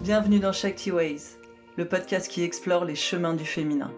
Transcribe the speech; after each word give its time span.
Bienvenue 0.00 0.40
dans 0.40 0.52
Shakti 0.52 0.90
Ways, 0.90 1.36
le 1.76 1.86
podcast 1.86 2.26
qui 2.28 2.42
explore 2.42 2.84
les 2.84 2.96
chemins 2.96 3.34
du 3.34 3.44
féminin. 3.44 3.92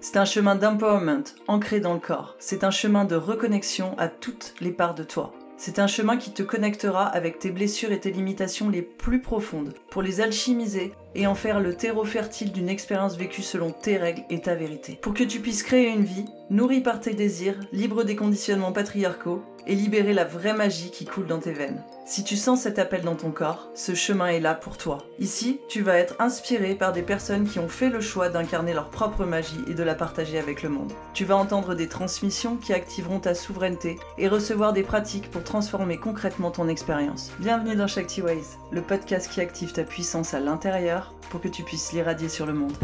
C'est 0.00 0.18
un 0.18 0.26
chemin 0.26 0.54
d'empowerment 0.54 1.24
ancré 1.48 1.80
dans 1.80 1.94
le 1.94 2.00
corps. 2.00 2.36
C'est 2.38 2.62
un 2.62 2.70
chemin 2.70 3.06
de 3.06 3.16
reconnexion 3.16 3.96
à 3.96 4.08
toutes 4.08 4.54
les 4.60 4.72
parts 4.72 4.94
de 4.94 5.02
toi. 5.02 5.32
C'est 5.56 5.78
un 5.78 5.86
chemin 5.86 6.18
qui 6.18 6.32
te 6.34 6.42
connectera 6.42 7.06
avec 7.06 7.38
tes 7.38 7.50
blessures 7.50 7.92
et 7.92 8.00
tes 8.00 8.10
limitations 8.10 8.68
les 8.68 8.82
plus 8.82 9.22
profondes 9.22 9.72
pour 9.90 10.02
les 10.02 10.20
alchimiser 10.20 10.92
et 11.16 11.26
en 11.26 11.34
faire 11.34 11.60
le 11.60 11.74
terreau 11.74 12.04
fertile 12.04 12.52
d'une 12.52 12.68
expérience 12.68 13.16
vécue 13.16 13.42
selon 13.42 13.70
tes 13.72 13.96
règles 13.96 14.22
et 14.30 14.40
ta 14.40 14.54
vérité. 14.54 14.98
Pour 15.00 15.14
que 15.14 15.24
tu 15.24 15.40
puisses 15.40 15.62
créer 15.62 15.88
une 15.88 16.04
vie 16.04 16.26
nourrie 16.50 16.82
par 16.82 17.00
tes 17.00 17.14
désirs, 17.14 17.58
libre 17.72 18.04
des 18.04 18.14
conditionnements 18.14 18.72
patriarcaux 18.72 19.42
et 19.66 19.74
libérer 19.74 20.12
la 20.12 20.24
vraie 20.24 20.54
magie 20.54 20.90
qui 20.90 21.04
coule 21.04 21.26
dans 21.26 21.40
tes 21.40 21.52
veines. 21.52 21.82
Si 22.06 22.22
tu 22.22 22.36
sens 22.36 22.60
cet 22.60 22.78
appel 22.78 23.02
dans 23.02 23.16
ton 23.16 23.32
corps, 23.32 23.68
ce 23.74 23.94
chemin 23.94 24.28
est 24.28 24.38
là 24.38 24.54
pour 24.54 24.78
toi. 24.78 24.98
Ici, 25.18 25.60
tu 25.68 25.82
vas 25.82 25.96
être 25.96 26.14
inspiré 26.20 26.76
par 26.76 26.92
des 26.92 27.02
personnes 27.02 27.48
qui 27.48 27.58
ont 27.58 27.68
fait 27.68 27.90
le 27.90 28.00
choix 28.00 28.28
d'incarner 28.28 28.74
leur 28.74 28.90
propre 28.90 29.24
magie 29.24 29.64
et 29.66 29.74
de 29.74 29.82
la 29.82 29.96
partager 29.96 30.38
avec 30.38 30.62
le 30.62 30.68
monde. 30.68 30.92
Tu 31.14 31.24
vas 31.24 31.36
entendre 31.36 31.74
des 31.74 31.88
transmissions 31.88 32.56
qui 32.56 32.72
activeront 32.72 33.18
ta 33.18 33.34
souveraineté 33.34 33.98
et 34.18 34.28
recevoir 34.28 34.72
des 34.72 34.84
pratiques 34.84 35.32
pour 35.32 35.42
transformer 35.42 35.96
concrètement 35.96 36.52
ton 36.52 36.68
expérience. 36.68 37.32
Bienvenue 37.40 37.74
dans 37.74 37.88
Shakti 37.88 38.22
Ways, 38.22 38.56
le 38.70 38.82
podcast 38.82 39.28
qui 39.28 39.40
active 39.40 39.72
ta 39.72 39.82
puissance 39.82 40.32
à 40.32 40.38
l'intérieur 40.38 41.05
pour 41.30 41.40
que 41.40 41.48
tu 41.48 41.62
puisses 41.62 41.92
l'irradier 41.92 42.28
sur 42.28 42.46
le 42.46 42.52
monde. 42.52 42.76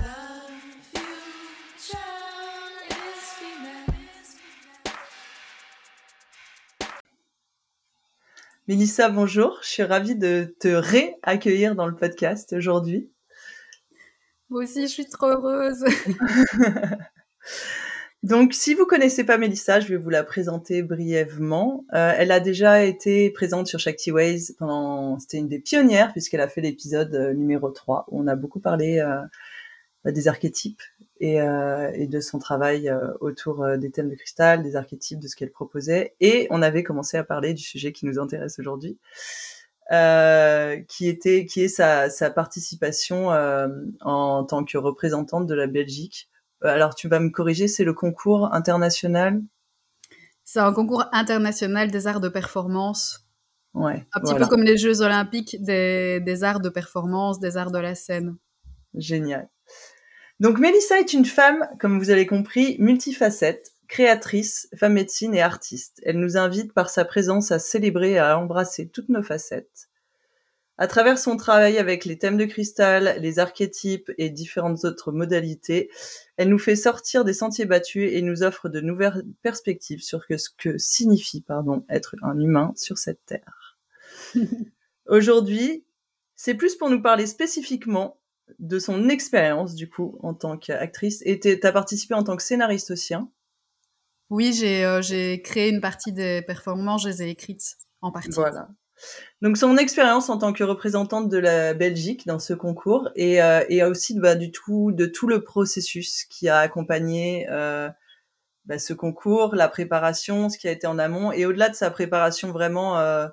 Mélissa, 8.68 9.08
bonjour. 9.08 9.58
Je 9.62 9.68
suis 9.68 9.82
ravie 9.82 10.14
de 10.14 10.54
te 10.60 10.68
réaccueillir 10.68 11.74
dans 11.74 11.86
le 11.86 11.94
podcast 11.94 12.52
aujourd'hui. 12.52 13.10
Moi 14.50 14.62
aussi, 14.62 14.82
je 14.82 14.92
suis 14.92 15.08
trop 15.08 15.26
heureuse. 15.26 15.84
Donc, 18.22 18.54
si 18.54 18.74
vous 18.74 18.86
connaissez 18.86 19.24
pas 19.24 19.36
Mélissa, 19.36 19.80
je 19.80 19.88
vais 19.88 19.96
vous 19.96 20.10
la 20.10 20.22
présenter 20.22 20.82
brièvement. 20.84 21.84
Euh, 21.92 22.12
elle 22.16 22.30
a 22.30 22.38
déjà 22.38 22.84
été 22.84 23.30
présente 23.30 23.66
sur 23.66 23.80
Shakti 23.80 24.12
Ways 24.12 24.54
pendant, 24.58 25.18
c'était 25.18 25.38
une 25.38 25.48
des 25.48 25.58
pionnières 25.58 26.12
puisqu'elle 26.12 26.40
a 26.40 26.48
fait 26.48 26.60
l'épisode 26.60 27.12
euh, 27.16 27.32
numéro 27.34 27.70
3 27.70 28.06
où 28.08 28.22
on 28.22 28.28
a 28.28 28.36
beaucoup 28.36 28.60
parlé 28.60 29.00
euh, 29.00 29.22
des 30.12 30.28
archétypes 30.28 30.82
et, 31.20 31.40
euh, 31.40 31.90
et, 31.94 32.06
de 32.08 32.20
son 32.20 32.38
travail 32.38 32.88
euh, 32.88 33.12
autour 33.20 33.62
euh, 33.62 33.76
des 33.76 33.90
thèmes 33.90 34.08
de 34.08 34.16
cristal, 34.16 34.62
des 34.62 34.76
archétypes, 34.76 35.20
de 35.20 35.28
ce 35.28 35.36
qu'elle 35.36 35.52
proposait. 35.52 36.14
Et 36.20 36.48
on 36.50 36.62
avait 36.62 36.82
commencé 36.82 37.16
à 37.16 37.24
parler 37.24 37.54
du 37.54 37.62
sujet 37.62 37.92
qui 37.92 38.06
nous 38.06 38.18
intéresse 38.18 38.58
aujourd'hui, 38.58 38.98
euh, 39.92 40.80
qui 40.88 41.08
était, 41.08 41.46
qui 41.46 41.62
est 41.62 41.68
sa, 41.68 42.10
sa 42.10 42.30
participation 42.30 43.28
en 44.00 44.44
tant 44.44 44.64
que 44.64 44.78
représentante 44.78 45.46
de 45.46 45.54
la 45.54 45.66
Belgique. 45.66 46.28
Alors 46.64 46.94
tu 46.94 47.08
vas 47.08 47.20
me 47.20 47.30
corriger, 47.30 47.68
c'est 47.68 47.84
le 47.84 47.92
concours 47.92 48.52
international? 48.52 49.42
C'est 50.44 50.60
un 50.60 50.72
concours 50.72 51.04
international 51.12 51.90
des 51.90 52.06
arts 52.06 52.20
de 52.20 52.28
performance. 52.28 53.26
Ouais. 53.74 54.06
Un 54.12 54.20
petit 54.20 54.34
peu 54.34 54.46
comme 54.46 54.62
les 54.62 54.76
Jeux 54.76 55.00
olympiques 55.00 55.56
des, 55.62 56.20
des 56.20 56.44
arts 56.44 56.60
de 56.60 56.68
performance, 56.68 57.40
des 57.40 57.56
arts 57.56 57.70
de 57.70 57.78
la 57.78 57.94
scène. 57.94 58.36
Génial. 58.94 59.48
Donc 60.40 60.58
Mélissa 60.58 60.98
est 60.98 61.12
une 61.12 61.24
femme, 61.24 61.68
comme 61.78 61.98
vous 61.98 62.10
avez 62.10 62.26
compris, 62.26 62.76
multifacette, 62.78 63.72
créatrice, 63.88 64.68
femme 64.76 64.94
médecine 64.94 65.34
et 65.34 65.42
artiste. 65.42 66.00
Elle 66.04 66.18
nous 66.18 66.36
invite 66.36 66.72
par 66.72 66.90
sa 66.90 67.04
présence 67.04 67.52
à 67.52 67.58
célébrer 67.58 68.12
et 68.12 68.18
à 68.18 68.38
embrasser 68.38 68.88
toutes 68.88 69.08
nos 69.08 69.22
facettes. 69.22 69.88
À 70.78 70.86
travers 70.86 71.18
son 71.18 71.36
travail 71.36 71.78
avec 71.78 72.04
les 72.04 72.18
thèmes 72.18 72.38
de 72.38 72.46
cristal, 72.46 73.16
les 73.20 73.38
archétypes 73.38 74.10
et 74.16 74.30
différentes 74.30 74.84
autres 74.84 75.12
modalités, 75.12 75.90
elle 76.36 76.48
nous 76.48 76.58
fait 76.58 76.76
sortir 76.76 77.24
des 77.24 77.34
sentiers 77.34 77.66
battus 77.66 78.10
et 78.12 78.22
nous 78.22 78.42
offre 78.42 78.68
de 78.68 78.80
nouvelles 78.80 79.22
perspectives 79.42 80.02
sur 80.02 80.24
ce 80.28 80.48
que 80.56 80.78
signifie 80.78 81.42
pardon, 81.42 81.84
être 81.90 82.16
un 82.22 82.38
humain 82.40 82.72
sur 82.74 82.96
cette 82.96 83.24
terre. 83.26 83.78
Aujourd'hui, 85.06 85.84
c'est 86.36 86.54
plus 86.54 86.74
pour 86.74 86.88
nous 86.88 87.02
parler 87.02 87.26
spécifiquement 87.26 88.18
de 88.58 88.78
son 88.78 89.08
expérience 89.08 89.74
du 89.74 89.88
coup 89.88 90.18
en 90.22 90.34
tant 90.34 90.56
qu'actrice 90.56 91.22
et 91.24 91.38
tu 91.38 91.58
as 91.62 91.72
participé 91.72 92.14
en 92.14 92.24
tant 92.24 92.36
que 92.36 92.42
scénariste 92.42 92.90
aussi 92.90 93.14
hein? 93.14 93.30
Oui, 94.30 94.52
j'ai 94.54 94.84
euh, 94.84 95.02
j'ai 95.02 95.42
créé 95.42 95.68
une 95.68 95.82
partie 95.82 96.12
des 96.12 96.40
performances, 96.42 97.02
je 97.02 97.08
les 97.08 97.22
ai 97.22 97.28
écrites 97.28 97.76
en 98.00 98.10
partie. 98.10 98.30
Voilà. 98.30 98.68
Donc 99.40 99.56
son 99.56 99.76
expérience 99.76 100.28
en 100.28 100.38
tant 100.38 100.52
que 100.52 100.64
représentante 100.64 101.28
de 101.28 101.38
la 101.38 101.74
Belgique 101.74 102.26
dans 102.26 102.38
ce 102.38 102.54
concours 102.54 103.10
et, 103.16 103.42
euh, 103.42 103.64
et 103.68 103.82
aussi 103.82 104.18
bah, 104.18 104.34
du 104.34 104.50
tout 104.52 104.92
de 104.92 105.06
tout 105.06 105.26
le 105.26 105.42
processus 105.42 106.24
qui 106.24 106.48
a 106.48 106.58
accompagné 106.58 107.46
euh, 107.50 107.88
bah, 108.66 108.78
ce 108.78 108.92
concours, 108.92 109.54
la 109.54 109.68
préparation, 109.68 110.48
ce 110.48 110.58
qui 110.58 110.68
a 110.68 110.70
été 110.70 110.86
en 110.86 110.98
amont 110.98 111.32
et 111.32 111.46
au-delà 111.46 111.68
de 111.68 111.74
sa 111.74 111.90
préparation 111.90 112.52
vraiment 112.52 112.98
euh, 112.98 113.26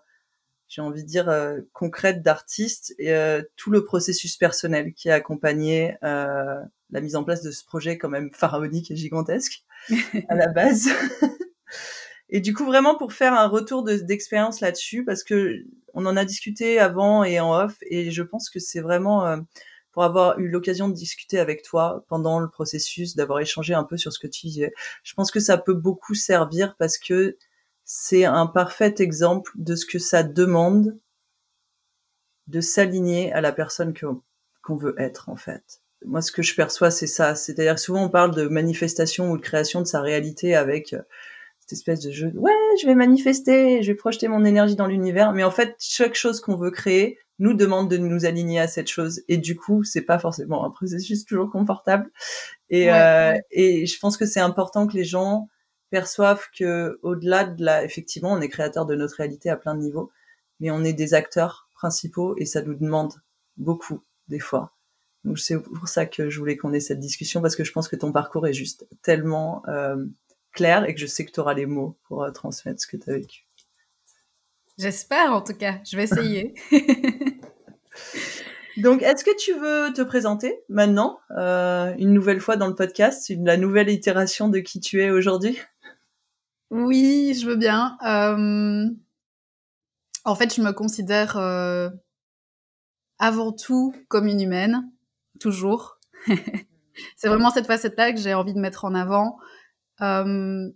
j'ai 0.70 0.82
envie 0.82 1.04
de 1.04 1.08
dire 1.08 1.30
euh, 1.30 1.60
concrète 1.74 2.22
d'artiste 2.22 2.94
et 3.00 3.14
euh, 3.14 3.42
tout 3.58 3.72
le 3.72 3.84
processus 3.84 4.38
personnel 4.38 4.94
qui 4.94 5.10
a 5.10 5.16
accompagné 5.16 5.98
euh, 6.04 6.62
la 6.92 7.02
mise 7.02 7.16
en 7.16 7.24
place 7.24 7.42
de 7.42 7.52
ce 7.52 7.66
projet 7.66 7.98
quand 7.98 8.10
même 8.10 8.30
pharaonique 8.32 8.92
et 8.92 8.96
gigantesque 8.96 9.64
à 10.30 10.36
la 10.36 10.48
base. 10.48 10.90
Et 12.30 12.42
du 12.42 12.54
coup 12.54 12.66
vraiment 12.66 12.96
pour 12.96 13.14
faire 13.14 13.34
un 13.34 13.48
retour 13.48 13.84
d'expérience 13.84 14.62
là-dessus 14.62 15.04
parce 15.04 15.24
que 15.24 15.64
on 15.94 16.06
en 16.06 16.16
a 16.16 16.26
discuté 16.26 16.80
avant 16.80 17.24
et 17.24 17.40
en 17.40 17.54
off 17.54 17.78
et 17.82 18.12
je 18.12 18.24
pense 18.24 18.50
que 18.50 18.60
c'est 18.60 18.82
vraiment 18.82 19.26
euh, 19.26 19.38
pour 19.92 20.04
avoir 20.04 20.40
eu 20.40 20.48
l'occasion 20.48 20.88
de 20.88 20.94
discuter 20.94 21.40
avec 21.40 21.64
toi 21.64 22.06
pendant 22.08 22.40
le 22.40 22.50
processus, 22.50 23.16
d'avoir 23.16 23.40
échangé 23.40 23.74
un 23.74 23.84
peu 23.84 23.98
sur 23.98 24.14
ce 24.14 24.20
que 24.20 24.28
tu 24.28 24.48
disais. 24.48 24.72
Je 25.04 25.14
pense 25.14 25.32
que 25.32 25.40
ça 25.40 25.58
peut 25.58 25.74
beaucoup 25.74 26.14
servir 26.14 26.76
parce 26.78 26.98
que 26.98 27.38
c'est 27.86 28.26
un 28.26 28.46
parfait 28.46 28.96
exemple 29.00 29.52
de 29.56 29.76
ce 29.76 29.86
que 29.86 30.00
ça 30.00 30.24
demande 30.24 30.98
de 32.48 32.62
s'aligner 32.62 33.34
à 33.34 33.42
la 33.42 33.52
personne 33.52 33.94
qu'on 33.94 34.76
veut 34.76 34.96
être 35.00 35.30
en 35.30 35.36
fait. 35.36 35.82
Moi, 36.06 36.22
ce 36.22 36.32
que 36.32 36.42
je 36.42 36.56
perçois, 36.56 36.92
c'est 36.92 37.08
ça. 37.08 37.36
C'est-à-dire 37.36 37.78
souvent 37.78 38.06
on 38.06 38.10
parle 38.10 38.34
de 38.34 38.48
manifestation 38.48 39.32
ou 39.32 39.38
de 39.38 39.42
création 39.42 39.82
de 39.82 39.88
sa 39.88 40.02
réalité 40.02 40.56
avec 40.56 40.94
euh, 40.94 41.02
cette 41.70 41.78
espèce 41.78 42.00
de 42.00 42.12
jeu. 42.12 42.32
Ouais, 42.36 42.52
je 42.82 42.88
vais 42.88 42.96
manifester, 42.96 43.84
je 43.84 43.92
vais 43.92 43.96
projeter 43.96 44.28
mon 44.28 44.44
énergie 44.44 44.76
dans 44.76 44.88
l'univers. 44.88 45.34
Mais 45.34 45.44
en 45.44 45.52
fait, 45.52 45.76
chaque 45.80 46.16
chose 46.16 46.42
qu'on 46.42 46.56
veut 46.56 46.72
créer 46.72 47.20
nous 47.38 47.54
demande 47.54 47.90
de 47.90 47.98
nous 47.98 48.26
aligner 48.26 48.60
à 48.60 48.68
cette 48.68 48.88
chose. 48.88 49.22
Et 49.28 49.38
du 49.38 49.56
coup, 49.56 49.84
c'est 49.84 50.02
pas 50.02 50.18
forcément 50.18 50.66
un 50.66 50.72
processus 50.72 51.26
toujours 51.26 51.52
confortable. 51.52 52.10
Et, 52.70 52.88
ouais, 52.88 52.92
euh, 52.92 53.40
et 53.52 53.86
je 53.86 54.00
pense 54.00 54.18
que 54.18 54.26
c'est 54.26 54.40
important 54.40 54.88
que 54.88 54.98
les 54.98 55.04
gens 55.04 55.48
perçoivent 55.92 56.46
que 56.58 57.00
au-delà 57.04 57.46
de 57.46 57.64
la, 57.64 57.84
effectivement, 57.84 58.34
on 58.34 58.42
est 58.42 58.50
créateur 58.50 58.86
de 58.86 58.96
notre 58.96 59.18
réalité 59.18 59.50
à 59.50 59.56
plein 59.56 59.76
de 59.76 59.82
niveaux, 59.82 60.12
mais 60.60 60.72
on 60.72 60.84
est 60.84 60.94
des 60.94 61.14
acteurs 61.14 61.70
principaux 61.76 62.36
et 62.38 62.46
ça 62.46 62.62
nous 62.62 62.76
demande 62.76 63.14
beaucoup 63.58 64.02
des 64.28 64.40
fois. 64.40 64.76
Donc 65.24 65.38
c'est 65.38 65.60
pour 65.60 65.88
ça 65.88 66.06
que 66.06 66.30
je 66.30 66.40
voulais 66.40 66.58
qu'on 66.58 66.74
ait 66.74 66.80
cette 66.80 67.00
discussion 67.00 67.42
parce 67.42 67.56
que 67.56 67.64
je 67.64 67.72
pense 67.72 67.88
que 67.88 67.96
ton 67.96 68.12
parcours 68.12 68.48
est 68.48 68.54
juste 68.54 68.88
tellement 69.02 69.64
euh, 69.68 69.98
clair 70.52 70.86
et 70.86 70.94
que 70.94 71.00
je 71.00 71.06
sais 71.06 71.26
que 71.26 71.32
tu 71.32 71.40
auras 71.40 71.54
les 71.54 71.66
mots 71.66 71.98
pour 72.08 72.24
euh, 72.24 72.32
transmettre 72.32 72.82
ce 72.82 72.88
que 72.88 72.98
tu 72.98 73.10
as 73.10 73.14
vécu. 73.14 73.46
J'espère 74.78 75.34
en 75.34 75.42
tout 75.42 75.54
cas, 75.54 75.80
je 75.84 75.98
vais 75.98 76.04
essayer. 76.04 76.54
Donc, 78.78 79.02
est-ce 79.04 79.26
que 79.26 79.36
tu 79.38 79.54
veux 79.54 79.92
te 79.94 80.02
présenter 80.02 80.64
maintenant, 80.70 81.20
euh, 81.38 81.94
une 81.98 82.14
nouvelle 82.14 82.40
fois 82.40 82.56
dans 82.56 82.68
le 82.68 82.76
podcast, 82.76 83.30
une, 83.30 83.46
la 83.46 83.58
nouvelle 83.58 83.90
itération 83.90 84.48
de 84.48 84.60
qui 84.60 84.80
tu 84.80 85.02
es 85.02 85.10
aujourd'hui? 85.10 85.60
Oui, 86.70 87.38
je 87.40 87.46
veux 87.46 87.58
bien. 87.58 87.98
Euh... 88.06 88.86
En 90.24 90.36
fait, 90.36 90.56
je 90.56 90.62
me 90.62 90.72
considère 90.72 91.38
euh, 91.38 91.90
avant 93.18 93.52
tout 93.52 93.94
comme 94.08 94.28
une 94.28 94.42
humaine, 94.42 94.90
toujours. 95.42 96.00
c'est 97.18 97.28
vraiment 97.28 97.50
cette 97.50 97.68
facette-là 97.68 98.14
que 98.14 98.20
j'ai 98.20 98.34
envie 98.34 98.54
de 98.54 98.60
mettre 98.60 98.86
en 98.86 98.96
avant. 98.96 99.40
Euh, 100.02 100.70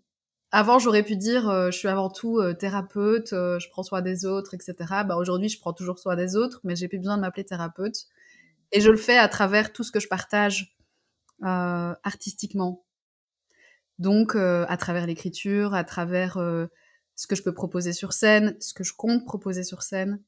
avant, 0.52 0.80
j'aurais 0.80 1.04
pu 1.04 1.16
dire, 1.16 1.50
euh, 1.50 1.72
je 1.72 1.78
suis 1.78 1.88
avant 1.88 2.10
tout 2.10 2.40
euh, 2.40 2.54
thérapeute, 2.54 3.30
je 3.32 3.70
prends 3.70 3.84
soin 3.84 4.02
des 4.02 4.26
autres, 4.26 4.54
etc. 4.54 4.76
Bah, 5.06 5.16
aujourd'hui, 5.18 5.50
je 5.50 5.60
prends 5.60 5.74
toujours 5.74 6.00
soin 6.00 6.16
des 6.16 6.36
autres, 6.36 6.60
mais 6.64 6.76
j'ai 6.76 6.88
plus 6.88 7.00
besoin 7.00 7.18
de 7.18 7.22
m'appeler 7.22 7.46
thérapeute. 7.46 8.06
Et 8.72 8.82
je 8.82 8.90
le 8.90 8.98
fais 8.98 9.18
à 9.18 9.28
travers 9.28 9.74
tout 9.74 9.84
ce 9.84 9.92
que 9.92 10.00
je 10.00 10.08
partage 10.08 10.76
artistiquement. 11.42 12.86
Donc, 14.00 14.36
à 14.36 14.78
travers 14.78 15.06
l'écriture, 15.06 15.74
à 15.74 15.84
travers 15.84 16.36
ce 17.16 17.28
que 17.28 17.36
je 17.36 17.44
peux 17.44 17.54
proposer 17.54 17.94
sur 17.94 18.14
scène, 18.14 18.56
ce 18.60 18.74
que 18.74 18.84
je 18.84 18.94
compte 18.94 19.26
proposer 19.26 19.64
sur 19.64 19.84
scène, 19.84 20.22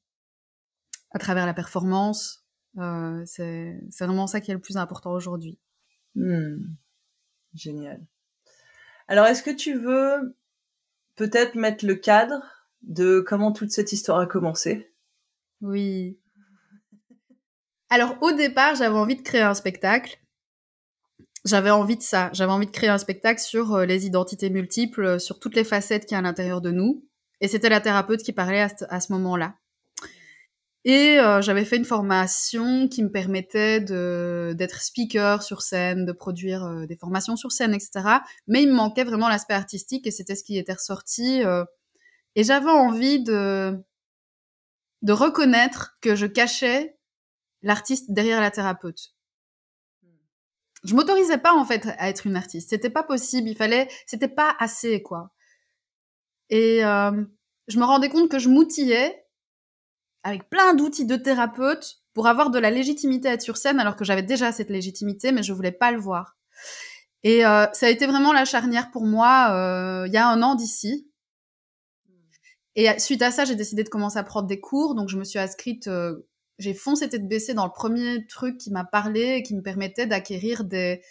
à 1.12 1.20
travers 1.20 1.46
la 1.46 1.54
performance, 1.54 2.46
c'est 3.26 3.80
vraiment 4.00 4.28
ça 4.28 4.42
qui 4.42 4.52
est 4.52 4.56
le 4.56 4.60
plus 4.60 4.78
important 4.78 5.12
aujourd'hui. 5.12 5.58
Mmh. 6.16 6.58
Génial. 7.54 8.06
Alors, 9.07 9.25
est-ce 9.28 9.44
que 9.44 9.52
tu 9.52 9.78
veux 9.78 10.36
peut-être 11.16 11.56
mettre 11.56 11.86
le 11.86 11.96
cadre 11.96 12.42
de 12.81 13.19
comment 13.19 13.52
toute 13.52 13.72
cette 13.72 13.92
histoire 13.92 14.19
a 14.19 14.25
commencé? 14.25 14.92
Oui. 15.62 16.19
Alors 17.90 18.18
au 18.22 18.31
départ, 18.31 18.75
j'avais 18.75 18.98
envie 18.98 19.16
de 19.16 19.22
créer 19.22 19.42
un 19.42 19.54
spectacle. 19.54 20.19
J'avais 21.46 21.69
envie 21.69 21.98
de 21.98 22.02
ça. 22.02 22.30
J'avais 22.34 22.52
envie 22.52 22.66
de 22.66 22.72
créer 22.72 22.90
un 22.90 22.98
spectacle 22.98 23.40
sur 23.40 23.75
euh, 23.75 23.86
les 23.86 24.06
identités 24.06 24.50
multiples, 24.50 25.19
sur 25.19 25.40
toutes 25.40 25.56
les 25.56 25.63
facettes 25.63 26.06
qu'il 26.06 26.13
y 26.13 26.16
a 26.16 26.19
à 26.19 26.24
l'intérieur 26.24 26.62
de 26.62 26.72
nous. 26.72 27.08
Et 27.42 27.48
c'était 27.48 27.69
la 27.69 27.81
thérapeute 27.81 28.24
qui 28.24 28.34
parlait 28.34 28.62
à 28.62 29.00
ce, 29.00 29.12
moment-là. 29.13 29.56
Et 30.88 31.20
euh, 31.20 31.42
j'avais 31.42 31.66
fait 31.66 31.78
une 31.78 31.86
formation 31.86 32.88
qui 32.88 33.02
me 33.02 33.10
permettait 33.10 33.80
d'être 33.82 34.84
speaker 34.84 35.42
sur 35.42 35.64
scène, 35.64 36.06
de 36.06 36.12
produire 36.12 36.64
euh, 36.64 36.86
des 36.86 36.96
formations 36.96 37.36
sur 37.36 37.52
scène, 37.52 37.74
etc. 37.74 38.20
Mais 38.48 38.62
il 38.62 38.70
me 38.70 38.76
manquait 38.76 39.04
vraiment 39.04 39.28
l'aspect 39.28 39.56
artistique 39.56 40.06
et 40.06 40.12
c'était 40.12 40.36
ce 40.36 40.44
qui 40.44 40.60
était 40.60 40.74
ressorti. 40.74 41.44
Euh, 41.44 41.66
et 42.36 42.44
j'avais 42.44 42.70
envie 42.70 43.24
de, 43.24 43.84
de 45.02 45.12
reconnaître 45.12 45.98
que 46.02 46.16
je 46.16 46.28
cachais 46.28 47.00
l'artiste 47.64 48.12
derrière 48.12 48.40
la 48.40 48.52
thérapeute. 48.52 49.16
Je 50.84 50.94
m'autorisais 50.94 51.40
pas 51.40 51.56
en 51.56 51.66
fait 51.66 51.88
à 51.98 52.10
être 52.10 52.28
une 52.28 52.36
artiste. 52.36 52.70
C'était 52.70 52.92
pas 52.92 53.02
possible. 53.02 53.50
Il 53.50 53.56
fallait, 53.56 53.88
c'était 54.06 54.28
pas 54.28 54.56
assez 54.60 55.02
quoi. 55.02 55.32
Et 56.52 56.82
je 56.82 57.80
me 57.80 57.86
rendais 57.86 58.10
compte 58.10 58.30
que 58.30 58.38
je 58.38 58.50
m'outillais 58.50 59.25
avec 60.25 60.50
plein 60.50 60.74
d'outils 60.74 61.06
de 61.06 61.16
thérapeute 61.16 62.01
pour 62.16 62.25
avoir 62.27 62.50
de 62.50 62.57
la 62.57 62.72
légitimité 62.72 63.30
à 63.30 63.33
être 63.33 63.44
sur 63.44 63.57
scène 63.57 63.80
alors 63.80 63.95
que 63.95 64.04
j'avais 64.04 64.24
déjà 64.24 64.51
cette 64.51 64.72
légitimité 64.72 65.31
mais 65.31 65.44
je 65.44 65.54
voulais 65.54 65.72
pas 65.72 65.92
le 65.92 66.00
voir. 66.00 66.36
Et 67.24 67.45
euh, 67.45 67.68
ça 67.74 67.86
a 67.86 67.89
été 67.89 68.07
vraiment 68.07 68.33
la 68.33 68.44
charnière 68.44 68.89
pour 68.89 69.06
moi 69.06 69.51
euh, 69.51 70.07
il 70.07 70.13
y 70.13 70.18
a 70.18 70.27
un 70.27 70.42
an 70.42 70.56
d'ici. 70.56 71.07
Et 72.75 72.88
suite 73.00 73.22
à 73.22 73.31
ça, 73.31 73.45
j'ai 73.45 73.56
décidé 73.56 73.83
de 73.83 73.89
commencer 73.89 74.18
à 74.18 74.24
prendre 74.24 74.48
des 74.48 74.60
cours. 74.60 74.95
Donc 74.95 75.10
je 75.10 75.18
me 75.18 75.24
suis 75.24 75.39
inscrite, 75.39 75.88
euh, 75.88 76.27
j'ai 76.57 76.74
foncé 76.74 77.07
tête 77.07 77.27
baissée 77.27 77.54
dans 77.54 77.66
le 77.66 77.72
premier 77.72 78.25
truc 78.25 78.57
qui 78.57 78.72
m'a 78.72 78.83
parlé 78.83 79.36
et 79.36 79.44
qui 79.44 79.56
me 79.56 79.62
permettait 79.62 80.07
d'acquérir 80.07 80.63
des, 80.63 81.01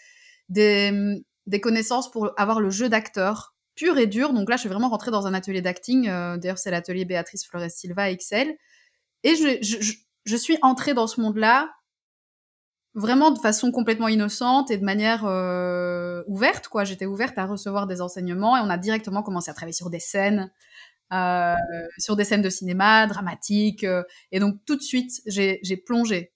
des, 0.49 1.23
des 1.47 1.61
connaissances 1.61 2.11
pour 2.11 2.33
avoir 2.37 2.61
le 2.61 2.69
jeu 2.69 2.89
d'acteur 2.89 3.55
pur 3.77 3.97
et 3.97 4.09
dur. 4.09 4.33
Donc 4.33 4.51
là, 4.51 4.57
je 4.57 4.61
suis 4.61 4.69
vraiment 4.69 4.89
rentrée 4.89 5.13
dans 5.13 5.29
un 5.29 5.35
atelier 5.35 5.63
d'acting. 5.63 6.07
D'ailleurs, 6.07 6.59
c'est 6.59 6.73
l'atelier 6.73 7.05
Béatrice 7.05 7.47
Flores 7.47 7.71
Silva 7.71 8.11
Excel. 8.11 8.57
Et 9.25 9.35
je, 9.35 9.59
je, 9.63 9.93
je 10.25 10.37
suis 10.37 10.59
entrée 10.63 10.95
dans 10.95 11.07
ce 11.07 11.21
monde-là 11.21 11.69
vraiment 12.95 13.33
de 13.33 13.39
façon 13.39 13.73
complètement 13.73 14.09
innocente 14.09 14.71
et 14.71 14.79
de 14.79 14.85
manière 14.85 15.25
euh, 15.27 16.23
ouverte. 16.29 16.69
quoi. 16.69 16.85
J'étais 16.85 17.07
ouverte 17.07 17.37
à 17.39 17.47
recevoir 17.47 17.87
des 17.87 18.01
enseignements 18.01 18.57
et 18.57 18.61
on 18.61 18.71
a 18.71 18.79
directement 18.79 19.23
commencé 19.23 19.51
à 19.51 19.55
travailler 19.55 19.73
sur 19.73 19.91
des 19.91 19.99
scènes, 19.99 20.53
euh, 21.13 21.55
sur 21.99 22.17
des 22.17 22.25
scènes 22.25 22.43
de 22.43 22.51
cinéma, 22.51 23.07
dramatiques. 23.07 23.85
Euh, 23.85 24.05
et 24.31 24.39
donc 24.39 24.65
tout 24.65 24.77
de 24.77 24.83
suite, 24.83 25.11
j'ai 25.27 25.77
plongé. 25.85 26.33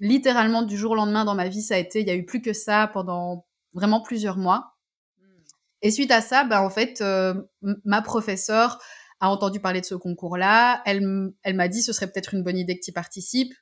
Littéralement 0.00 0.62
du 0.62 0.76
jour 0.76 0.92
au 0.92 0.96
lendemain 0.96 1.24
dans 1.24 1.34
ma 1.34 1.48
vie, 1.48 1.62
ça 1.62 1.74
a 1.74 1.78
été, 1.78 2.00
il 2.00 2.08
y 2.08 2.10
a 2.10 2.16
eu 2.16 2.24
plus 2.24 2.40
que 2.40 2.52
ça 2.52 2.88
pendant 2.92 3.46
vraiment 3.74 4.00
plusieurs 4.00 4.38
mois. 4.38 4.76
Et 5.82 5.90
suite 5.90 6.10
à 6.10 6.22
ça, 6.22 6.44
ben 6.44 6.60
en 6.60 6.70
fait, 6.70 7.02
euh, 7.02 7.34
ma 7.84 8.00
professeure 8.00 8.80
a 9.24 9.28
entendu 9.28 9.60
parler 9.60 9.80
de 9.80 9.86
ce 9.86 9.94
concours-là. 9.94 10.82
Elle, 10.86 11.32
elle 11.42 11.54
m'a 11.54 11.68
dit 11.68 11.82
ce 11.82 11.92
serait 11.92 12.10
peut-être 12.10 12.34
une 12.34 12.42
bonne 12.42 12.58
idée 12.58 12.78
que 12.78 12.84
tu 12.84 12.92
participes. 12.92 13.54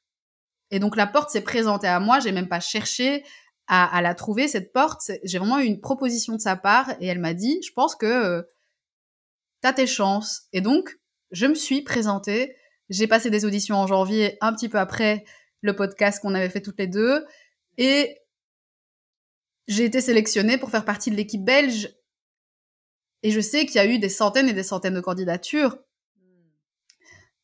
Et 0.71 0.79
donc 0.79 0.97
la 0.97 1.07
porte 1.07 1.31
s'est 1.31 1.43
présentée 1.43 1.89
à 1.89 2.01
moi. 2.01 2.21
J'ai 2.21 2.33
même 2.33 2.49
pas 2.49 2.61
cherché 2.61 3.25
à, 3.69 4.03
la 4.03 4.15
trouver 4.15 4.49
cette 4.49 4.73
porte. 4.73 5.11
J'ai 5.23 5.39
vraiment 5.39 5.59
eu 5.59 5.65
une 5.65 5.81
proposition 5.81 6.35
de 6.35 6.41
sa 6.41 6.57
part 6.57 6.91
et 7.01 7.07
elle 7.07 7.21
m'a 7.21 7.35
dit 7.35 7.61
je 7.65 7.73
pense 7.73 7.95
que 7.95 8.07
euh, 8.07 8.43
tu 9.63 9.69
as 9.69 9.73
tes 9.73 9.87
chances. 9.87 10.43
Et 10.53 10.61
donc 10.61 10.99
je 11.31 11.47
me 11.47 11.55
suis 11.55 11.83
présentée. 11.83 12.57
J'ai 12.89 13.07
passé 13.07 13.31
des 13.31 13.45
auditions 13.45 13.77
en 13.77 13.87
janvier, 13.87 14.37
un 14.41 14.53
petit 14.53 14.69
peu 14.69 14.79
après 14.79 15.25
le 15.63 15.75
podcast 15.75 16.21
qu'on 16.21 16.35
avait 16.35 16.51
fait 16.51 16.61
toutes 16.61 16.79
les 16.79 16.89
deux, 16.89 17.25
et 17.79 18.19
j'ai 19.69 19.85
été 19.85 20.01
sélectionnée 20.01 20.59
pour 20.59 20.71
faire 20.71 20.85
partie 20.85 21.11
de 21.11 21.17
l'équipe 21.17 21.45
belge 21.45 21.95
et 23.23 23.31
je 23.31 23.41
sais 23.41 23.67
qu'il 23.67 23.77
y 23.77 23.79
a 23.79 23.87
eu 23.87 23.99
des 23.99 24.09
centaines 24.09 24.49
et 24.49 24.53
des 24.53 24.63
centaines 24.63 24.95
de 24.95 25.01
candidatures. 25.01 25.79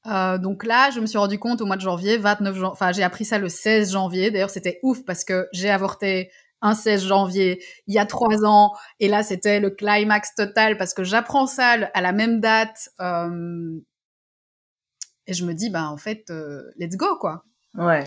Euh, 0.06 0.38
donc 0.38 0.64
là, 0.64 0.90
je 0.90 1.00
me 1.00 1.06
suis 1.06 1.18
rendu 1.18 1.38
compte 1.38 1.60
au 1.60 1.66
mois 1.66 1.76
de 1.76 1.82
janvier, 1.82 2.16
29 2.16 2.54
janvier, 2.54 2.70
enfin 2.72 2.92
j'ai 2.92 3.02
appris 3.02 3.24
ça 3.24 3.38
le 3.38 3.48
16 3.48 3.92
janvier. 3.92 4.30
D'ailleurs, 4.30 4.50
c'était 4.50 4.80
ouf 4.82 5.04
parce 5.04 5.24
que 5.24 5.48
j'ai 5.52 5.70
avorté 5.70 6.30
un 6.60 6.74
16 6.74 7.06
janvier 7.06 7.62
il 7.86 7.94
y 7.94 7.98
a 7.98 8.06
trois 8.06 8.44
ans 8.44 8.72
et 8.98 9.08
là 9.08 9.22
c'était 9.22 9.60
le 9.60 9.70
climax 9.70 10.34
total 10.34 10.76
parce 10.76 10.92
que 10.92 11.04
j'apprends 11.04 11.46
ça 11.46 11.76
à 11.94 12.00
la 12.00 12.12
même 12.12 12.40
date 12.40 12.90
euh, 13.00 13.78
et 15.28 15.34
je 15.34 15.44
me 15.44 15.54
dis 15.54 15.70
bah 15.70 15.88
en 15.88 15.96
fait 15.96 16.30
euh, 16.30 16.62
let's 16.76 16.96
go 16.96 17.16
quoi. 17.20 17.44
Ouais. 17.74 18.04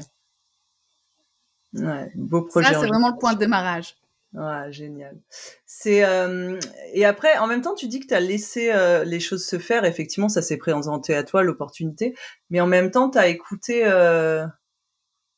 Ouais, 1.74 2.12
beau 2.16 2.42
projet. 2.42 2.74
Ça 2.74 2.82
c'est 2.82 2.88
vraiment 2.88 3.12
le 3.12 3.18
point 3.18 3.34
de 3.34 3.40
démarrage. 3.40 3.96
Ouais, 4.34 4.72
génial. 4.72 5.18
C'est 5.66 6.06
euh, 6.06 6.58
et 6.94 7.04
après, 7.04 7.38
en 7.38 7.48
même 7.48 7.62
temps, 7.62 7.76
tu 7.76 7.88
dis 7.88 8.00
que 8.00 8.08
tu 8.08 8.14
as 8.14 8.22
laissé 8.22 8.72
euh, 8.72 9.04
les 9.04 9.20
choses 9.20 9.46
se 9.46 9.60
faire. 9.60 9.84
Effectivement, 9.84 10.30
ça 10.30 10.42
s'est 10.42 10.58
présenté 10.58 11.14
à 11.16 11.24
toi 11.24 11.44
l'opportunité, 11.44 12.16
mais 12.50 12.62
en 12.62 12.68
même 12.68 12.92
temps, 12.92 13.10
tu 13.10 13.18
as 13.18 13.28
écouté 13.28 13.82
euh, 13.86 14.46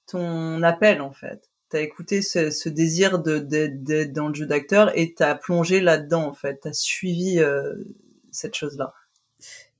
ton 0.05 0.61
appel 0.61 1.01
en 1.01 1.11
fait. 1.11 1.49
Tu 1.71 1.77
as 1.77 1.81
écouté 1.81 2.21
ce, 2.21 2.51
ce 2.51 2.69
désir 2.69 3.17
de 3.17 3.39
d'être 3.39 4.13
dans 4.13 4.27
le 4.27 4.35
jeu 4.35 4.45
d'acteur 4.45 4.95
et 4.95 5.15
tu 5.15 5.23
as 5.23 5.33
plongé 5.33 5.79
là-dedans 5.79 6.27
en 6.27 6.33
fait. 6.33 6.59
Tu 6.61 6.67
as 6.67 6.73
suivi 6.73 7.41
cette 8.31 8.55
chose-là. 8.55 8.93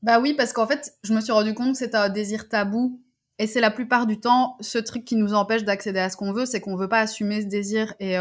Bah 0.02 0.20
oui, 0.20 0.34
parce 0.34 0.54
qu'en 0.54 0.66
fait, 0.66 0.96
je 1.04 1.14
me 1.14 1.22
suis 1.22 1.32
rendu 1.32 1.54
compte 1.54 1.74
que 1.74 1.78
c'était 1.78 1.98
un 1.98 2.10
désir 2.10 2.50
tabou 2.50 3.00
et 3.38 3.46
c'est 3.46 3.62
la 3.62 3.72
plupart 3.72 4.08
du 4.08 4.20
temps 4.20 4.58
ce 4.60 4.80
truc 4.80 5.06
qui 5.06 5.16
nous 5.16 5.36
empêche 5.36 5.64
d'accéder 5.64 6.00
à 6.00 6.10
ce 6.10 6.18
qu'on 6.18 6.34
veut, 6.34 6.48
c'est 6.48 6.62
qu'on 6.62 6.76
veut 6.76 6.90
pas 6.90 7.00
assumer 7.00 7.42
ce 7.44 7.48
désir 7.48 7.94
et 8.00 8.18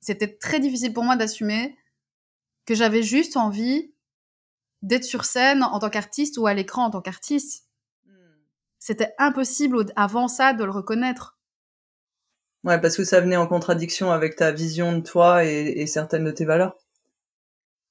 c'était 0.00 0.36
très 0.36 0.60
difficile 0.60 0.92
pour 0.92 1.04
moi 1.04 1.16
d'assumer 1.16 1.76
que 2.66 2.74
j'avais 2.74 3.02
juste 3.02 3.36
envie 3.36 3.92
d'être 4.82 5.04
sur 5.04 5.24
scène 5.24 5.62
en 5.62 5.78
tant 5.78 5.90
qu'artiste 5.90 6.38
ou 6.38 6.46
à 6.46 6.54
l'écran 6.54 6.84
en 6.84 6.90
tant 6.90 7.00
qu'artiste. 7.00 7.66
Hmm. 8.06 8.12
C'était 8.78 9.14
impossible 9.18 9.86
avant 9.96 10.28
ça 10.28 10.52
de 10.52 10.64
le 10.64 10.70
reconnaître. 10.70 11.38
Ouais, 12.64 12.80
parce 12.80 12.96
que 12.96 13.04
ça 13.04 13.20
venait 13.20 13.36
en 13.36 13.46
contradiction 13.46 14.10
avec 14.10 14.34
ta 14.36 14.50
vision 14.50 14.96
de 14.96 15.00
toi 15.00 15.44
et, 15.44 15.86
certaines 15.86 16.24
de 16.24 16.32
tes 16.32 16.44
valeurs. 16.44 16.76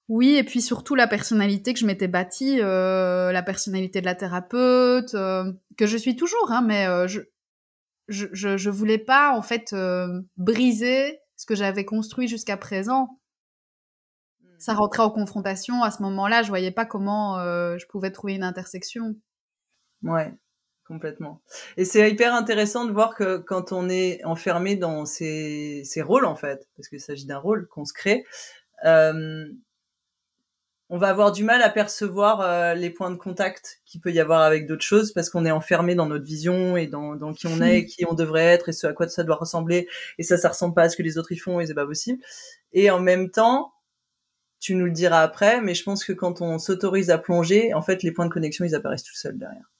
Oui, 0.10 0.36
et 0.36 0.44
puis 0.44 0.62
surtout 0.62 0.96
la 0.96 1.08
personnalité 1.08 1.74
que 1.74 1.80
je 1.80 1.86
m'étais 1.86 2.10
bâtie, 2.10 2.60
euh, 2.62 3.32
la 3.32 3.42
personnalité 3.42 4.02
de 4.02 4.06
la 4.06 4.16
thérapeute, 4.16 5.16
euh, 5.16 5.52
que 5.78 5.88
je 5.88 5.98
suis 5.98 6.16
toujours, 6.16 6.52
hein, 6.52 6.62
mais 6.62 6.88
euh, 6.88 7.08
je, 7.08 7.22
je, 8.10 8.28
je, 8.34 8.70
voulais 8.70 9.00
pas 9.00 9.32
en 9.32 9.42
fait 9.42 9.74
briser 10.38 11.20
ce 11.36 11.46
que 11.46 11.56
j'avais 11.56 11.86
construit 11.86 12.28
jusqu'à 12.28 12.58
présent, 12.58 13.20
ça 14.58 14.74
mmh. 14.74 14.78
rentrait 14.78 15.04
en 15.04 15.10
confrontation. 15.10 15.84
À 15.84 15.92
ce 15.92 16.02
moment-là, 16.04 16.44
je 16.44 16.50
voyais 16.50 16.72
pas 16.72 16.86
comment 16.86 17.40
euh, 17.40 17.78
je 17.78 17.86
pouvais 17.88 18.12
trouver 18.12 18.36
une 18.36 18.44
intersection. 18.44 19.16
Ouais, 20.04 20.34
complètement. 20.86 21.42
Et 21.78 21.86
c'est 21.86 22.10
hyper 22.10 22.34
intéressant 22.34 22.86
de 22.86 22.92
voir 22.92 23.16
que 23.16 23.38
quand 23.38 23.72
on 23.72 23.90
est 23.90 24.24
enfermé 24.24 24.76
dans 24.76 25.06
ces, 25.06 25.84
ces 25.86 26.02
rôles, 26.02 26.26
en 26.26 26.36
fait, 26.36 26.68
parce 26.76 26.88
qu'il 26.88 27.00
s'agit 27.00 27.26
d'un 27.26 27.40
rôle 27.40 27.68
qu'on 27.68 27.86
se 27.86 27.94
crée, 27.94 28.26
euh, 28.86 29.46
on 30.90 30.98
va 30.98 31.10
avoir 31.10 31.32
du 31.32 31.44
mal 31.44 31.62
à 31.64 31.70
percevoir 31.70 32.42
euh, 32.42 32.74
les 32.76 32.92
points 32.92 33.10
de 33.10 33.16
contact 33.16 33.82
qu'il 33.86 34.02
peut 34.02 34.12
y 34.12 34.20
avoir 34.20 34.42
avec 34.42 34.68
d'autres 34.68 34.84
choses 34.84 35.14
parce 35.14 35.30
qu'on 35.30 35.46
est 35.46 35.52
enfermé 35.52 35.96
dans 35.96 36.06
notre 36.06 36.26
vision 36.26 36.78
et 36.78 36.86
dans, 36.86 37.16
dans 37.16 37.34
qui 37.34 37.48
on 37.48 37.60
est, 37.62 37.86
qui 37.86 38.06
on 38.06 38.14
devrait 38.14 38.46
être 38.46 38.70
et 38.70 38.72
ce 38.72 38.86
à 38.86 38.94
quoi 38.94 39.08
ça 39.08 39.24
doit 39.24 39.36
ressembler 39.36 39.88
et 40.20 40.24
ça 40.24 40.38
ça 40.38 40.50
ressemble 40.50 40.76
pas 40.76 40.84
à 40.84 40.90
ce 40.90 40.96
que 40.96 41.04
les 41.04 41.18
autres 41.18 41.32
y 41.32 41.38
font 41.38 41.60
et 41.60 41.66
c'est 41.66 41.74
pas 41.74 41.88
possible. 41.88 42.22
Et 42.72 42.92
en 42.92 43.00
même 43.00 43.32
temps, 43.32 43.74
tu 44.60 44.76
nous 44.76 44.86
le 44.86 44.92
diras 44.92 45.22
après, 45.22 45.60
mais 45.62 45.74
je 45.74 45.84
pense 45.84 46.04
que 46.04 46.14
quand 46.14 46.42
on 46.42 46.60
s'autorise 46.60 47.10
à 47.10 47.18
plonger, 47.18 47.74
en 47.74 47.82
fait 47.82 48.04
les 48.04 48.12
points 48.12 48.26
de 48.28 48.34
connexion 48.34 48.64
ils 48.64 48.76
apparaissent 48.76 49.04
tout 49.04 49.16
seuls 49.16 49.38
derrière. 49.38 49.72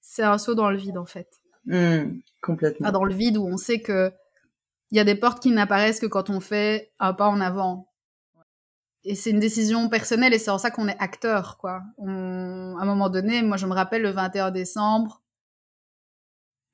C'est 0.00 0.22
un 0.22 0.38
saut 0.38 0.54
dans 0.54 0.70
le 0.70 0.76
vide 0.76 0.98
en 0.98 1.06
fait. 1.06 1.28
Mmh, 1.64 2.18
complètement. 2.42 2.90
dans 2.90 3.04
le 3.04 3.14
vide 3.14 3.36
où 3.36 3.46
on 3.46 3.56
sait 3.56 3.80
que 3.80 4.12
il 4.90 4.96
y 4.96 5.00
a 5.00 5.04
des 5.04 5.14
portes 5.14 5.42
qui 5.42 5.50
n'apparaissent 5.50 6.00
que 6.00 6.06
quand 6.06 6.28
on 6.28 6.40
fait 6.40 6.92
un 6.98 7.14
pas 7.14 7.28
en 7.28 7.40
avant 7.40 7.91
et 9.04 9.14
c'est 9.14 9.30
une 9.30 9.40
décision 9.40 9.88
personnelle 9.88 10.32
et 10.32 10.38
c'est 10.38 10.50
en 10.50 10.58
ça 10.58 10.70
qu'on 10.70 10.88
est 10.88 10.98
acteur, 11.00 11.58
quoi. 11.58 11.82
à 11.98 12.02
un 12.02 12.84
moment 12.84 13.10
donné, 13.10 13.42
moi, 13.42 13.56
je 13.56 13.66
me 13.66 13.74
rappelle 13.74 14.02
le 14.02 14.10
21 14.10 14.50
décembre, 14.50 15.22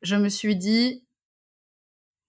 je 0.02 0.16
me 0.16 0.28
suis 0.28 0.56
dit, 0.56 1.04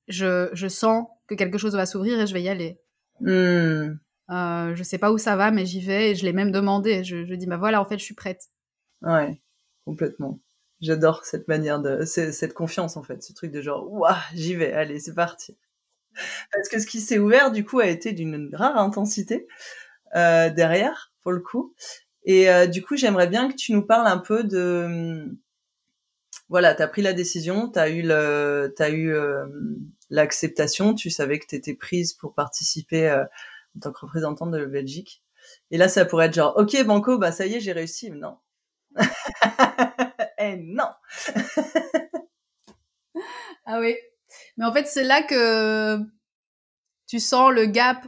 je, 0.08 0.50
je 0.53 0.68
sens 0.68 1.08
que 1.27 1.36
quelque 1.36 1.58
chose 1.58 1.75
va 1.75 1.86
s'ouvrir 1.86 2.20
et 2.20 2.27
je 2.27 2.34
vais 2.34 2.41
y 2.41 2.50
aller. 2.50 2.79
Hmm. 3.20 3.98
Euh, 4.32 4.75
je 4.75 4.84
sais 4.84 4.98
pas 4.98 5.12
où 5.12 5.18
ça 5.18 5.36
va, 5.36 5.51
mais 5.51 5.65
j'y 5.65 5.82
vais 5.82 6.12
et 6.12 6.15
je 6.15 6.25
l'ai 6.25 6.34
même 6.34 6.51
demandé. 6.51 7.03
Je, 7.03 7.25
je 7.25 7.34
dis, 7.36 7.48
bah 7.48 7.58
voilà, 7.58 7.82
en 7.82 7.86
fait, 7.86 7.98
je 7.98 8.03
suis 8.03 8.15
prête. 8.15 8.50
Ouais, 9.01 9.41
complètement. 9.86 10.39
J'adore 10.82 11.25
cette 11.25 11.48
manière 11.48 11.82
de, 11.82 12.06
cette 12.06 12.53
confiance 12.53 12.96
en 12.96 13.03
fait, 13.03 13.22
ce 13.22 13.34
truc 13.34 13.51
de 13.51 13.62
genre, 13.62 13.91
ouah, 13.91 14.18
j'y 14.34 14.56
vais, 14.56 14.72
allez, 14.72 15.00
c'est 15.00 15.13
parti. 15.13 15.58
Parce 16.53 16.70
que 16.70 16.79
ce 16.79 16.88
qui 16.88 17.01
s'est 17.01 17.20
ouvert 17.20 17.51
du 17.51 17.65
coup 17.65 17.79
a 17.79 17.88
été 17.88 18.13
d'une 18.13 18.50
rare 18.53 18.77
intensité. 18.77 19.48
Euh, 20.16 20.50
derrière, 20.50 21.12
pour 21.22 21.32
le 21.32 21.39
coup. 21.39 21.74
Et 22.24 22.50
euh, 22.50 22.68
du 22.68 22.84
coup, 22.84 22.96
j'aimerais 22.96 23.28
bien 23.28 23.50
que 23.50 23.56
tu 23.56 23.74
nous 23.74 23.86
parles 23.86 24.08
un 24.08 24.18
peu 24.18 24.44
de 24.44 25.38
voilà, 26.50 26.74
tu 26.74 26.82
as 26.82 26.88
pris 26.88 27.04
la 27.04 27.13
décision, 27.13 27.70
tu 27.70 27.78
as 27.78 27.89
eu 27.89 28.01
le, 28.01 28.74
as 28.80 28.89
eu 28.89 29.13
euh, 29.13 29.46
l'acceptation, 30.10 30.96
tu 30.96 31.12
savais 31.12 31.38
que 31.38 31.46
tu 31.46 31.56
étais 31.56 31.75
prise 31.75 32.13
pour 32.13 32.34
participer 32.34 33.12
en 33.12 33.80
tant 33.80 33.92
que 33.92 34.00
représentante 34.00 34.50
de 34.50 34.58
la 34.58 34.66
Belgique. 34.66 35.24
Et 35.70 35.78
là, 35.78 35.88
ça 35.88 36.06
pourrait 36.06 36.25
être 36.25 36.34
genre, 36.34 36.58
ok, 36.58 36.84
Banco, 36.86 37.20
bah 37.20 37.32
ça 37.32 37.46
y 37.46 37.54
est, 37.56 37.60
j'ai 37.60 37.72
réussi, 37.72 38.10
mais 38.10 38.18
non. 38.18 38.38
eh 40.39 40.58
non. 40.58 40.89
ah 43.66 43.80
oui. 43.80 43.96
Mais 44.58 44.66
en 44.66 44.74
fait, 44.74 44.88
c'est 44.88 45.04
là 45.04 45.22
que 45.22 46.00
tu 47.08 47.20
sens 47.20 47.51
le 47.51 47.66
gap 47.68 48.08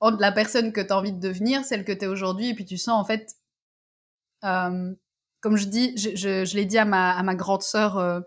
entre 0.00 0.20
la 0.20 0.32
personne 0.32 0.72
que 0.72 0.80
tu 0.80 0.92
as 0.92 0.98
envie 0.98 1.12
de 1.12 1.20
devenir, 1.20 1.64
celle 1.64 1.84
que 1.84 1.92
tu 1.92 2.04
es 2.04 2.06
aujourd'hui, 2.06 2.50
et 2.50 2.54
puis 2.54 2.64
tu 2.64 2.76
sens 2.76 3.00
en 3.00 3.04
fait, 3.04 3.34
euh, 4.44 4.94
comme 5.40 5.56
je 5.56 5.66
dis, 5.66 5.96
je, 5.96 6.44
je, 6.44 6.56
l'ai 6.56 6.66
dit 6.66 6.78
à 6.78 6.84
ma, 6.84 7.16
à 7.16 7.22
ma 7.22 7.34
grande 7.34 7.62
sœur 7.62 7.98
euh, 7.98 8.20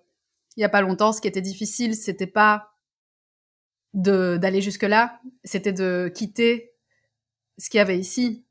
il 0.57 0.61
y 0.61 0.65
a 0.65 0.69
pas 0.69 0.81
longtemps, 0.81 1.13
ce 1.13 1.21
qui 1.21 1.27
était 1.27 1.41
difficile, 1.41 1.95
c'était 1.95 2.27
pas 2.27 2.73
d'aller 3.93 4.61
jusque-là, 4.61 5.19
c'était 5.43 5.73
de 5.73 6.11
quitter 6.13 6.73
ce 7.57 7.69
qu'il 7.69 7.77
y 7.79 7.81
avait 7.81 7.97
ici. 7.97 8.45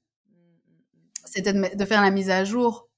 C'était 1.24 1.52
de, 1.52 1.76
de, 1.76 1.84
faire 1.84 2.00
la 2.00 2.10
mise 2.10 2.30
à 2.30 2.44
jour. 2.44 2.88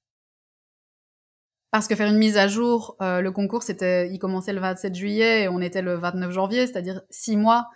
Parce 1.71 1.87
que 1.87 1.95
faire 1.95 2.07
une 2.07 2.17
mise 2.17 2.37
à 2.37 2.47
jour, 2.47 2.95
euh, 3.01 3.21
le 3.21 3.31
concours, 3.31 3.63
c'était, 3.63 4.09
il 4.11 4.19
commençait 4.19 4.53
le 4.53 4.59
27 4.59 4.95
juillet 4.95 5.43
et 5.43 5.47
on 5.49 5.59
était 5.59 5.81
le 5.81 5.95
29 5.95 6.31
janvier, 6.31 6.67
c'est-à-dire 6.67 7.01
six 7.09 7.37
mois 7.37 7.69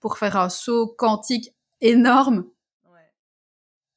pour 0.00 0.18
faire 0.18 0.36
un 0.36 0.48
saut 0.48 0.94
quantique 0.98 1.54
énorme. 1.80 2.44
Ouais. 2.84 3.12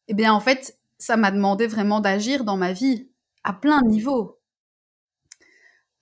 Eh 0.08 0.14
bien, 0.14 0.34
en 0.34 0.40
fait, 0.40 0.78
ça 0.98 1.18
m'a 1.18 1.32
demandé 1.32 1.68
vraiment 1.68 2.00
d'agir 2.00 2.44
dans 2.44 2.58
ma 2.58 2.74
vie 2.74 3.10
à 3.44 3.54
plein 3.54 3.82
niveaux. 3.82 4.40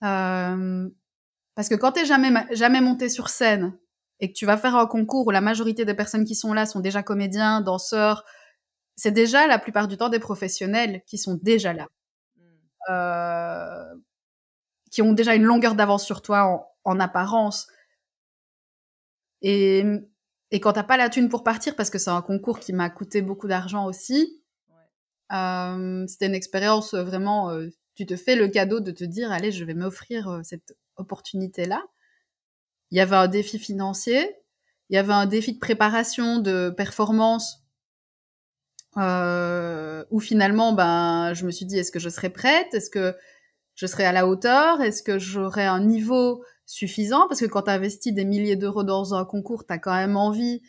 Euh, 0.02 0.88
parce 1.54 1.68
que 1.68 1.74
quand 1.74 1.92
tu 1.92 2.06
jamais, 2.06 2.32
jamais 2.52 2.80
monté 2.80 3.08
sur 3.08 3.28
scène 3.28 3.76
et 4.20 4.32
que 4.32 4.36
tu 4.36 4.46
vas 4.46 4.56
faire 4.56 4.76
un 4.76 4.86
concours 4.86 5.26
où 5.26 5.30
la 5.30 5.40
majorité 5.40 5.84
des 5.84 5.94
personnes 5.94 6.24
qui 6.24 6.34
sont 6.34 6.52
là 6.52 6.66
sont 6.66 6.80
déjà 6.80 7.02
comédiens, 7.02 7.60
danseurs, 7.60 8.24
c'est 8.96 9.10
déjà 9.10 9.46
la 9.46 9.58
plupart 9.58 9.88
du 9.88 9.96
temps 9.96 10.10
des 10.10 10.18
professionnels 10.18 11.02
qui 11.06 11.18
sont 11.18 11.38
déjà 11.42 11.72
là. 11.72 11.86
Mmh. 12.36 12.42
Euh, 12.90 13.94
qui 14.90 15.02
ont 15.02 15.12
déjà 15.12 15.34
une 15.34 15.44
longueur 15.44 15.74
d'avance 15.74 16.04
sur 16.04 16.20
toi 16.20 16.44
en, 16.44 16.66
en 16.84 17.00
apparence. 17.00 17.68
Et, 19.42 19.84
et 20.50 20.60
quand 20.60 20.72
t'as 20.72 20.82
pas 20.82 20.96
la 20.96 21.08
thune 21.08 21.28
pour 21.28 21.42
partir, 21.42 21.76
parce 21.76 21.90
que 21.90 21.98
c'est 21.98 22.10
un 22.10 22.22
concours 22.22 22.60
qui 22.60 22.72
m'a 22.72 22.90
coûté 22.90 23.22
beaucoup 23.22 23.48
d'argent 23.48 23.86
aussi, 23.86 24.42
ouais. 24.68 25.36
euh, 25.36 26.06
c'était 26.06 26.26
une 26.26 26.34
expérience 26.34 26.94
vraiment. 26.94 27.50
Euh, 27.50 27.68
tu 27.94 28.06
te 28.06 28.16
fais 28.16 28.36
le 28.36 28.48
cadeau 28.48 28.80
de 28.80 28.90
te 28.92 29.04
dire, 29.04 29.30
allez, 29.30 29.52
je 29.52 29.64
vais 29.64 29.74
m'offrir 29.74 30.28
euh, 30.28 30.40
cette 30.42 30.76
opportunité-là. 30.96 31.82
Il 32.90 32.98
y 32.98 33.00
avait 33.00 33.16
un 33.16 33.28
défi 33.28 33.58
financier, 33.58 34.36
il 34.88 34.96
y 34.96 34.98
avait 34.98 35.12
un 35.12 35.26
défi 35.26 35.52
de 35.52 35.58
préparation, 35.58 36.38
de 36.38 36.70
performance, 36.70 37.64
euh, 38.96 40.04
où 40.10 40.18
finalement, 40.18 40.72
ben, 40.72 41.32
je 41.34 41.46
me 41.46 41.50
suis 41.50 41.66
dit, 41.66 41.78
est-ce 41.78 41.92
que 41.92 42.00
je 42.00 42.08
serai 42.08 42.30
prête? 42.30 42.74
Est-ce 42.74 42.90
que 42.90 43.16
je 43.74 43.86
serai 43.86 44.04
à 44.04 44.12
la 44.12 44.26
hauteur? 44.26 44.80
Est-ce 44.82 45.02
que 45.02 45.18
j'aurai 45.18 45.64
un 45.64 45.80
niveau 45.80 46.42
suffisant 46.70 47.26
parce 47.26 47.40
que 47.40 47.46
quand 47.46 47.62
tu 47.62 47.70
investis 47.70 48.14
des 48.14 48.24
milliers 48.24 48.54
d'euros 48.54 48.84
dans 48.84 49.12
un 49.14 49.24
concours, 49.24 49.66
tu 49.66 49.72
as 49.72 49.78
quand 49.78 49.92
même 49.92 50.16
envie 50.16 50.62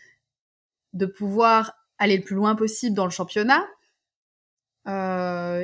de 0.94 1.06
pouvoir 1.06 1.74
aller 2.00 2.18
le 2.18 2.24
plus 2.24 2.36
loin 2.36 2.56
possible 2.56 2.96
dans 2.96 3.06
le 3.06 3.12
championnat. 3.12 3.64
Euh, 4.88 5.64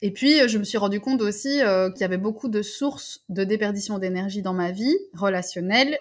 et 0.00 0.10
puis, 0.10 0.48
je 0.48 0.56
me 0.56 0.64
suis 0.64 0.78
rendu 0.78 1.00
compte 1.00 1.20
aussi 1.20 1.60
euh, 1.60 1.90
qu'il 1.90 2.00
y 2.00 2.04
avait 2.04 2.16
beaucoup 2.16 2.48
de 2.48 2.62
sources 2.62 3.24
de 3.28 3.44
déperdition 3.44 3.98
d'énergie 3.98 4.40
dans 4.40 4.54
ma 4.54 4.72
vie 4.72 4.96
relationnelle 5.12 5.98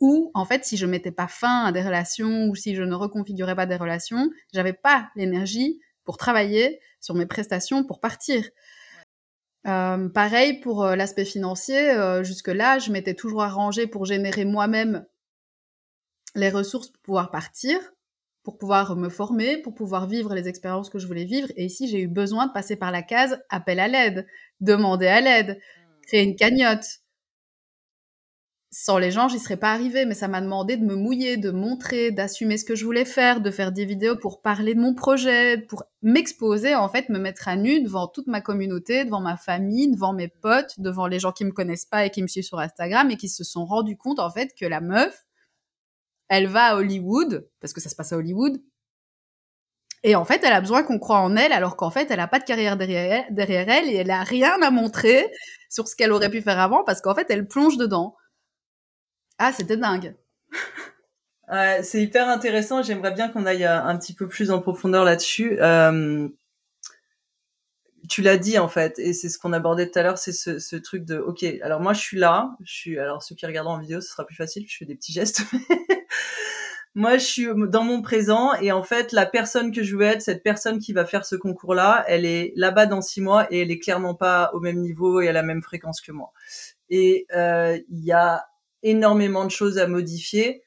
où, 0.00 0.30
en 0.32 0.46
fait, 0.46 0.64
si 0.64 0.78
je 0.78 0.86
mettais 0.86 1.12
pas 1.12 1.28
fin 1.28 1.64
à 1.64 1.72
des 1.72 1.82
relations 1.82 2.48
ou 2.48 2.54
si 2.54 2.74
je 2.74 2.82
ne 2.82 2.94
reconfigurais 2.94 3.54
pas 3.54 3.66
des 3.66 3.76
relations, 3.76 4.30
j'avais 4.54 4.72
pas 4.72 5.10
l'énergie 5.16 5.80
pour 6.04 6.16
travailler 6.16 6.80
sur 7.00 7.14
mes 7.14 7.26
prestations 7.26 7.84
pour 7.84 8.00
partir. 8.00 8.42
Euh, 9.66 10.08
pareil 10.08 10.60
pour 10.60 10.84
euh, 10.84 10.94
l'aspect 10.94 11.24
financier, 11.24 11.90
euh, 11.90 12.22
jusque-là, 12.22 12.78
je 12.78 12.92
m'étais 12.92 13.14
toujours 13.14 13.42
arrangée 13.42 13.86
pour 13.86 14.04
générer 14.04 14.44
moi-même 14.44 15.04
les 16.36 16.50
ressources 16.50 16.88
pour 16.88 17.02
pouvoir 17.02 17.30
partir, 17.30 17.78
pour 18.44 18.58
pouvoir 18.58 18.94
me 18.94 19.08
former, 19.08 19.56
pour 19.58 19.74
pouvoir 19.74 20.06
vivre 20.06 20.34
les 20.34 20.48
expériences 20.48 20.88
que 20.88 21.00
je 21.00 21.06
voulais 21.06 21.24
vivre. 21.24 21.48
Et 21.56 21.64
ici, 21.64 21.88
j'ai 21.88 22.00
eu 22.00 22.06
besoin 22.06 22.46
de 22.46 22.52
passer 22.52 22.76
par 22.76 22.92
la 22.92 23.02
case 23.02 23.42
appel 23.48 23.80
à 23.80 23.88
l'aide, 23.88 24.26
demander 24.60 25.08
à 25.08 25.20
l'aide, 25.20 25.58
mmh. 25.58 26.06
créer 26.06 26.22
une 26.22 26.36
cagnotte, 26.36 27.00
sans 28.70 28.98
les 28.98 29.10
gens, 29.10 29.28
j'y 29.28 29.38
serais 29.38 29.56
pas 29.56 29.72
arrivée, 29.72 30.04
mais 30.04 30.14
ça 30.14 30.28
m'a 30.28 30.40
demandé 30.40 30.76
de 30.76 30.84
me 30.84 30.96
mouiller, 30.96 31.36
de 31.36 31.50
montrer, 31.50 32.10
d'assumer 32.10 32.58
ce 32.58 32.64
que 32.64 32.74
je 32.74 32.84
voulais 32.84 33.04
faire, 33.04 33.40
de 33.40 33.50
faire 33.50 33.72
des 33.72 33.84
vidéos 33.84 34.16
pour 34.16 34.42
parler 34.42 34.74
de 34.74 34.80
mon 34.80 34.94
projet, 34.94 35.58
pour 35.58 35.84
m'exposer, 36.02 36.74
en 36.74 36.88
fait, 36.88 37.08
me 37.08 37.18
mettre 37.18 37.48
à 37.48 37.56
nu 37.56 37.82
devant 37.82 38.08
toute 38.08 38.26
ma 38.26 38.40
communauté, 38.40 39.04
devant 39.04 39.20
ma 39.20 39.36
famille, 39.36 39.90
devant 39.90 40.12
mes 40.12 40.28
potes, 40.28 40.78
devant 40.78 41.06
les 41.06 41.18
gens 41.18 41.32
qui 41.32 41.44
me 41.44 41.52
connaissent 41.52 41.86
pas 41.86 42.06
et 42.06 42.10
qui 42.10 42.22
me 42.22 42.26
suivent 42.26 42.44
sur 42.44 42.58
Instagram 42.58 43.10
et 43.10 43.16
qui 43.16 43.28
se 43.28 43.44
sont 43.44 43.64
rendus 43.64 43.96
compte, 43.96 44.18
en 44.18 44.30
fait, 44.30 44.52
que 44.58 44.66
la 44.66 44.80
meuf, 44.80 45.24
elle 46.28 46.48
va 46.48 46.64
à 46.66 46.76
Hollywood, 46.76 47.48
parce 47.60 47.72
que 47.72 47.80
ça 47.80 47.88
se 47.88 47.94
passe 47.94 48.12
à 48.12 48.16
Hollywood, 48.16 48.60
et 50.02 50.14
en 50.14 50.24
fait, 50.24 50.42
elle 50.44 50.52
a 50.52 50.60
besoin 50.60 50.82
qu'on 50.84 50.98
croit 51.00 51.18
en 51.18 51.34
elle, 51.36 51.52
alors 51.52 51.76
qu'en 51.76 51.90
fait, 51.90 52.10
elle 52.10 52.18
n'a 52.18 52.28
pas 52.28 52.38
de 52.38 52.44
carrière 52.44 52.76
derrière, 52.76 53.24
derrière 53.30 53.68
elle 53.68 53.88
et 53.88 53.96
elle 53.96 54.10
a 54.10 54.22
rien 54.22 54.60
à 54.62 54.70
montrer 54.70 55.26
sur 55.68 55.88
ce 55.88 55.96
qu'elle 55.96 56.12
aurait 56.12 56.30
pu 56.30 56.42
faire 56.42 56.60
avant, 56.60 56.84
parce 56.84 57.00
qu'en 57.00 57.14
fait, 57.14 57.26
elle 57.28 57.48
plonge 57.48 57.76
dedans. 57.76 58.14
Ah, 59.38 59.52
c'était 59.52 59.76
dingue. 59.76 60.14
c'est 61.82 62.02
hyper 62.02 62.28
intéressant. 62.28 62.82
J'aimerais 62.82 63.12
bien 63.12 63.28
qu'on 63.28 63.46
aille 63.46 63.64
euh, 63.64 63.82
un 63.82 63.96
petit 63.98 64.14
peu 64.14 64.28
plus 64.28 64.50
en 64.50 64.60
profondeur 64.60 65.04
là-dessus. 65.04 65.58
Euh, 65.60 66.28
tu 68.08 68.22
l'as 68.22 68.36
dit 68.38 68.58
en 68.58 68.68
fait, 68.68 68.98
et 68.98 69.12
c'est 69.12 69.28
ce 69.28 69.38
qu'on 69.38 69.52
abordait 69.52 69.90
tout 69.90 69.98
à 69.98 70.02
l'heure, 70.02 70.18
c'est 70.18 70.32
ce, 70.32 70.76
truc 70.76 71.04
de 71.04 71.18
OK. 71.18 71.44
Alors 71.62 71.80
moi, 71.80 71.92
je 71.92 72.00
suis 72.00 72.18
là. 72.18 72.56
Je 72.64 72.72
suis. 72.72 72.98
Alors 72.98 73.22
ceux 73.22 73.34
qui 73.34 73.46
regarderont 73.46 73.74
en 73.74 73.80
vidéo, 73.80 74.00
ce 74.00 74.08
sera 74.08 74.24
plus 74.24 74.36
facile. 74.36 74.64
Je 74.68 74.76
fais 74.76 74.84
des 74.84 74.94
petits 74.94 75.12
gestes. 75.12 75.42
moi, 76.94 77.18
je 77.18 77.24
suis 77.24 77.46
dans 77.68 77.84
mon 77.84 78.00
présent, 78.00 78.54
et 78.54 78.72
en 78.72 78.82
fait, 78.82 79.12
la 79.12 79.26
personne 79.26 79.70
que 79.70 79.82
je 79.82 79.96
veux 79.96 80.02
être, 80.02 80.22
cette 80.22 80.42
personne 80.42 80.78
qui 80.78 80.94
va 80.94 81.04
faire 81.04 81.26
ce 81.26 81.36
concours-là, 81.36 82.04
elle 82.08 82.24
est 82.24 82.52
là-bas 82.56 82.86
dans 82.86 83.02
six 83.02 83.20
mois, 83.20 83.46
et 83.52 83.60
elle 83.60 83.70
est 83.70 83.78
clairement 83.78 84.14
pas 84.14 84.50
au 84.54 84.60
même 84.60 84.78
niveau 84.80 85.20
et 85.20 85.28
à 85.28 85.32
la 85.32 85.42
même 85.42 85.62
fréquence 85.62 86.00
que 86.00 86.10
moi. 86.10 86.32
Et 86.88 87.26
euh, 87.34 87.78
il 87.90 88.04
y 88.04 88.12
a 88.12 88.46
énormément 88.82 89.44
de 89.44 89.50
choses 89.50 89.78
à 89.78 89.86
modifier 89.86 90.62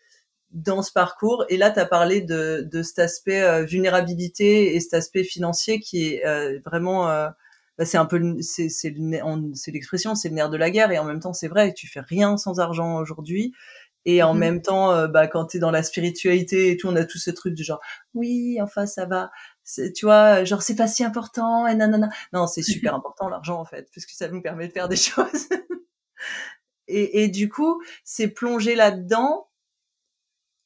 dans 0.52 0.82
ce 0.82 0.92
parcours. 0.92 1.46
Et 1.50 1.58
là, 1.58 1.72
tu 1.72 1.80
as 1.80 1.86
parlé 1.86 2.22
de, 2.22 2.68
de 2.70 2.84
cet 2.84 3.00
aspect 3.00 3.42
euh, 3.42 3.64
vulnérabilité 3.64 4.76
et 4.76 4.80
cet 4.80 4.94
aspect 4.94 5.24
financier 5.24 5.80
qui 5.80 6.08
est 6.08 6.26
euh, 6.26 6.60
vraiment... 6.66 7.10
Euh, 7.10 7.30
bah, 7.78 7.86
c'est 7.86 7.98
un 7.98 8.06
peu 8.06 8.20
c'est 8.42 8.68
c'est 8.68 8.94
l'expression 9.72 10.14
c'est 10.14 10.28
le 10.28 10.36
nerf 10.36 10.50
de 10.50 10.58
la 10.58 10.70
guerre. 10.70 10.92
Et 10.92 11.00
en 11.00 11.06
même 11.06 11.22
temps 11.22 11.32
c'est 11.32 11.48
vrai 11.48 11.74
tu 11.74 11.88
fais 11.88 12.02
rien 12.02 12.36
sans 12.36 12.60
argent 12.60 12.98
aujourd'hui. 12.98 13.54
Et 14.04 14.22
en 14.22 14.34
mmh 14.34 14.38
même 14.38 14.62
temps 14.62 15.08
bah 15.08 15.28
quand 15.28 15.46
tu 15.46 15.58
es 15.58 15.60
dans 15.62 15.72
la 15.72 15.82
spiritualité 15.82 16.72
et 16.72 16.78
tout 16.78 16.90
on 16.90 16.96
a 16.98 17.06
tout 17.06 17.18
ce 17.18 17.32
truc 17.32 17.54
du 17.54 17.64
genre 17.64 17.80
oui 18.14 18.60
enfin 18.62 18.86
ça 18.86 19.06
va. 19.06 19.32
Tu 19.96 20.06
vois 20.06 20.44
genre 20.44 20.62
c'est 20.62 20.76
pas 20.76 20.90
si 20.90 21.06
important 21.06 21.68
et 21.68 21.76
nanana. 21.76 22.10
Non 22.34 22.48
c'est 22.48 22.64
super 22.64 22.94
important 22.96 23.30
l'argent 23.30 23.62
en 23.62 23.66
fait 23.66 23.88
parce 23.96 24.06
que 24.06 24.12
ça 24.14 24.28
nous 24.28 24.42
permet 24.42 24.68
de 24.68 24.74
faire 24.74 24.90
des 24.90 24.96
choses 24.98 25.48
et, 26.90 27.24
et 27.24 27.28
du 27.28 27.50
coup, 27.50 27.82
c'est 28.04 28.28
plonger 28.28 28.76
là-dedans 28.76 29.50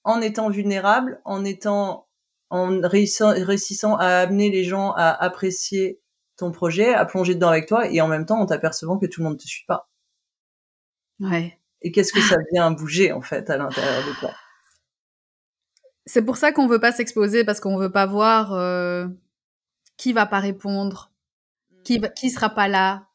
en 0.04 0.22
étant 0.22 0.50
vulnérable, 0.50 1.22
en 1.26 1.46
étant, 1.46 2.08
en 2.50 2.80
réussissant, 2.82 3.96
à 3.98 4.08
amener 4.20 4.50
les 4.50 4.64
gens 4.64 4.92
à 4.92 5.10
apprécier 5.10 6.02
ton 6.36 6.52
projet, 6.52 6.94
à 6.94 7.06
plonger 7.06 7.36
dedans 7.36 7.50
avec 7.50 7.68
toi, 7.68 7.88
et 7.90 8.02
en 8.02 8.08
même 8.08 8.26
temps 8.26 8.40
en 8.40 8.46
t'apercevant 8.46 8.98
que 8.98 9.06
tout 9.06 9.22
le 9.22 9.26
monde 9.26 9.36
ne 9.36 9.40
te 9.40 9.48
suit 9.48 9.66
pas. 9.68 9.90
Ouais. 11.20 11.60
Et 11.82 11.92
qu'est-ce 11.92 12.14
que 12.14 12.22
ça 12.22 12.38
vient 12.52 12.72
bouger 12.72 13.12
en 13.12 13.22
fait 13.22 13.50
à 13.50 13.58
l'intérieur 13.58 14.06
de 14.08 14.20
toi? 14.20 14.32
C'est 16.06 16.24
pour 16.24 16.38
ça 16.38 16.52
qu'on 16.52 16.68
veut 16.68 16.80
pas 16.80 16.92
s'exposer 16.92 17.46
parce 17.46 17.60
qu'on 17.60 17.78
veut 17.78 17.92
pas 17.92 18.06
voir 18.06 18.54
euh, 18.54 19.08
qui 19.96 20.12
va 20.12 20.26
pas 20.26 20.40
répondre, 20.40 21.12
qui 21.84 22.00
va, 22.00 22.10
qui 22.10 22.30
sera 22.30 22.50
pas 22.50 22.68
là, 22.68 23.08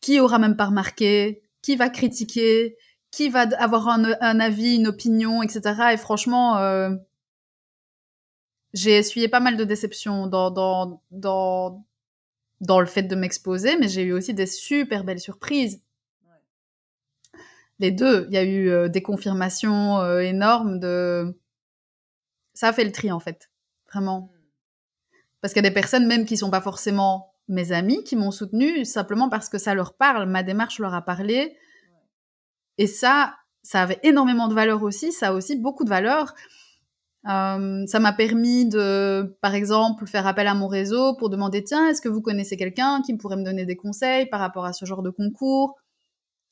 qui 0.00 0.18
aura 0.20 0.38
même 0.38 0.56
pas 0.56 0.66
remarqué, 0.66 1.42
qui 1.62 1.76
va 1.76 1.90
critiquer, 1.90 2.76
qui 3.10 3.28
va 3.28 3.40
avoir 3.58 3.88
un, 3.88 4.40
avis, 4.40 4.76
une 4.76 4.86
opinion, 4.86 5.42
etc. 5.42 5.92
Et 5.92 5.96
franchement, 5.96 6.58
euh, 6.58 6.90
j'ai 8.72 8.96
essuyé 8.98 9.28
pas 9.28 9.40
mal 9.40 9.56
de 9.56 9.64
déceptions 9.64 10.26
dans, 10.26 10.50
dans, 10.50 11.02
dans, 11.10 11.84
dans 12.60 12.80
le 12.80 12.86
fait 12.86 13.02
de 13.02 13.16
m'exposer, 13.16 13.76
mais 13.76 13.88
j'ai 13.88 14.02
eu 14.02 14.12
aussi 14.12 14.34
des 14.34 14.46
super 14.46 15.04
belles 15.04 15.20
surprises. 15.20 15.82
Les 17.78 17.90
deux, 17.90 18.26
il 18.28 18.34
y 18.34 18.38
a 18.38 18.44
eu 18.44 18.68
euh, 18.68 18.88
des 18.88 19.02
confirmations 19.02 19.98
euh, 20.00 20.20
énormes 20.20 20.78
de... 20.78 21.34
Ça 22.52 22.68
a 22.68 22.72
fait 22.74 22.84
le 22.84 22.92
tri, 22.92 23.10
en 23.10 23.20
fait. 23.20 23.50
Vraiment. 23.90 24.30
Parce 25.40 25.54
qu'il 25.54 25.62
y 25.62 25.66
a 25.66 25.68
des 25.70 25.74
personnes 25.74 26.06
même 26.06 26.26
qui 26.26 26.36
sont 26.36 26.50
pas 26.50 26.60
forcément 26.60 27.29
mes 27.50 27.72
amis 27.72 28.04
qui 28.04 28.16
m'ont 28.16 28.30
soutenu 28.30 28.84
simplement 28.84 29.28
parce 29.28 29.48
que 29.48 29.58
ça 29.58 29.74
leur 29.74 29.94
parle, 29.94 30.28
ma 30.28 30.42
démarche 30.42 30.78
leur 30.78 30.94
a 30.94 31.02
parlé. 31.02 31.56
Et 32.78 32.86
ça, 32.86 33.34
ça 33.62 33.82
avait 33.82 33.98
énormément 34.02 34.48
de 34.48 34.54
valeur 34.54 34.82
aussi, 34.82 35.12
ça 35.12 35.28
a 35.28 35.32
aussi 35.32 35.56
beaucoup 35.56 35.84
de 35.84 35.90
valeur. 35.90 36.34
Euh, 37.28 37.84
ça 37.86 38.00
m'a 38.00 38.12
permis 38.12 38.66
de, 38.66 39.36
par 39.42 39.54
exemple, 39.54 40.06
faire 40.06 40.26
appel 40.26 40.46
à 40.46 40.54
mon 40.54 40.68
réseau 40.68 41.14
pour 41.16 41.28
demander, 41.28 41.62
tiens, 41.62 41.88
est-ce 41.88 42.00
que 42.00 42.08
vous 42.08 42.22
connaissez 42.22 42.56
quelqu'un 42.56 43.02
qui 43.02 43.16
pourrait 43.16 43.36
me 43.36 43.44
donner 43.44 43.66
des 43.66 43.76
conseils 43.76 44.26
par 44.26 44.40
rapport 44.40 44.64
à 44.64 44.72
ce 44.72 44.86
genre 44.86 45.02
de 45.02 45.10
concours? 45.10 45.76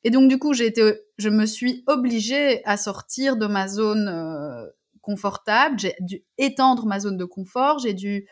Et 0.04 0.10
donc, 0.10 0.28
du 0.28 0.38
coup, 0.38 0.52
j'ai 0.52 0.66
été, 0.66 1.00
je 1.16 1.28
me 1.30 1.46
suis 1.46 1.84
obligée 1.86 2.64
à 2.66 2.76
sortir 2.76 3.36
de 3.36 3.46
ma 3.46 3.66
zone 3.66 4.08
euh, 4.08 4.66
confortable, 5.00 5.78
j'ai 5.78 5.94
dû 6.00 6.22
étendre 6.36 6.86
ma 6.86 7.00
zone 7.00 7.16
de 7.16 7.24
confort, 7.24 7.78
j'ai 7.78 7.94
dû 7.94 8.28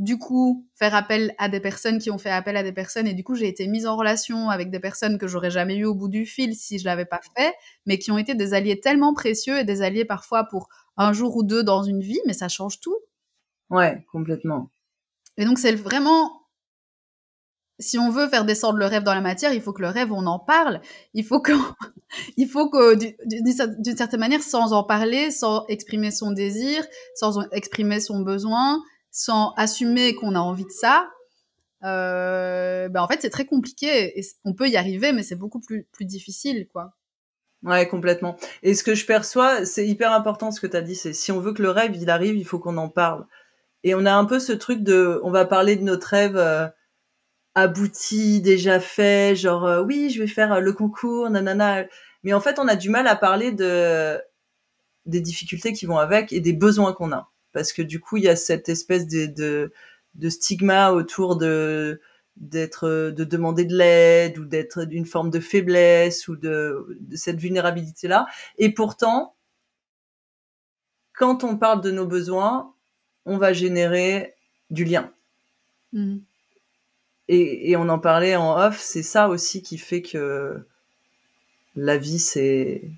du 0.00 0.18
coup 0.18 0.66
faire 0.74 0.94
appel 0.94 1.34
à 1.36 1.50
des 1.50 1.60
personnes 1.60 1.98
qui 1.98 2.10
ont 2.10 2.16
fait 2.16 2.30
appel 2.30 2.56
à 2.56 2.62
des 2.62 2.72
personnes 2.72 3.06
et 3.06 3.12
du 3.12 3.22
coup 3.22 3.34
j'ai 3.34 3.46
été 3.46 3.68
mise 3.68 3.86
en 3.86 3.96
relation 3.96 4.48
avec 4.48 4.70
des 4.70 4.80
personnes 4.80 5.18
que 5.18 5.26
j'aurais 5.26 5.50
jamais 5.50 5.76
eu 5.76 5.84
au 5.84 5.94
bout 5.94 6.08
du 6.08 6.24
fil 6.24 6.56
si 6.56 6.78
je 6.78 6.86
l'avais 6.86 7.04
pas 7.04 7.20
fait 7.36 7.52
mais 7.84 7.98
qui 7.98 8.10
ont 8.10 8.16
été 8.16 8.34
des 8.34 8.54
alliés 8.54 8.80
tellement 8.80 9.12
précieux 9.12 9.58
et 9.58 9.64
des 9.64 9.82
alliés 9.82 10.06
parfois 10.06 10.44
pour 10.44 10.70
un 10.96 11.12
jour 11.12 11.36
ou 11.36 11.42
deux 11.42 11.62
dans 11.62 11.82
une 11.82 12.00
vie 12.00 12.20
mais 12.26 12.32
ça 12.32 12.48
change 12.48 12.80
tout. 12.80 12.96
Ouais 13.68 14.02
complètement. 14.10 14.70
Et 15.36 15.44
donc 15.44 15.58
c'est 15.58 15.74
vraiment 15.74 16.32
si 17.78 17.98
on 17.98 18.10
veut 18.10 18.28
faire 18.28 18.46
descendre 18.46 18.78
le 18.78 18.86
rêve 18.86 19.02
dans 19.02 19.14
la 19.14 19.20
matière 19.20 19.52
il 19.52 19.60
faut 19.60 19.74
que 19.74 19.82
le 19.82 19.88
rêve 19.88 20.12
on 20.12 20.26
en 20.26 20.38
parle. 20.38 20.80
Il 21.12 21.26
faut 21.26 21.42
que 21.42 21.52
il 22.38 22.48
faut 22.48 22.70
que 22.70 22.94
d'une 22.94 23.96
certaine 23.98 24.20
manière 24.20 24.42
sans 24.42 24.72
en 24.72 24.82
parler 24.82 25.30
sans 25.30 25.66
exprimer 25.66 26.10
son 26.10 26.30
désir 26.30 26.86
sans 27.14 27.38
exprimer 27.50 28.00
son 28.00 28.20
besoin 28.20 28.82
sans 29.10 29.52
assumer 29.56 30.14
qu'on 30.14 30.34
a 30.34 30.40
envie 30.40 30.64
de 30.64 30.70
ça, 30.70 31.08
ben 31.82 32.96
en 32.96 33.08
fait 33.08 33.20
c'est 33.22 33.30
très 33.30 33.46
compliqué. 33.46 34.18
Et 34.18 34.24
on 34.44 34.54
peut 34.54 34.68
y 34.68 34.76
arriver, 34.76 35.12
mais 35.12 35.22
c'est 35.22 35.36
beaucoup 35.36 35.60
plus, 35.60 35.84
plus 35.92 36.04
difficile, 36.04 36.68
quoi. 36.72 36.94
Ouais, 37.62 37.86
complètement. 37.86 38.36
Et 38.62 38.74
ce 38.74 38.82
que 38.82 38.94
je 38.94 39.04
perçois, 39.04 39.66
c'est 39.66 39.86
hyper 39.86 40.12
important 40.12 40.50
ce 40.50 40.60
que 40.60 40.66
tu 40.66 40.76
as 40.76 40.80
dit, 40.80 40.94
c'est 40.94 41.12
si 41.12 41.30
on 41.30 41.40
veut 41.40 41.52
que 41.52 41.62
le 41.62 41.70
rêve 41.70 41.94
il 41.94 42.08
arrive, 42.08 42.36
il 42.36 42.46
faut 42.46 42.58
qu'on 42.58 42.78
en 42.78 42.88
parle. 42.88 43.26
Et 43.84 43.94
on 43.94 44.06
a 44.06 44.12
un 44.14 44.24
peu 44.24 44.40
ce 44.40 44.52
truc 44.52 44.82
de, 44.82 45.20
on 45.24 45.30
va 45.30 45.44
parler 45.44 45.76
de 45.76 45.82
notre 45.82 46.08
rêve 46.08 46.36
euh, 46.36 46.68
abouti, 47.54 48.40
déjà 48.40 48.80
fait, 48.80 49.36
genre 49.36 49.66
euh, 49.66 49.82
oui, 49.82 50.10
je 50.10 50.20
vais 50.20 50.26
faire 50.28 50.60
le 50.60 50.72
concours, 50.72 51.28
nanana. 51.30 51.84
Mais 52.22 52.32
en 52.32 52.40
fait, 52.40 52.58
on 52.58 52.68
a 52.68 52.76
du 52.76 52.90
mal 52.90 53.06
à 53.06 53.16
parler 53.16 53.52
de 53.52 54.18
des 55.06 55.20
difficultés 55.20 55.72
qui 55.72 55.86
vont 55.86 55.98
avec 55.98 56.32
et 56.32 56.40
des 56.40 56.52
besoins 56.52 56.92
qu'on 56.92 57.12
a 57.12 57.30
parce 57.52 57.72
que 57.72 57.82
du 57.82 58.00
coup 58.00 58.16
il 58.16 58.24
y 58.24 58.28
a 58.28 58.36
cette 58.36 58.68
espèce 58.68 59.06
de, 59.06 59.26
de, 59.26 59.72
de 60.14 60.28
stigma 60.28 60.92
autour 60.92 61.36
de 61.36 62.00
d'être 62.36 63.10
de 63.10 63.24
demander 63.24 63.64
de 63.64 63.76
l'aide 63.76 64.38
ou 64.38 64.44
d'être 64.44 64.84
d'une 64.84 65.04
forme 65.04 65.30
de 65.30 65.40
faiblesse 65.40 66.28
ou 66.28 66.36
de, 66.36 66.96
de 67.00 67.16
cette 67.16 67.38
vulnérabilité 67.38 68.08
là 68.08 68.26
et 68.58 68.72
pourtant 68.72 69.34
quand 71.12 71.44
on 71.44 71.56
parle 71.56 71.82
de 71.82 71.90
nos 71.90 72.06
besoins 72.06 72.72
on 73.26 73.36
va 73.36 73.52
générer 73.52 74.34
du 74.70 74.84
lien 74.84 75.12
mmh. 75.92 76.16
et, 77.28 77.70
et 77.70 77.76
on 77.76 77.88
en 77.88 77.98
parlait 77.98 78.36
en 78.36 78.56
off 78.58 78.80
c'est 78.80 79.02
ça 79.02 79.28
aussi 79.28 79.62
qui 79.62 79.76
fait 79.76 80.02
que 80.02 80.64
la 81.76 81.98
vie 81.98 82.18
c'est 82.18 82.90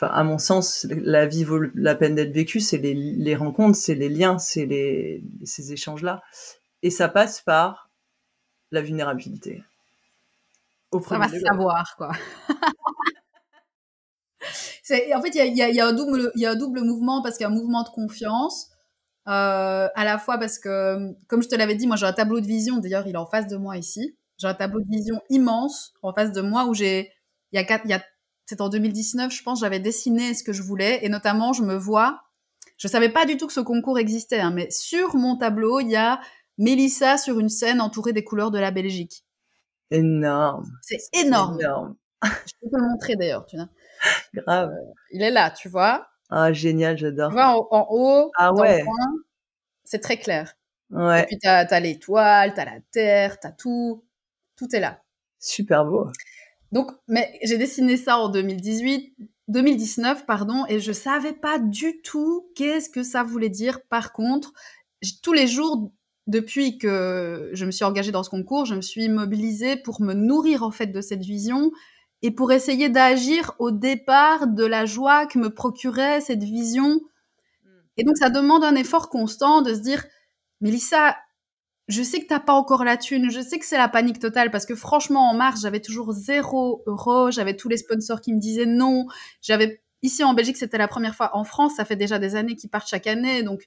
enfin, 0.00 0.12
à 0.14 0.22
mon 0.22 0.38
sens, 0.38 0.86
la 0.90 1.26
vie 1.26 1.42
vaut 1.42 1.60
la 1.74 1.96
peine 1.96 2.14
d'être 2.14 2.32
vécue, 2.32 2.60
c'est 2.60 2.78
les, 2.78 2.94
les, 2.94 3.34
rencontres, 3.34 3.76
c'est 3.76 3.96
les 3.96 4.08
liens, 4.08 4.38
c'est 4.38 4.66
les, 4.66 5.24
ces 5.44 5.72
échanges-là. 5.72 6.22
Et 6.82 6.90
ça 6.90 7.08
passe 7.08 7.40
par 7.40 7.90
la 8.70 8.80
vulnérabilité. 8.80 9.64
Au 10.92 11.02
ça 11.02 11.18
va 11.18 11.28
savoir, 11.28 11.96
quoi. 11.96 12.12
en 15.14 15.22
fait, 15.22 15.34
il 15.34 15.36
y 15.36 15.40
a, 15.40 15.46
y, 15.46 15.62
a, 15.62 15.70
y 15.70 15.80
a, 15.80 15.86
un 15.86 15.92
double, 15.92 16.30
il 16.36 16.42
y 16.42 16.46
a 16.46 16.52
un 16.52 16.56
double 16.56 16.82
mouvement 16.82 17.20
parce 17.20 17.36
qu'il 17.36 17.44
y 17.44 17.46
a 17.46 17.50
un 17.50 17.54
mouvement 17.54 17.82
de 17.82 17.88
confiance. 17.88 18.68
Euh, 19.26 19.88
à 19.94 20.04
la 20.04 20.16
fois 20.16 20.38
parce 20.38 20.58
que, 20.58 21.12
comme 21.26 21.42
je 21.42 21.48
te 21.48 21.54
l'avais 21.54 21.74
dit, 21.74 21.86
moi 21.86 21.96
j'ai 21.96 22.06
un 22.06 22.14
tableau 22.14 22.40
de 22.40 22.46
vision, 22.46 22.78
d'ailleurs 22.78 23.06
il 23.06 23.14
est 23.14 23.18
en 23.18 23.26
face 23.26 23.46
de 23.46 23.56
moi 23.56 23.76
ici. 23.76 24.16
J'ai 24.38 24.46
un 24.46 24.54
tableau 24.54 24.80
de 24.80 24.88
vision 24.88 25.20
immense 25.28 25.92
en 26.02 26.14
face 26.14 26.32
de 26.32 26.40
moi 26.40 26.64
où 26.64 26.72
j'ai, 26.72 27.12
il 27.52 27.56
y 27.56 27.58
a 27.58 27.64
quatre, 27.64 27.84
il 27.84 27.90
y 27.90 27.94
a 27.94 28.02
c'est 28.48 28.62
en 28.62 28.70
2019, 28.70 29.30
je 29.30 29.42
pense, 29.42 29.60
j'avais 29.60 29.78
dessiné 29.78 30.32
ce 30.32 30.42
que 30.42 30.54
je 30.54 30.62
voulais, 30.62 31.04
et 31.04 31.10
notamment, 31.10 31.52
je 31.52 31.62
me 31.62 31.74
vois, 31.74 32.22
je 32.78 32.88
savais 32.88 33.10
pas 33.10 33.26
du 33.26 33.36
tout 33.36 33.46
que 33.46 33.52
ce 33.52 33.60
concours 33.60 33.98
existait, 33.98 34.40
hein, 34.40 34.50
mais 34.50 34.70
sur 34.70 35.16
mon 35.16 35.36
tableau, 35.36 35.80
il 35.80 35.90
y 35.90 35.96
a 35.96 36.18
Mélissa 36.56 37.18
sur 37.18 37.38
une 37.40 37.50
scène 37.50 37.82
entourée 37.82 38.14
des 38.14 38.24
couleurs 38.24 38.50
de 38.50 38.58
la 38.58 38.70
Belgique. 38.70 39.26
Énorme. 39.90 40.64
C'est 40.80 40.96
énorme. 41.12 41.60
énorme. 41.60 41.96
je 42.22 42.52
peux 42.62 42.70
te 42.70 42.76
le 42.76 42.88
montrer 42.88 43.16
d'ailleurs, 43.16 43.44
tu 43.44 43.56
vois. 43.56 43.68
Grave. 44.32 44.72
Il 45.10 45.20
est 45.20 45.30
là, 45.30 45.50
tu 45.50 45.68
vois. 45.68 46.08
Ah, 46.30 46.50
génial, 46.50 46.96
j'adore. 46.96 47.28
Tu 47.28 47.34
vois, 47.34 47.50
en, 47.70 47.86
haut, 47.90 48.30
ah, 48.38 48.54
ouais. 48.54 48.82
c'est 49.84 50.00
très 50.00 50.16
clair. 50.16 50.54
Ouais. 50.90 51.24
Et 51.24 51.26
puis, 51.26 51.38
t'as 51.38 51.66
as, 51.66 51.80
l'étoile, 51.80 52.54
t'as 52.54 52.64
la 52.64 52.80
terre, 52.92 53.38
t'as 53.40 53.52
tout. 53.52 54.02
Tout 54.56 54.74
est 54.74 54.80
là. 54.80 55.02
Super 55.38 55.84
beau. 55.84 56.10
Donc, 56.72 56.90
mais 57.08 57.38
j'ai 57.42 57.56
dessiné 57.56 57.96
ça 57.96 58.18
en 58.18 58.28
2018, 58.28 59.14
2019, 59.48 60.26
pardon, 60.26 60.64
et 60.68 60.80
je 60.80 60.92
savais 60.92 61.32
pas 61.32 61.58
du 61.58 62.02
tout 62.02 62.46
qu'est-ce 62.54 62.90
que 62.90 63.02
ça 63.02 63.22
voulait 63.22 63.48
dire. 63.48 63.80
Par 63.88 64.12
contre, 64.12 64.52
tous 65.22 65.32
les 65.32 65.46
jours, 65.46 65.90
depuis 66.26 66.76
que 66.76 67.50
je 67.54 67.64
me 67.64 67.70
suis 67.70 67.84
engagée 67.84 68.12
dans 68.12 68.22
ce 68.22 68.28
concours, 68.28 68.66
je 68.66 68.74
me 68.74 68.82
suis 68.82 69.08
mobilisée 69.08 69.76
pour 69.76 70.02
me 70.02 70.12
nourrir 70.12 70.62
en 70.62 70.70
fait 70.70 70.88
de 70.88 71.00
cette 71.00 71.22
vision 71.22 71.72
et 72.20 72.30
pour 72.30 72.52
essayer 72.52 72.90
d'agir 72.90 73.54
au 73.58 73.70
départ 73.70 74.46
de 74.48 74.64
la 74.64 74.84
joie 74.84 75.26
que 75.26 75.38
me 75.38 75.48
procurait 75.48 76.20
cette 76.20 76.42
vision. 76.42 77.00
Et 77.96 78.04
donc, 78.04 78.18
ça 78.18 78.28
demande 78.28 78.64
un 78.64 78.74
effort 78.74 79.08
constant 79.08 79.62
de 79.62 79.72
se 79.72 79.80
dire, 79.80 80.04
Mélissa, 80.60 81.16
je 81.88 82.02
sais 82.02 82.20
que 82.20 82.26
t'as 82.26 82.40
pas 82.40 82.52
encore 82.52 82.84
la 82.84 82.96
thune, 82.96 83.30
je 83.30 83.40
sais 83.40 83.58
que 83.58 83.64
c'est 83.66 83.78
la 83.78 83.88
panique 83.88 84.18
totale 84.20 84.50
parce 84.50 84.66
que 84.66 84.74
franchement 84.74 85.30
en 85.30 85.34
mars 85.34 85.60
j'avais 85.62 85.80
toujours 85.80 86.12
zéro 86.12 86.82
euro, 86.86 87.30
j'avais 87.30 87.56
tous 87.56 87.68
les 87.68 87.78
sponsors 87.78 88.20
qui 88.20 88.32
me 88.34 88.38
disaient 88.40 88.66
non, 88.66 89.06
j'avais 89.42 89.80
ici 90.02 90.22
en 90.24 90.34
Belgique 90.34 90.56
c'était 90.58 90.78
la 90.78 90.88
première 90.88 91.14
fois, 91.14 91.30
en 91.36 91.44
France 91.44 91.74
ça 91.76 91.84
fait 91.84 91.96
déjà 91.96 92.18
des 92.18 92.36
années 92.36 92.56
qu'ils 92.56 92.70
partent 92.70 92.88
chaque 92.88 93.06
année 93.06 93.42
donc 93.42 93.64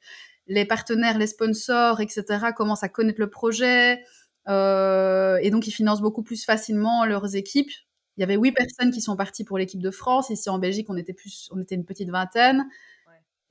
les 0.48 0.66
partenaires, 0.66 1.18
les 1.18 1.28
sponsors 1.28 2.00
etc 2.02 2.24
commencent 2.56 2.84
à 2.84 2.90
connaître 2.90 3.20
le 3.20 3.30
projet 3.30 4.02
euh, 4.48 5.38
et 5.42 5.50
donc 5.52 5.68
ils 5.68 5.72
financent 5.72 6.02
beaucoup 6.02 6.24
plus 6.24 6.44
facilement 6.46 7.06
leurs 7.06 7.36
équipes. 7.36 7.72
Il 8.18 8.22
y 8.22 8.24
avait 8.24 8.36
huit 8.36 8.52
personnes 8.52 8.92
qui 8.92 9.02
sont 9.02 9.16
parties 9.16 9.44
pour 9.46 9.58
l'équipe 9.58 9.82
de 9.82 9.92
France, 9.92 10.30
ici 10.30 10.50
en 10.50 10.60
Belgique 10.60 10.88
on 10.90 10.98
était 10.98 11.14
plus, 11.14 11.50
on 11.52 11.62
était 11.62 11.76
une 11.76 11.86
petite 11.86 12.10
vingtaine. 12.10 12.66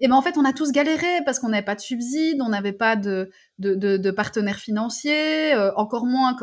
Et 0.00 0.08
ben 0.08 0.14
en 0.14 0.22
fait, 0.22 0.38
on 0.38 0.44
a 0.44 0.52
tous 0.52 0.72
galéré 0.72 1.22
parce 1.26 1.38
qu'on 1.38 1.50
n'avait 1.50 1.64
pas 1.64 1.74
de 1.74 1.80
subsides, 1.80 2.40
on 2.40 2.48
n'avait 2.48 2.72
pas 2.72 2.96
de, 2.96 3.30
de, 3.58 4.10
partenaires 4.10 4.58
financiers, 4.58 5.54
euh, 5.54 5.72
encore 5.76 6.06
moins 6.06 6.36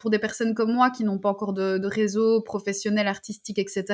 pour 0.00 0.10
des 0.10 0.18
personnes 0.18 0.54
comme 0.54 0.72
moi 0.72 0.90
qui 0.90 1.04
n'ont 1.04 1.20
pas 1.20 1.30
encore 1.30 1.52
de, 1.52 1.86
réseau 1.86 2.42
professionnel, 2.42 3.06
artistique, 3.06 3.58
etc. 3.58 3.84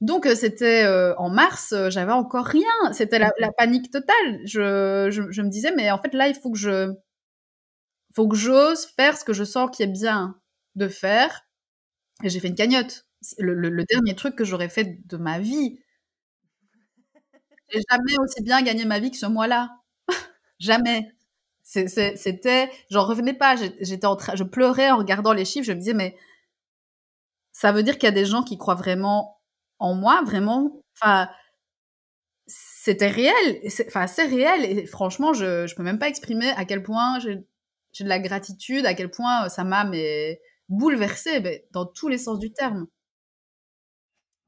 Donc 0.00 0.26
euh, 0.26 0.34
c'était 0.34 0.84
euh, 0.84 1.14
en 1.16 1.28
mars, 1.28 1.74
j'avais 1.90 2.12
encore 2.12 2.46
rien. 2.46 2.92
C'était 2.92 3.18
la, 3.18 3.30
panique 3.58 3.90
totale. 3.90 4.40
Je, 4.46 5.08
je, 5.10 5.42
me 5.42 5.48
disais, 5.48 5.72
mais 5.76 5.90
en 5.90 5.98
fait 5.98 6.14
là, 6.14 6.28
il 6.28 6.34
faut 6.34 6.50
que 6.50 6.58
je, 6.58 6.90
faut 8.14 8.28
que 8.28 8.36
j'ose 8.36 8.86
faire 8.96 9.16
ce 9.18 9.24
que 9.24 9.34
je 9.34 9.44
sens 9.44 9.70
qui 9.70 9.82
est 9.82 9.86
bien 9.86 10.36
de 10.74 10.88
faire. 10.88 11.42
Et 12.22 12.30
j'ai 12.30 12.40
fait 12.40 12.48
une 12.48 12.54
cagnotte. 12.54 13.06
Le, 13.38 13.54
le 13.54 13.84
dernier 13.84 14.14
truc 14.14 14.36
que 14.36 14.44
j'aurais 14.44 14.68
fait 14.68 14.98
de 15.06 15.16
ma 15.16 15.38
vie. 15.38 15.78
Jamais 17.90 18.18
aussi 18.20 18.42
bien 18.42 18.62
gagné 18.62 18.84
ma 18.84 18.98
vie 18.98 19.10
que 19.10 19.16
ce 19.16 19.26
mois-là. 19.26 19.70
jamais. 20.58 21.10
C'était, 21.62 22.70
j'en 22.90 23.04
revenais 23.04 23.34
pas. 23.34 23.56
J'étais 23.80 24.06
en 24.06 24.16
train, 24.16 24.36
je 24.36 24.44
pleurais 24.44 24.90
en 24.90 24.98
regardant 24.98 25.32
les 25.32 25.44
chiffres. 25.44 25.66
Je 25.66 25.72
me 25.72 25.78
disais, 25.78 25.94
mais 25.94 26.16
ça 27.52 27.72
veut 27.72 27.82
dire 27.82 27.94
qu'il 27.94 28.06
y 28.06 28.12
a 28.12 28.14
des 28.14 28.26
gens 28.26 28.42
qui 28.42 28.58
croient 28.58 28.74
vraiment 28.74 29.40
en 29.78 29.94
moi, 29.94 30.22
vraiment. 30.24 30.82
Enfin, 31.00 31.28
c'était 32.46 33.08
réel. 33.08 33.60
Enfin, 33.86 34.06
c'est 34.06 34.26
réel. 34.26 34.64
Et 34.64 34.86
franchement, 34.86 35.32
je, 35.32 35.66
je 35.66 35.74
peux 35.74 35.82
même 35.82 35.98
pas 35.98 36.08
exprimer 36.08 36.50
à 36.50 36.64
quel 36.64 36.82
point 36.82 37.18
j'ai 37.20 37.36
de 38.04 38.08
la 38.08 38.18
gratitude, 38.18 38.86
à 38.86 38.94
quel 38.94 39.10
point 39.10 39.48
ça 39.48 39.64
m'a 39.64 39.88
bouleversée, 40.68 41.64
dans 41.72 41.86
tous 41.86 42.08
les 42.08 42.18
sens 42.18 42.38
du 42.38 42.52
terme. 42.52 42.86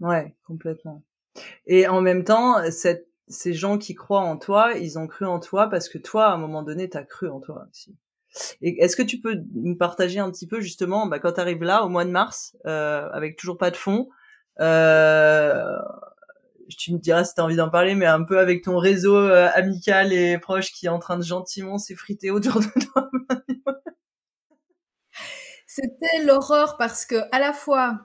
Ouais, 0.00 0.34
complètement. 0.44 1.02
Et 1.66 1.86
en 1.88 2.00
même 2.00 2.24
temps, 2.24 2.70
cette 2.70 3.05
ces 3.28 3.54
gens 3.54 3.78
qui 3.78 3.94
croient 3.94 4.20
en 4.20 4.36
toi, 4.36 4.74
ils 4.74 4.98
ont 4.98 5.06
cru 5.06 5.26
en 5.26 5.40
toi 5.40 5.68
parce 5.68 5.88
que 5.88 5.98
toi, 5.98 6.26
à 6.26 6.34
un 6.34 6.38
moment 6.38 6.62
donné, 6.62 6.88
t'as 6.88 7.02
cru 7.02 7.28
en 7.28 7.40
toi 7.40 7.66
aussi. 7.70 7.96
Et 8.60 8.82
est-ce 8.82 8.96
que 8.96 9.02
tu 9.02 9.20
peux 9.20 9.42
nous 9.54 9.76
partager 9.76 10.18
un 10.18 10.30
petit 10.30 10.46
peu 10.46 10.60
justement, 10.60 11.06
bah, 11.06 11.18
quand 11.18 11.32
tu 11.32 11.40
arrives 11.40 11.62
là 11.62 11.84
au 11.84 11.88
mois 11.88 12.04
de 12.04 12.10
mars, 12.10 12.56
euh, 12.66 13.08
avec 13.12 13.36
toujours 13.36 13.58
pas 13.58 13.70
de 13.70 13.76
fonds, 13.76 14.08
euh, 14.60 15.76
tu 16.68 16.92
me 16.92 16.98
diras 16.98 17.24
si 17.24 17.34
t'as 17.34 17.42
envie 17.42 17.56
d'en 17.56 17.70
parler, 17.70 17.94
mais 17.94 18.06
un 18.06 18.22
peu 18.22 18.38
avec 18.38 18.62
ton 18.62 18.78
réseau 18.78 19.16
euh, 19.16 19.48
amical 19.54 20.12
et 20.12 20.38
proche 20.38 20.72
qui 20.72 20.86
est 20.86 20.90
en 20.90 20.98
train 20.98 21.16
de 21.16 21.22
gentiment 21.22 21.78
s'effriter 21.78 22.30
autour 22.30 22.60
de 22.60 22.66
toi. 22.92 23.10
C'était 25.66 26.24
l'horreur 26.24 26.76
parce 26.76 27.06
que 27.06 27.16
à 27.32 27.38
la 27.38 27.52
fois, 27.52 28.00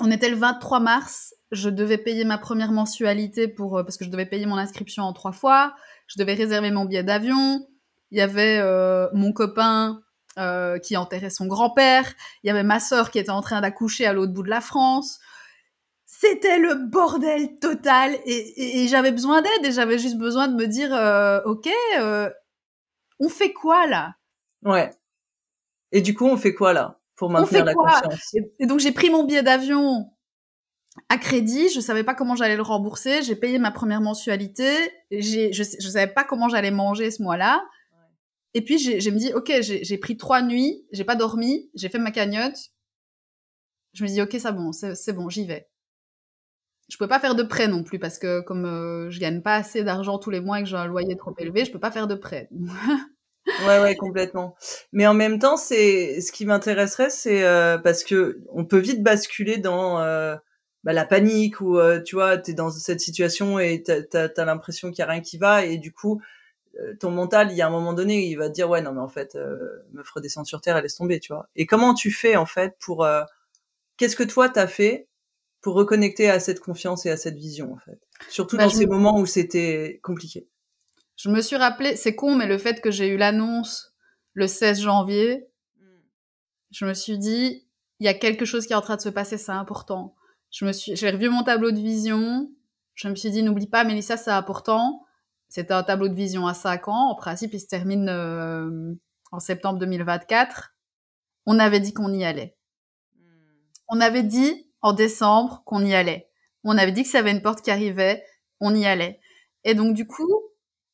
on 0.00 0.10
était 0.10 0.28
le 0.28 0.36
23 0.36 0.80
mars, 0.80 1.34
je 1.52 1.68
devais 1.68 1.98
payer 1.98 2.24
ma 2.24 2.38
première 2.38 2.72
mensualité 2.72 3.48
pour 3.48 3.78
euh, 3.78 3.82
parce 3.82 3.96
que 3.96 4.04
je 4.04 4.10
devais 4.10 4.26
payer 4.26 4.46
mon 4.46 4.56
inscription 4.56 5.04
en 5.04 5.12
trois 5.12 5.32
fois, 5.32 5.74
je 6.08 6.18
devais 6.18 6.34
réserver 6.34 6.70
mon 6.70 6.84
billet 6.84 7.04
d'avion. 7.04 7.66
Il 8.10 8.18
y 8.18 8.20
avait 8.20 8.58
euh, 8.58 9.08
mon 9.12 9.32
copain 9.32 10.00
euh, 10.38 10.78
qui 10.78 10.96
enterrait 10.96 11.30
son 11.30 11.46
grand-père, 11.46 12.12
il 12.42 12.48
y 12.48 12.50
avait 12.50 12.62
ma 12.62 12.80
sœur 12.80 13.10
qui 13.10 13.18
était 13.18 13.30
en 13.30 13.40
train 13.40 13.60
d'accoucher 13.60 14.06
à 14.06 14.12
l'autre 14.12 14.32
bout 14.32 14.42
de 14.42 14.50
la 14.50 14.60
France. 14.60 15.18
C'était 16.04 16.58
le 16.58 16.74
bordel 16.74 17.58
total 17.58 18.16
et, 18.24 18.82
et, 18.82 18.88
j'avais 18.88 19.12
besoin 19.12 19.42
d'aide 19.42 19.64
et 19.64 19.72
j'avais 19.72 19.98
juste 19.98 20.16
besoin 20.16 20.48
de 20.48 20.54
me 20.54 20.66
dire 20.66 20.94
euh, 20.94 21.40
ok, 21.44 21.68
on 23.18 23.28
fait 23.28 23.52
quoi 23.52 23.86
là? 23.86 24.14
Ouais. 24.62 24.90
Et 25.92 26.00
du 26.00 26.14
coup, 26.14 26.26
on 26.26 26.36
fait 26.36 26.54
quoi 26.54 26.72
là? 26.72 26.98
Pour 27.16 27.30
maintenir 27.30 27.64
la 27.64 27.74
confiance 27.74 28.34
et, 28.58 28.66
donc 28.66 28.78
j'ai 28.80 28.92
pris 28.92 29.10
mon 29.10 29.24
billet 29.24 29.42
d'avion 29.42 30.10
à 31.08 31.18
crédit, 31.18 31.68
je 31.68 31.80
savais 31.80 32.04
pas 32.04 32.14
comment 32.14 32.36
j'allais 32.36 32.56
le 32.56 32.62
rembourser, 32.62 33.22
j'ai 33.22 33.36
payé 33.36 33.58
ma 33.58 33.70
première 33.70 34.00
mensualité, 34.00 34.70
je, 35.10 35.52
je 35.52 35.88
savais 35.88 36.12
pas 36.12 36.24
comment 36.24 36.48
j'allais 36.48 36.70
manger 36.70 37.10
ce 37.10 37.22
mois-là. 37.22 37.62
Et 38.56 38.62
puis 38.62 38.78
j'ai 38.78 39.10
me 39.10 39.18
dit, 39.18 39.34
ok, 39.34 39.52
j'ai 39.60 39.98
pris 39.98 40.16
trois 40.16 40.40
nuits, 40.40 40.86
j'ai 40.90 41.04
pas 41.04 41.14
dormi, 41.14 41.70
j'ai 41.74 41.90
fait 41.90 41.98
ma 41.98 42.10
cagnotte. 42.10 42.70
Je 43.92 44.02
me 44.02 44.08
dis, 44.08 44.22
ok, 44.22 44.34
c'est 44.38 44.52
bon, 44.52 44.72
c'est 44.72 45.12
bon, 45.12 45.28
j'y 45.28 45.44
vais. 45.44 45.68
Je 46.88 46.96
peux 46.96 47.06
pas 47.06 47.20
faire 47.20 47.34
de 47.34 47.42
prêt 47.42 47.68
non 47.68 47.82
plus 47.82 47.98
parce 47.98 48.18
que 48.18 48.40
comme 48.40 48.64
euh, 48.64 49.10
je 49.10 49.20
gagne 49.20 49.42
pas 49.42 49.56
assez 49.56 49.84
d'argent 49.84 50.18
tous 50.18 50.30
les 50.30 50.40
mois 50.40 50.60
et 50.60 50.62
que 50.62 50.68
j'ai 50.70 50.76
un 50.76 50.86
loyer 50.86 51.16
trop 51.16 51.34
élevé, 51.36 51.66
je 51.66 51.70
peux 51.70 51.80
pas 51.80 51.90
faire 51.90 52.06
de 52.06 52.14
prêt. 52.14 52.48
ouais, 53.66 53.80
ouais, 53.80 53.94
complètement. 53.96 54.56
Mais 54.92 55.06
en 55.06 55.12
même 55.12 55.38
temps, 55.38 55.58
c'est 55.58 56.22
ce 56.22 56.32
qui 56.32 56.46
m'intéresserait, 56.46 57.10
c'est 57.10 57.44
euh, 57.44 57.76
parce 57.76 58.04
que 58.04 58.40
on 58.52 58.64
peut 58.64 58.78
vite 58.78 59.02
basculer 59.02 59.58
dans 59.58 60.00
euh, 60.00 60.34
bah, 60.86 60.94
la 60.94 61.04
panique 61.04 61.60
ou 61.60 61.78
tu 62.06 62.14
vois, 62.14 62.38
t'es 62.38 62.54
dans 62.54 62.70
cette 62.70 63.00
situation 63.00 63.58
et 63.58 63.82
t'as 63.82 64.28
as, 64.36 64.44
l'impression 64.44 64.90
qu'il 64.90 65.00
y 65.00 65.02
a 65.02 65.10
rien 65.10 65.20
qui 65.20 65.36
va 65.36 65.66
et 65.66 65.76
du 65.76 65.92
coup 65.92 66.22
euh, 66.80 66.94
ton 66.98 67.10
mental, 67.10 67.50
il 67.50 67.56
y 67.56 67.62
a 67.62 67.66
un 67.66 67.70
moment 67.70 67.92
donné, 67.92 68.26
il 68.26 68.36
va 68.36 68.48
te 68.48 68.54
dire 68.54 68.68
ouais 68.68 68.82
non 68.82 68.92
mais 68.92 69.00
en 69.00 69.08
fait, 69.08 69.34
euh, 69.34 69.84
me 69.92 70.02
redescendre 70.14 70.46
sur 70.46 70.60
terre, 70.60 70.76
elle 70.76 70.82
laisse 70.82 70.96
tomber, 70.96 71.20
tu 71.20 71.32
vois. 71.32 71.48
Et 71.56 71.66
comment 71.66 71.94
tu 71.94 72.10
fais 72.10 72.36
en 72.36 72.46
fait 72.46 72.76
pour 72.78 73.04
euh, 73.04 73.22
qu'est-ce 73.96 74.16
que 74.16 74.22
toi 74.22 74.48
t'as 74.48 74.66
fait 74.66 75.08
pour 75.60 75.74
reconnecter 75.74 76.30
à 76.30 76.38
cette 76.38 76.60
confiance 76.60 77.06
et 77.06 77.10
à 77.10 77.16
cette 77.16 77.36
vision 77.36 77.72
en 77.72 77.78
fait, 77.78 77.98
surtout 78.28 78.56
bah, 78.56 78.64
dans 78.64 78.70
ces 78.70 78.86
moments 78.86 79.18
où 79.18 79.26
c'était 79.26 80.00
compliqué. 80.02 80.48
Je 81.16 81.30
me 81.30 81.40
suis 81.40 81.56
rappelé, 81.56 81.96
c'est 81.96 82.14
con, 82.14 82.34
mais 82.34 82.46
le 82.46 82.58
fait 82.58 82.80
que 82.82 82.90
j'ai 82.90 83.08
eu 83.08 83.16
l'annonce 83.16 83.94
le 84.34 84.46
16 84.46 84.82
janvier, 84.82 85.48
je 86.70 86.84
me 86.84 86.92
suis 86.92 87.18
dit 87.18 87.66
il 88.00 88.04
y 88.04 88.08
a 88.08 88.14
quelque 88.14 88.44
chose 88.44 88.66
qui 88.66 88.74
est 88.74 88.76
en 88.76 88.82
train 88.82 88.96
de 88.96 89.00
se 89.00 89.08
passer, 89.08 89.38
c'est 89.38 89.52
important. 89.52 90.14
Je 90.50 90.64
me 90.64 90.72
suis, 90.72 90.96
j'ai 90.96 91.10
revu 91.10 91.28
mon 91.28 91.42
tableau 91.42 91.70
de 91.70 91.80
vision. 91.80 92.50
Je 92.94 93.08
me 93.08 93.14
suis 93.14 93.30
dit 93.30 93.42
n'oublie 93.42 93.66
pas, 93.66 93.84
Mélissa, 93.84 94.16
c'est 94.16 94.30
important 94.30 95.06
c'était 95.48 95.74
un 95.74 95.82
tableau 95.82 96.08
de 96.08 96.14
vision 96.14 96.46
à 96.46 96.54
5 96.54 96.88
ans. 96.88 97.10
En 97.10 97.14
principe, 97.14 97.54
il 97.54 97.60
se 97.60 97.66
termine 97.66 98.08
euh, 98.08 98.94
en 99.32 99.40
septembre 99.40 99.78
2024. 99.78 100.74
On 101.46 101.58
avait 101.58 101.80
dit 101.80 101.92
qu'on 101.92 102.12
y 102.12 102.24
allait. 102.24 102.56
Hmm. 103.16 103.22
On 103.88 104.00
avait 104.00 104.22
dit 104.22 104.68
en 104.82 104.92
décembre 104.92 105.62
qu'on 105.64 105.84
y 105.84 105.94
allait. 105.94 106.28
On 106.64 106.76
avait 106.76 106.92
dit 106.92 107.04
que 107.04 107.08
ça 107.08 107.18
avait 107.18 107.30
une 107.30 107.42
porte 107.42 107.62
qui 107.62 107.70
arrivait. 107.70 108.24
On 108.60 108.74
y 108.74 108.86
allait. 108.86 109.20
Et 109.64 109.74
donc, 109.74 109.94
du 109.94 110.06
coup, 110.06 110.28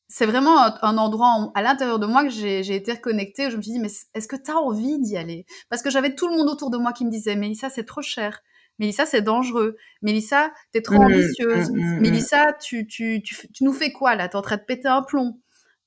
c'est 0.07 0.27
vraiment 0.27 0.59
un, 0.83 0.97
endroit 0.97 1.51
à 1.55 1.61
l'intérieur 1.63 1.97
de 1.97 2.05
moi 2.05 2.23
que 2.23 2.29
j'ai 2.29 2.75
été 2.75 2.93
reconnectée. 2.93 3.47
Où 3.47 3.49
je 3.49 3.57
me 3.57 3.61
suis 3.61 3.71
dit, 3.71 3.79
mais 3.79 3.91
est-ce 4.13 4.27
que 4.27 4.35
tu 4.35 4.51
as 4.51 4.57
envie 4.57 4.99
d'y 4.99 5.17
aller? 5.17 5.45
Parce 5.69 5.81
que 5.81 5.89
j'avais 5.89 6.13
tout 6.13 6.27
le 6.27 6.35
monde 6.35 6.49
autour 6.49 6.69
de 6.69 6.77
moi 6.77 6.93
qui 6.93 7.05
me 7.05 7.11
disait, 7.11 7.35
mais 7.35 7.55
ça, 7.55 7.71
c'est 7.71 7.85
trop 7.85 8.03
cher. 8.03 8.41
Mélissa, 8.83 9.05
c'est 9.05 9.21
dangereux. 9.21 9.77
Mélissa, 10.01 10.51
t'es 10.73 10.81
trop 10.81 10.95
mmh, 10.95 11.05
ambitieuse. 11.05 11.71
Mmh, 11.71 11.77
mmh, 11.77 11.99
Mélissa, 12.01 12.51
tu, 12.61 12.85
tu, 12.85 13.21
tu, 13.23 13.47
tu, 13.53 13.63
nous 13.63 13.71
fais 13.71 13.93
quoi 13.93 14.15
là? 14.15 14.27
T'es 14.27 14.35
en 14.35 14.41
train 14.41 14.57
de 14.57 14.63
péter 14.63 14.89
un 14.89 15.01
plomb. 15.01 15.39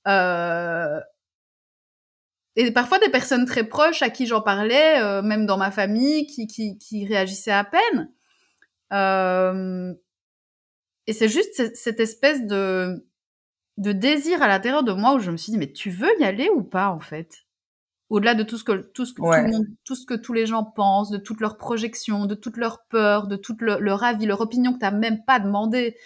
Euh... 0.09 0.99
Et 2.57 2.71
parfois 2.71 2.99
des 2.99 3.11
personnes 3.11 3.45
très 3.45 3.65
proches 3.65 4.01
à 4.01 4.09
qui 4.09 4.27
j'en 4.27 4.41
parlais, 4.41 4.99
euh, 5.03 5.21
même 5.21 5.45
dans 5.45 5.59
ma 5.59 5.71
famille, 5.71 6.27
qui, 6.27 6.47
qui, 6.47 6.79
qui 6.79 7.05
réagissaient 7.05 7.53
à 7.53 7.65
peine. 7.65 8.11
Euh... 8.95 9.93
Et 11.07 11.13
c'est 11.13 11.29
juste 11.29 11.75
cette 11.75 12.01
espèce 12.01 12.47
de, 12.47 13.07
de 13.77 13.93
désir 13.93 14.41
à 14.43 14.49
l'intérieur 14.49 14.85
de 14.85 14.93
moi 14.93 15.13
où 15.13 15.19
je 15.19 15.31
me 15.31 15.37
suis 15.37 15.53
dit, 15.53 15.59
mais 15.59 15.71
tu 15.71 15.91
veux 15.91 16.19
y 16.19 16.25
aller 16.25 16.49
ou 16.49 16.63
pas 16.63 16.89
en 16.89 17.01
fait? 17.01 17.46
Au-delà 18.09 18.35
de 18.35 18.43
tout 18.43 18.59
ce 18.59 18.65
que 18.65 18.73
tout 18.73 19.05
ce 19.05 19.13
que 19.13 19.21
tout, 19.21 19.31
le 19.31 19.51
monde, 19.51 19.67
tout 19.85 19.95
ce 19.97 20.07
que 20.07 20.15
tous 20.15 20.33
les 20.33 20.47
gens 20.47 20.65
pensent, 20.65 21.11
de 21.11 21.19
toutes 21.19 21.41
leurs 21.41 21.57
projections, 21.57 22.27
de 22.27 22.35
toutes 22.35 22.57
leurs 22.57 22.85
peurs, 22.85 23.27
de 23.27 23.37
tout 23.37 23.57
leur 23.61 24.05
avis, 24.05 24.27
leur 24.27 24.41
opinion 24.41 24.73
que 24.73 24.79
tu 24.79 24.85
n'as 24.85 24.91
même 24.91 25.25
pas 25.25 25.41
demandé. 25.41 25.97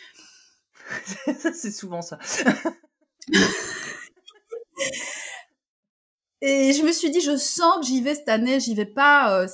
c'est 1.55 1.71
souvent 1.71 2.03
ça. 2.03 2.19
Et 6.43 6.73
je 6.73 6.83
me 6.83 6.93
suis 6.93 7.11
dit, 7.11 7.21
je 7.21 7.37
sens 7.37 7.81
que 7.81 7.87
j'y 7.87 8.01
vais 8.01 8.15
cette 8.15 8.31
année, 8.31 8.61
j'y 8.61 8.75
vais 8.75 8.87
pas. 8.87 9.43
Euh, 9.43 9.47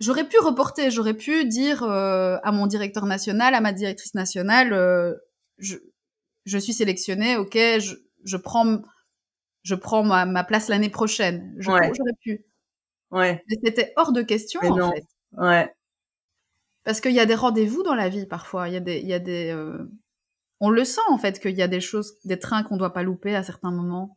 j'aurais 0.00 0.26
pu 0.26 0.38
reporter, 0.38 0.90
j'aurais 0.90 1.14
pu 1.14 1.44
dire 1.44 1.82
euh, 1.82 2.38
à 2.42 2.50
mon 2.50 2.66
directeur 2.66 3.04
national, 3.04 3.54
à 3.54 3.60
ma 3.60 3.72
directrice 3.72 4.14
nationale, 4.14 4.72
euh, 4.72 5.14
je, 5.58 5.76
je 6.46 6.58
suis 6.58 6.72
sélectionnée, 6.72 7.36
ok, 7.36 7.54
je, 7.54 7.96
je 8.24 8.36
prends 8.38 8.80
je 9.62 9.74
prends 9.74 10.02
ma, 10.02 10.24
ma 10.24 10.44
place 10.44 10.68
l'année 10.68 10.90
prochaine. 10.90 11.54
J'aurais 11.58 11.92
pu. 12.20 12.44
Ouais. 13.10 13.42
Mais 13.48 13.56
c'était 13.64 13.92
hors 13.96 14.12
de 14.12 14.22
question, 14.22 14.60
en 14.62 14.92
fait. 14.92 15.04
Ouais. 15.32 15.72
Parce 16.84 17.00
qu'il 17.00 17.12
y 17.12 17.20
a 17.20 17.26
des 17.26 17.34
rendez-vous 17.34 17.82
dans 17.82 17.94
la 17.94 18.08
vie, 18.08 18.26
parfois. 18.26 18.68
Il 18.68 18.74
y 18.74 18.76
a 18.76 18.80
des, 18.80 19.00
y 19.00 19.12
a 19.12 19.18
des, 19.18 19.50
euh, 19.50 19.90
on 20.60 20.70
le 20.70 20.84
sent, 20.84 21.00
en 21.08 21.18
fait, 21.18 21.40
qu'il 21.40 21.56
y 21.56 21.62
a 21.62 21.68
des 21.68 21.80
choses, 21.80 22.14
des 22.24 22.38
trains 22.38 22.62
qu'on 22.62 22.76
doit 22.76 22.92
pas 22.92 23.02
louper 23.02 23.34
à 23.34 23.42
certains 23.42 23.70
moments. 23.70 24.16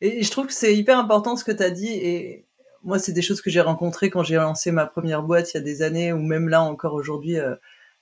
Et 0.00 0.22
je 0.22 0.30
trouve 0.30 0.46
que 0.46 0.52
c'est 0.52 0.76
hyper 0.76 0.98
important 0.98 1.36
ce 1.36 1.44
que 1.44 1.52
tu 1.52 1.62
as 1.62 1.70
dit. 1.70 1.92
Et 1.92 2.46
moi, 2.82 2.98
c'est 2.98 3.12
des 3.12 3.22
choses 3.22 3.40
que 3.40 3.50
j'ai 3.50 3.60
rencontrées 3.60 4.10
quand 4.10 4.22
j'ai 4.22 4.36
lancé 4.36 4.70
ma 4.70 4.86
première 4.86 5.22
boîte 5.22 5.52
il 5.52 5.56
y 5.56 5.60
a 5.60 5.62
des 5.62 5.82
années, 5.82 6.12
ou 6.12 6.20
même 6.20 6.48
là 6.48 6.62
encore 6.62 6.94
aujourd'hui, 6.94 7.38
euh, 7.38 7.56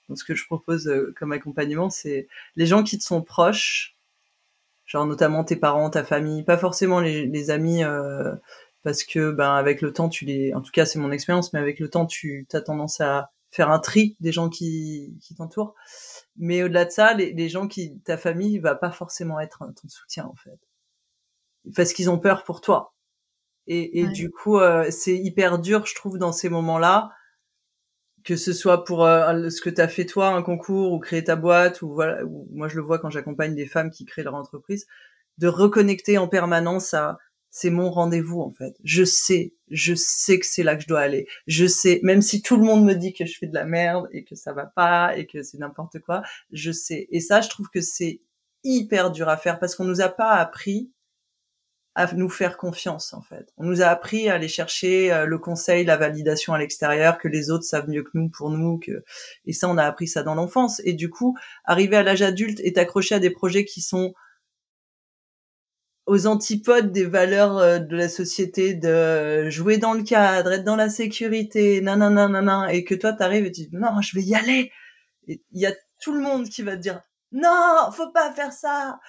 dans 0.09 0.17
ce 0.17 0.25
que 0.25 0.35
je 0.35 0.45
propose 0.45 0.87
euh, 0.89 1.15
comme 1.19 1.33
accompagnement, 1.33 1.91
c'est 1.91 2.29
les 2.57 2.67
gens 2.67 2.83
qui 2.83 2.99
te 2.99 3.05
sont 3.05 3.23
proches 3.23 3.96
genre 4.87 5.07
notamment 5.07 5.45
tes 5.45 5.57
parents, 5.57 5.91
ta 5.91 6.05
famille, 6.05 6.45
pas 6.45 6.59
forcément 6.59 7.01
les, 7.01 7.27
les 7.27 7.51
amis, 7.51 7.85
euh, 7.85 8.35
parce 8.83 9.05
que 9.05 9.33
ben 9.33 9.55
avec 9.55 9.83
le 9.83 9.93
temps 9.93 10.09
tu 10.09 10.25
les, 10.25 10.55
en 10.55 10.63
tout 10.63 10.71
cas 10.73 10.87
c'est 10.87 10.99
mon 10.99 11.13
expérience, 11.13 11.53
mais 11.53 11.61
avec 11.61 11.81
le 11.81 11.91
temps 11.91 12.07
tu 12.07 12.47
as 12.53 12.61
tendance 12.61 13.01
à 13.01 13.31
faire 13.51 13.71
un 13.71 13.79
tri 13.79 14.17
des 14.21 14.33
gens 14.33 14.49
qui, 14.49 15.17
qui 15.23 15.35
t'entourent. 15.35 15.75
Mais 16.37 16.63
au-delà 16.63 16.85
de 16.85 16.91
ça, 16.91 17.15
les, 17.15 17.33
les, 17.33 17.49
gens 17.49 17.69
qui, 17.69 17.99
ta 18.01 18.17
famille 18.17 18.59
va 18.59 18.75
pas 18.75 18.91
forcément 18.91 19.41
être 19.41 19.59
ton 19.81 19.89
soutien 19.89 20.27
en 20.27 20.35
fait, 20.35 20.59
parce 21.75 21.93
qu'ils 21.93 22.11
ont 22.11 22.19
peur 22.19 22.45
pour 22.45 22.61
toi. 22.61 22.95
Et, 23.67 24.01
et 24.01 24.07
du 24.07 24.31
coup, 24.31 24.59
euh, 24.59 24.87
c'est 24.91 25.17
hyper 25.17 25.59
dur, 25.59 25.87
je 25.87 25.95
trouve, 25.95 26.19
dans 26.19 26.33
ces 26.33 26.49
moments-là, 26.49 27.11
que 28.27 28.35
ce 28.37 28.53
soit 28.53 28.85
pour 28.85 29.07
euh, 29.07 29.51
ce 29.51 29.61
que 29.61 29.71
tu 29.71 29.81
as 29.81 29.87
fait 29.87 30.05
toi, 30.05 30.29
un 30.31 30.43
concours 30.43 30.93
ou 30.93 30.99
créer 30.99 31.23
ta 31.23 31.37
boîte, 31.37 31.81
ou 31.81 31.95
voilà, 31.95 32.23
moi 32.51 32.67
je 32.69 32.77
le 32.77 32.83
vois 32.83 32.99
quand 32.99 33.09
j'accompagne 33.09 33.55
des 33.55 33.67
femmes 33.67 33.91
qui 33.91 34.05
créent 34.05 34.25
leur 34.25 34.35
entreprise, 34.35 34.87
de 35.39 35.47
reconnecter 35.47 36.19
en 36.19 36.27
permanence 36.27 36.93
à 36.93 37.19
c'est 37.51 37.71
mon 37.71 37.91
rendez-vous 37.91 38.41
en 38.41 38.51
fait. 38.51 38.75
Je 38.85 39.05
sais, 39.05 39.55
je 39.71 39.95
sais 39.95 40.41
que 40.41 40.45
c'est 40.45 40.65
là 40.65 40.77
que 40.77 40.83
je 40.83 40.89
dois 40.89 41.01
aller. 41.01 41.27
Je 41.47 41.67
sais, 41.67 42.01
même 42.03 42.21
si 42.21 42.43
tout 42.43 42.57
le 42.57 42.65
monde 42.65 42.85
me 42.85 42.95
dit 42.95 43.15
que 43.15 43.25
je 43.25 43.39
fais 43.39 43.47
de 43.47 43.55
la 43.55 43.65
merde 43.65 44.09
et 44.13 44.25
que 44.25 44.35
ça 44.35 44.53
va 44.53 44.67
pas 44.67 45.17
et 45.17 45.27
que 45.27 45.43
c'est 45.43 45.59
n'importe 45.59 46.01
quoi, 46.01 46.23
je 46.53 46.73
sais. 46.73 47.07
Et 47.13 47.21
ça, 47.21 47.41
je 47.41 47.49
trouve 47.49 47.69
que 47.71 47.81
c'est 47.81 48.21
hyper 48.65 49.13
dur 49.13 49.29
à 49.29 49.37
faire 49.37 49.61
parce 49.61 49.77
qu'on 49.77 49.85
nous 49.85 50.01
a 50.01 50.09
pas 50.09 50.33
appris 50.33 50.91
à 51.97 52.13
nous 52.13 52.29
faire 52.29 52.59
confiance 52.59 53.15
en 53.15 53.23
fait. 53.23 53.53
On 53.57 53.65
nous 53.65 53.81
a 53.81 53.87
appris 53.87 54.29
à 54.29 54.35
aller 54.35 54.49
chercher 54.49 55.11
euh, 55.11 55.25
le 55.25 55.39
conseil, 55.39 55.83
la 55.87 55.97
validation 55.97 56.53
à 56.53 56.59
l'extérieur, 56.59 57.17
que 57.17 57.27
les 57.27 57.51
autres 57.51 57.65
savent 57.65 57.89
mieux 57.89 58.03
que 58.03 58.11
nous 58.13 58.29
pour 58.29 58.51
nous, 58.51 58.79
que 58.79 59.03
et 59.47 59.55
ça 59.55 59.67
on 59.69 59.79
a 59.79 59.85
appris 59.85 60.07
ça 60.07 60.23
dans 60.23 60.35
l'enfance. 60.35 60.83
Et 60.85 60.93
du 60.93 61.09
coup, 61.09 61.37
arriver 61.65 61.97
à 61.97 62.03
l'âge 62.03 62.21
adulte 62.21 62.61
et 62.63 62.75
t'accrocher 62.75 63.15
à 63.15 63.19
des 63.19 63.31
projets 63.31 63.65
qui 63.65 63.81
sont 63.81 64.13
aux 66.05 66.27
antipodes 66.27 66.93
des 66.93 67.07
valeurs 67.07 67.57
euh, 67.57 67.79
de 67.79 67.97
la 67.97 68.11
société 68.11 68.75
de 68.75 69.49
jouer 69.49 69.79
dans 69.79 69.95
le 69.95 70.03
cadre, 70.03 70.53
être 70.53 70.65
dans 70.65 70.77
la 70.77 70.91
sécurité, 70.91 71.81
nanana, 71.81 72.29
nanana, 72.29 72.75
et 72.75 72.85
que 72.85 72.95
toi 72.95 73.15
t'arrives 73.15 73.47
et 73.47 73.53
tu 73.53 73.63
dis 73.63 73.71
non, 73.73 74.03
je 74.03 74.15
vais 74.15 74.23
y 74.23 74.35
aller. 74.35 74.71
Il 75.27 75.41
y 75.53 75.65
a 75.65 75.73
tout 76.03 76.13
le 76.13 76.21
monde 76.21 76.47
qui 76.51 76.61
va 76.61 76.77
te 76.77 76.83
dire 76.83 77.01
non, 77.33 77.91
faut 77.91 78.13
pas 78.13 78.33
faire 78.35 78.53
ça. 78.53 79.01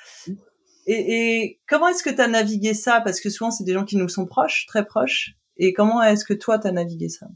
Et, 0.88 1.42
et 1.42 1.62
comment 1.68 1.90
est-ce 1.90 2.02
que 2.02 2.10
tu 2.10 2.22
as 2.22 2.28
navigué 2.28 2.74
ça? 2.74 3.02
Parce 3.02 3.20
que 3.20 3.30
souvent, 3.30 3.52
c'est 3.52 3.66
des 3.66 3.74
gens 3.74 3.86
qui 3.86 3.98
nous 3.98 4.10
sont 4.10 4.26
proches, 4.26 4.66
très 4.68 4.86
proches. 4.86 5.34
Et 5.58 5.74
comment 5.74 6.02
est-ce 6.02 6.26
que 6.26 6.34
toi, 6.34 6.60
tu 6.60 6.68
as 6.68 6.72
navigué 6.72 7.10
ça? 7.10 7.28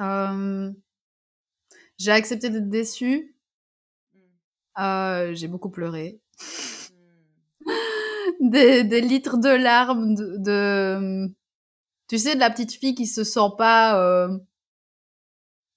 Euh, 0.00 0.72
J'ai 1.98 2.12
accepté 2.12 2.50
d'être 2.50 2.68
déçue. 2.68 3.34
Euh, 4.78 5.34
j'ai 5.34 5.48
beaucoup 5.48 5.70
pleuré. 5.70 6.20
des, 8.40 8.84
des 8.84 9.00
litres 9.00 9.38
de 9.38 9.48
larmes, 9.48 10.14
de, 10.14 10.36
de, 10.38 11.28
tu 12.08 12.18
sais, 12.18 12.34
de 12.34 12.40
la 12.40 12.50
petite 12.50 12.72
fille 12.72 12.94
qui 12.94 13.06
se 13.06 13.24
sent 13.24 13.50
pas 13.58 14.00
euh, 14.00 14.28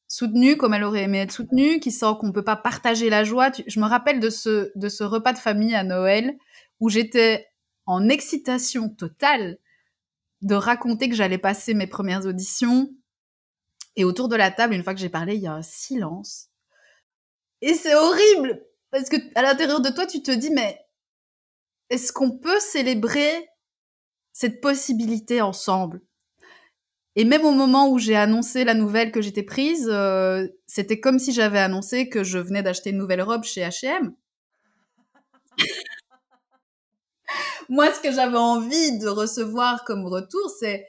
soutenue 0.10 0.58
comme 0.58 0.74
elle 0.74 0.84
aurait 0.84 1.04
aimé 1.04 1.19
être 1.19 1.32
soutenue, 1.32 1.80
qui 1.80 1.91
sent 1.91 2.13
qu'on 2.19 2.34
peut 2.34 2.43
pas 2.43 2.58
partager 2.58 3.10
la 3.10 3.24
joie. 3.24 3.52
je 3.65 3.80
me 3.80 3.86
rappelle 3.86 4.19
de 4.19 4.30
ce, 4.30 4.72
de 4.76 4.89
ce 4.89 5.04
repas 5.06 5.32
de 5.32 5.38
famille 5.38 5.76
à 5.76 5.84
Noël 5.84 6.38
où 6.82 6.89
j'étais 6.89 7.48
en 7.86 8.10
excitation 8.10 8.89
totale 8.89 9.60
de 10.41 10.56
raconter 10.56 11.10
que 11.10 11.15
j'allais 11.15 11.38
passer 11.38 11.74
mes 11.74 11.88
premières 11.88 12.26
auditions. 12.26 12.89
Et 13.95 14.04
autour 14.04 14.30
de 14.30 14.36
la 14.36 14.52
table, 14.52 14.74
une 14.74 14.84
fois 14.84 14.93
que 14.93 15.00
j'ai 15.00 15.10
parlé, 15.10 15.36
il 15.36 15.41
y 15.41 15.48
a 15.48 15.54
un 15.54 15.62
silence. 15.62 16.50
Et 17.62 17.74
c'est 17.74 17.95
horrible 17.95 18.65
parce 18.91 19.10
que 19.10 19.17
à 19.36 19.41
l'intérieur 19.41 19.82
de 19.82 19.89
toi, 19.89 20.06
tu 20.06 20.24
te 20.24 20.32
dis 20.32 20.50
mais 20.50 20.80
est-ce 21.89 22.12
qu'on 22.13 22.38
peut 22.38 22.60
célébrer 22.60 23.50
cette 24.32 24.62
possibilité 24.62 25.41
ensemble? 25.41 26.02
Et 27.20 27.26
même 27.26 27.44
au 27.44 27.52
moment 27.52 27.90
où 27.90 28.00
j'ai 28.00 28.16
annoncé 28.16 28.64
la 28.64 28.74
nouvelle 28.74 29.12
que 29.12 29.22
j'étais 29.22 29.44
prise, 29.44 29.90
euh, 29.92 30.48
c'était 30.68 31.02
comme 31.02 31.20
si 31.20 31.34
j'avais 31.34 31.60
annoncé 31.60 32.08
que 32.08 32.24
je 32.24 32.38
venais 32.38 32.64
d'acheter 32.64 32.92
une 32.92 32.98
nouvelle 32.98 33.22
robe 33.22 33.44
chez 33.44 33.60
H&M. 33.60 34.14
Moi, 37.68 37.92
ce 37.92 38.00
que 38.00 38.14
j'avais 38.14 38.38
envie 38.38 38.98
de 39.00 39.10
recevoir 39.10 39.84
comme 39.84 40.06
retour, 40.06 40.50
c'est 40.62 40.88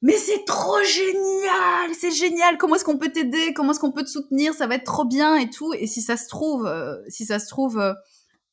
mais 0.00 0.16
c'est 0.16 0.46
trop 0.46 0.82
génial, 0.82 1.94
c'est 1.94 2.10
génial. 2.10 2.56
Comment 2.56 2.76
est-ce 2.76 2.84
qu'on 2.86 2.96
peut 2.96 3.12
t'aider? 3.12 3.52
Comment 3.52 3.72
est-ce 3.72 3.80
qu'on 3.80 3.92
peut 3.92 4.04
te 4.04 4.08
soutenir? 4.08 4.54
Ça 4.54 4.66
va 4.66 4.76
être 4.76 4.84
trop 4.84 5.04
bien 5.04 5.36
et 5.36 5.50
tout. 5.50 5.74
Et 5.74 5.86
si 5.86 6.00
ça 6.00 6.16
se 6.16 6.26
trouve, 6.26 6.66
euh, 6.66 6.96
si 7.08 7.26
ça 7.26 7.38
se 7.38 7.48
trouve 7.48 7.78
euh, 7.78 7.92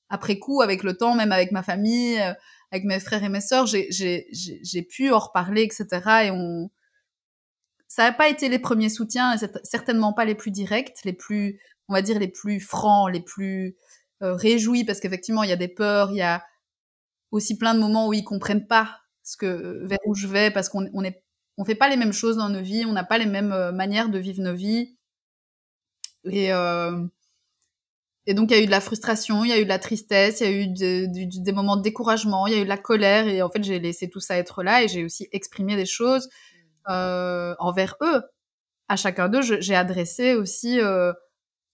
après 0.09 0.39
coup, 0.39 0.61
avec 0.61 0.83
le 0.83 0.97
temps, 0.97 1.15
même 1.15 1.31
avec 1.31 1.53
ma 1.53 1.63
famille, 1.63 2.19
avec 2.69 2.83
mes 2.83 2.99
frères 2.99 3.23
et 3.23 3.29
mes 3.29 3.39
sœurs, 3.39 3.65
j'ai 3.65 4.87
pu 4.89 5.13
en 5.13 5.19
reparler, 5.19 5.63
etc. 5.63 6.25
Et 6.25 6.31
on, 6.31 6.69
ça 7.91 8.03
n'a 8.03 8.13
pas 8.13 8.29
été 8.29 8.47
les 8.47 8.57
premiers 8.57 8.87
soutiens, 8.87 9.35
certainement 9.65 10.13
pas 10.13 10.23
les 10.23 10.33
plus 10.33 10.49
directs, 10.49 10.95
les 11.03 11.11
plus, 11.11 11.59
on 11.89 11.93
va 11.93 12.01
dire, 12.01 12.19
les 12.19 12.29
plus 12.29 12.61
francs, 12.61 13.11
les 13.11 13.19
plus 13.19 13.75
réjouis, 14.21 14.85
parce 14.85 15.01
qu'effectivement, 15.01 15.43
il 15.43 15.49
y 15.49 15.51
a 15.51 15.57
des 15.57 15.67
peurs, 15.67 16.11
il 16.11 16.15
y 16.15 16.21
a 16.21 16.41
aussi 17.31 17.57
plein 17.57 17.73
de 17.73 17.81
moments 17.81 18.07
où 18.07 18.13
ils 18.13 18.23
comprennent 18.23 18.65
pas 18.65 19.01
ce 19.23 19.35
que 19.35 19.85
vers 19.85 19.99
où 20.05 20.15
je 20.15 20.27
vais, 20.27 20.51
parce 20.51 20.69
qu'on 20.69 20.89
on 20.93 21.03
on 21.57 21.65
fait 21.65 21.75
pas 21.75 21.89
les 21.89 21.97
mêmes 21.97 22.13
choses 22.13 22.37
dans 22.37 22.47
nos 22.47 22.61
vies, 22.61 22.85
on 22.85 22.93
n'a 22.93 23.03
pas 23.03 23.17
les 23.17 23.25
mêmes 23.25 23.51
euh, 23.51 23.73
manières 23.73 24.07
de 24.07 24.19
vivre 24.19 24.41
nos 24.41 24.55
vies. 24.55 24.95
Et, 26.23 26.53
euh, 26.53 27.05
et 28.25 28.33
donc, 28.33 28.51
il 28.51 28.53
y 28.55 28.59
a 28.61 28.63
eu 28.63 28.67
de 28.67 28.71
la 28.71 28.79
frustration, 28.79 29.43
il 29.43 29.49
y 29.49 29.51
a 29.51 29.59
eu 29.59 29.65
de 29.65 29.69
la 29.69 29.79
tristesse, 29.79 30.39
il 30.39 30.47
y 30.47 30.49
a 30.49 30.63
eu 30.63 30.67
des 30.69 31.51
moments 31.51 31.75
de 31.75 31.81
découragement, 31.81 32.47
il 32.47 32.53
y 32.53 32.55
a 32.55 32.61
eu 32.61 32.63
de 32.63 32.69
la 32.69 32.77
colère. 32.77 33.27
Et 33.27 33.41
en 33.41 33.49
fait, 33.49 33.61
j'ai 33.65 33.79
laissé 33.79 34.09
tout 34.09 34.21
ça 34.21 34.37
être 34.37 34.63
là 34.63 34.81
et 34.81 34.87
j'ai 34.87 35.03
aussi 35.03 35.27
exprimé 35.33 35.75
des 35.75 35.85
choses 35.85 36.29
euh, 36.89 37.55
envers 37.59 37.95
eux. 38.01 38.21
À 38.87 38.95
chacun 38.95 39.29
d'eux, 39.29 39.41
j'ai 39.41 39.75
adressé 39.75 40.35
aussi 40.35 40.79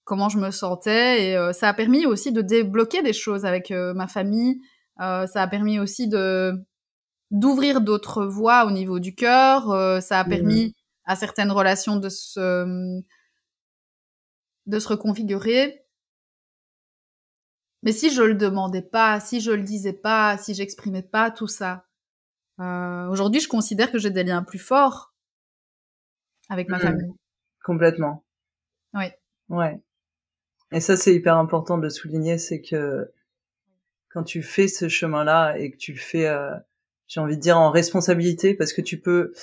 comment 0.03 0.29
je 0.29 0.37
me 0.37 0.51
sentais. 0.51 1.31
Et 1.31 1.53
ça 1.53 1.69
a 1.69 1.73
permis 1.73 2.05
aussi 2.05 2.31
de 2.31 2.41
débloquer 2.41 3.01
des 3.01 3.13
choses 3.13 3.43
avec 3.45 3.71
ma 3.71 4.07
famille. 4.07 4.61
ça 4.99 5.27
a 5.33 5.47
permis 5.47 5.79
aussi 5.79 6.07
de 6.07 6.53
d'ouvrir 7.31 7.81
d'autres 7.81 8.25
voies 8.25 8.65
au 8.65 8.71
niveau 8.71 8.99
du 8.99 9.15
cœur. 9.15 9.71
Euh, 9.71 9.99
ça 9.99 10.19
a 10.19 10.23
mmh. 10.23 10.29
permis 10.29 10.75
à 11.05 11.15
certaines 11.15 11.51
relations 11.51 11.97
de 11.97 12.09
se 12.09 13.01
de 14.65 14.79
se 14.79 14.87
reconfigurer. 14.87 15.85
Mais 17.83 17.91
si 17.91 18.09
je 18.09 18.21
le 18.21 18.35
demandais 18.35 18.81
pas, 18.81 19.19
si 19.19 19.39
je 19.39 19.51
le 19.51 19.63
disais 19.63 19.93
pas, 19.93 20.37
si 20.37 20.53
j'exprimais 20.53 21.03
pas 21.03 21.31
tout 21.31 21.47
ça, 21.47 21.85
euh, 22.59 23.07
aujourd'hui, 23.07 23.41
je 23.41 23.47
considère 23.47 23.91
que 23.91 23.99
j'ai 23.99 24.09
des 24.09 24.23
liens 24.23 24.43
plus 24.43 24.59
forts 24.59 25.13
avec 26.49 26.69
ma 26.69 26.77
mmh. 26.77 26.81
famille. 26.81 27.13
Complètement. 27.63 28.23
Oui. 28.93 29.05
Ouais. 29.49 29.79
Et 30.71 30.79
ça, 30.79 30.97
c'est 30.97 31.13
hyper 31.13 31.37
important 31.37 31.77
de 31.77 31.83
le 31.83 31.89
souligner, 31.89 32.37
c'est 32.37 32.61
que 32.61 33.11
quand 34.09 34.23
tu 34.23 34.41
fais 34.41 34.67
ce 34.67 34.89
chemin-là 34.89 35.57
et 35.57 35.71
que 35.71 35.77
tu 35.77 35.93
le 35.93 35.99
fais 35.99 36.27
euh, 36.27 36.55
j'ai 37.07 37.19
envie 37.19 37.37
de 37.37 37.41
dire 37.41 37.57
en 37.57 37.71
responsabilité 37.71 38.53
parce 38.53 38.73
que 38.73 38.81
tu 38.81 38.99
peux 38.99 39.33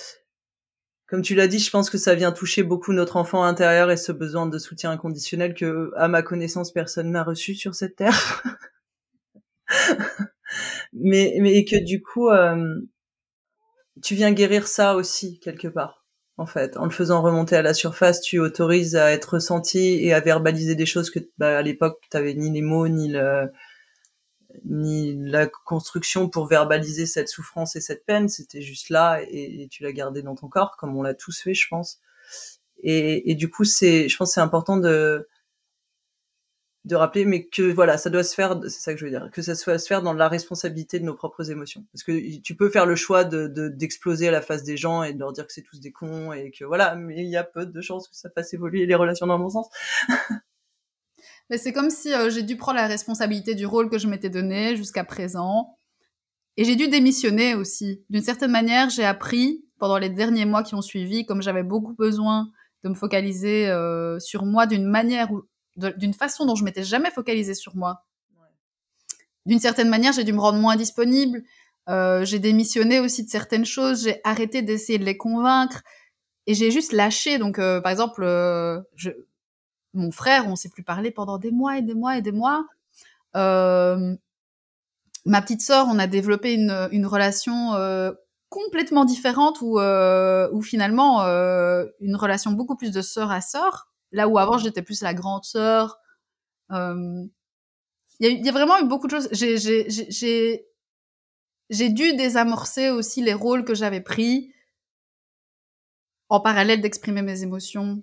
comme 1.07 1.23
tu 1.23 1.35
l'as 1.35 1.49
dit, 1.49 1.59
je 1.59 1.71
pense 1.71 1.91
que 1.91 1.99
ça 1.99 2.15
vient 2.15 2.33
toucher 2.33 2.63
beaucoup 2.63 2.93
notre 2.93 3.17
enfant 3.17 3.45
intérieur 3.45 3.91
et 3.91 3.97
ce 3.97 4.11
besoin 4.11 4.47
de 4.47 4.59
soutien 4.59 4.91
inconditionnel 4.91 5.55
que, 5.55 5.93
à 5.97 6.09
ma 6.09 6.23
connaissance, 6.23 6.73
personne 6.73 7.11
n'a 7.11 7.23
reçu 7.23 7.55
sur 7.55 7.75
cette 7.75 7.97
terre. 7.97 8.43
mais, 10.95 11.37
mais 11.41 11.65
que 11.65 11.85
du 11.85 12.03
coup, 12.03 12.31
euh, 12.31 12.81
tu 14.05 14.15
viens 14.15 14.33
guérir 14.33 14.69
ça 14.69 14.95
aussi 14.95 15.41
quelque 15.41 15.67
part. 15.67 16.05
En 16.37 16.47
fait, 16.47 16.77
en 16.77 16.85
le 16.85 16.91
faisant 16.91 17.23
remonter 17.23 17.57
à 17.57 17.63
la 17.63 17.75
surface, 17.75 18.21
tu 18.21 18.39
autorises 18.39 18.97
à 18.97 19.13
être 19.13 19.35
ressenti 19.35 19.79
et 20.05 20.13
à 20.13 20.21
verbaliser 20.21 20.75
des 20.75 20.87
choses 20.87 21.11
que, 21.11 21.21
bah, 21.39 21.59
à 21.59 21.63
l'époque, 21.63 22.01
tu 22.11 22.17
avais 22.17 22.35
ni 22.35 22.51
les 22.51 22.61
mots 22.61 22.89
ni 22.89 23.09
la 24.65 25.47
construction 25.47 26.29
pour 26.29 26.47
verbaliser 26.47 27.07
cette 27.07 27.29
souffrance 27.29 27.77
et 27.77 27.81
cette 27.81 28.05
peine, 28.05 28.29
c'était 28.29 28.63
juste 28.63 28.91
là 28.91 29.21
et, 29.23 29.69
tu 29.71 29.83
l'as 29.85 29.93
gardé 29.93 30.23
dans 30.23 30.35
ton 30.35 30.49
corps, 30.49 30.77
comme 30.77 30.97
on 30.97 31.03
l'a 31.03 31.15
tous 31.15 31.41
fait, 31.41 31.55
je 31.55 31.67
pense. 31.69 32.01
Et, 32.83 33.35
du 33.37 33.49
coup, 33.49 33.65
c'est, 33.65 34.09
je 34.09 34.17
pense, 34.17 34.35
c'est 34.35 34.41
important 34.41 34.77
de 34.77 35.29
de 36.85 36.97
rappeler, 36.97 37.25
mais 37.25 37.47
que 37.47 37.63
voilà, 37.63 37.97
ça 37.97 38.11
doit 38.11 38.25
se 38.25 38.35
faire, 38.35 38.61
c'est 38.65 38.81
ça 38.81 38.93
que 38.93 39.01
je 39.01 39.07
veux 39.07 39.11
dire, 39.11 39.31
que 39.33 39.41
ça 39.41 39.55
soit 39.55 39.79
se 39.79 39.87
faire 39.87 40.03
dans 40.03 40.13
la 40.13 40.29
responsabilité 40.29 41.01
de 41.01 41.05
nos 41.05 41.15
propres 41.15 41.51
émotions. 41.51 41.85
Parce 41.93 42.03
que 42.03 42.41
tu 42.41 42.55
peux 42.55 42.69
faire 42.69 42.85
le 42.85 42.95
choix 42.95 43.25
de 43.25 43.69
d'exploser 43.69 44.29
à 44.29 44.31
la 44.31 44.43
face 44.43 44.65
des 44.65 44.77
gens 44.77 45.03
et 45.03 45.15
de 45.15 45.19
leur 45.19 45.33
dire 45.33 45.47
que 45.47 45.53
c'est 45.53 45.63
tous 45.63 45.81
des 45.81 45.93
cons 45.93 46.33
et 46.33 46.51
que 46.51 46.65
voilà, 46.65 46.95
mais 46.95 47.17
il 47.25 47.31
y 47.31 47.37
a 47.37 47.45
peu 47.45 47.65
de 47.65 47.81
chances 47.81 48.09
que 48.09 48.17
ça 48.17 48.29
fasse 48.31 48.53
évoluer 48.53 48.85
les 48.85 48.95
relations 48.95 49.27
dans 49.27 49.39
bon 49.39 49.49
sens. 49.49 49.69
Mais 51.51 51.59
c'est 51.59 51.73
comme 51.73 51.91
si 51.91 52.13
euh, 52.13 52.31
j'ai 52.31 52.43
dû 52.43 52.57
prendre 52.57 52.79
la 52.79 52.87
responsabilité 52.87 53.55
du 53.55 53.67
rôle 53.67 53.91
que 53.91 53.99
je 53.99 54.09
m'étais 54.09 54.31
donné 54.31 54.77
jusqu'à 54.77 55.05
présent. 55.05 55.77
Et 56.57 56.65
j'ai 56.65 56.77
dû 56.77 56.89
démissionner 56.89 57.55
aussi. 57.55 58.03
D'une 58.09 58.23
certaine 58.23 58.51
manière, 58.51 58.89
j'ai 58.89 59.05
appris 59.05 59.65
pendant 59.79 59.99
les 59.99 60.09
derniers 60.09 60.47
mois 60.47 60.63
qui 60.63 60.75
ont 60.75 60.83
suivi, 60.83 61.27
comme 61.27 61.43
j'avais 61.43 61.65
beaucoup 61.65 61.95
besoin 61.95 62.51
de 62.85 62.89
me 62.89 62.95
focaliser 62.95 63.69
euh, 63.69 64.19
sur 64.21 64.45
moi 64.45 64.67
d'une 64.67 64.87
manière 64.87 65.33
ou 65.33 65.43
d'une 65.77 66.15
façon 66.15 66.47
dont 66.47 66.55
je 66.55 66.65
m'étais 66.65 66.85
jamais 66.85 67.11
focalisée 67.11 67.55
sur 67.55 67.77
moi. 67.77 68.05
D'une 69.47 69.59
certaine 69.61 69.89
manière, 69.89 70.13
j'ai 70.13 70.25
dû 70.25 70.33
me 70.33 70.41
rendre 70.41 70.59
moins 70.59 70.77
disponible. 70.77 71.43
Euh, 71.89 72.25
j'ai 72.25 72.39
démissionné 72.39 73.01
aussi 73.01 73.25
de 73.25 73.31
certaines 73.31 73.67
choses. 73.67 74.05
J'ai 74.05 74.21
arrêté 74.25 74.63
d'essayer 74.63 74.99
de 74.99 75.05
les 75.05 75.17
convaincre 75.17 75.83
et 76.47 76.55
j'ai 76.55 76.71
juste 76.71 76.93
lâché. 76.93 77.39
Donc, 77.39 77.57
par 77.57 77.91
exemple, 77.91 78.23
je, 78.95 79.11
mon 79.95 80.11
frère, 80.11 80.49
on 80.49 80.57
s'est 80.57 80.69
plus 80.69 80.83
parlé 80.83 81.11
pendant 81.11 81.39
des 81.39 81.51
mois 81.51 81.79
et 81.79 81.83
des 81.83 81.95
mois 81.95 82.17
et 82.17 82.23
des 82.23 82.33
mois. 82.33 82.67
Euh, 83.37 84.17
ma 85.25 85.41
petite 85.41 85.63
sœur, 85.63 85.87
on 85.89 85.99
a 85.99 86.07
développé 86.07 86.55
une, 86.55 86.89
une 86.93 87.07
relation 87.07 87.75
euh, 87.75 88.13
complètement 88.49 89.05
différente 89.05 89.61
où, 89.63 89.79
euh, 89.79 90.49
où 90.53 90.63
finalement 90.63 91.23
euh, 91.23 91.87
une 92.01 92.17
relation 92.17 92.53
beaucoup 92.53 92.77
plus 92.77 92.91
de 92.91 93.03
sœur 93.03 93.31
à 93.31 93.41
sœur, 93.41 93.89
là 94.15 94.29
où 94.29 94.39
avant 94.39 94.59
j'étais 94.59 94.83
plus 94.83 95.03
la 95.03 95.15
grande 95.15 95.45
sœur. 95.45 95.99
Euh, 96.71 97.25
il 98.21 98.31
y, 98.31 98.45
y, 98.45 98.49
a 98.49 98.53
vraiment 98.53 98.79
eu 98.79 98.87
beaucoup 98.87 99.07
de 99.07 99.13
choses. 99.13 99.29
J'ai 99.33 100.69
dû 101.89 102.15
désamorcer 102.17 102.91
aussi 102.91 103.23
les 103.23 103.35
rôles 103.35 103.65
que 103.65 103.75
j'avais 103.75 104.01
pris 104.01 104.53
en 106.29 106.41
parallèle 106.41 106.81
d'exprimer 106.81 107.23
mes 107.23 107.43
émotions 107.43 108.03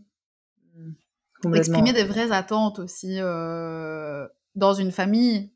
exprimer 1.56 1.93
des 1.93 2.04
vraies 2.04 2.32
attentes 2.32 2.80
aussi 2.80 3.17
euh, 3.19 4.28
dans 4.56 4.74
une 4.74 4.91
famille, 4.91 5.52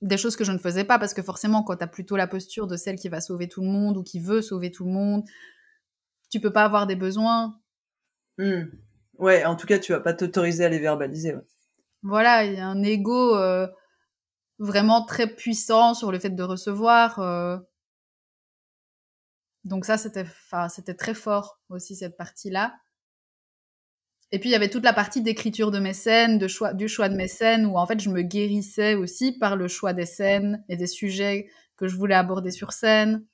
des 0.00 0.16
choses 0.16 0.36
que 0.36 0.44
je 0.44 0.52
ne 0.52 0.58
faisais 0.58 0.84
pas 0.84 0.98
parce 0.98 1.14
que 1.14 1.22
forcément 1.22 1.62
quand 1.62 1.76
tu 1.76 1.84
as 1.84 1.88
plutôt 1.88 2.16
la 2.16 2.26
posture 2.26 2.66
de 2.66 2.76
celle 2.76 2.96
qui 2.96 3.08
va 3.08 3.20
sauver 3.20 3.48
tout 3.48 3.62
le 3.62 3.68
monde 3.68 3.96
ou 3.96 4.02
qui 4.02 4.20
veut 4.20 4.42
sauver 4.42 4.70
tout 4.70 4.84
le 4.84 4.92
monde, 4.92 5.24
tu 6.30 6.40
peux 6.40 6.52
pas 6.52 6.64
avoir 6.64 6.86
des 6.86 6.96
besoins. 6.96 7.58
Mmh. 8.38 8.62
Ouais, 9.18 9.44
en 9.44 9.56
tout 9.56 9.66
cas, 9.66 9.78
tu 9.78 9.92
vas 9.92 10.00
pas 10.00 10.14
t'autoriser 10.14 10.64
à 10.64 10.68
les 10.68 10.78
verbaliser. 10.78 11.34
Voilà, 12.02 12.44
il 12.44 12.54
y 12.54 12.60
a 12.60 12.66
un 12.66 12.82
ego 12.82 13.36
euh, 13.36 13.66
vraiment 14.58 15.04
très 15.04 15.26
puissant 15.26 15.94
sur 15.94 16.12
le 16.12 16.18
fait 16.18 16.30
de 16.30 16.42
recevoir. 16.42 17.18
Euh. 17.20 17.56
Donc 19.64 19.84
ça, 19.84 19.96
c'était, 19.96 20.26
c'était 20.68 20.94
très 20.94 21.14
fort 21.14 21.60
aussi 21.70 21.96
cette 21.96 22.16
partie-là. 22.16 22.74
Et 24.32 24.38
puis 24.38 24.48
il 24.48 24.52
y 24.52 24.56
avait 24.56 24.68
toute 24.68 24.84
la 24.84 24.92
partie 24.92 25.22
d'écriture 25.22 25.70
de 25.70 25.78
mes 25.78 25.92
scènes, 25.92 26.38
du 26.38 26.48
choix 26.88 27.08
de 27.08 27.14
mes 27.14 27.28
scènes, 27.28 27.66
où 27.66 27.78
en 27.78 27.86
fait 27.86 28.00
je 28.00 28.10
me 28.10 28.20
guérissais 28.20 28.94
aussi 28.94 29.38
par 29.38 29.54
le 29.54 29.68
choix 29.68 29.92
des 29.92 30.06
scènes 30.06 30.64
et 30.68 30.76
des 30.76 30.88
sujets 30.88 31.48
que 31.76 31.86
je 31.86 31.96
voulais 31.96 32.16
aborder 32.16 32.50
sur 32.50 32.72
scène. 32.72 33.24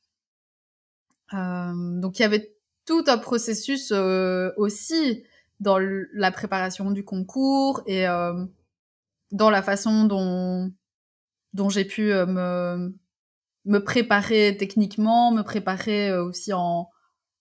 Euh, 1.33 1.73
donc 2.01 2.19
il 2.19 2.23
y 2.23 2.25
avait 2.25 2.55
tout 2.85 3.05
un 3.07 3.19
processus 3.19 3.93
aussi 4.57 5.25
dans 5.61 5.79
la 5.79 6.33
préparation 6.33 6.91
du 6.91 7.05
concours 7.05 7.83
et 7.87 8.09
euh, 8.09 8.45
dans 9.31 9.51
la 9.51 9.63
façon 9.63 10.05
dont 10.05 10.73
dont 11.53 11.69
j'ai 11.69 11.85
pu 11.85 12.13
me 12.13 12.95
me 13.67 13.79
préparer 13.79 14.57
techniquement, 14.59 15.33
me 15.33 15.43
préparer 15.43 16.17
aussi 16.17 16.53
en, 16.53 16.89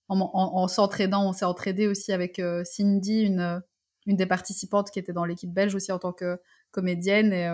en, 0.09 0.19
en, 0.19 0.67
s'entraidant. 0.67 1.27
On 1.27 1.33
s'est 1.33 1.45
entraidé 1.45 1.87
aussi 1.87 2.11
avec 2.11 2.41
Cindy, 2.65 3.21
une, 3.21 3.61
une 4.05 4.17
des 4.17 4.25
participantes 4.25 4.91
qui 4.91 4.99
était 4.99 5.13
dans 5.13 5.25
l'équipe 5.25 5.53
belge 5.53 5.75
aussi 5.75 5.91
en 5.91 5.99
tant 5.99 6.11
que 6.11 6.39
comédienne. 6.71 7.31
Et 7.31 7.49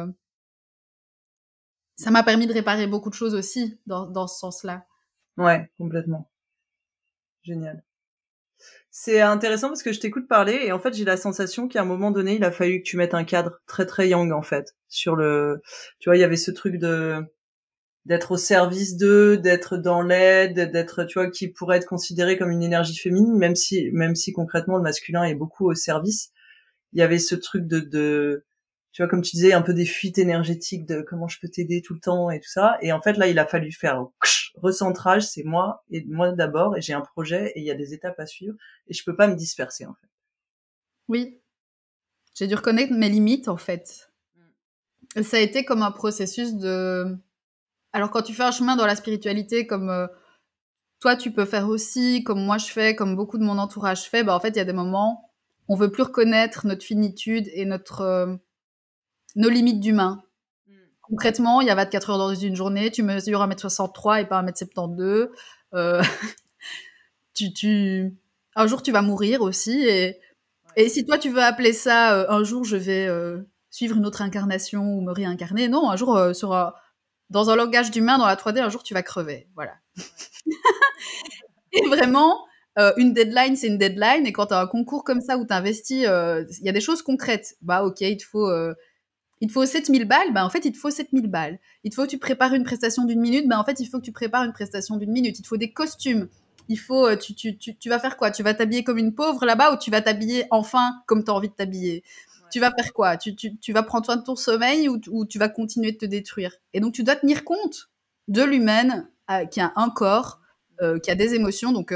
ça 1.95 2.11
m'a 2.11 2.23
permis 2.23 2.47
de 2.47 2.53
réparer 2.53 2.87
beaucoup 2.87 3.09
de 3.09 3.15
choses 3.15 3.35
aussi 3.35 3.79
dans, 3.85 4.07
dans 4.07 4.27
ce 4.27 4.39
sens-là. 4.39 4.85
Ouais, 5.37 5.69
complètement. 5.77 6.29
Génial. 7.43 7.83
C'est 8.97 9.19
intéressant 9.19 9.67
parce 9.67 9.83
que 9.83 9.91
je 9.91 9.99
t'écoute 9.99 10.25
parler 10.25 10.53
et 10.63 10.71
en 10.71 10.79
fait 10.79 10.93
j'ai 10.93 11.03
la 11.03 11.17
sensation 11.17 11.67
qu'à 11.67 11.81
un 11.81 11.85
moment 11.85 12.11
donné 12.11 12.35
il 12.35 12.45
a 12.45 12.49
fallu 12.49 12.81
que 12.81 12.87
tu 12.87 12.95
mettes 12.95 13.13
un 13.13 13.25
cadre 13.25 13.59
très 13.67 13.85
très 13.85 14.07
yang 14.07 14.31
en 14.31 14.41
fait 14.41 14.73
sur 14.87 15.17
le 15.17 15.61
tu 15.99 16.07
vois 16.07 16.15
il 16.15 16.21
y 16.21 16.23
avait 16.23 16.37
ce 16.37 16.49
truc 16.49 16.77
de 16.77 17.21
d'être 18.05 18.31
au 18.31 18.37
service 18.37 18.95
d'eux 18.95 19.37
d'être 19.37 19.75
dans 19.75 20.01
l'aide 20.01 20.71
d'être 20.71 21.03
tu 21.03 21.19
vois 21.19 21.29
qui 21.29 21.49
pourrait 21.49 21.75
être 21.79 21.87
considéré 21.87 22.37
comme 22.37 22.51
une 22.51 22.63
énergie 22.63 22.95
féminine 22.97 23.37
même 23.37 23.57
si 23.57 23.89
même 23.91 24.15
si 24.15 24.31
concrètement 24.31 24.77
le 24.77 24.83
masculin 24.83 25.25
est 25.25 25.35
beaucoup 25.35 25.69
au 25.69 25.75
service. 25.75 26.31
Il 26.93 26.99
y 26.99 27.03
avait 27.03 27.19
ce 27.19 27.35
truc 27.35 27.67
de 27.67 27.81
de 27.81 28.45
tu 28.95 29.01
vois, 29.01 29.09
comme 29.09 29.21
tu 29.21 29.35
disais, 29.35 29.51
un 29.51 29.61
peu 29.61 29.73
des 29.73 29.85
fuites 29.85 30.19
énergétiques 30.19 30.85
de 30.85 31.01
comment 31.01 31.27
je 31.27 31.37
peux 31.41 31.49
t'aider 31.49 31.81
tout 31.81 31.93
le 31.93 31.99
temps 31.99 32.31
et 32.31 32.39
tout 32.39 32.47
ça. 32.47 32.77
Et 32.81 32.93
en 32.93 33.01
fait, 33.01 33.17
là, 33.17 33.27
il 33.27 33.37
a 33.39 33.45
fallu 33.45 33.73
faire 33.73 34.05
recentrage, 34.55 35.23
c'est 35.23 35.43
moi 35.43 35.83
et 35.91 36.05
moi 36.05 36.31
d'abord, 36.31 36.77
et 36.77 36.81
j'ai 36.81 36.93
un 36.93 37.01
projet 37.01 37.51
et 37.55 37.59
il 37.59 37.65
y 37.65 37.71
a 37.71 37.75
des 37.75 37.93
étapes 37.93 38.17
à 38.21 38.25
suivre 38.25 38.55
et 38.87 38.93
je 38.93 39.03
peux 39.03 39.13
pas 39.13 39.27
me 39.27 39.35
disperser 39.35 39.85
en 39.85 39.93
fait. 39.95 40.07
Oui, 41.09 41.41
j'ai 42.35 42.47
dû 42.47 42.55
reconnaître 42.55 42.93
mes 42.93 43.09
limites 43.09 43.49
en 43.49 43.57
fait. 43.57 44.13
Et 45.17 45.23
ça 45.23 45.35
a 45.35 45.41
été 45.41 45.65
comme 45.65 45.83
un 45.83 45.91
processus 45.91 46.53
de. 46.55 47.17
Alors 47.91 48.11
quand 48.11 48.21
tu 48.21 48.33
fais 48.33 48.43
un 48.43 48.51
chemin 48.51 48.77
dans 48.77 48.85
la 48.85 48.95
spiritualité, 48.95 49.67
comme 49.67 49.89
euh, 49.89 50.07
toi 51.01 51.17
tu 51.17 51.33
peux 51.33 51.43
faire 51.43 51.67
aussi, 51.67 52.23
comme 52.23 52.41
moi 52.41 52.57
je 52.57 52.67
fais, 52.67 52.95
comme 52.95 53.17
beaucoup 53.17 53.37
de 53.37 53.43
mon 53.43 53.57
entourage 53.57 54.03
fait, 54.03 54.23
bah 54.23 54.33
en 54.33 54.39
fait 54.39 54.51
il 54.51 54.57
y 54.57 54.61
a 54.61 54.65
des 54.65 54.71
moments 54.71 55.33
on 55.67 55.75
veut 55.75 55.91
plus 55.91 56.03
reconnaître 56.03 56.65
notre 56.65 56.85
finitude 56.85 57.49
et 57.53 57.65
notre 57.65 57.99
euh, 57.99 58.35
nos 59.35 59.49
limites 59.49 59.79
d'humain. 59.79 60.23
Hmm. 60.67 60.73
Concrètement, 61.01 61.61
il 61.61 61.67
y 61.67 61.69
a 61.69 61.75
24 61.75 62.09
heures 62.09 62.17
dans 62.17 62.33
une 62.33 62.55
journée, 62.55 62.91
tu 62.91 63.03
mesures 63.03 63.45
1m63 63.45 64.21
et 64.21 64.25
pas 64.25 64.41
1m72. 64.41 65.29
Euh, 65.73 66.01
tu, 67.33 67.53
tu... 67.53 68.17
Un 68.55 68.67
jour, 68.67 68.81
tu 68.81 68.91
vas 68.91 69.01
mourir 69.01 69.41
aussi. 69.41 69.83
Et, 69.85 70.19
et 70.77 70.89
si 70.89 71.05
toi, 71.05 71.17
tu 71.17 71.29
veux 71.29 71.43
appeler 71.43 71.73
ça 71.73 72.15
euh, 72.15 72.25
un 72.29 72.43
jour, 72.43 72.63
je 72.63 72.77
vais 72.77 73.07
euh, 73.07 73.41
suivre 73.69 73.97
une 73.97 74.05
autre 74.05 74.21
incarnation 74.21 74.83
ou 74.83 75.01
me 75.01 75.11
réincarner, 75.11 75.67
non, 75.67 75.89
un 75.89 75.97
jour, 75.97 76.17
sur, 76.33 76.73
dans 77.29 77.49
un 77.49 77.55
langage 77.55 77.91
d'humain, 77.91 78.17
dans 78.17 78.25
la 78.27 78.35
3D, 78.35 78.61
un 78.61 78.69
jour, 78.69 78.83
tu 78.83 78.93
vas 78.93 79.03
crever. 79.03 79.49
Voilà. 79.55 79.73
et 81.73 81.85
vraiment, 81.89 82.45
une 82.95 83.13
deadline, 83.13 83.57
c'est 83.57 83.67
une 83.67 83.77
deadline. 83.77 84.25
Et 84.25 84.31
quand 84.31 84.47
tu 84.47 84.53
as 84.53 84.61
un 84.61 84.67
concours 84.67 85.03
comme 85.03 85.19
ça 85.19 85.37
où 85.37 85.45
tu 85.45 85.53
investis, 85.53 86.03
il 86.03 86.65
y 86.65 86.69
a 86.69 86.71
des 86.71 86.79
choses 86.79 87.01
concrètes. 87.01 87.55
Bah, 87.61 87.83
ok, 87.83 87.99
il 87.99 88.15
te 88.15 88.23
faut 88.23 88.49
il 89.41 89.47
te 89.47 89.53
faut 89.53 89.65
7000 89.65 90.05
balles, 90.05 90.33
ben 90.33 90.45
en 90.45 90.49
fait, 90.49 90.65
il 90.65 90.71
te 90.71 90.77
faut 90.77 90.89
7000 90.89 91.27
balles. 91.27 91.59
Il 91.83 91.89
te 91.89 91.95
faut 91.95 92.03
que 92.03 92.09
tu 92.09 92.17
prépares 92.17 92.53
une 92.53 92.63
prestation 92.63 93.03
d'une 93.03 93.19
minute, 93.19 93.47
ben 93.47 93.57
en 93.57 93.65
fait, 93.65 93.79
il 93.79 93.87
faut 93.87 93.99
que 93.99 94.05
tu 94.05 94.11
prépares 94.11 94.43
une 94.43 94.53
prestation 94.53 94.95
d'une 94.97 95.11
minute. 95.11 95.37
Il 95.39 95.41
te 95.41 95.47
faut 95.47 95.57
des 95.57 95.71
costumes. 95.71 96.29
Il 96.67 96.79
faut, 96.79 97.05
euh, 97.05 97.15
tu, 97.15 97.35
tu, 97.35 97.57
tu, 97.57 97.75
tu 97.75 97.89
vas 97.89 97.99
faire 97.99 98.17
quoi? 98.17 98.31
Tu 98.31 98.43
vas 98.43 98.53
t'habiller 98.53 98.83
comme 98.83 98.97
une 98.97 99.13
pauvre 99.13 99.45
là-bas 99.45 99.73
ou 99.73 99.77
tu 99.77 99.91
vas 99.91 100.01
t'habiller 100.01 100.45
enfin 100.51 100.95
comme 101.05 101.23
tu 101.23 101.31
as 101.31 101.33
envie 101.33 101.49
de 101.49 101.53
t'habiller? 101.53 102.03
Tu 102.51 102.59
vas 102.59 102.71
faire 102.71 102.93
quoi? 102.93 103.17
Tu, 103.17 103.35
tu, 103.35 103.57
tu, 103.57 103.73
vas 103.73 103.83
prendre 103.83 104.05
soin 104.05 104.15
de 104.15 104.23
ton 104.23 104.35
sommeil 104.35 104.87
ou, 104.87 104.99
ou, 105.11 105.25
tu 105.25 105.37
vas 105.37 105.49
continuer 105.49 105.91
de 105.91 105.97
te 105.97 106.05
détruire? 106.05 106.53
Et 106.73 106.79
donc, 106.79 106.93
tu 106.93 107.03
dois 107.03 107.15
tenir 107.15 107.43
compte 107.43 107.89
de 108.27 108.41
l'humaine 108.43 109.09
euh, 109.29 109.45
qui 109.45 109.59
a 109.59 109.73
un 109.75 109.89
corps, 109.89 110.39
euh, 110.81 110.97
qui 110.99 111.11
a 111.11 111.15
des 111.15 111.35
émotions. 111.35 111.71
Donc, 111.71 111.93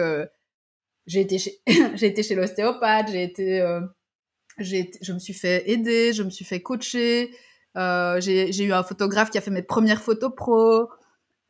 j'ai 1.08 1.22
été 1.22 1.38
chez, 1.40 1.62
j'ai 1.96 2.08
été 2.08 2.24
chez 2.24 2.36
l'ostéopathe, 2.36 3.10
j'ai 3.12 3.24
été 3.24 3.62
je 4.64 5.14
me 5.14 5.20
suis 5.20 5.34
fait 5.34 5.70
aider, 5.70 6.14
je 6.14 6.24
me 6.24 6.30
suis 6.30 6.46
fait 6.46 6.62
coacher. 6.62 7.32
Euh, 7.78 8.20
j'ai 8.20 8.64
eu 8.64 8.74
un 8.74 8.84
photographe 8.84 9.30
qui 9.30 9.38
a 9.38 9.42
fait 9.42 9.52
mes 9.52 9.62
premières 9.62 10.02
photos 10.02 10.32
pro. 10.36 10.90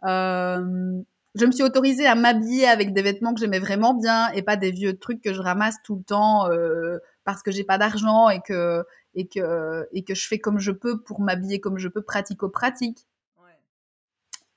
Euh, 0.06 1.02
je 1.36 1.46
me 1.46 1.52
suis 1.52 1.64
autorisée 1.64 2.06
à 2.06 2.16
m'habiller 2.16 2.68
avec 2.68 2.94
des 2.94 3.02
vêtements 3.02 3.34
que 3.34 3.40
j'aimais 3.40 3.60
vraiment 3.60 3.94
bien 3.94 4.30
et 4.32 4.42
pas 4.42 4.56
des 4.56 4.72
vieux 4.72 4.98
trucs 4.98 5.22
que 5.22 5.34
je 5.34 5.42
ramasse 5.42 5.76
tout 5.84 5.96
le 5.96 6.04
temps 6.04 6.50
euh, 6.50 6.98
parce 7.24 7.44
que 7.44 7.52
j'ai 7.52 7.64
pas 7.64 7.78
d'argent 7.78 8.30
et 8.30 8.42
que 8.42 8.84
et 9.16 9.28
que 9.28 9.88
et 9.92 10.04
que 10.04 10.16
je 10.16 10.28
fais 10.28 10.40
comme 10.40 10.60
je 10.60 10.72
peux 10.72 11.02
pour 11.02 11.22
m'habiller 11.22 11.60
comme 11.60 11.78
je 11.78 11.88
peux 11.88 12.02
pratico-pratique. 12.02 13.06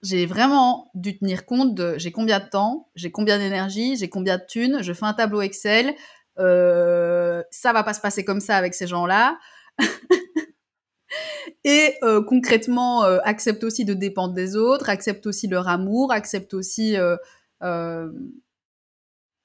J'ai 0.02 0.26
vraiment 0.26 0.90
dû 0.94 1.16
tenir 1.16 1.46
compte 1.46 1.76
de 1.76 1.94
j'ai 1.96 2.10
combien 2.10 2.40
de 2.40 2.48
temps, 2.48 2.88
j'ai 2.96 3.12
combien 3.12 3.38
d'énergie, 3.38 3.94
j'ai 3.94 4.08
combien 4.08 4.36
de 4.36 4.42
thunes, 4.48 4.82
je 4.82 4.92
fais 4.92 5.04
un 5.04 5.12
tableau 5.12 5.42
Excel, 5.42 5.94
ça 6.37 7.73
va 7.73 7.83
pas 7.83 7.95
se 7.95 8.01
passer 8.01 8.25
comme 8.25 8.40
ça 8.40 8.57
avec 8.57 8.75
ces 8.75 8.87
gens-là. 8.87 9.38
et 11.64 11.95
euh, 12.03 12.23
concrètement, 12.23 13.05
euh, 13.05 13.18
accepte 13.25 13.64
aussi 13.64 13.85
de 13.85 13.95
dépendre 13.95 14.35
des 14.35 14.57
autres, 14.57 14.88
accepte 14.88 15.27
aussi 15.27 15.49
leur 15.49 15.68
amour, 15.68 16.12
accepte 16.12 16.55
aussi, 16.55 16.97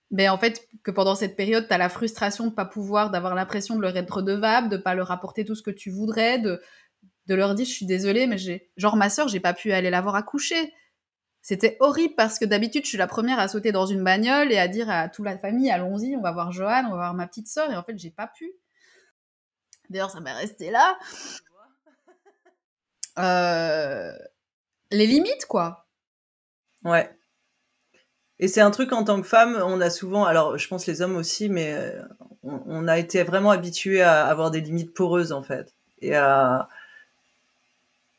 ben 0.09 0.29
en 0.29 0.37
fait, 0.37 0.67
que 0.83 0.91
pendant 0.91 1.15
cette 1.15 1.35
période, 1.35 1.67
tu 1.67 1.73
as 1.73 1.77
la 1.77 1.89
frustration 1.89 2.47
de 2.47 2.53
pas 2.53 2.65
pouvoir, 2.65 3.11
d'avoir 3.11 3.35
l'impression 3.35 3.75
de 3.75 3.81
leur 3.81 3.95
être 3.97 4.17
redevable, 4.17 4.69
de 4.69 4.77
pas 4.77 4.95
leur 4.95 5.11
apporter 5.11 5.43
tout 5.43 5.55
ce 5.55 5.61
que 5.61 5.71
tu 5.71 5.91
voudrais, 5.91 6.39
de, 6.39 6.61
de 7.27 7.35
leur 7.35 7.55
dire 7.55 7.65
je 7.65 7.71
suis 7.71 7.85
désolée, 7.85 8.25
mais 8.25 8.37
j'ai, 8.37 8.71
genre 8.77 8.95
ma 8.95 9.09
sœur, 9.09 9.27
j'ai 9.27 9.41
pas 9.41 9.53
pu 9.53 9.71
aller 9.73 9.89
la 9.89 10.01
voir 10.01 10.15
accoucher. 10.15 10.73
C'était 11.47 11.77
horrible 11.79 12.13
parce 12.15 12.39
que 12.39 12.43
d'habitude, 12.43 12.83
je 12.83 12.89
suis 12.89 12.97
la 12.97 13.07
première 13.07 13.39
à 13.39 13.47
sauter 13.47 13.71
dans 13.71 13.85
une 13.85 14.03
bagnole 14.03 14.51
et 14.51 14.57
à 14.57 14.67
dire 14.67 14.89
à 14.89 15.07
toute 15.07 15.23
la 15.23 15.37
famille, 15.37 15.71
allons-y, 15.71 16.13
on 16.17 16.21
va 16.21 16.33
voir 16.33 16.51
Johan, 16.51 16.83
on 16.87 16.89
va 16.89 16.95
voir 16.95 17.13
ma 17.13 17.25
petite 17.25 17.47
sœur. 17.47 17.71
Et 17.71 17.77
en 17.77 17.83
fait, 17.83 17.97
j'ai 17.97 18.09
pas 18.09 18.27
pu. 18.27 18.51
D'ailleurs, 19.89 20.11
ça 20.11 20.19
m'est 20.19 20.33
resté 20.33 20.71
là. 20.71 20.99
Euh, 23.17 24.11
les 24.91 25.07
limites, 25.07 25.45
quoi. 25.45 25.87
Ouais. 26.83 27.17
Et 28.39 28.49
c'est 28.49 28.59
un 28.59 28.69
truc 28.69 28.91
en 28.91 29.05
tant 29.05 29.21
que 29.21 29.27
femme, 29.27 29.57
on 29.65 29.79
a 29.79 29.89
souvent, 29.89 30.25
alors 30.25 30.57
je 30.57 30.67
pense 30.67 30.85
les 30.85 31.01
hommes 31.01 31.15
aussi, 31.15 31.47
mais 31.47 31.73
euh, 31.73 32.03
on, 32.43 32.89
a 32.89 32.99
été 32.99 33.23
vraiment 33.23 33.51
habitués 33.51 34.01
à 34.01 34.25
avoir 34.25 34.51
des 34.51 34.59
limites 34.59 34.93
poreuses 34.93 35.31
en 35.31 35.43
fait. 35.43 35.73
Et 36.01 36.13
à... 36.13 36.67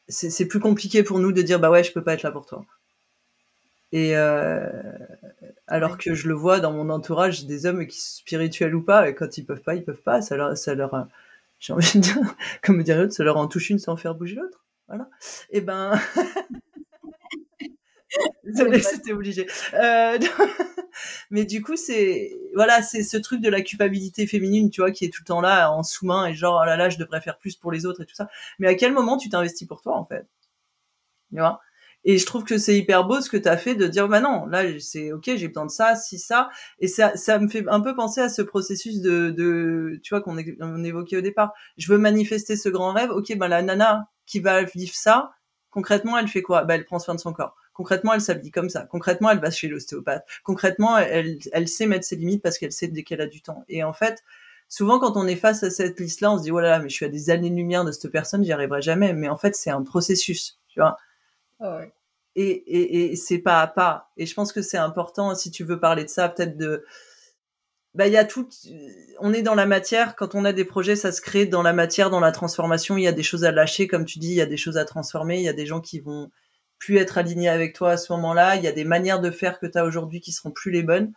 c'est 0.08 0.48
plus 0.48 0.60
compliqué 0.60 1.02
pour 1.02 1.18
nous 1.18 1.30
de 1.30 1.42
dire 1.42 1.60
bah 1.60 1.70
ouais, 1.70 1.84
je 1.84 1.92
peux 1.92 2.02
pas 2.02 2.14
être 2.14 2.22
là 2.22 2.32
pour 2.32 2.46
toi. 2.46 2.64
Et 3.92 4.16
euh, 4.16 4.70
alors 5.66 5.96
que 5.98 6.14
je 6.14 6.28
le 6.28 6.34
vois 6.34 6.60
dans 6.60 6.72
mon 6.72 6.90
entourage, 6.90 7.46
des 7.46 7.66
hommes 7.66 7.86
qui 7.86 7.98
sont 8.00 8.18
spirituels 8.18 8.74
ou 8.74 8.82
pas, 8.82 9.08
et 9.08 9.14
quand 9.14 9.38
ils 9.38 9.44
peuvent 9.44 9.62
pas, 9.62 9.74
ils 9.74 9.84
peuvent 9.84 10.02
pas. 10.02 10.20
Ça 10.22 10.36
leur, 10.36 10.56
ça 10.56 10.74
leur, 10.74 11.08
j'ai 11.58 11.72
envie 11.72 11.92
de 11.94 12.00
dire, 12.00 12.16
comme 12.62 12.82
dire 12.82 12.98
l'autre, 12.98 13.12
ça 13.14 13.24
leur 13.24 13.36
en 13.36 13.48
touche 13.48 13.70
une 13.70 13.78
sans 13.78 13.96
faire 13.96 14.14
bouger 14.14 14.36
l'autre. 14.36 14.64
Voilà. 14.88 15.08
Et 15.50 15.60
ben, 15.60 15.98
désolé, 18.44 18.80
c'était 18.80 19.12
obligé. 19.12 19.46
Euh, 19.74 20.18
mais 21.30 21.44
du 21.44 21.62
coup, 21.62 21.76
c'est 21.76 22.32
voilà, 22.54 22.82
c'est 22.82 23.02
ce 23.02 23.16
truc 23.16 23.40
de 23.40 23.48
la 23.48 23.62
culpabilité 23.62 24.26
féminine, 24.26 24.70
tu 24.70 24.80
vois, 24.80 24.90
qui 24.90 25.04
est 25.04 25.10
tout 25.12 25.22
le 25.22 25.26
temps 25.26 25.40
là 25.40 25.70
en 25.70 25.82
sous-main 25.82 26.26
et 26.26 26.34
genre 26.34 26.60
oh 26.62 26.66
là 26.66 26.76
là, 26.76 26.88
je 26.90 26.98
devrais 26.98 27.20
faire 27.20 27.38
plus 27.38 27.56
pour 27.56 27.72
les 27.72 27.86
autres 27.86 28.02
et 28.02 28.06
tout 28.06 28.14
ça. 28.14 28.28
Mais 28.58 28.68
à 28.68 28.74
quel 28.74 28.92
moment 28.92 29.16
tu 29.16 29.28
t'investis 29.28 29.66
pour 29.68 29.82
toi 29.82 29.96
en 29.96 30.04
fait? 30.04 30.26
Tu 31.30 31.36
vois? 31.38 31.60
Et 32.04 32.18
je 32.18 32.26
trouve 32.26 32.44
que 32.44 32.58
c'est 32.58 32.76
hyper 32.76 33.04
beau 33.04 33.20
ce 33.20 33.28
que 33.28 33.36
tu 33.36 33.48
as 33.48 33.56
fait 33.56 33.74
de 33.74 33.86
dire, 33.86 34.08
bah 34.08 34.20
non, 34.20 34.46
là, 34.46 34.62
c'est 34.80 35.12
ok, 35.12 35.30
j'ai 35.36 35.48
besoin 35.48 35.66
de 35.66 35.70
ça, 35.70 35.96
si 35.96 36.18
ça. 36.18 36.48
Et 36.78 36.88
ça, 36.88 37.16
ça 37.16 37.38
me 37.38 37.48
fait 37.48 37.64
un 37.68 37.80
peu 37.80 37.94
penser 37.94 38.20
à 38.20 38.28
ce 38.28 38.42
processus 38.42 39.00
de, 39.00 39.30
de 39.30 40.00
tu 40.02 40.14
vois, 40.14 40.20
qu'on 40.22 40.36
on 40.60 40.84
évoquait 40.84 41.16
au 41.16 41.20
départ. 41.20 41.52
Je 41.76 41.92
veux 41.92 41.98
manifester 41.98 42.56
ce 42.56 42.68
grand 42.68 42.92
rêve. 42.92 43.10
Ok, 43.10 43.36
ben 43.36 43.48
la 43.48 43.62
nana 43.62 44.08
qui 44.26 44.40
va 44.40 44.62
vivre 44.62 44.94
ça, 44.94 45.32
concrètement, 45.70 46.18
elle 46.18 46.28
fait 46.28 46.42
quoi? 46.42 46.64
Bah, 46.64 46.76
elle 46.76 46.84
prend 46.84 46.98
soin 46.98 47.14
de 47.14 47.20
son 47.20 47.32
corps. 47.32 47.56
Concrètement, 47.72 48.14
elle 48.14 48.20
s'habille 48.20 48.50
comme 48.50 48.70
ça. 48.70 48.86
Concrètement, 48.90 49.30
elle 49.30 49.40
va 49.40 49.50
chez 49.50 49.68
l'ostéopathe. 49.68 50.26
Concrètement, 50.42 50.98
elle, 50.98 51.38
elle 51.52 51.68
sait 51.68 51.86
mettre 51.86 52.04
ses 52.04 52.16
limites 52.16 52.42
parce 52.42 52.58
qu'elle 52.58 52.72
sait 52.72 52.88
dès 52.88 53.02
qu'elle 53.04 53.20
a 53.20 53.26
du 53.26 53.40
temps. 53.42 53.64
Et 53.68 53.84
en 53.84 53.92
fait, 53.92 54.24
souvent 54.68 54.98
quand 54.98 55.16
on 55.16 55.26
est 55.26 55.36
face 55.36 55.62
à 55.62 55.70
cette 55.70 56.00
liste-là, 56.00 56.32
on 56.32 56.38
se 56.38 56.42
dit, 56.44 56.50
oh 56.50 56.60
là 56.60 56.70
là, 56.70 56.78
mais 56.80 56.88
je 56.88 56.94
suis 56.94 57.06
à 57.06 57.08
des 57.08 57.30
années-lumière 57.30 57.84
de 57.84 57.92
cette 57.92 58.10
personne, 58.10 58.44
j'y 58.44 58.52
arriverai 58.52 58.82
jamais. 58.82 59.12
Mais 59.12 59.28
en 59.28 59.36
fait, 59.36 59.54
c'est 59.54 59.70
un 59.70 59.82
processus, 59.82 60.58
tu 60.68 60.80
vois? 60.80 60.96
Oh 61.60 61.80
et, 62.38 63.16
c'est 63.16 63.38
pas 63.38 63.60
à 63.60 63.66
pas. 63.66 64.10
Et 64.16 64.26
je 64.26 64.34
pense 64.34 64.52
que 64.52 64.62
c'est 64.62 64.78
important, 64.78 65.34
si 65.34 65.50
tu 65.50 65.64
veux 65.64 65.80
parler 65.80 66.04
de 66.04 66.08
ça, 66.08 66.28
peut-être 66.28 66.56
de... 66.56 66.84
Bah, 67.94 68.06
il 68.06 68.12
y 68.12 68.16
a 68.16 68.24
tout... 68.24 68.48
On 69.20 69.32
est 69.32 69.42
dans 69.42 69.54
la 69.54 69.66
matière, 69.66 70.14
quand 70.14 70.34
on 70.34 70.44
a 70.44 70.52
des 70.52 70.64
projets, 70.64 70.96
ça 70.96 71.10
se 71.10 71.20
crée 71.20 71.46
dans 71.46 71.62
la 71.62 71.72
matière, 71.72 72.10
dans 72.10 72.20
la 72.20 72.32
transformation, 72.32 72.96
il 72.96 73.02
y 73.02 73.08
a 73.08 73.12
des 73.12 73.22
choses 73.22 73.44
à 73.44 73.52
lâcher, 73.52 73.88
comme 73.88 74.04
tu 74.04 74.18
dis, 74.18 74.28
il 74.28 74.36
y 74.36 74.40
a 74.40 74.46
des 74.46 74.56
choses 74.56 74.76
à 74.76 74.84
transformer, 74.84 75.38
il 75.38 75.44
y 75.44 75.48
a 75.48 75.54
des 75.54 75.66
gens 75.66 75.80
qui 75.80 76.00
vont 76.00 76.30
plus 76.78 76.98
être 76.98 77.18
alignés 77.18 77.48
avec 77.48 77.74
toi 77.74 77.92
à 77.92 77.96
ce 77.96 78.12
moment-là, 78.12 78.56
il 78.56 78.62
y 78.62 78.68
a 78.68 78.72
des 78.72 78.84
manières 78.84 79.20
de 79.20 79.30
faire 79.30 79.58
que 79.58 79.66
tu 79.66 79.78
as 79.78 79.84
aujourd'hui 79.84 80.20
qui 80.20 80.32
seront 80.32 80.52
plus 80.52 80.70
les 80.70 80.82
bonnes. 80.82 81.12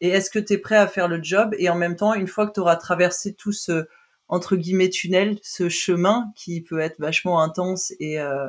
Et 0.00 0.08
est-ce 0.10 0.30
que 0.30 0.38
tu 0.38 0.54
es 0.54 0.58
prêt 0.58 0.76
à 0.76 0.86
faire 0.86 1.08
le 1.08 1.22
job? 1.22 1.54
Et 1.58 1.68
en 1.68 1.74
même 1.74 1.96
temps, 1.96 2.14
une 2.14 2.28
fois 2.28 2.46
que 2.46 2.52
tu 2.52 2.60
auras 2.60 2.76
traversé 2.76 3.34
tout 3.34 3.52
ce, 3.52 3.86
entre 4.28 4.56
guillemets, 4.56 4.88
tunnel, 4.88 5.38
ce 5.42 5.68
chemin 5.68 6.32
qui 6.36 6.62
peut 6.62 6.78
être 6.78 6.98
vachement 7.00 7.42
intense 7.42 7.92
et, 7.98 8.20
euh, 8.20 8.48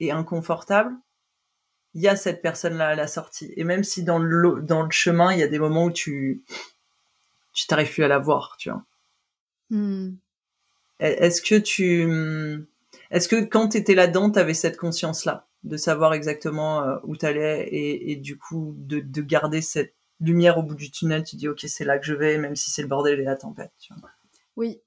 et 0.00 0.10
inconfortable, 0.10 0.92
il 1.94 2.02
y 2.02 2.08
a 2.08 2.16
cette 2.16 2.42
personne-là 2.42 2.88
à 2.88 2.94
la 2.94 3.06
sortie. 3.06 3.52
Et 3.56 3.64
même 3.64 3.84
si 3.84 4.02
dans 4.02 4.18
le, 4.18 4.60
dans 4.62 4.82
le 4.82 4.90
chemin, 4.90 5.32
il 5.32 5.38
y 5.38 5.42
a 5.42 5.48
des 5.48 5.58
moments 5.58 5.84
où 5.84 5.92
tu 5.92 6.42
tu 7.52 7.68
t'arrives 7.68 7.92
plus 7.92 8.02
à 8.02 8.08
la 8.08 8.18
voir, 8.18 8.56
tu 8.58 8.68
vois. 8.68 8.84
Hmm. 9.70 10.16
Est-ce 10.98 11.40
que 11.40 11.54
tu 11.54 12.66
est-ce 13.10 13.28
que 13.28 13.44
quand 13.44 13.68
tu 13.68 13.78
étais 13.78 13.94
là-dedans, 13.94 14.30
tu 14.30 14.38
avais 14.38 14.54
cette 14.54 14.76
conscience-là 14.76 15.46
de 15.62 15.76
savoir 15.76 16.14
exactement 16.14 16.82
euh, 16.82 16.96
où 17.04 17.16
tu 17.16 17.24
allais 17.24 17.66
et, 17.68 18.12
et, 18.12 18.16
du 18.16 18.36
coup 18.36 18.74
de, 18.76 19.00
de, 19.00 19.22
garder 19.22 19.62
cette 19.62 19.94
lumière 20.20 20.58
au 20.58 20.62
bout 20.62 20.74
du 20.74 20.90
tunnel, 20.90 21.24
tu 21.24 21.36
dis 21.36 21.48
ok 21.48 21.60
c'est 21.66 21.84
là 21.84 21.98
que 21.98 22.04
je 22.04 22.12
vais 22.12 22.36
même 22.36 22.54
si 22.54 22.70
c'est 22.70 22.82
le 22.82 22.88
bordel 22.88 23.18
et 23.20 23.24
la 23.24 23.36
tempête. 23.36 23.72
Tu 23.78 23.94
vois. 23.94 24.10
Oui, 24.56 24.80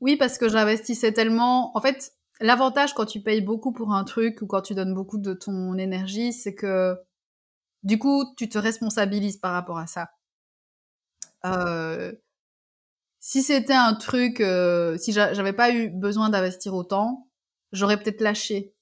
oui 0.00 0.16
parce 0.16 0.36
que 0.36 0.48
j'investissais 0.48 1.12
tellement. 1.12 1.76
En 1.76 1.80
fait, 1.80 2.12
L'avantage 2.40 2.94
quand 2.94 3.06
tu 3.06 3.20
payes 3.20 3.40
beaucoup 3.40 3.72
pour 3.72 3.92
un 3.92 4.04
truc 4.04 4.42
ou 4.42 4.46
quand 4.46 4.62
tu 4.62 4.74
donnes 4.74 4.94
beaucoup 4.94 5.18
de 5.18 5.34
ton 5.34 5.76
énergie, 5.76 6.32
c'est 6.32 6.54
que 6.54 6.96
du 7.82 7.98
coup, 7.98 8.24
tu 8.36 8.48
te 8.48 8.58
responsabilises 8.58 9.36
par 9.38 9.52
rapport 9.52 9.78
à 9.78 9.86
ça. 9.86 10.10
Euh, 11.44 12.12
si 13.20 13.42
c'était 13.42 13.74
un 13.74 13.94
truc, 13.94 14.40
euh, 14.40 14.96
si 14.98 15.12
j'avais 15.12 15.52
pas 15.52 15.70
eu 15.70 15.90
besoin 15.90 16.30
d'investir 16.30 16.74
autant, 16.74 17.28
j'aurais 17.72 17.98
peut-être 18.00 18.20
lâché. 18.20 18.74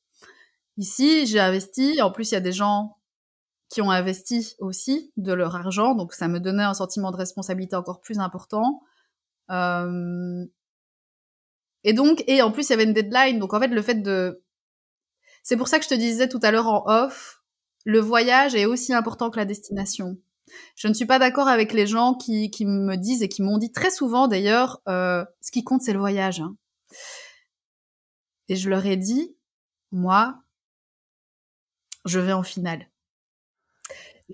Ici, 0.76 1.26
j'ai 1.26 1.40
investi. 1.40 2.00
En 2.02 2.10
plus, 2.10 2.30
il 2.30 2.34
y 2.34 2.38
a 2.38 2.40
des 2.40 2.52
gens 2.52 2.98
qui 3.68 3.82
ont 3.82 3.90
investi 3.90 4.54
aussi 4.60 5.12
de 5.16 5.32
leur 5.32 5.56
argent, 5.56 5.94
donc 5.94 6.12
ça 6.12 6.28
me 6.28 6.38
donnait 6.38 6.62
un 6.62 6.74
sentiment 6.74 7.10
de 7.10 7.16
responsabilité 7.16 7.74
encore 7.76 8.00
plus 8.00 8.18
important. 8.18 8.82
Euh, 9.50 10.44
et 11.86 11.92
donc, 11.92 12.24
et 12.26 12.42
en 12.42 12.50
plus, 12.50 12.68
il 12.68 12.70
y 12.70 12.74
avait 12.74 12.84
une 12.84 12.92
deadline. 12.92 13.38
Donc, 13.38 13.54
en 13.54 13.60
fait, 13.60 13.68
le 13.68 13.80
fait 13.80 14.02
de... 14.02 14.42
C'est 15.44 15.56
pour 15.56 15.68
ça 15.68 15.78
que 15.78 15.84
je 15.84 15.88
te 15.88 15.94
disais 15.94 16.28
tout 16.28 16.40
à 16.42 16.50
l'heure 16.50 16.66
en 16.66 16.82
off, 16.86 17.44
le 17.84 18.00
voyage 18.00 18.56
est 18.56 18.66
aussi 18.66 18.92
important 18.92 19.30
que 19.30 19.36
la 19.36 19.44
destination. 19.44 20.18
Je 20.74 20.88
ne 20.88 20.94
suis 20.94 21.06
pas 21.06 21.20
d'accord 21.20 21.46
avec 21.46 21.72
les 21.72 21.86
gens 21.86 22.14
qui, 22.14 22.50
qui, 22.50 22.66
me 22.66 22.96
disent 22.96 23.22
et 23.22 23.28
qui 23.28 23.40
m'ont 23.40 23.56
dit 23.56 23.70
très 23.70 23.92
souvent 23.92 24.26
d'ailleurs, 24.26 24.82
euh, 24.88 25.24
ce 25.40 25.52
qui 25.52 25.62
compte 25.62 25.82
c'est 25.82 25.92
le 25.92 26.00
voyage. 26.00 26.40
Hein. 26.40 26.56
Et 28.48 28.56
je 28.56 28.68
leur 28.68 28.84
ai 28.84 28.96
dit, 28.96 29.36
moi, 29.92 30.42
je 32.04 32.18
vais 32.18 32.32
en 32.32 32.42
finale. 32.42 32.88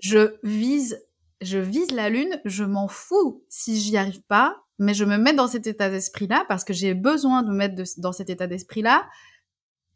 Je 0.01 0.37
vise, 0.41 1.05
je 1.41 1.59
vise 1.59 1.91
la 1.91 2.09
lune, 2.09 2.41
je 2.45 2.63
m'en 2.63 2.87
fous 2.87 3.45
si 3.47 3.79
j'y 3.79 3.95
arrive 3.95 4.23
pas 4.23 4.62
mais 4.79 4.93
je 4.93 5.05
me 5.05 5.17
mets 5.17 5.33
dans 5.33 5.47
cet 5.47 5.67
état 5.67 5.89
d'esprit-là 5.89 6.45
parce 6.47 6.63
que 6.63 6.73
j'ai 6.73 6.93
besoin 6.93 7.43
de 7.43 7.49
me 7.49 7.55
mettre 7.55 7.81
dans 7.97 8.11
cet 8.11 8.29
état 8.29 8.47
d'esprit-là 8.47 9.07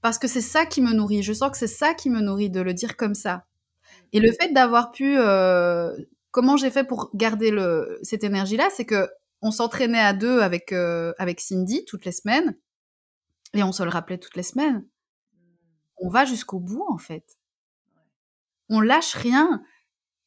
parce 0.02 0.20
que 0.20 0.28
c'est 0.28 0.42
ça 0.42 0.66
qui 0.66 0.82
me 0.82 0.94
nourrit. 0.94 1.24
Je 1.24 1.34
sens 1.34 1.52
que 1.52 1.58
c'est 1.58 1.68
ça 1.68 1.94
qui 1.94 2.10
me 2.10 2.22
nourrit 2.22 2.50
de 2.50 2.62
le 2.62 2.74
dire 2.74 2.96
comme 2.98 3.16
ça. 3.16 3.46
Et 4.14 4.20
le 4.20 4.32
fait 4.32 4.54
d'avoir 4.54 4.92
pu, 4.92 5.18
euh, 5.18 5.96
comment 6.32 6.58
j'ai 6.58 6.70
fait 6.70 6.84
pour 6.84 7.10
garder 7.16 7.52
le, 7.52 8.00
cette 8.04 8.24
énergie-là, 8.24 8.70
c'est 8.76 8.86
que 8.86 9.10
on 9.42 9.52
s'entraînait 9.52 10.00
à 10.00 10.14
deux 10.14 10.42
avec 10.42 10.72
euh, 10.72 11.14
avec 11.20 11.40
Cindy 11.40 11.86
toutes 11.86 12.06
les 12.06 12.12
semaines 12.12 12.58
et 13.54 13.64
on 13.64 13.72
se 13.72 13.84
le 13.84 13.90
rappelait 13.90 14.18
toutes 14.18 14.36
les 14.36 14.44
semaines. 14.44 14.86
On 15.98 16.10
va 16.10 16.26
jusqu'au 16.26 16.60
bout 16.60 16.86
en 16.90 16.98
fait. 16.98 17.38
On 18.70 18.82
lâche 18.82 19.14
rien. 19.14 19.62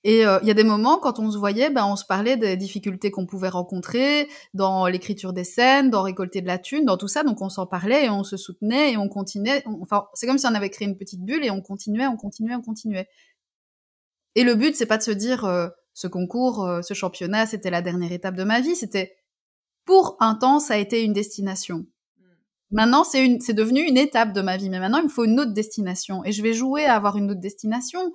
Et 0.02 0.24
euh, 0.24 0.38
il 0.40 0.48
y 0.48 0.50
a 0.50 0.54
des 0.54 0.64
moments, 0.64 0.98
quand 0.98 1.18
on 1.18 1.30
se 1.30 1.36
voyait, 1.36 1.68
ben, 1.68 1.84
on 1.84 1.94
se 1.94 2.06
parlait 2.06 2.38
des 2.38 2.56
difficultés 2.56 3.10
qu'on 3.10 3.26
pouvait 3.26 3.50
rencontrer 3.50 4.28
dans 4.54 4.86
l'écriture 4.86 5.34
des 5.34 5.44
scènes, 5.44 5.90
dans 5.90 6.02
récolter 6.02 6.40
de 6.40 6.46
la 6.46 6.58
thune, 6.58 6.86
dans 6.86 6.96
tout 6.96 7.08
ça. 7.08 7.22
Donc 7.22 7.42
on 7.42 7.50
s'en 7.50 7.66
parlait 7.66 8.06
et 8.06 8.10
on 8.10 8.24
se 8.24 8.38
soutenait 8.38 8.92
et 8.92 8.96
on 8.96 9.08
continuait. 9.08 9.62
enfin, 9.82 10.06
c'est 10.14 10.26
comme 10.26 10.38
si 10.38 10.46
on 10.46 10.54
avait 10.54 10.70
créé 10.70 10.88
une 10.88 10.96
petite 10.96 11.22
bulle 11.22 11.44
et 11.44 11.50
on 11.50 11.60
continuait, 11.60 12.06
on 12.06 12.16
continuait, 12.16 12.54
on 12.54 12.62
continuait. 12.62 13.08
Et 14.36 14.44
le 14.44 14.54
but, 14.54 14.74
c'est 14.74 14.86
pas 14.86 14.96
de 14.96 15.02
se 15.02 15.10
dire 15.10 15.44
euh, 15.44 15.68
ce 15.92 16.06
concours, 16.06 16.64
euh, 16.66 16.82
ce 16.82 16.94
championnat, 16.94 17.46
c'était 17.46 17.70
la 17.70 17.82
dernière 17.82 18.12
étape 18.12 18.36
de 18.36 18.44
ma 18.44 18.60
vie. 18.60 18.76
C'était 18.76 19.16
pour 19.84 20.16
un 20.20 20.34
temps, 20.34 20.60
ça 20.60 20.74
a 20.74 20.76
été 20.78 21.02
une 21.02 21.12
destination. 21.12 21.78
Mm. 22.18 22.24
Maintenant, 22.70 23.04
c'est 23.04 23.24
une, 23.24 23.40
c'est 23.40 23.52
devenu 23.52 23.80
une 23.80 23.98
étape 23.98 24.32
de 24.32 24.40
ma 24.40 24.56
vie, 24.56 24.70
mais 24.70 24.78
maintenant, 24.78 24.98
il 24.98 25.04
me 25.04 25.08
faut 25.08 25.24
une 25.24 25.38
autre 25.40 25.52
destination. 25.52 26.24
Et 26.24 26.32
je 26.32 26.42
vais 26.42 26.54
jouer 26.54 26.86
à 26.86 26.94
avoir 26.94 27.18
une 27.18 27.30
autre 27.30 27.40
destination. 27.40 28.12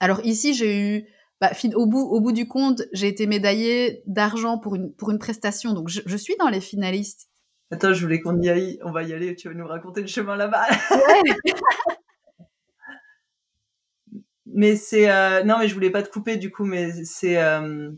Alors 0.00 0.20
ici, 0.24 0.54
j'ai 0.54 0.80
eu, 0.80 1.06
bah, 1.40 1.52
au 1.74 1.86
bout, 1.86 2.00
au 2.00 2.20
bout 2.20 2.32
du 2.32 2.48
compte, 2.48 2.82
j'ai 2.92 3.06
été 3.06 3.26
médaillée 3.26 4.02
d'argent 4.06 4.58
pour 4.58 4.74
une, 4.74 4.92
pour 4.94 5.10
une 5.10 5.18
prestation, 5.18 5.74
donc 5.74 5.88
je, 5.88 6.16
suis 6.16 6.36
dans 6.38 6.48
les 6.48 6.60
finalistes. 6.60 7.28
Attends, 7.70 7.92
je 7.92 8.02
voulais 8.02 8.20
qu'on 8.20 8.40
y 8.40 8.48
aille, 8.48 8.78
on 8.82 8.90
va 8.90 9.02
y 9.02 9.12
aller, 9.12 9.36
tu 9.36 9.48
vas 9.48 9.54
nous 9.54 9.66
raconter 9.66 10.00
le 10.00 10.06
chemin 10.06 10.36
là-bas. 10.36 10.66
mais 14.46 14.74
c'est, 14.74 15.10
euh, 15.10 15.44
non, 15.44 15.58
mais 15.58 15.68
je 15.68 15.74
voulais 15.74 15.90
pas 15.90 16.02
te 16.02 16.10
couper 16.10 16.36
du 16.36 16.50
coup, 16.50 16.64
mais 16.64 17.04
c'est, 17.04 17.40
euh, 17.40 17.92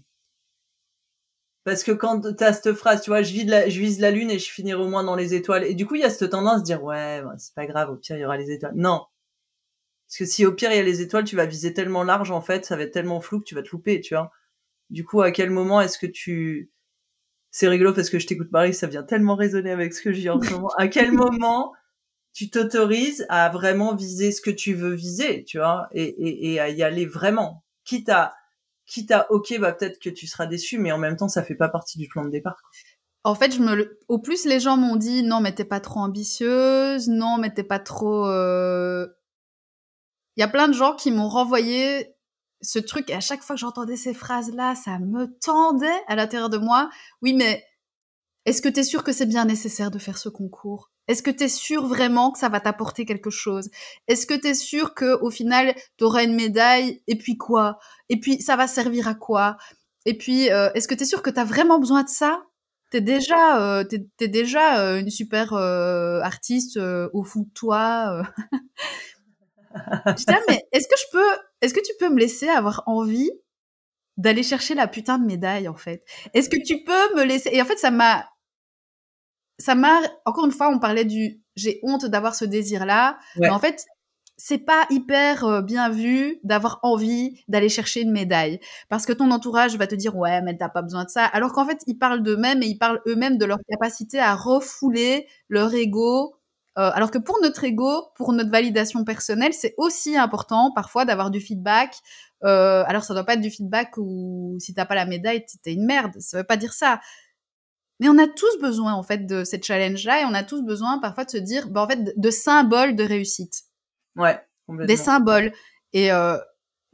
parce 1.65 1.85
que 1.85 1.93
quand 1.93 2.37
tu 2.37 2.45
as 2.45 2.53
cette 2.53 2.75
phrase, 2.75 3.03
tu 3.03 3.11
vois, 3.11 3.23
je, 3.23 3.33
vise 3.33 3.47
la, 3.47 3.69
je 3.69 3.79
vise 3.79 4.01
la 4.01 4.11
lune 4.11 4.31
et 4.31 4.41
je 4.41 4.51
finirai 4.51 4.81
au 4.81 4.89
moins 4.89 5.05
dans 5.05 5.15
les 5.15 5.35
étoiles. 5.35 5.65
Et 5.65 5.75
du 5.75 5.87
coup, 5.87 5.95
il 5.95 6.01
y 6.01 6.05
a 6.05 6.11
cette 6.11 6.31
tendance 6.31 6.61
à 6.61 6.63
dire, 6.63 6.83
ouais, 6.83 7.23
c'est 7.39 7.55
pas 7.55 7.67
grave, 7.67 7.91
au 7.91 7.97
pire, 7.97 8.17
il 8.17 8.21
y 8.21 8.25
aura 8.25 8.37
les 8.37 8.51
étoiles. 8.51 8.75
Non, 8.75 9.07
parce 10.13 10.19
que 10.19 10.25
si 10.27 10.45
au 10.45 10.53
pire 10.53 10.71
il 10.71 10.77
y 10.77 10.79
a 10.79 10.83
les 10.83 11.01
étoiles, 11.01 11.25
tu 11.25 11.37
vas 11.37 11.47
viser 11.47 11.73
tellement 11.73 12.05
large 12.05 12.31
en 12.33 12.43
fait, 12.43 12.67
ça 12.67 12.77
va 12.77 12.83
être 12.83 12.93
tellement 12.93 13.23
flou 13.23 13.41
que 13.41 13.45
tu 13.45 13.55
vas 13.55 13.63
te 13.63 13.71
louper, 13.71 14.03
tu 14.03 14.13
vois. 14.13 14.31
Du 14.91 15.07
coup, 15.07 15.23
à 15.23 15.31
quel 15.31 15.49
moment 15.49 15.81
est-ce 15.81 15.99
que 15.99 16.07
tu 16.07 16.71
c'est 17.51 17.67
rigolo 17.67 17.95
parce 17.95 18.11
que 18.11 18.19
je 18.19 18.27
t'écoute 18.27 18.53
Marie, 18.53 18.75
ça 18.75 18.87
vient 18.87 19.05
tellement 19.05 19.37
résonner 19.37 19.71
avec 19.71 19.95
ce 19.95 20.03
que 20.03 20.13
je 20.13 20.21
dis 20.21 20.29
en 20.29 20.39
ce 20.39 20.51
moment. 20.51 20.69
À 20.77 20.89
quel 20.89 21.13
moment 21.13 21.73
tu 22.35 22.51
t'autorises 22.51 23.25
à 23.31 23.49
vraiment 23.49 23.95
viser 23.95 24.33
ce 24.33 24.43
que 24.43 24.51
tu 24.51 24.75
veux 24.75 24.93
viser, 24.93 25.45
tu 25.45 25.57
vois, 25.57 25.89
et, 25.93 26.03
et, 26.03 26.53
et 26.53 26.61
à 26.61 26.69
y 26.69 26.83
aller 26.83 27.07
vraiment, 27.07 27.65
quitte 27.85 28.11
à 28.11 28.35
quitte 28.85 29.13
à 29.13 29.33
ok, 29.33 29.59
bah 29.61 29.73
peut-être 29.73 29.99
que 29.99 30.11
tu 30.11 30.27
seras 30.27 30.45
déçu, 30.45 30.77
mais 30.77 30.93
en 30.93 30.99
même 30.99 31.17
temps, 31.17 31.29
ça 31.29 31.43
fait 31.43 31.55
pas 31.55 31.71
partie 31.71 31.97
du 31.97 32.09
plan 32.09 32.23
de 32.23 32.31
départ. 32.31 32.61
Quoi. 32.61 32.71
En 33.25 33.35
fait, 33.35 33.55
je 33.55 33.63
me, 33.63 33.99
au 34.09 34.19
plus 34.19 34.45
les 34.45 34.61
gens 34.61 34.77
m'ont 34.77 34.97
dit 34.97 35.23
non, 35.23 35.41
mais 35.41 35.55
t'es 35.55 35.65
pas 35.65 35.81
trop 35.81 36.01
ambitieuse, 36.01 37.09
non, 37.09 37.39
mais 37.39 37.55
t'es 37.55 37.65
pas 37.65 37.79
trop 37.79 38.27
euh, 38.27 39.07
il 40.37 40.41
y 40.41 40.45
a 40.45 40.49
plein 40.49 40.69
de 40.69 40.73
gens 40.73 40.95
qui 40.95 41.11
m'ont 41.11 41.29
renvoyé 41.29 42.15
ce 42.61 42.79
truc 42.79 43.11
et 43.11 43.15
à 43.15 43.21
chaque 43.21 43.43
fois 43.43 43.57
que 43.57 43.61
j'entendais 43.61 43.97
ces 43.97 44.15
phrases-là, 44.15 44.75
ça 44.75 44.99
me 44.99 45.27
tendait 45.41 46.01
à 46.07 46.15
l'intérieur 46.15 46.49
de 46.49 46.59
moi. 46.59 46.91
Oui, 47.21 47.35
mais 47.35 47.65
est-ce 48.45 48.63
que 48.63 48.69
tu 48.69 48.81
es 48.81 48.85
sûr 48.85 49.05
que 49.05 49.13
c'est 49.13 49.27
bien 49.27 49.45
nécessaire 49.45 49.91
de 49.91 49.99
faire 49.99 50.19
ce 50.19 50.29
concours? 50.29 50.91
Est-ce 51.09 51.23
que 51.23 51.31
tu 51.31 51.45
es 51.45 51.49
sûr 51.49 51.87
vraiment 51.87 52.31
que 52.31 52.39
ça 52.39 52.49
va 52.49 52.61
t'apporter 52.61 53.05
quelque 53.05 53.31
chose? 53.31 53.71
Est-ce 54.09 54.27
que 54.27 54.35
tu 54.35 54.49
es 54.49 54.55
sûr 54.55 54.95
que 54.95 55.21
au 55.21 55.31
final 55.31 55.75
tu 55.99 56.05
auras 56.05 56.25
une 56.25 56.35
médaille? 56.35 57.03
Et 57.09 57.17
puis 57.17 57.37
quoi? 57.37 57.79
Et 58.09 58.21
puis 58.21 58.41
ça 58.41 58.57
va 58.57 58.67
servir 58.67 59.09
à 59.09 59.15
quoi? 59.15 59.57
Et 60.07 60.17
puis 60.17 60.51
euh, 60.51 60.71
est-ce 60.75 60.89
que 60.89 60.95
tu 60.95 61.03
es 61.03 61.07
sûr 61.07 61.23
que 61.23 61.31
tu 61.31 61.41
as 61.41 61.45
vraiment 61.45 61.79
besoin 61.79 62.03
de 62.05 62.09
ça? 62.09 62.43
T'es 62.91 63.01
déjà, 63.01 63.79
euh, 63.79 63.85
t'es, 63.85 64.29
déjà 64.29 64.81
euh, 64.81 65.01
une 65.01 65.11
super 65.11 65.55
artiste 65.55 66.79
au 67.13 67.25
fond 67.25 67.41
de 67.41 67.53
toi. 67.55 68.23
Putain, 70.17 70.39
mais 70.49 70.63
est-ce 70.73 70.89
que 70.89 70.97
je 70.99 71.05
peux, 71.13 71.43
est-ce 71.61 71.75
que 71.75 71.81
tu 71.81 71.93
peux 71.99 72.09
me 72.09 72.19
laisser 72.19 72.49
avoir 72.49 72.83
envie 72.87 73.31
d'aller 74.17 74.43
chercher 74.43 74.75
la 74.75 74.87
putain 74.87 75.19
de 75.19 75.27
médaille, 75.27 75.69
en 75.69 75.77
fait? 75.77 76.05
Est-ce 76.35 76.49
que 76.49 76.63
tu 76.63 76.85
peux 76.85 77.17
me 77.17 77.25
laisser, 77.25 77.51
et 77.53 77.63
en 77.63 77.65
fait, 77.65 77.79
ça 77.79 77.91
m'a, 77.91 78.29
ça 79.59 79.75
m'a, 79.75 80.01
encore 80.25 80.47
une 80.47 80.53
fois, 80.53 80.69
on 80.69 80.79
parlait 80.79 81.05
du, 81.05 81.41
j'ai 81.57 81.81
honte 81.83 82.07
d'avoir 82.07 82.35
ce 82.35 82.45
désir-là, 82.45 83.19
mais 83.39 83.51
en 83.51 83.59
fait, 83.59 83.85
c'est 84.37 84.59
pas 84.59 84.87
hyper 84.91 85.45
euh, 85.45 85.63
bien 85.63 85.89
vu 85.89 86.41
d'avoir 86.43 86.81
envie 86.83 87.45
d'aller 87.47 87.69
chercher 87.69 88.01
une 88.01 88.11
médaille. 88.11 88.59
Parce 88.89 89.07
que 89.07 89.13
ton 89.13 89.31
entourage 89.31 89.77
va 89.77 89.87
te 89.87 89.95
dire 89.95 90.17
ouais 90.17 90.43
mais 90.43 90.57
t'as 90.57 90.69
pas 90.69 90.83
besoin 90.83 91.05
de 91.05 91.11
ça. 91.11 91.25
Alors 91.27 91.53
qu'en 91.53 91.67
fait 91.67 91.81
ils 91.87 91.97
parlent 91.99 92.23
d'eux-mêmes 92.23 92.63
et 92.63 92.67
ils 92.67 92.79
parlent 92.79 93.01
eux-mêmes 93.07 93.39
de 93.39 93.45
leur 93.45 93.59
capacité 93.69 94.19
à 94.19 94.35
refouler 94.35 95.29
leur 95.49 95.73
ego 95.75 96.35
euh, 96.79 96.91
alors 96.95 97.11
que 97.11 97.19
pour 97.19 97.39
notre 97.43 97.65
ego, 97.65 98.09
pour 98.15 98.33
notre 98.33 98.51
validation 98.51 99.05
personnelle, 99.05 99.53
c'est 99.53 99.75
aussi 99.77 100.17
important 100.17 100.73
parfois 100.75 101.05
d'avoir 101.05 101.31
du 101.31 101.41
feedback. 101.41 101.95
Euh, 102.45 102.83
alors 102.87 103.05
ça 103.05 103.13
doit 103.13 103.25
pas 103.25 103.35
être 103.35 103.43
du 103.43 103.51
feedback 103.51 103.97
où 103.99 104.57
si 104.59 104.73
t'as 104.73 104.87
pas 104.87 104.95
la 104.95 105.05
médaille, 105.05 105.45
t'es 105.63 105.75
une 105.75 105.85
merde. 105.85 106.19
Ça 106.19 106.39
veut 106.39 106.45
pas 106.45 106.57
dire 106.57 106.73
ça. 106.73 107.01
Mais 108.01 108.09
on 108.09 108.19
a 108.19 108.27
tous 108.27 108.59
besoin 108.61 108.95
en 108.95 109.03
fait 109.03 109.27
de 109.27 109.45
cette 109.45 109.65
challenge-là 109.65 110.23
et 110.23 110.25
on 110.25 110.35
a 110.35 110.43
tous 110.43 110.63
besoin 110.63 110.99
parfois 110.99 111.25
de 111.25 111.31
se 111.31 111.37
dire, 111.37 111.69
bah, 111.69 111.83
en 111.83 111.89
fait, 111.89 112.19
de 112.19 112.31
symboles 112.31 112.97
de 112.97 113.05
réussite. 113.05 113.65
Ouais. 114.17 114.41
Des 114.69 114.97
symboles. 114.97 115.53
Et 115.93 116.11
euh, 116.11 116.39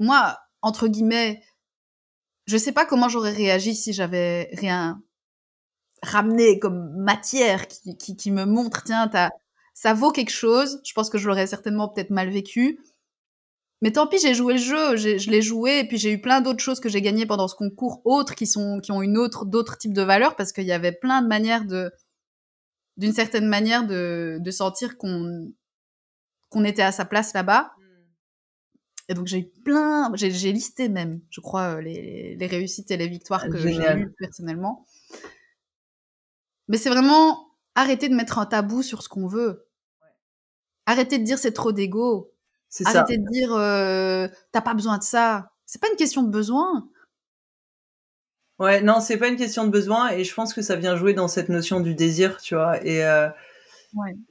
moi, 0.01 0.39
entre 0.61 0.89
guillemets, 0.89 1.41
je 2.47 2.57
sais 2.57 2.73
pas 2.73 2.85
comment 2.85 3.09
j'aurais 3.09 3.33
réagi 3.33 3.77
si 3.77 3.93
j'avais 3.93 4.51
rien 4.55 5.01
ramené 6.03 6.59
comme 6.59 6.97
matière 6.97 7.69
qui, 7.69 7.97
qui, 7.97 8.17
qui 8.17 8.31
me 8.31 8.45
montre, 8.45 8.83
tiens, 8.85 9.09
t'as 9.09 9.31
ça 9.79 9.95
vaut 9.95 10.11
quelque 10.11 10.33
chose. 10.33 10.81
Je 10.85 10.93
pense 10.93 11.09
que 11.09 11.19
je 11.19 11.29
l'aurais 11.29 11.47
certainement 11.47 11.89
peut-être 11.89 12.11
mal 12.11 12.31
vécu. 12.31 12.81
Mais 13.81 13.93
tant 13.93 14.09
pis, 14.09 14.19
j'ai 14.19 14.35
joué 14.35 14.55
le 14.55 14.59
jeu, 14.59 14.97
je 14.97 15.31
l'ai 15.31 15.41
joué, 15.41 15.79
et 15.79 15.85
puis 15.87 15.99
j'ai 15.99 16.11
eu 16.11 16.21
plein 16.21 16.41
d'autres 16.41 16.59
choses 16.59 16.81
que 16.81 16.89
j'ai 16.89 17.01
gagnées 17.01 17.27
pendant 17.27 17.47
ce 17.47 17.55
concours, 17.55 18.03
autres 18.05 18.35
qui 18.35 18.49
sont 18.49 18.81
qui 18.81 18.91
ont 18.91 19.03
une 19.03 19.17
autre 19.17 19.45
d'autres 19.45 19.79
types 19.79 19.93
de 19.93 20.03
valeurs, 20.03 20.35
parce 20.35 20.51
qu'il 20.51 20.65
y 20.65 20.73
avait 20.73 20.91
plein 20.91 21.23
de 21.23 21.29
manières 21.29 21.65
de, 21.65 21.93
d'une 22.97 23.13
certaine 23.13 23.47
manière 23.47 23.87
de, 23.87 24.39
de 24.41 24.51
sentir 24.51 24.99
qu'on 24.99 25.53
qu'on 26.49 26.65
était 26.65 26.83
à 26.83 26.91
sa 26.91 27.05
place 27.05 27.33
là-bas. 27.33 27.71
Et 29.09 29.15
donc 29.15 29.29
j'ai 29.29 29.45
plein, 29.65 30.11
j'ai 30.17 30.53
listé 30.53 30.89
même, 30.89 31.21
je 31.31 31.41
crois, 31.41 31.81
les, 31.81 32.35
les, 32.35 32.47
réussites 32.49 32.91
et 32.91 32.97
les 32.97 33.07
victoires 33.07 33.49
que 33.49 33.59
j'ai 33.59 33.77
eues 33.77 34.13
personnellement. 34.19 34.85
Mais 36.67 36.79
c'est 36.79 36.91
vraiment 36.91 37.53
arrêter 37.77 38.09
de 38.09 38.15
mettre 38.17 38.39
un 38.39 38.47
tabou 38.47 38.83
sur 38.83 39.03
ce 39.03 39.09
qu'on 39.09 39.29
veut. 39.29 39.68
Arrêter 40.89 41.19
de 41.19 41.25
dire 41.25 41.39
c'est 41.39 41.53
trop 41.53 41.71
d'ego. 41.71 42.33
Arrêter 42.87 43.19
de 43.19 43.29
dire 43.31 43.53
euh, 43.53 44.27
t'as 44.53 44.63
pas 44.63 44.73
besoin 44.73 44.97
de 44.97 45.03
ça. 45.03 45.51
C'est 45.67 45.79
pas 45.83 45.91
une 45.91 45.99
question 45.99 46.23
de 46.23 46.31
besoin. 46.31 46.89
Ouais, 48.59 48.81
non, 48.81 49.01
c'est 49.01 49.19
pas 49.19 49.29
une 49.29 49.37
question 49.37 49.67
de 49.67 49.71
besoin 49.71 50.09
et 50.13 50.25
je 50.25 50.35
pense 50.35 50.55
que 50.55 50.63
ça 50.63 50.77
vient 50.77 50.97
jouer 50.97 51.13
dans 51.13 51.29
cette 51.29 51.51
notion 51.51 51.81
du 51.81 51.95
désir, 51.95 52.41
tu 52.41 52.55
vois. 52.55 52.83
Et 52.87 53.05
euh, 53.05 53.29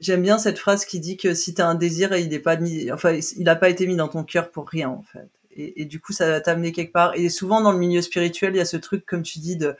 j'aime 0.00 0.22
bien 0.22 0.36
cette 0.36 0.58
phrase 0.58 0.84
qui 0.84 0.98
dit 0.98 1.16
que 1.16 1.32
si 1.32 1.54
t'as 1.54 1.64
un 1.64 1.76
désir 1.76 2.12
et 2.12 2.22
il 2.22 2.30
n'est 2.30 2.40
pas 2.40 2.56
mis, 2.56 2.90
enfin, 2.90 3.16
il 3.36 3.48
a 3.48 3.54
pas 3.54 3.68
été 3.68 3.86
mis 3.86 3.94
dans 3.94 4.08
ton 4.08 4.24
cœur 4.24 4.50
pour 4.50 4.68
rien 4.68 4.88
en 4.88 5.02
fait. 5.02 5.30
Et, 5.52 5.82
et 5.82 5.84
du 5.84 6.00
coup, 6.00 6.12
ça 6.12 6.28
va 6.28 6.40
t'amener 6.40 6.72
quelque 6.72 6.92
part. 6.92 7.14
Et 7.14 7.28
souvent 7.28 7.60
dans 7.60 7.70
le 7.70 7.78
milieu 7.78 8.02
spirituel, 8.02 8.56
il 8.56 8.58
y 8.58 8.60
a 8.60 8.64
ce 8.64 8.76
truc, 8.76 9.06
comme 9.06 9.22
tu 9.22 9.38
dis, 9.38 9.56
de 9.56 9.76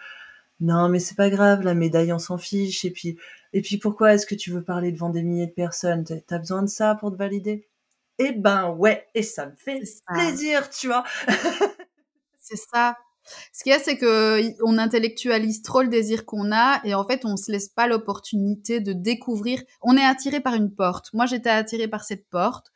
non, 0.60 0.88
mais 0.88 0.98
c'est 0.98 1.14
pas 1.14 1.30
grave, 1.30 1.62
la 1.62 1.74
médaille, 1.74 2.12
on 2.12 2.18
s'en 2.18 2.38
fiche. 2.38 2.84
Et 2.84 2.90
puis, 2.90 3.16
et 3.52 3.62
puis 3.62 3.78
pourquoi 3.78 4.14
est-ce 4.14 4.26
que 4.26 4.34
tu 4.34 4.50
veux 4.50 4.62
parler 4.62 4.92
devant 4.92 5.10
des 5.10 5.22
milliers 5.22 5.46
de 5.46 5.52
personnes? 5.52 6.04
T'as 6.26 6.38
besoin 6.38 6.62
de 6.62 6.68
ça 6.68 6.94
pour 6.96 7.12
te 7.12 7.16
valider? 7.16 7.68
Eh 8.18 8.32
ben 8.32 8.70
ouais, 8.70 9.06
et 9.14 9.22
ça 9.22 9.46
me 9.46 9.54
fait 9.54 9.80
plaisir, 10.06 10.68
tu 10.70 10.88
vois. 10.88 11.04
c'est 12.40 12.56
ça. 12.56 12.96
Ce 13.52 13.62
qu'il 13.62 13.70
y 13.70 13.74
a, 13.74 13.78
c'est 13.78 13.98
que 13.98 14.42
on 14.64 14.78
intellectualise 14.78 15.62
trop 15.62 15.82
le 15.82 15.88
désir 15.88 16.24
qu'on 16.24 16.50
a 16.50 16.80
et 16.84 16.94
en 16.94 17.06
fait, 17.06 17.24
on 17.24 17.36
se 17.36 17.52
laisse 17.52 17.68
pas 17.68 17.86
l'opportunité 17.86 18.80
de 18.80 18.92
découvrir. 18.92 19.62
On 19.82 19.96
est 19.96 20.04
attiré 20.04 20.40
par 20.40 20.54
une 20.54 20.74
porte. 20.74 21.12
Moi, 21.12 21.26
j'étais 21.26 21.50
attirée 21.50 21.88
par 21.88 22.04
cette 22.04 22.28
porte. 22.28 22.72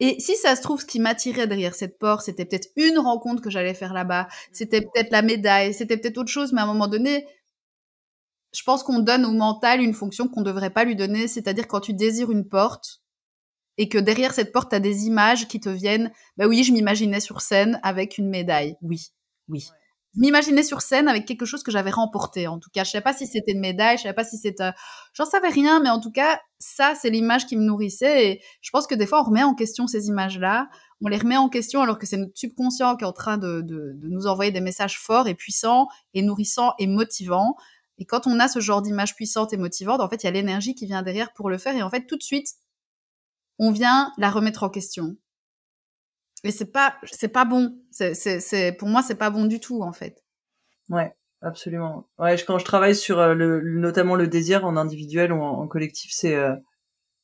Et 0.00 0.20
si 0.20 0.36
ça 0.36 0.54
se 0.56 0.62
trouve, 0.62 0.80
ce 0.80 0.86
qui 0.86 1.00
m'attirait 1.00 1.46
derrière 1.48 1.74
cette 1.74 1.98
porte, 1.98 2.24
c'était 2.24 2.44
peut-être 2.44 2.68
une 2.76 2.98
rencontre 2.98 3.42
que 3.42 3.50
j'allais 3.50 3.74
faire 3.74 3.92
là-bas, 3.92 4.28
c'était 4.52 4.80
peut-être 4.82 5.10
la 5.10 5.22
médaille, 5.22 5.74
c'était 5.74 5.96
peut-être 5.96 6.18
autre 6.18 6.30
chose, 6.30 6.52
mais 6.52 6.60
à 6.60 6.64
un 6.64 6.66
moment 6.68 6.86
donné, 6.88 7.26
je 8.54 8.62
pense 8.62 8.82
qu'on 8.82 9.00
donne 9.00 9.24
au 9.24 9.32
mental 9.32 9.80
une 9.82 9.94
fonction 9.94 10.28
qu'on 10.28 10.40
ne 10.40 10.46
devrait 10.46 10.70
pas 10.70 10.84
lui 10.84 10.96
donner, 10.96 11.28
c'est-à-dire 11.28 11.66
quand 11.68 11.80
tu 11.80 11.92
désires 11.94 12.30
une 12.30 12.48
porte 12.48 13.02
et 13.78 13.88
que 13.88 13.98
derrière 13.98 14.34
cette 14.34 14.52
porte, 14.52 14.70
tu 14.70 14.76
as 14.76 14.80
des 14.80 15.06
images 15.06 15.48
qui 15.48 15.60
te 15.60 15.68
viennent, 15.68 16.12
bah 16.36 16.46
oui, 16.48 16.64
je 16.64 16.72
m'imaginais 16.72 17.20
sur 17.20 17.40
scène 17.42 17.80
avec 17.82 18.18
une 18.18 18.28
médaille, 18.28 18.76
oui. 18.82 19.08
Oui. 19.48 19.68
Je 20.14 20.20
m'imaginais 20.20 20.62
sur 20.62 20.80
scène 20.80 21.06
avec 21.06 21.26
quelque 21.26 21.44
chose 21.44 21.62
que 21.62 21.70
j'avais 21.70 21.90
remporté. 21.90 22.48
En 22.48 22.58
tout 22.58 22.70
cas, 22.72 22.82
je 22.82 22.88
ne 22.88 22.92
savais 22.92 23.02
pas 23.02 23.12
si 23.12 23.26
c'était 23.26 23.52
une 23.52 23.60
médaille, 23.60 23.98
je 23.98 24.00
ne 24.00 24.04
savais 24.04 24.14
pas 24.14 24.24
si 24.24 24.38
c'était, 24.38 24.70
j'en 25.12 25.26
savais 25.26 25.48
rien, 25.48 25.80
mais 25.80 25.90
en 25.90 26.00
tout 26.00 26.10
cas, 26.10 26.40
ça, 26.58 26.94
c'est 27.00 27.10
l'image 27.10 27.46
qui 27.46 27.56
me 27.56 27.62
nourrissait. 27.62 28.26
Et 28.26 28.42
je 28.62 28.70
pense 28.70 28.86
que 28.86 28.94
des 28.94 29.06
fois, 29.06 29.20
on 29.20 29.24
remet 29.24 29.42
en 29.42 29.54
question 29.54 29.86
ces 29.86 30.06
images-là, 30.06 30.68
on 31.02 31.08
les 31.08 31.18
remet 31.18 31.36
en 31.36 31.48
question 31.48 31.82
alors 31.82 31.98
que 31.98 32.06
c'est 32.06 32.16
notre 32.16 32.36
subconscient 32.36 32.96
qui 32.96 33.04
est 33.04 33.06
en 33.06 33.12
train 33.12 33.38
de, 33.38 33.60
de, 33.60 33.98
nous 34.02 34.26
envoyer 34.26 34.50
des 34.50 34.60
messages 34.60 34.98
forts 34.98 35.28
et 35.28 35.34
puissants 35.34 35.88
et 36.14 36.22
nourrissants 36.22 36.72
et 36.78 36.86
motivants. 36.86 37.54
Et 37.98 38.04
quand 38.04 38.26
on 38.26 38.40
a 38.40 38.48
ce 38.48 38.60
genre 38.60 38.82
d'image 38.82 39.14
puissante 39.14 39.52
et 39.52 39.56
motivante, 39.56 40.00
en 40.00 40.08
fait, 40.08 40.22
il 40.22 40.26
y 40.26 40.28
a 40.28 40.32
l'énergie 40.32 40.74
qui 40.74 40.86
vient 40.86 41.02
derrière 41.02 41.32
pour 41.34 41.50
le 41.50 41.58
faire. 41.58 41.76
Et 41.76 41.82
en 41.82 41.90
fait, 41.90 42.06
tout 42.06 42.16
de 42.16 42.22
suite, 42.22 42.48
on 43.58 43.70
vient 43.72 44.12
la 44.18 44.30
remettre 44.30 44.62
en 44.62 44.70
question. 44.70 45.16
Et 46.44 46.50
c'est 46.52 46.70
pas, 46.70 46.96
c'est 47.04 47.28
pas 47.28 47.44
bon. 47.44 47.76
C'est, 47.90 48.14
c'est, 48.14 48.72
pour 48.72 48.88
moi, 48.88 49.02
c'est 49.02 49.16
pas 49.16 49.30
bon 49.30 49.44
du 49.44 49.60
tout, 49.60 49.82
en 49.82 49.92
fait. 49.92 50.22
Ouais, 50.88 51.12
absolument. 51.42 52.08
Ouais, 52.18 52.36
quand 52.46 52.58
je 52.58 52.64
travaille 52.64 52.94
sur 52.94 53.18
euh, 53.18 53.34
le, 53.34 53.60
notamment 53.62 54.14
le 54.14 54.28
désir 54.28 54.64
en 54.64 54.76
individuel 54.76 55.32
ou 55.32 55.42
en, 55.42 55.66
collectif, 55.66 56.12
c'est, 56.14 56.34
euh, 56.34 56.54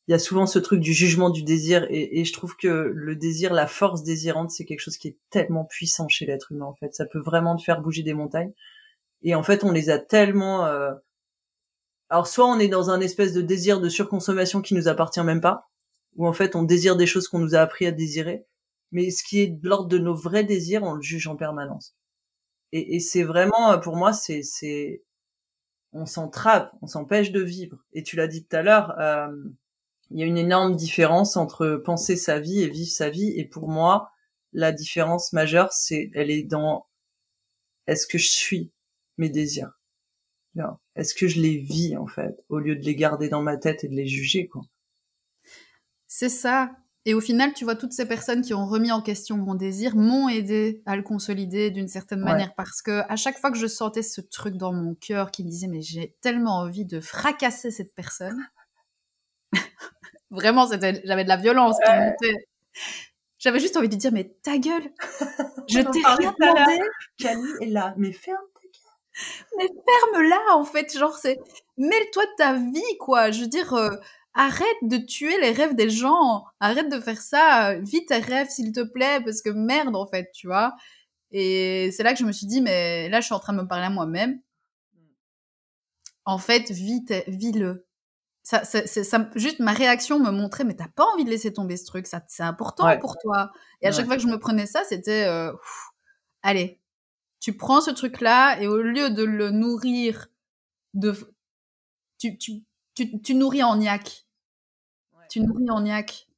il 0.09 0.13
y 0.13 0.15
a 0.15 0.19
souvent 0.19 0.47
ce 0.47 0.59
truc 0.59 0.81
du 0.81 0.93
jugement 0.93 1.31
du 1.31 1.45
désir 1.45 1.87
et, 1.91 2.21
et, 2.21 2.25
je 2.25 2.33
trouve 2.33 2.57
que 2.57 2.69
le 2.69 3.17
désir, 3.17 3.55
la 3.55 3.67
force 3.67 4.03
désirante, 4.03 4.51
c'est 4.51 4.65
quelque 4.65 4.81
chose 4.81 4.99
qui 4.99 5.09
est 5.09 5.19
tellement 5.31 5.65
puissant 5.65 6.09
chez 6.09 6.27
l'être 6.27 6.53
humain, 6.53 6.67
en 6.67 6.75
fait. 6.75 6.95
Ça 6.95 7.07
peut 7.07 7.21
vraiment 7.21 7.57
te 7.57 7.63
faire 7.63 7.81
bouger 7.81 8.03
des 8.03 8.15
montagnes. 8.15 8.53
Et 9.23 9.35
en 9.35 9.43
fait, 9.43 9.65
on 9.65 9.71
les 9.73 9.91
a 9.91 9.99
tellement, 9.99 10.67
euh... 10.67 10.93
alors 12.11 12.27
soit 12.27 12.47
on 12.47 12.59
est 12.59 12.69
dans 12.69 12.91
un 12.91 13.01
espèce 13.01 13.33
de 13.33 13.41
désir 13.41 13.81
de 13.81 13.89
surconsommation 13.89 14.61
qui 14.61 14.75
nous 14.75 14.89
appartient 14.89 15.23
même 15.23 15.41
pas, 15.41 15.69
ou 16.17 16.27
en 16.29 16.33
fait 16.33 16.55
on 16.57 16.63
désire 16.63 16.97
des 16.97 17.07
choses 17.07 17.29
qu'on 17.29 17.39
nous 17.39 17.55
a 17.55 17.61
appris 17.61 17.87
à 17.87 17.93
désirer 17.93 18.47
mais 18.95 19.11
ce 19.11 19.23
qui 19.23 19.41
est 19.41 19.49
de 19.49 19.69
l'ordre 19.69 19.89
de 19.89 19.99
nos 19.99 20.15
vrais 20.15 20.45
désirs, 20.45 20.83
on 20.85 20.95
le 20.95 21.03
juge 21.03 21.27
en 21.27 21.37
permanence. 21.37 21.95
Et, 22.73 22.97
et 22.97 23.01
c'est 23.01 23.25
vraiment, 23.25 23.73
euh, 23.73 23.79
pour 23.79 23.97
moi, 23.97 24.15
c'est, 24.15 24.43
c'est, 24.43 25.05
on 25.93 26.07
s'entrave, 26.07 26.71
on 26.81 26.87
s'empêche 26.87 27.31
de 27.31 27.43
vivre. 27.43 27.85
Et 27.93 28.03
tu 28.03 28.17
l'as 28.17 28.29
dit 28.29 28.47
tout 28.47 28.57
à 28.57 28.63
l'heure, 28.63 28.99
euh, 28.99 29.29
il 30.11 30.19
y 30.19 30.23
a 30.23 30.27
une 30.27 30.39
énorme 30.39 30.77
différence 30.77 31.37
entre 31.37 31.77
penser 31.77 32.17
sa 32.17 32.41
vie 32.41 32.63
et 32.63 32.69
vivre 32.69 32.91
sa 32.91 33.11
vie. 33.11 33.33
Et 33.37 33.45
pour 33.45 33.69
moi, 33.69 34.11
la 34.53 34.73
différence 34.73 35.33
majeure, 35.33 35.73
c'est, 35.73 36.11
elle 36.15 36.31
est 36.31 36.45
dans, 36.45 36.87
est-ce 37.87 38.07
que 38.07 38.19
je 38.19 38.31
suis 38.31 38.73
mes 39.19 39.29
désirs? 39.29 39.79
Est-ce 40.95 41.15
que 41.17 41.27
je 41.27 41.41
les 41.41 41.59
vis, 41.59 41.97
en 41.97 42.07
fait, 42.07 42.45
au 42.49 42.61
lieu 42.61 42.77
de 42.77 42.85
les 42.85 42.95
garder 42.95 43.29
dans 43.29 43.43
ma 43.43 43.57
tête 43.57 43.83
et 43.83 43.89
de 43.89 43.95
les 43.97 44.07
juger, 44.07 44.47
quoi? 44.47 44.63
C'est 46.07 46.29
ça. 46.29 46.71
Et 47.07 47.13
au 47.13 47.21
final, 47.21 47.53
tu 47.53 47.65
vois, 47.65 47.77
toutes 47.77 47.93
ces 47.93 48.07
personnes 48.07 48.41
qui 48.41 48.55
ont 48.55 48.67
remis 48.67 48.91
en 48.91 49.03
question 49.03 49.37
mon 49.37 49.55
désir 49.55 49.95
m'ont 49.95 50.29
aidé 50.29 50.83
à 50.87 50.97
le 50.97 51.03
consolider 51.03 51.71
d'une 51.71 51.89
certaine 51.89 52.21
manière 52.21 52.55
parce 52.55 52.81
que 52.81 53.03
à 53.11 53.17
chaque 53.17 53.39
fois 53.39 53.51
que 53.51 53.59
je 53.59 53.67
sentais 53.67 54.03
ce 54.03 54.23
truc 54.23 54.57
dans 54.57 54.73
mon 54.73 54.95
cœur 54.95 55.31
qui 55.31 55.45
me 55.45 55.51
disait 55.51 55.67
mais 55.67 55.83
j'ai 55.83 56.17
tellement 56.23 56.59
envie 56.61 56.87
de 56.87 57.01
fracasser 57.01 57.71
cette 57.71 57.95
personne. 57.95 58.39
Vraiment, 60.31 60.67
c'était, 60.67 61.03
j'avais 61.05 61.25
de 61.25 61.29
la 61.29 61.37
violence 61.37 61.77
qui 61.85 61.93
montait. 61.93 62.47
J'avais 63.39 63.61
juste 63.61 63.77
envie 63.77 63.91
de 63.91 63.97
dire 63.97 64.11
mais 64.11 64.35
ta 64.43 64.57
gueule, 64.57 64.91
je 65.69 65.81
t'ai 65.81 66.01
rien 66.03 66.35
demandé. 66.41 66.79
Camille 67.19 67.55
est 67.61 67.67
là, 67.67 67.95
mais 67.99 68.13
ferme 68.13 68.39
ta 68.55 68.61
gueule. 68.63 69.59
Mais 69.59 69.67
ferme-la 69.67 70.57
en 70.57 70.65
fait, 70.65 70.97
genre 70.97 71.19
c'est 71.19 71.39
mêle-toi 71.77 72.25
de 72.25 72.35
ta 72.39 72.55
vie 72.55 72.99
quoi. 72.99 73.31
Je 73.31 73.43
veux 73.43 73.49
dire. 73.49 73.75
Euh, 73.75 73.91
arrête 74.35 74.67
de 74.83 74.97
tuer 74.99 75.41
les 75.41 75.53
rêves 75.53 75.75
des 75.75 75.91
gens, 75.91 76.45
arrête 76.61 76.91
de 76.91 77.01
faire 77.01 77.21
ça, 77.21 77.75
vis 77.81 78.05
tes 78.07 78.19
rêves 78.19 78.49
s'il 78.51 78.73
te 78.73 78.83
plaît, 78.83 79.21
parce 79.25 79.43
que 79.43 79.51
merde 79.51 79.97
en 79.97 80.07
fait, 80.07 80.31
tu 80.33 80.47
vois. 80.49 80.75
Et 81.31 81.91
c'est 81.93 82.03
là 82.03 82.13
que 82.13 82.19
je 82.19 82.25
me 82.25 82.33
suis 82.33 82.47
dit, 82.47 82.61
mais 82.61 83.09
là 83.09 83.21
je 83.21 83.27
suis 83.27 83.35
en 83.35 83.41
train 83.41 83.53
de 83.53 83.63
me 83.63 83.69
parler 83.69 83.87
à 83.87 83.91
moi-même. 83.91 84.41
En 86.25 86.39
fait, 86.39 86.71
vis, 86.71 87.05
vis-le. 87.29 87.87
Ça, 88.43 88.65
ça, 88.65 88.87
ça, 88.87 89.31
juste 89.37 89.59
ma 89.61 89.73
réaction 89.73 90.19
me 90.21 90.31
montrait, 90.31 90.65
mais 90.65 90.75
t'as 90.75 90.89
pas 90.89 91.05
envie 91.15 91.25
de 91.25 91.31
laisser 91.31 91.53
tomber 91.53 91.77
ce 91.79 91.87
truc, 91.87 92.07
ça, 92.07 92.23
c'est 92.29 92.43
important 92.43 92.99
pour 92.99 93.17
toi. 93.19 93.51
Et 93.81 93.87
à 93.89 93.93
chaque 93.93 94.07
fois 94.07 94.17
que 94.17 94.23
je 94.23 94.27
me 94.29 94.39
prenais 94.39 94.67
ça, 94.67 94.83
c'était, 94.85 95.25
euh, 95.25 95.53
allez, 96.43 96.81
tu 97.41 97.57
prends 97.57 97.81
ce 97.81 97.91
truc-là 97.91 98.61
et 98.61 98.67
au 98.67 98.79
lieu 98.83 99.11
de 99.11 99.23
le 99.25 99.51
nourrir 99.51 100.29
de, 100.95 101.15
tu, 102.19 102.39
tu, 102.39 102.63
tu, 102.95 103.21
tu 103.23 103.35
nourris 103.35 103.63
en 103.63 103.77
niaque 103.77 104.24
tu 105.35 105.41
nourris 105.41 105.69
en 105.71 105.81
niaque. 105.81 106.29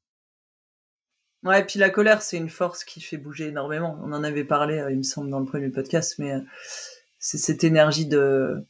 Ouais, 1.42 1.60
et 1.60 1.64
puis 1.64 1.78
la 1.78 1.90
colère, 1.90 2.22
c'est 2.22 2.38
une 2.38 2.48
force 2.48 2.82
qui 2.82 3.02
fait 3.02 3.18
bouger 3.18 3.48
énormément. 3.48 3.98
On 4.02 4.12
en 4.12 4.24
avait 4.24 4.44
parlé, 4.44 4.78
euh, 4.78 4.90
il 4.90 4.96
me 4.96 5.02
semble, 5.02 5.28
dans 5.28 5.38
le 5.38 5.44
premier 5.44 5.68
podcast, 5.68 6.14
mais 6.18 6.32
euh, 6.32 6.40
c'est 7.18 7.36
cette 7.36 7.62
énergie 7.62 8.06
de, 8.06 8.64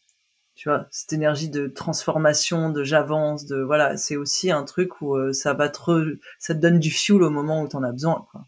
tu 0.56 0.68
vois, 0.68 0.88
cette 0.90 1.12
énergie 1.12 1.48
de 1.48 1.68
transformation, 1.68 2.70
de 2.70 2.82
j'avance, 2.82 3.46
de 3.46 3.62
voilà, 3.62 3.96
c'est 3.96 4.16
aussi 4.16 4.50
un 4.50 4.64
truc 4.64 5.00
où 5.00 5.14
euh, 5.14 5.32
ça 5.32 5.54
va 5.54 5.68
trop, 5.68 6.00
ça 6.40 6.56
te 6.56 6.58
donne 6.58 6.80
du 6.80 6.90
fuel 6.90 7.22
au 7.22 7.30
moment 7.30 7.62
où 7.62 7.68
tu 7.68 7.76
en 7.76 7.84
as 7.84 7.92
besoin. 7.92 8.26
Quoi. 8.32 8.46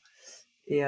Et, 0.67 0.83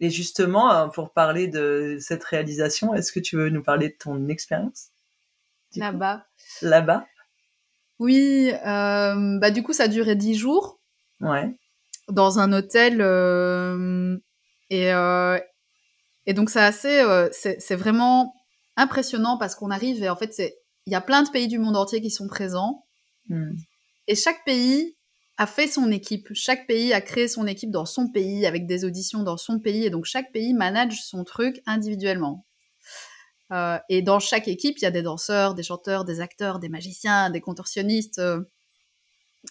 et 0.00 0.10
justement, 0.10 0.88
pour 0.88 1.12
parler 1.12 1.46
de 1.46 1.96
cette 2.00 2.24
réalisation, 2.24 2.92
est-ce 2.92 3.12
que 3.12 3.20
tu 3.20 3.36
veux 3.36 3.50
nous 3.50 3.62
parler 3.62 3.90
de 3.90 3.94
ton 3.96 4.26
expérience 4.26 4.88
Là-bas. 5.76 6.26
Là-bas? 6.60 7.06
Oui, 7.98 8.52
euh, 8.66 9.38
bah 9.38 9.50
du 9.50 9.62
coup 9.62 9.72
ça 9.72 9.84
a 9.84 9.88
duré 9.88 10.16
dix 10.16 10.34
jours. 10.34 10.80
Ouais. 11.20 11.56
Dans 12.08 12.38
un 12.38 12.52
hôtel 12.52 13.00
euh, 13.00 14.16
et 14.70 14.92
euh, 14.92 15.38
et 16.26 16.34
donc 16.34 16.50
c'est 16.50 16.60
assez, 16.60 17.00
euh, 17.00 17.28
c'est 17.32 17.76
vraiment 17.76 18.34
impressionnant 18.76 19.38
parce 19.38 19.54
qu'on 19.54 19.70
arrive 19.70 20.02
et 20.02 20.08
en 20.08 20.16
fait 20.16 20.32
c'est, 20.34 20.56
il 20.86 20.92
y 20.92 20.96
a 20.96 21.00
plein 21.00 21.22
de 21.22 21.30
pays 21.30 21.48
du 21.48 21.58
monde 21.58 21.76
entier 21.76 22.00
qui 22.00 22.10
sont 22.10 22.26
présents 22.26 22.84
hmm. 23.28 23.52
et 24.08 24.14
chaque 24.14 24.44
pays 24.44 24.96
a 25.38 25.46
fait 25.46 25.66
son 25.66 25.90
équipe. 25.90 26.28
Chaque 26.34 26.66
pays 26.66 26.92
a 26.92 27.00
créé 27.00 27.28
son 27.28 27.46
équipe 27.46 27.70
dans 27.70 27.84
son 27.84 28.10
pays 28.10 28.46
avec 28.46 28.66
des 28.66 28.84
auditions 28.84 29.22
dans 29.22 29.36
son 29.36 29.60
pays 29.60 29.84
et 29.84 29.90
donc 29.90 30.04
chaque 30.04 30.32
pays 30.32 30.54
manage 30.54 31.02
son 31.02 31.24
truc 31.24 31.60
individuellement. 31.66 32.44
Euh, 33.52 33.78
et 33.88 34.02
dans 34.02 34.18
chaque 34.18 34.48
équipe, 34.48 34.78
il 34.78 34.82
y 34.82 34.86
a 34.86 34.90
des 34.90 35.02
danseurs, 35.02 35.54
des 35.54 35.62
chanteurs, 35.62 36.04
des 36.04 36.20
acteurs, 36.20 36.58
des 36.58 36.68
magiciens, 36.68 37.30
des 37.30 37.40
contorsionnistes. 37.40 38.18
Euh, 38.18 38.42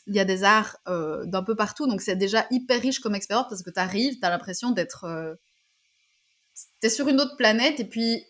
il 0.07 0.15
y 0.15 0.19
a 0.19 0.25
des 0.25 0.43
arts 0.43 0.77
euh, 0.87 1.25
d'un 1.25 1.43
peu 1.43 1.55
partout. 1.55 1.87
Donc 1.87 2.01
c'est 2.01 2.15
déjà 2.15 2.45
hyper 2.51 2.81
riche 2.81 2.99
comme 2.99 3.15
expérience 3.15 3.47
parce 3.49 3.63
que 3.63 3.69
tu 3.69 3.79
arrives, 3.79 4.19
tu 4.19 4.25
as 4.25 4.29
l'impression 4.29 4.71
d'être... 4.71 5.37
tu 6.81 6.87
es 6.87 6.89
sur 6.89 7.07
une 7.07 7.21
autre 7.21 7.37
planète 7.37 7.79
et 7.79 7.85
puis 7.85 8.25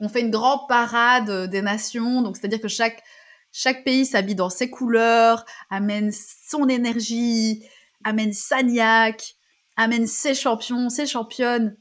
on 0.00 0.08
fait 0.08 0.20
une 0.20 0.30
grande 0.30 0.66
parade 0.68 1.50
des 1.50 1.62
nations. 1.62 2.22
Donc 2.22 2.36
c'est-à-dire 2.38 2.60
que 2.60 2.68
chaque, 2.68 3.02
chaque 3.52 3.84
pays 3.84 4.06
s'habille 4.06 4.34
dans 4.34 4.48
ses 4.48 4.70
couleurs, 4.70 5.44
amène 5.68 6.10
son 6.12 6.68
énergie, 6.68 7.62
amène 8.02 8.32
sa 8.32 8.62
niaque, 8.62 9.34
amène 9.76 10.06
ses 10.06 10.34
champions, 10.34 10.88
ses 10.88 11.06
championnes. 11.06 11.76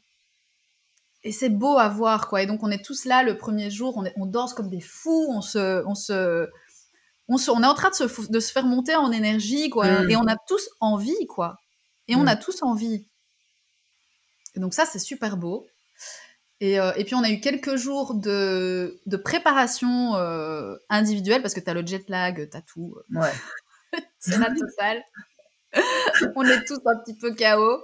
Et 1.23 1.31
c'est 1.31 1.49
beau 1.49 1.77
à 1.77 1.89
voir, 1.89 2.27
quoi. 2.29 2.41
Et 2.41 2.45
donc, 2.45 2.63
on 2.63 2.71
est 2.71 2.83
tous 2.83 3.05
là 3.05 3.23
le 3.23 3.37
premier 3.37 3.69
jour, 3.69 3.97
on, 3.97 4.05
on 4.15 4.25
danse 4.25 4.53
comme 4.53 4.69
des 4.69 4.79
fous, 4.79 5.27
on 5.29 5.41
se, 5.41 5.85
on 5.85 5.95
se, 5.95 6.47
on, 7.27 7.37
se, 7.37 7.51
on 7.51 7.61
est 7.61 7.67
en 7.67 7.73
train 7.73 7.89
de 7.89 7.95
se, 7.95 8.31
de 8.31 8.39
se 8.39 8.51
faire 8.51 8.65
monter 8.65 8.95
en 8.95 9.11
énergie, 9.11 9.69
quoi. 9.69 10.03
Mm. 10.03 10.09
Et 10.11 10.15
on 10.15 10.27
a 10.27 10.37
tous 10.47 10.69
envie, 10.79 11.27
quoi. 11.27 11.57
Et 12.07 12.15
on 12.15 12.23
mm. 12.23 12.29
a 12.29 12.35
tous 12.37 12.63
envie. 12.63 13.05
Et 14.55 14.59
donc, 14.59 14.73
ça, 14.73 14.85
c'est 14.85 14.99
super 14.99 15.35
beau. 15.35 15.67
Et, 16.61 16.79
euh, 16.79 16.91
et, 16.95 17.03
puis, 17.03 17.15
on 17.15 17.23
a 17.23 17.29
eu 17.29 17.39
quelques 17.39 17.75
jours 17.75 18.15
de, 18.15 18.99
de 19.05 19.17
préparation 19.17 20.15
euh, 20.15 20.75
individuelle 20.89 21.41
parce 21.41 21.53
que 21.53 21.59
tu 21.59 21.69
as 21.69 21.73
le 21.73 21.85
jet 21.85 22.07
lag, 22.09 22.49
tu 22.49 22.57
as 22.57 22.61
tout. 22.61 22.95
Ouais. 23.13 23.31
c'est 24.19 24.37
la 24.37 24.53
totale. 24.53 25.03
on 26.35 26.43
est 26.43 26.65
tous 26.65 26.79
un 26.85 26.97
petit 27.03 27.15
peu 27.15 27.33
KO. 27.35 27.83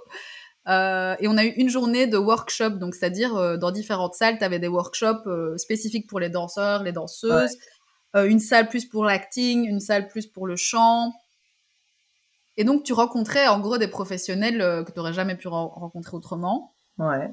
Euh, 0.67 1.15
et 1.19 1.27
on 1.27 1.37
a 1.37 1.45
eu 1.45 1.49
une 1.49 1.69
journée 1.69 2.07
de 2.07 2.17
workshop, 2.17 2.71
donc 2.71 2.95
c'est-à-dire 2.95 3.35
euh, 3.35 3.57
dans 3.57 3.71
différentes 3.71 4.15
salles, 4.15 4.37
tu 4.37 4.43
avais 4.43 4.59
des 4.59 4.67
workshops 4.67 5.27
euh, 5.27 5.57
spécifiques 5.57 6.07
pour 6.07 6.19
les 6.19 6.29
danseurs, 6.29 6.83
les 6.83 6.91
danseuses, 6.91 7.57
une 8.15 8.39
salle 8.39 8.69
plus 8.69 8.85
pour 8.85 9.03
l'acting, 9.03 9.67
une 9.67 9.81
salle 9.81 10.07
plus 10.07 10.25
pour 10.25 10.47
le 10.47 10.55
chant. 10.55 11.13
Et 12.55 12.63
donc 12.63 12.83
tu 12.83 12.93
rencontrais 12.93 13.49
en 13.49 13.59
gros 13.59 13.77
des 13.77 13.89
professionnels 13.89 14.59
que 14.85 14.91
tu 14.91 14.97
n'aurais 14.97 15.11
jamais 15.11 15.35
pu 15.35 15.49
rencontrer 15.49 16.15
autrement. 16.15 16.73
Ouais. 16.97 17.29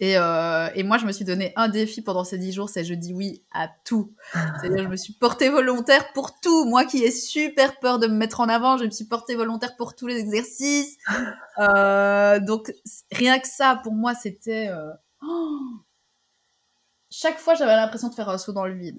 Et, 0.00 0.18
euh, 0.18 0.68
et, 0.74 0.82
moi, 0.82 0.98
je 0.98 1.06
me 1.06 1.12
suis 1.12 1.24
donné 1.24 1.52
un 1.54 1.68
défi 1.68 2.02
pendant 2.02 2.24
ces 2.24 2.36
dix 2.36 2.52
jours, 2.52 2.68
c'est 2.68 2.84
je 2.84 2.94
dis 2.94 3.14
oui 3.14 3.44
à 3.52 3.68
tout. 3.84 4.12
C'est-à-dire, 4.60 4.82
je 4.82 4.88
me 4.88 4.96
suis 4.96 5.12
portée 5.12 5.50
volontaire 5.50 6.12
pour 6.12 6.40
tout. 6.40 6.64
Moi 6.64 6.84
qui 6.84 7.04
ai 7.04 7.12
super 7.12 7.78
peur 7.78 8.00
de 8.00 8.08
me 8.08 8.14
mettre 8.14 8.40
en 8.40 8.48
avant, 8.48 8.76
je 8.76 8.84
me 8.84 8.90
suis 8.90 9.04
portée 9.04 9.36
volontaire 9.36 9.76
pour 9.76 9.94
tous 9.94 10.06
les 10.06 10.18
exercices. 10.18 10.96
Euh, 11.60 12.40
donc, 12.40 12.72
rien 13.12 13.38
que 13.38 13.46
ça, 13.46 13.80
pour 13.84 13.92
moi, 13.92 14.14
c'était... 14.14 14.68
Euh... 14.68 14.90
Oh 15.22 15.60
Chaque 17.10 17.38
fois, 17.38 17.54
j'avais 17.54 17.76
l'impression 17.76 18.08
de 18.08 18.14
faire 18.14 18.28
un 18.28 18.38
saut 18.38 18.52
dans 18.52 18.66
le 18.66 18.74
vide. 18.74 18.98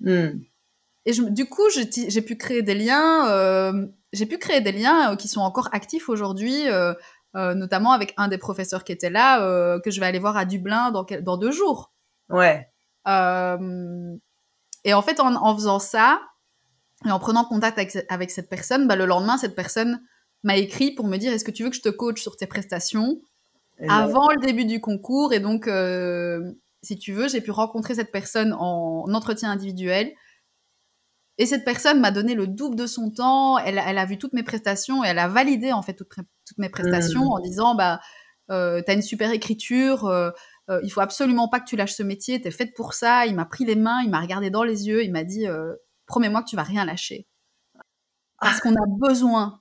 Mm. 0.00 0.38
Et 1.06 1.12
je, 1.12 1.22
du 1.22 1.46
coup, 1.46 1.68
j'ai 1.70 2.22
pu 2.22 2.36
créer 2.36 2.62
des 2.62 2.76
liens. 2.76 3.88
J'ai 4.12 4.26
pu 4.26 4.38
créer 4.38 4.60
des 4.60 4.72
liens 4.72 5.16
qui 5.16 5.26
sont 5.26 5.40
encore 5.40 5.68
actifs 5.72 6.08
aujourd'hui 6.08 6.66
euh, 7.36 7.54
notamment 7.54 7.92
avec 7.92 8.14
un 8.16 8.28
des 8.28 8.38
professeurs 8.38 8.84
qui 8.84 8.92
était 8.92 9.10
là, 9.10 9.42
euh, 9.42 9.78
que 9.80 9.90
je 9.90 10.00
vais 10.00 10.06
aller 10.06 10.18
voir 10.18 10.36
à 10.36 10.44
Dublin 10.44 10.90
dans, 10.90 11.06
dans 11.20 11.36
deux 11.36 11.52
jours. 11.52 11.92
Ouais. 12.30 12.68
Euh, 13.06 14.16
et 14.84 14.94
en 14.94 15.02
fait, 15.02 15.20
en, 15.20 15.34
en, 15.34 15.54
faisant 15.54 15.78
ça, 15.78 16.20
et 17.04 17.10
en 17.10 17.18
prenant 17.18 17.44
contact 17.44 17.78
avec, 17.78 17.96
avec 18.08 18.30
cette 18.30 18.48
personne, 18.48 18.88
bah, 18.88 18.96
le 18.96 19.04
lendemain, 19.04 19.36
cette 19.36 19.54
personne 19.54 20.00
m'a 20.42 20.56
écrit 20.56 20.92
pour 20.92 21.06
me 21.06 21.16
dire 21.16 21.32
est-ce 21.32 21.44
que 21.44 21.50
tu 21.50 21.64
veux 21.64 21.70
que 21.70 21.76
je 21.76 21.82
te 21.82 21.88
coach 21.88 22.22
sur 22.22 22.36
tes 22.36 22.46
prestations 22.46 23.20
et 23.80 23.88
avant 23.88 24.28
le 24.30 24.44
début 24.44 24.64
du 24.64 24.80
concours? 24.80 25.32
Et 25.32 25.40
donc, 25.40 25.68
si 26.82 26.98
tu 26.98 27.12
veux, 27.12 27.28
j'ai 27.28 27.40
pu 27.40 27.50
rencontrer 27.50 27.94
cette 27.94 28.10
personne 28.10 28.52
en 28.58 29.04
entretien 29.12 29.50
individuel. 29.50 30.12
Et 31.38 31.46
cette 31.46 31.64
personne 31.64 32.00
m'a 32.00 32.10
donné 32.10 32.34
le 32.34 32.48
double 32.48 32.74
de 32.74 32.86
son 32.86 33.10
temps. 33.10 33.58
Elle, 33.58 33.80
elle, 33.84 33.98
a 33.98 34.04
vu 34.04 34.18
toutes 34.18 34.32
mes 34.32 34.42
prestations 34.42 35.04
et 35.04 35.08
elle 35.08 35.20
a 35.20 35.28
validé 35.28 35.72
en 35.72 35.82
fait 35.82 35.94
toutes, 35.94 36.08
toutes 36.48 36.58
mes 36.58 36.68
prestations 36.68 37.24
mmh. 37.24 37.32
en 37.32 37.38
disant 37.40 37.74
bah 37.74 38.00
euh, 38.50 38.82
t'as 38.84 38.94
une 38.94 39.02
super 39.02 39.30
écriture. 39.30 40.06
Euh, 40.06 40.30
euh, 40.70 40.80
il 40.82 40.90
faut 40.90 41.00
absolument 41.00 41.48
pas 41.48 41.60
que 41.60 41.66
tu 41.66 41.76
lâches 41.76 41.94
ce 41.94 42.02
métier. 42.02 42.40
T'es 42.40 42.50
faite 42.50 42.74
pour 42.74 42.94
ça. 42.94 43.26
Il 43.26 43.34
m'a 43.34 43.44
pris 43.44 43.64
les 43.64 43.76
mains, 43.76 44.02
il 44.02 44.10
m'a 44.10 44.20
regardé 44.20 44.50
dans 44.50 44.64
les 44.64 44.86
yeux, 44.86 45.04
il 45.04 45.12
m'a 45.12 45.24
dit 45.24 45.46
euh, 45.46 45.74
promets-moi 46.06 46.42
que 46.42 46.48
tu 46.48 46.56
vas 46.56 46.62
rien 46.62 46.84
lâcher. 46.84 47.26
Parce 48.40 48.60
qu'on 48.60 48.74
a 48.74 48.86
besoin 49.00 49.60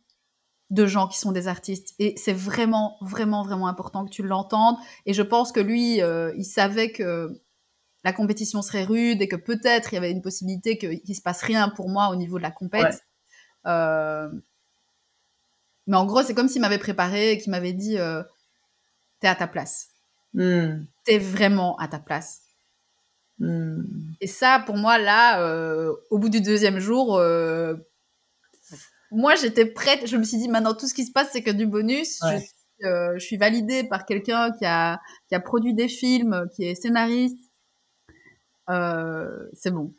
de 0.69 0.85
gens 0.85 1.07
qui 1.07 1.17
sont 1.17 1.31
des 1.31 1.47
artistes. 1.47 1.95
Et 1.97 2.15
c'est 2.17 2.33
vraiment, 2.33 2.97
vraiment, 3.01 3.43
vraiment 3.43 3.67
important 3.67 4.05
que 4.05 4.11
tu 4.11 4.21
l'entendes. 4.21 4.75
Et 5.05 5.13
je 5.13 5.23
pense 5.23 5.51
que 5.51 5.59
lui, 5.59 6.01
euh, 6.01 6.33
il 6.37 6.45
savait 6.45 6.91
que 6.91 7.41
la 8.03 8.13
compétition 8.13 8.61
serait 8.61 8.83
rude 8.83 9.21
et 9.21 9.27
que 9.27 9.35
peut-être 9.35 9.93
il 9.93 9.95
y 9.95 9.97
avait 9.97 10.11
une 10.11 10.21
possibilité 10.21 10.77
qu'il 10.77 11.15
se 11.15 11.21
passe 11.21 11.41
rien 11.41 11.69
pour 11.69 11.89
moi 11.89 12.09
au 12.09 12.15
niveau 12.15 12.37
de 12.37 12.43
la 12.43 12.51
compète. 12.51 12.83
Ouais. 12.83 13.71
Euh... 13.71 14.29
Mais 15.87 15.97
en 15.97 16.05
gros, 16.05 16.21
c'est 16.21 16.33
comme 16.33 16.49
s'il 16.49 16.61
m'avait 16.61 16.77
préparé 16.77 17.31
et 17.31 17.37
qu'il 17.37 17.51
m'avait 17.51 17.73
dit 17.73 17.97
euh, 17.97 18.21
T'es 19.19 19.27
à 19.27 19.35
ta 19.35 19.47
place. 19.47 19.89
Mm. 20.33 20.83
T'es 21.05 21.17
vraiment 21.17 21.77
à 21.77 21.87
ta 21.87 21.99
place. 21.99 22.41
Mm. 23.39 23.83
Et 24.21 24.27
ça, 24.27 24.61
pour 24.65 24.75
moi, 24.77 24.97
là, 24.97 25.41
euh, 25.41 25.93
au 26.11 26.19
bout 26.19 26.29
du 26.29 26.41
deuxième 26.41 26.79
jour, 26.79 27.17
euh, 27.17 27.75
moi, 29.11 29.35
j'étais 29.35 29.65
prête. 29.65 30.05
Je 30.05 30.17
me 30.17 30.23
suis 30.23 30.37
dit 30.37 30.49
Maintenant, 30.49 30.73
tout 30.73 30.87
ce 30.87 30.93
qui 30.93 31.05
se 31.05 31.11
passe, 31.11 31.29
c'est 31.31 31.41
que 31.41 31.51
du 31.51 31.65
bonus. 31.65 32.19
Ouais. 32.21 32.45
Je, 32.79 33.15
je, 33.15 33.25
suis 33.25 33.37
validée 33.37 33.83
par 33.85 34.05
quelqu'un 34.05 34.51
qui 34.51 34.65
a, 34.65 35.01
qui 35.27 35.35
a 35.35 35.39
produit 35.39 35.73
des 35.73 35.87
films, 35.87 36.47
qui 36.55 36.63
est 36.65 36.75
scénariste 36.75 37.37
c'est 39.53 39.71
bon. 39.71 39.93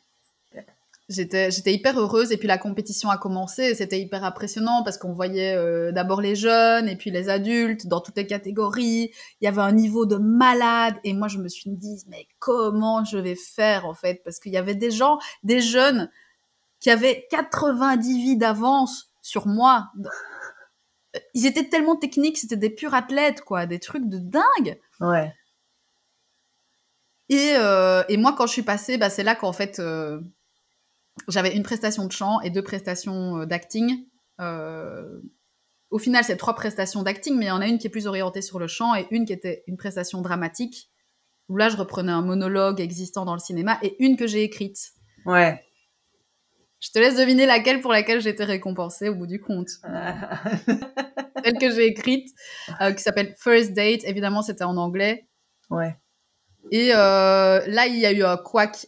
J'étais, 1.09 1.51
j'étais 1.51 1.73
hyper 1.73 1.99
heureuse 1.99 2.33
et 2.33 2.37
puis 2.37 2.49
la 2.49 2.59
compétition 2.59 3.09
a 3.09 3.17
commencé 3.17 3.63
et 3.63 3.75
c'était 3.75 3.99
hyper 3.99 4.25
impressionnant 4.25 4.83
parce 4.83 4.99
qu'on 4.99 5.15
voyait 5.15 5.57
euh, 5.57 5.91
d'abord 5.91 6.21
les 6.21 6.37
jeunes 6.37 6.87
et 6.87 6.97
puis 6.97 7.11
les 7.11 7.31
adultes 7.31 7.87
dans 7.87 8.03
toutes 8.03 8.19
les 8.19 8.27
catégories. 8.27 9.11
Il 9.41 9.45
y 9.45 9.47
avait 9.47 9.63
un 9.63 9.73
niveau 9.73 10.05
de 10.05 10.17
malade 10.17 10.97
et 11.05 11.15
moi 11.15 11.29
je 11.29 11.39
me 11.39 11.49
suis 11.49 11.71
dit 11.71 12.05
mais 12.09 12.29
comment 12.39 13.05
je 13.05 13.17
vais 13.17 13.37
faire 13.37 13.87
en 13.87 13.95
fait? 13.95 14.21
Parce 14.23 14.39
qu'il 14.39 14.53
y 14.53 14.59
avait 14.59 14.75
des 14.75 14.91
gens, 14.91 15.19
des 15.45 15.63
jeunes 15.63 16.11
qui 16.79 16.91
avaient 16.91 17.27
90 17.31 18.23
vies 18.23 18.37
d'avance 18.37 19.11
sur 19.23 19.47
moi. 19.47 19.91
Ils 21.33 21.47
étaient 21.47 21.71
tellement 21.71 21.97
techniques, 21.97 22.37
c'était 22.37 22.59
des 22.59 22.71
purs 22.71 22.93
athlètes 22.93 23.41
quoi, 23.41 23.65
des 23.65 23.79
trucs 23.79 24.11
de 24.11 24.19
dingue. 24.19 24.79
Ouais. 25.01 25.33
Et, 27.31 27.55
euh, 27.57 28.03
et, 28.09 28.17
moi, 28.17 28.35
quand 28.37 28.47
je 28.47 28.53
suis 28.53 28.63
passée, 28.63 28.97
bah, 28.97 29.11
c'est 29.11 29.23
là 29.23 29.35
qu'en 29.35 29.53
fait, 29.53 29.81
euh, 29.81 30.21
j'avais 31.27 31.57
une 31.57 31.63
prestation 31.63 32.07
de 32.07 32.13
chant 32.13 32.41
et 32.41 32.51
deux 32.51 32.63
prestations 32.63 33.41
euh, 33.41 33.47
d'acting. 33.47 34.07
Euh, 34.41 35.21
au 35.91 35.99
final, 35.99 36.23
c'est 36.25 36.37
trois 36.37 36.55
prestations 36.55 37.03
d'acting, 37.03 37.37
mais 37.37 37.47
il 37.47 37.49
y 37.49 37.53
en 37.53 37.61
a 37.61 37.67
une 37.67 37.79
qui 37.79 37.87
est 37.87 37.91
plus 37.91 38.07
orientée 38.07 38.43
sur 38.43 38.59
le 38.59 38.67
chant 38.67 38.95
et 38.95 39.07
une 39.11 39.25
qui 39.25 39.33
était 39.33 39.65
une 39.67 39.77
prestation 39.77 40.21
dramatique, 40.21 40.91
où 41.49 41.57
là, 41.57 41.69
je 41.69 41.77
reprenais 41.77 42.13
un 42.13 42.23
monologue 42.23 42.81
existant 42.81 43.25
dans 43.25 43.35
le 43.35 43.41
cinéma 43.41 43.79
et 43.83 43.97
une 44.05 44.17
que 44.17 44.27
j'ai 44.27 44.43
écrite. 44.43 44.79
Ouais. 45.25 45.63
Je 46.81 46.91
te 46.91 46.99
laisse 46.99 47.17
deviner 47.17 47.47
laquelle 47.47 47.81
pour 47.81 47.93
laquelle 47.93 48.21
j'ai 48.21 48.31
été 48.31 48.45
récompensée 48.45 49.09
au 49.09 49.15
bout 49.15 49.27
du 49.27 49.41
compte. 49.41 49.69
Celle 51.45 51.59
que 51.59 51.71
j'ai 51.71 51.87
écrite, 51.87 52.29
euh, 52.81 52.93
qui 52.93 53.03
s'appelle 53.03 53.35
First 53.39 53.73
Date. 53.73 54.05
Évidemment, 54.05 54.43
c'était 54.43 54.65
en 54.65 54.77
anglais. 54.77 55.27
Ouais. 55.71 55.97
Et 56.71 56.93
euh, 56.95 57.61
là, 57.67 57.87
il 57.87 57.97
y 57.97 58.07
a 58.07 58.13
eu 58.13 58.23
un 58.23 58.37
couac 58.37 58.87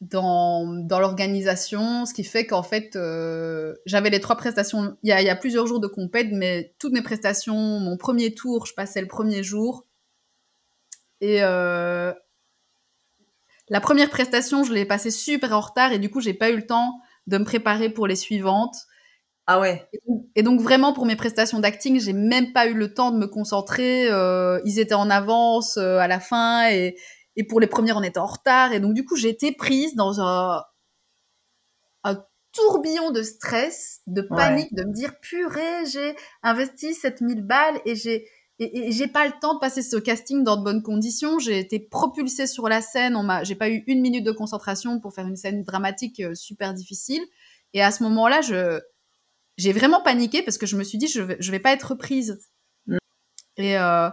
dans, 0.00 0.64
dans 0.66 1.00
l'organisation, 1.00 2.06
ce 2.06 2.14
qui 2.14 2.22
fait 2.24 2.46
qu'en 2.46 2.62
fait, 2.62 2.94
euh, 2.94 3.74
j'avais 3.84 4.10
les 4.10 4.20
trois 4.20 4.36
prestations. 4.36 4.96
Il 5.02 5.08
y, 5.08 5.12
a, 5.12 5.20
il 5.20 5.26
y 5.26 5.30
a 5.30 5.36
plusieurs 5.36 5.66
jours 5.66 5.80
de 5.80 5.88
compète, 5.88 6.28
mais 6.32 6.74
toutes 6.78 6.92
mes 6.92 7.02
prestations, 7.02 7.56
mon 7.56 7.96
premier 7.96 8.32
tour, 8.32 8.66
je 8.66 8.74
passais 8.74 9.00
le 9.00 9.08
premier 9.08 9.42
jour. 9.42 9.86
Et 11.20 11.42
euh, 11.42 12.12
la 13.68 13.80
première 13.80 14.08
prestation, 14.08 14.62
je 14.62 14.72
l'ai 14.72 14.84
passée 14.84 15.10
super 15.10 15.52
en 15.52 15.60
retard 15.60 15.92
et 15.92 15.98
du 15.98 16.10
coup, 16.10 16.20
j'ai 16.20 16.34
pas 16.34 16.50
eu 16.50 16.56
le 16.56 16.66
temps 16.66 17.00
de 17.26 17.38
me 17.38 17.44
préparer 17.44 17.90
pour 17.90 18.06
les 18.06 18.16
suivantes. 18.16 18.76
Ah 19.48 19.58
ouais. 19.58 19.88
Et 20.36 20.42
donc 20.42 20.60
vraiment 20.60 20.92
pour 20.92 21.06
mes 21.06 21.16
prestations 21.16 21.58
d'acting, 21.58 21.98
j'ai 21.98 22.12
même 22.12 22.52
pas 22.52 22.66
eu 22.66 22.74
le 22.74 22.92
temps 22.92 23.10
de 23.10 23.16
me 23.16 23.26
concentrer. 23.26 24.06
Euh, 24.10 24.60
ils 24.64 24.78
étaient 24.78 24.94
en 24.94 25.10
avance 25.10 25.78
à 25.78 26.06
la 26.06 26.20
fin 26.20 26.70
et, 26.70 26.96
et 27.38 27.44
pour 27.44 27.60
les 27.60 27.66
premières 27.66 27.96
on 27.96 28.02
était 28.02 28.18
en 28.18 28.26
retard 28.26 28.72
et 28.72 28.80
donc 28.80 28.92
du 28.92 29.06
coup 29.06 29.16
j'ai 29.16 29.30
été 29.30 29.52
prise 29.52 29.94
dans 29.94 30.20
un, 30.20 30.62
un 32.04 32.22
tourbillon 32.52 33.10
de 33.12 33.22
stress, 33.22 34.00
de 34.06 34.20
panique, 34.20 34.70
ouais. 34.72 34.82
de 34.82 34.88
me 34.88 34.92
dire 34.92 35.18
purée 35.20 35.86
j'ai 35.90 36.14
investi 36.42 36.92
7000 36.92 37.42
balles 37.46 37.80
et 37.86 37.94
j'ai 37.94 38.26
et, 38.60 38.88
et 38.88 38.92
j'ai 38.92 39.06
pas 39.06 39.24
le 39.24 39.32
temps 39.40 39.54
de 39.54 39.60
passer 39.60 39.82
ce 39.82 39.96
casting 39.96 40.42
dans 40.42 40.56
de 40.56 40.64
bonnes 40.64 40.82
conditions. 40.82 41.38
J'ai 41.38 41.60
été 41.60 41.78
propulsée 41.78 42.48
sur 42.48 42.68
la 42.68 42.80
scène. 42.80 43.14
On 43.14 43.22
m'a, 43.22 43.44
j'ai 43.44 43.54
pas 43.54 43.70
eu 43.70 43.84
une 43.86 44.00
minute 44.00 44.24
de 44.24 44.32
concentration 44.32 44.98
pour 44.98 45.14
faire 45.14 45.28
une 45.28 45.36
scène 45.36 45.62
dramatique 45.62 46.18
euh, 46.20 46.34
super 46.34 46.74
difficile. 46.74 47.22
Et 47.72 47.82
à 47.82 47.92
ce 47.92 48.02
moment-là, 48.02 48.40
je 48.40 48.80
j'ai 49.58 49.72
vraiment 49.72 50.02
paniqué 50.02 50.42
parce 50.42 50.58
que 50.58 50.66
je 50.66 50.76
me 50.76 50.82
suis 50.82 50.98
dit 50.98 51.06
je 51.06 51.20
vais, 51.20 51.36
je 51.38 51.50
vais 51.52 51.60
pas 51.60 51.72
être 51.72 51.90
reprise. 51.90 52.40
Mm. 52.86 52.98
Et 53.58 53.78
euh, 53.78 54.10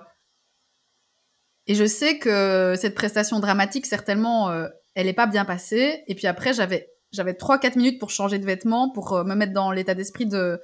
et 1.68 1.76
je 1.76 1.86
sais 1.86 2.20
que 2.20 2.76
cette 2.78 2.96
prestation 2.96 3.40
dramatique 3.40 3.86
certainement 3.86 4.50
euh, 4.50 4.68
elle 4.96 5.08
est 5.08 5.14
pas 5.14 5.28
bien 5.28 5.46
passée. 5.46 6.04
Et 6.08 6.16
puis 6.16 6.28
après 6.28 6.54
j'avais 6.54 6.90
j'avais 7.12 7.34
trois 7.34 7.60
quatre 7.60 7.76
minutes 7.76 8.00
pour 8.00 8.10
changer 8.10 8.40
de 8.40 8.46
vêtements 8.46 8.92
pour 8.92 9.14
euh, 9.14 9.24
me 9.24 9.36
mettre 9.36 9.54
dans 9.54 9.72
l'état 9.72 9.94
d'esprit 9.94 10.26
de 10.26 10.60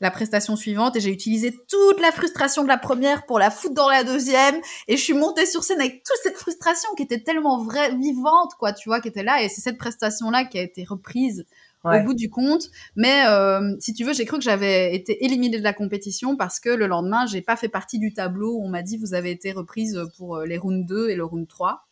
la 0.00 0.10
prestation 0.10 0.56
suivante. 0.56 0.96
Et 0.96 1.00
j'ai 1.00 1.10
utilisé 1.10 1.54
toute 1.68 2.00
la 2.00 2.10
frustration 2.10 2.62
de 2.62 2.68
la 2.68 2.78
première 2.78 3.26
pour 3.26 3.38
la 3.38 3.50
foutre 3.50 3.74
dans 3.74 3.88
la 3.88 4.02
deuxième. 4.02 4.56
Et 4.88 4.96
je 4.96 5.02
suis 5.02 5.12
montée 5.12 5.46
sur 5.46 5.62
scène 5.62 5.80
avec 5.80 6.02
toute 6.02 6.18
cette 6.22 6.36
frustration 6.36 6.88
qui 6.96 7.02
était 7.02 7.22
tellement 7.22 7.62
vraie 7.62 7.94
vivante 7.94 8.52
quoi 8.58 8.72
tu 8.72 8.88
vois 8.88 9.00
qui 9.00 9.08
était 9.08 9.22
là. 9.22 9.42
Et 9.42 9.48
c'est 9.48 9.60
cette 9.60 9.78
prestation 9.78 10.30
là 10.30 10.44
qui 10.44 10.58
a 10.58 10.62
été 10.62 10.84
reprise 10.84 11.44
au 11.84 12.00
bout 12.04 12.14
du 12.14 12.30
compte. 12.30 12.64
Mais 12.96 13.26
euh, 13.26 13.76
si 13.80 13.94
tu 13.94 14.04
veux, 14.04 14.12
j'ai 14.12 14.24
cru 14.24 14.38
que 14.38 14.44
j'avais 14.44 14.94
été 14.94 15.24
éliminée 15.24 15.58
de 15.58 15.64
la 15.64 15.72
compétition 15.72 16.36
parce 16.36 16.60
que 16.60 16.70
le 16.70 16.86
lendemain, 16.86 17.26
j'ai 17.26 17.42
pas 17.42 17.56
fait 17.56 17.68
partie 17.68 17.98
du 17.98 18.12
tableau 18.12 18.56
où 18.56 18.64
on 18.64 18.68
m'a 18.68 18.82
dit 18.82 18.96
vous 18.96 19.14
avez 19.14 19.30
été 19.30 19.52
reprise 19.52 20.00
pour 20.16 20.36
euh, 20.36 20.46
les 20.46 20.58
rounds 20.58 20.86
2 20.86 21.08
et 21.10 21.16
le 21.16 21.24
round 21.24 21.48
3. 21.48 21.86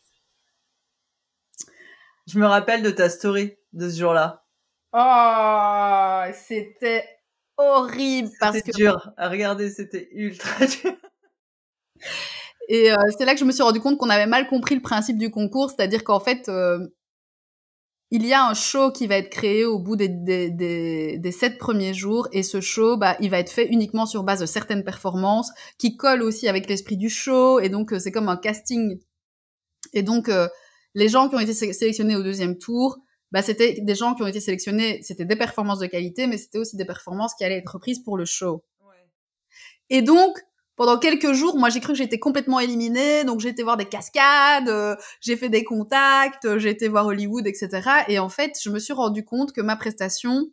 Je 2.27 2.39
me 2.39 2.45
rappelle 2.45 2.83
de 2.83 2.91
ta 2.91 3.09
story 3.09 3.55
de 3.73 3.89
ce 3.89 3.99
jour-là. 3.99 4.45
Oh, 4.93 6.31
c'était 6.33 7.05
horrible 7.57 8.29
parce 8.39 8.61
que 8.61 8.71
dur 8.71 9.11
à 9.17 9.29
regarder, 9.29 9.69
c'était 9.69 10.09
ultra 10.11 10.65
dur. 10.83 10.93
Et 12.69 12.91
euh, 12.91 12.95
c'est 13.17 13.25
là 13.25 13.33
que 13.33 13.39
je 13.39 13.45
me 13.45 13.51
suis 13.51 13.63
rendu 13.63 13.79
compte 13.79 13.97
qu'on 13.97 14.11
avait 14.11 14.27
mal 14.27 14.47
compris 14.47 14.75
le 14.75 14.81
principe 14.81 15.17
du 15.17 15.31
concours, 15.31 15.71
c'est-à-dire 15.71 16.03
qu'en 16.03 16.19
fait, 16.19 16.47
euh, 16.49 16.87
il 18.11 18.25
y 18.25 18.33
a 18.33 18.43
un 18.45 18.53
show 18.53 18.91
qui 18.91 19.05
va 19.07 19.17
être 19.17 19.29
créé 19.29 19.65
au 19.65 19.79
bout 19.79 19.95
des, 19.95 20.07
des, 20.07 20.49
des, 20.49 21.31
sept 21.31 21.57
premiers 21.57 21.93
jours, 21.93 22.27
et 22.31 22.43
ce 22.43 22.59
show, 22.59 22.97
bah, 22.97 23.15
il 23.19 23.29
va 23.29 23.39
être 23.39 23.51
fait 23.51 23.67
uniquement 23.67 24.05
sur 24.05 24.23
base 24.23 24.39
de 24.39 24.45
certaines 24.45 24.83
performances 24.83 25.51
qui 25.77 25.95
collent 25.95 26.23
aussi 26.23 26.47
avec 26.47 26.67
l'esprit 26.67 26.97
du 26.97 27.09
show, 27.09 27.59
et 27.59 27.69
donc 27.69 27.93
euh, 27.93 27.99
c'est 27.99 28.11
comme 28.11 28.29
un 28.29 28.37
casting. 28.37 28.99
Et 29.93 30.03
donc 30.03 30.29
les 30.95 31.09
gens 31.09 31.29
qui 31.29 31.35
ont 31.35 31.39
été 31.39 31.53
sélectionnés 31.53 32.15
au 32.15 32.23
deuxième 32.23 32.57
tour, 32.57 32.97
bah, 33.31 33.41
c'était 33.41 33.79
des 33.81 33.95
gens 33.95 34.15
qui 34.15 34.23
ont 34.23 34.27
été 34.27 34.39
sélectionnés, 34.39 35.01
c'était 35.03 35.25
des 35.25 35.35
performances 35.35 35.79
de 35.79 35.85
qualité, 35.85 36.25
mais 36.27 36.37
c'était 36.37 36.57
aussi 36.57 36.77
des 36.77 36.85
performances 36.85 37.33
qui 37.35 37.43
allaient 37.43 37.57
être 37.57 37.73
reprises 37.73 37.99
pour 37.99 38.17
le 38.17 38.25
show. 38.25 38.63
Et 39.91 40.01
donc, 40.01 40.37
pendant 40.79 40.97
quelques 40.97 41.33
jours, 41.33 41.57
moi 41.57 41.69
j'ai 41.69 41.81
cru 41.81 41.91
que 41.91 41.97
j'étais 41.97 42.19
complètement 42.19 42.61
éliminée, 42.61 43.25
donc 43.25 43.41
j'ai 43.41 43.49
été 43.49 43.63
voir 43.63 43.75
des 43.75 43.83
cascades, 43.83 44.69
euh, 44.69 44.95
j'ai 45.19 45.35
fait 45.35 45.49
des 45.49 45.65
contacts, 45.65 46.45
euh, 46.45 46.57
j'ai 46.57 46.69
été 46.69 46.87
voir 46.87 47.05
Hollywood, 47.05 47.45
etc. 47.45 48.05
Et 48.07 48.17
en 48.17 48.29
fait, 48.29 48.57
je 48.63 48.69
me 48.69 48.79
suis 48.79 48.93
rendu 48.93 49.25
compte 49.25 49.51
que 49.51 49.59
ma 49.59 49.75
prestation, 49.75 50.49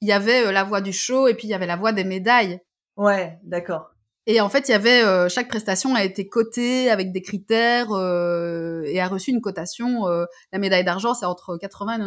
il 0.00 0.08
y 0.08 0.12
avait 0.12 0.46
euh, 0.46 0.50
la 0.50 0.64
voix 0.64 0.80
du 0.80 0.94
show 0.94 1.28
et 1.28 1.34
puis 1.34 1.46
il 1.46 1.50
y 1.50 1.54
avait 1.54 1.66
la 1.66 1.76
voix 1.76 1.92
des 1.92 2.04
médailles. 2.04 2.58
Ouais, 2.96 3.38
d'accord. 3.42 3.90
Et 4.26 4.40
en 4.40 4.48
fait, 4.48 4.66
il 4.68 4.70
y 4.70 4.74
avait 4.74 5.28
chaque 5.28 5.48
prestation 5.48 5.94
a 5.94 6.04
été 6.04 6.26
cotée 6.26 6.90
avec 6.90 7.12
des 7.12 7.20
critères 7.22 7.88
et 7.88 9.00
a 9.00 9.08
reçu 9.08 9.30
une 9.30 9.40
cotation. 9.40 10.06
la 10.06 10.58
médaille 10.58 10.84
d'argent, 10.84 11.14
c'est 11.14 11.24
entre 11.24 11.56
80 11.56 11.98
et 11.98 12.06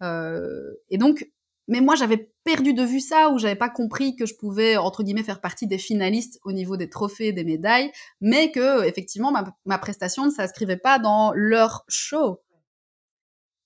90% 0.00 0.72
Et 0.88 0.96
donc, 0.96 1.26
mais 1.68 1.80
moi, 1.80 1.96
j'avais 1.96 2.30
perdu 2.44 2.74
de 2.74 2.82
vue 2.82 3.00
ça, 3.00 3.30
ou 3.30 3.38
j'avais 3.38 3.56
pas 3.56 3.68
compris 3.68 4.14
que 4.14 4.24
je 4.24 4.36
pouvais, 4.36 4.76
entre 4.76 5.02
guillemets, 5.02 5.24
faire 5.24 5.40
partie 5.40 5.66
des 5.66 5.78
finalistes 5.78 6.38
au 6.44 6.52
niveau 6.52 6.76
des 6.76 6.88
trophées, 6.88 7.32
des 7.32 7.44
médailles, 7.44 7.90
mais 8.20 8.52
que, 8.52 8.84
effectivement, 8.84 9.32
ma, 9.64 9.78
prestation 9.78 10.26
ne 10.26 10.30
s'inscrivait 10.30 10.76
pas 10.76 10.98
dans 10.98 11.32
leur 11.34 11.84
show. 11.88 12.40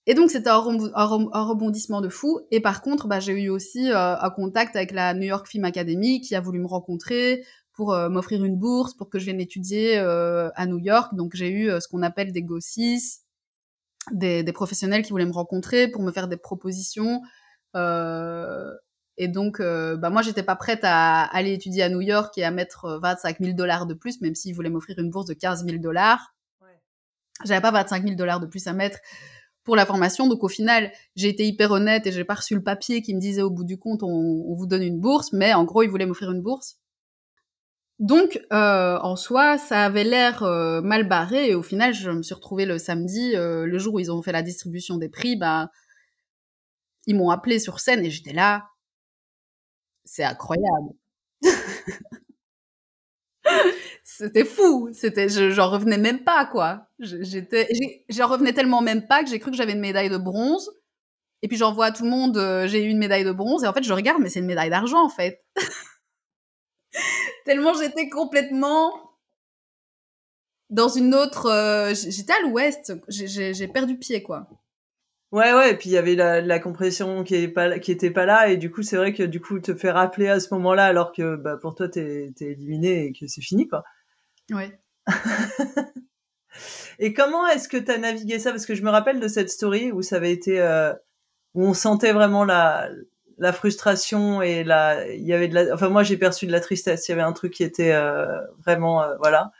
Et 0.07 0.15
donc, 0.15 0.31
c'était 0.31 0.49
un, 0.49 0.59
rebondissement 0.59 2.01
de 2.01 2.09
fou. 2.09 2.41
Et 2.51 2.61
par 2.61 2.81
contre, 2.81 3.07
bah, 3.07 3.21
j'ai 3.21 3.33
eu 3.33 3.51
aussi 3.51 3.91
euh, 3.91 4.17
un 4.19 4.31
contact 4.31 4.77
avec 4.77 4.93
la 4.93 5.13
New 5.13 5.27
York 5.27 5.47
Film 5.47 5.65
Academy 5.67 6.23
qui 6.23 6.35
a 6.35 6.41
voulu 6.41 6.59
me 6.59 6.67
rencontrer 6.67 7.45
pour 7.75 7.93
euh, 7.93 8.09
m'offrir 8.09 8.43
une 8.43 8.57
bourse 8.57 8.95
pour 8.95 9.11
que 9.11 9.19
je 9.19 9.27
vienne 9.27 9.41
étudier 9.41 9.99
euh, 9.99 10.49
à 10.55 10.67
New 10.67 10.79
York. 10.79 11.15
Donc, 11.15 11.37
j'ai 11.37 11.51
eu 11.51 11.71
ce 11.81 11.87
qu'on 11.87 12.03
appelle 12.03 12.33
des 12.33 12.43
GO6, 12.43 13.21
des, 14.13 14.53
professionnels 14.55 15.03
qui 15.03 15.11
voulaient 15.11 15.27
me 15.27 15.33
rencontrer 15.33 15.87
pour 15.89 16.03
me 16.03 16.13
faire 16.13 16.29
des 16.29 16.39
propositions 16.39 17.21
et 19.21 19.29
donc, 19.29 19.61
euh, 19.61 19.99
bah 19.99 20.09
moi, 20.09 20.23
j'étais 20.23 20.43
pas 20.43 20.57
prête 20.57 20.81
à 20.83 21.25
aller 21.25 21.53
étudier 21.53 21.83
à 21.83 21.91
New 21.91 22.01
York 22.01 22.39
et 22.39 22.45
à 22.45 22.51
mettre 22.51 22.99
25 23.03 23.39
000 23.41 23.53
dollars 23.53 23.85
de 23.85 23.93
plus, 23.93 24.23
même 24.23 24.35
s'ils 24.35 24.55
voulaient 24.55 24.71
m'offrir 24.71 24.99
une 24.99 25.11
bourse 25.11 25.27
de 25.27 25.35
15 25.35 25.67
000 25.67 25.77
dollars. 25.77 26.35
J'avais 27.45 27.61
pas 27.61 27.71
25 27.71 28.03
000 28.03 28.17
dollars 28.17 28.41
de 28.41 28.47
plus 28.47 28.67
à 28.67 28.73
mettre 28.73 28.99
pour 29.63 29.77
la 29.77 29.85
formation. 29.85 30.27
Donc, 30.27 30.43
au 30.43 30.49
final, 30.49 30.91
j'ai 31.17 31.29
été 31.29 31.47
hyper 31.47 31.71
honnête 31.71 32.07
et 32.07 32.13
j'ai 32.13 32.25
pas 32.25 32.37
reçu 32.37 32.55
le 32.55 32.63
papier 32.63 33.03
qui 33.03 33.15
me 33.15 33.21
disait 33.21 33.43
au 33.43 33.51
bout 33.51 33.65
du 33.65 33.79
compte, 33.79 34.03
on, 34.03 34.55
vous 34.55 34.67
donne 34.67 34.83
une 34.83 34.99
bourse, 34.99 35.35
mais 35.35 35.53
en 35.53 35.65
gros, 35.65 35.83
ils 35.83 35.91
voulaient 35.91 36.07
m'offrir 36.07 36.31
une 36.31 36.41
bourse. 36.41 36.79
Donc, 37.99 38.41
euh, 38.55 38.99
en 39.03 39.17
soi, 39.17 39.59
ça 39.59 39.85
avait 39.85 40.05
l'air 40.05 40.43
euh, 40.45 40.81
mal 40.81 41.07
barré. 41.07 41.51
Et 41.51 41.55
au 41.55 41.63
final, 41.63 41.93
je 41.93 42.11
me 42.11 42.23
suis 42.23 42.35
retrouvée 42.35 42.65
le 42.65 42.79
samedi, 42.79 43.37
euh, 43.37 43.67
le 43.67 43.79
jour 43.79 43.97
où 43.97 43.99
ils 43.99 44.11
ont 44.11 44.23
fait 44.23 44.33
la 44.33 44.41
distribution 44.41 44.97
des 44.97 45.11
prix, 45.11 45.37
bah, 45.37 45.71
ils 47.07 47.17
m'ont 47.17 47.31
appelé 47.31 47.59
sur 47.59 47.81
scène 47.81 48.05
et 48.05 48.11
j'étais 48.11 48.33
là. 48.33 48.69
C'est 50.05 50.25
incroyable. 50.25 50.91
C'était 54.05 54.45
fou. 54.45 54.91
C'était, 54.93 55.29
j'en 55.29 55.71
revenais 55.71 55.99
même 55.99 56.25
pas, 56.25 56.47
quoi. 56.47 56.87
J'étais, 56.99 57.69
j'en 58.09 58.29
revenais 58.29 58.53
tellement 58.53 58.81
même 58.83 59.07
pas 59.07 59.23
que 59.25 59.31
j'ai 59.31 59.39
cru 59.39 59.51
que 59.51 59.57
j'avais 59.57 59.73
une 59.73 59.81
médaille 59.81 60.11
de 60.11 60.19
bronze. 60.19 60.71
Et 61.43 61.49
puis 61.49 61.57
j'envoie 61.57 61.87
à 61.87 61.93
tout 61.93 62.05
le 62.05 62.11
monde, 62.11 62.37
euh, 62.37 62.69
j'ai 62.69 62.85
eu 62.85 62.89
une 62.89 62.99
médaille 62.99 63.25
de 63.25 63.33
bronze. 63.33 63.65
Et 63.65 63.67
en 63.67 63.73
fait, 63.73 63.83
je 63.83 63.93
regarde, 63.93 64.21
mais 64.21 64.29
c'est 64.29 64.41
une 64.41 64.47
médaille 64.47 64.71
d'argent, 64.71 65.03
en 65.05 65.09
fait. 65.09 65.43
tellement 67.45 67.75
j'étais 67.75 68.09
complètement 68.09 68.93
dans 70.71 70.89
une 70.89 71.15
autre. 71.15 71.47
Euh, 71.47 71.95
j'étais 71.95 72.33
à 72.33 72.41
l'ouest. 72.43 72.93
J'ai 73.09 73.69
perdu 73.69 73.97
pied, 73.99 74.23
quoi. 74.23 74.49
Ouais, 75.33 75.53
ouais, 75.55 75.73
et 75.73 75.77
puis 75.77 75.91
il 75.91 75.93
y 75.93 75.99
avait 75.99 76.17
la, 76.17 76.41
la 76.41 76.59
compression 76.59 77.23
qui 77.23 77.37
est 77.37 77.49
pas 77.49 77.79
qui 77.79 77.93
était 77.93 78.11
pas 78.11 78.27
là, 78.27 78.49
et 78.49 78.57
du 78.57 78.71
coup 78.71 78.83
c'est 78.83 78.97
vrai 78.97 79.13
que 79.15 79.23
du 79.23 79.41
coup 79.41 79.61
te 79.61 79.75
fait 79.75 79.93
rappeler 79.93 80.29
à 80.29 80.41
ce 80.41 80.53
moment-là, 80.55 80.87
alors 80.87 81.13
que 81.13 81.37
bah, 81.37 81.57
pour 81.57 81.77
toi 81.77 81.89
t'es 81.89 82.33
es 82.41 82.45
éliminé 82.45 83.07
et 83.07 83.13
que 83.13 83.29
c'est 83.29 83.41
fini 83.41 83.69
quoi. 83.69 83.85
Ouais. 84.51 84.81
et 86.99 87.15
comment 87.15 87.47
est-ce 87.47 87.69
que 87.69 87.77
t'as 87.77 87.99
navigué 87.99 88.41
ça? 88.41 88.51
Parce 88.51 88.67
que 88.67 88.75
je 88.75 88.83
me 88.83 88.91
rappelle 88.91 89.21
de 89.21 89.29
cette 89.29 89.51
story 89.51 89.93
où 89.93 90.03
ça 90.03 90.17
avait 90.17 90.33
été 90.33 90.61
euh, 90.61 90.93
où 91.55 91.65
on 91.65 91.75
sentait 91.75 92.13
vraiment 92.13 92.45
la 92.45 92.89
la 93.39 93.53
frustration 93.53 94.43
et 94.43 94.65
la 94.65 95.09
il 95.13 95.27
y 95.27 95.33
avait 95.33 95.49
de 95.49 95.55
la 95.55 95.75
enfin 95.75 95.89
moi 95.89 96.03
j'ai 96.03 96.17
perçu 96.17 96.47
de 96.47 96.53
la 96.53 96.61
tristesse. 96.61 97.09
Il 97.09 97.13
y 97.13 97.15
avait 97.15 97.23
un 97.23 97.33
truc 97.33 97.53
qui 97.53 97.63
était 97.65 97.93
euh, 97.93 98.41
vraiment 98.65 99.03
euh, 99.03 99.15
voilà. 99.19 99.53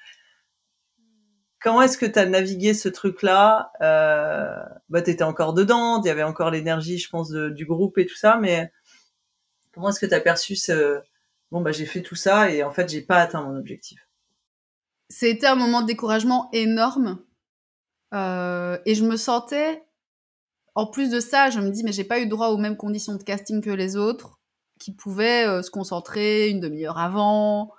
Comment 1.63 1.83
est-ce 1.83 1.99
que 1.99 2.07
tu 2.07 2.19
as 2.19 2.27
navigué 2.27 2.73
ce 2.73 2.89
truc-là 2.89 3.73
euh, 3.83 4.57
Bah, 4.89 5.01
encore 5.21 5.53
dedans, 5.53 6.01
il 6.03 6.07
y 6.07 6.11
avait 6.11 6.23
encore 6.23 6.51
l'énergie, 6.51 6.99
je 6.99 7.11
pense, 7.11 7.31
du 7.31 7.67
groupe 7.67 7.99
et 7.99 8.07
tout 8.07 8.17
ça, 8.17 8.39
mais 8.39 8.73
comment 9.73 9.91
est-ce 9.91 10.01
que 10.01 10.07
tu 10.07 10.15
as 10.15 10.21
perçu 10.21 10.57
ce 10.57 11.01
bon 11.51 11.61
bah 11.61 11.73
j'ai 11.73 11.87
fait 11.87 12.03
tout 12.03 12.15
ça 12.15 12.51
et 12.51 12.63
en 12.63 12.71
fait 12.71 12.89
j'ai 12.89 13.03
pas 13.03 13.17
atteint 13.17 13.43
mon 13.43 13.57
objectif? 13.57 14.07
C'était 15.09 15.47
un 15.47 15.57
moment 15.57 15.83
de 15.83 15.87
découragement 15.87 16.49
énorme 16.53 17.19
euh, 18.15 18.79
et 18.87 18.95
je 18.95 19.05
me 19.05 19.17
sentais, 19.17 19.83
en 20.75 20.87
plus 20.87 21.11
de 21.11 21.21
ça, 21.21 21.51
je 21.51 21.61
me 21.61 21.71
dis 21.71 21.83
mais 21.85 21.93
j'ai 21.93 22.05
pas 22.05 22.21
eu 22.21 22.27
droit 22.27 22.49
aux 22.49 22.57
mêmes 22.57 22.77
conditions 22.77 23.15
de 23.15 23.23
casting 23.23 23.61
que 23.61 23.71
les 23.71 23.97
autres 23.97 24.39
qui 24.79 24.95
pouvaient 24.95 25.47
euh, 25.47 25.63
se 25.63 25.71
concentrer 25.71 26.49
une 26.49 26.61
demi-heure 26.61 26.99
avant, 26.99 27.73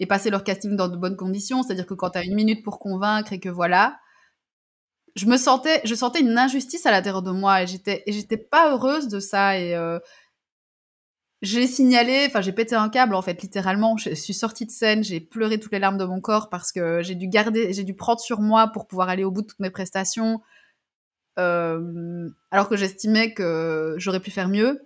et 0.00 0.06
passer 0.06 0.30
leur 0.30 0.42
casting 0.42 0.74
dans 0.76 0.88
de 0.88 0.96
bonnes 0.96 1.16
conditions. 1.16 1.62
C'est-à-dire 1.62 1.86
que 1.86 1.94
quand 1.94 2.10
tu 2.10 2.18
as 2.18 2.24
une 2.24 2.34
minute 2.34 2.64
pour 2.64 2.80
convaincre 2.80 3.32
et 3.32 3.38
que 3.38 3.50
voilà, 3.50 3.98
je 5.14 5.26
me 5.26 5.36
sentais, 5.36 5.80
je 5.84 5.94
sentais 5.94 6.20
une 6.20 6.36
injustice 6.38 6.86
à 6.86 6.90
l'intérieur 6.90 7.22
de 7.22 7.30
moi 7.30 7.62
et 7.62 7.66
j'étais, 7.66 8.36
pas 8.36 8.72
heureuse 8.72 9.08
de 9.08 9.20
ça 9.20 9.58
et 9.58 9.74
euh, 9.76 9.98
j'ai 11.42 11.66
signalé, 11.66 12.24
enfin 12.26 12.40
j'ai 12.40 12.52
pété 12.52 12.74
un 12.74 12.88
câble 12.88 13.14
en 13.14 13.22
fait 13.22 13.42
littéralement. 13.42 13.96
Je 13.98 14.14
suis 14.14 14.34
sortie 14.34 14.66
de 14.66 14.70
scène, 14.70 15.04
j'ai 15.04 15.20
pleuré 15.20 15.60
toutes 15.60 15.72
les 15.72 15.78
larmes 15.78 15.98
de 15.98 16.04
mon 16.04 16.20
corps 16.20 16.48
parce 16.48 16.72
que 16.72 17.02
j'ai 17.02 17.14
dû 17.14 17.28
garder, 17.28 17.72
j'ai 17.72 17.84
dû 17.84 17.94
prendre 17.94 18.20
sur 18.20 18.40
moi 18.40 18.68
pour 18.68 18.86
pouvoir 18.86 19.10
aller 19.10 19.24
au 19.24 19.30
bout 19.30 19.42
de 19.42 19.46
toutes 19.46 19.60
mes 19.60 19.70
prestations. 19.70 20.40
Euh, 21.38 22.28
alors 22.50 22.68
que 22.68 22.76
j'estimais 22.76 23.32
que 23.34 23.94
j'aurais 23.98 24.20
pu 24.20 24.30
faire 24.30 24.48
mieux. 24.48 24.80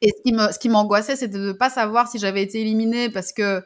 Et 0.00 0.12
ce 0.26 0.58
qui 0.58 0.68
m'angoissait, 0.68 1.16
c'était 1.16 1.38
de 1.38 1.48
ne 1.48 1.52
pas 1.52 1.70
savoir 1.70 2.08
si 2.08 2.18
j'avais 2.18 2.42
été 2.42 2.60
éliminée 2.60 3.08
parce 3.10 3.32
que 3.32 3.62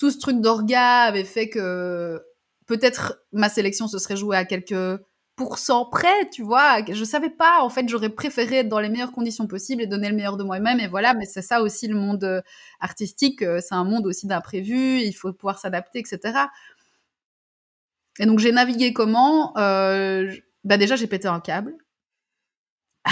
tout 0.00 0.10
ce 0.10 0.18
truc 0.18 0.40
d'orga 0.40 1.02
avait 1.02 1.24
fait 1.24 1.50
que 1.50 2.22
peut-être 2.66 3.22
ma 3.32 3.50
sélection 3.50 3.86
se 3.86 3.98
serait 3.98 4.16
jouée 4.16 4.36
à 4.36 4.46
quelques 4.46 4.98
pourcents 5.36 5.84
près, 5.84 6.30
tu 6.32 6.42
vois. 6.42 6.82
Je 6.90 7.04
savais 7.04 7.28
pas. 7.28 7.60
En 7.60 7.68
fait, 7.68 7.86
j'aurais 7.86 8.08
préféré 8.08 8.56
être 8.56 8.68
dans 8.68 8.80
les 8.80 8.88
meilleures 8.88 9.12
conditions 9.12 9.46
possibles 9.46 9.82
et 9.82 9.86
donner 9.86 10.08
le 10.08 10.16
meilleur 10.16 10.38
de 10.38 10.42
moi-même. 10.42 10.80
Et 10.80 10.88
voilà. 10.88 11.12
Mais 11.12 11.26
c'est 11.26 11.42
ça 11.42 11.60
aussi 11.60 11.86
le 11.86 11.96
monde 11.96 12.24
euh, 12.24 12.40
artistique. 12.80 13.42
Euh, 13.42 13.60
c'est 13.60 13.74
un 13.74 13.84
monde 13.84 14.06
aussi 14.06 14.26
d'imprévus. 14.26 15.00
Il 15.00 15.12
faut 15.12 15.32
pouvoir 15.34 15.58
s'adapter, 15.58 15.98
etc. 15.98 16.46
Et 18.18 18.26
donc 18.26 18.38
j'ai 18.38 18.52
navigué 18.52 18.94
comment 18.94 19.56
euh, 19.58 20.34
Bah 20.64 20.78
déjà 20.78 20.96
j'ai 20.96 21.06
pété 21.06 21.28
un 21.28 21.40
câble. 21.40 21.74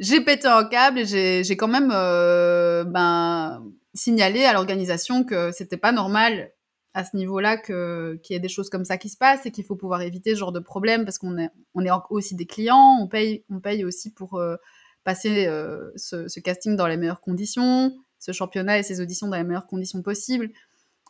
j'ai 0.00 0.20
pété 0.20 0.48
un 0.48 0.64
câble 0.64 0.98
et 0.98 1.44
j'ai 1.44 1.56
quand 1.56 1.68
même 1.68 1.88
ben 1.88 3.62
signaler 3.94 4.44
à 4.44 4.52
l'organisation 4.52 5.24
que 5.24 5.52
c'était 5.52 5.76
pas 5.76 5.92
normal 5.92 6.52
à 6.94 7.04
ce 7.04 7.16
niveau-là 7.16 7.56
qu'il 7.56 8.34
y 8.34 8.34
ait 8.34 8.40
des 8.40 8.48
choses 8.48 8.68
comme 8.68 8.84
ça 8.84 8.98
qui 8.98 9.08
se 9.08 9.16
passent 9.16 9.46
et 9.46 9.50
qu'il 9.50 9.64
faut 9.64 9.76
pouvoir 9.76 10.02
éviter 10.02 10.34
ce 10.34 10.40
genre 10.40 10.52
de 10.52 10.60
problème 10.60 11.04
parce 11.04 11.18
qu'on 11.18 11.38
est 11.38 11.48
on 11.74 11.84
est 11.84 11.90
aussi 12.10 12.34
des 12.34 12.46
clients, 12.46 12.98
on 13.00 13.08
paye 13.08 13.44
on 13.50 13.60
paye 13.60 13.84
aussi 13.84 14.12
pour 14.12 14.34
euh, 14.34 14.56
passer 15.04 15.46
euh, 15.46 15.90
ce, 15.96 16.40
casting 16.40 16.76
dans 16.76 16.86
les 16.86 16.96
meilleures 16.96 17.20
conditions, 17.20 17.96
ce 18.18 18.32
championnat 18.32 18.78
et 18.78 18.82
ces 18.82 19.00
auditions 19.00 19.28
dans 19.28 19.36
les 19.36 19.44
meilleures 19.44 19.66
conditions 19.66 20.02
possibles. 20.02 20.50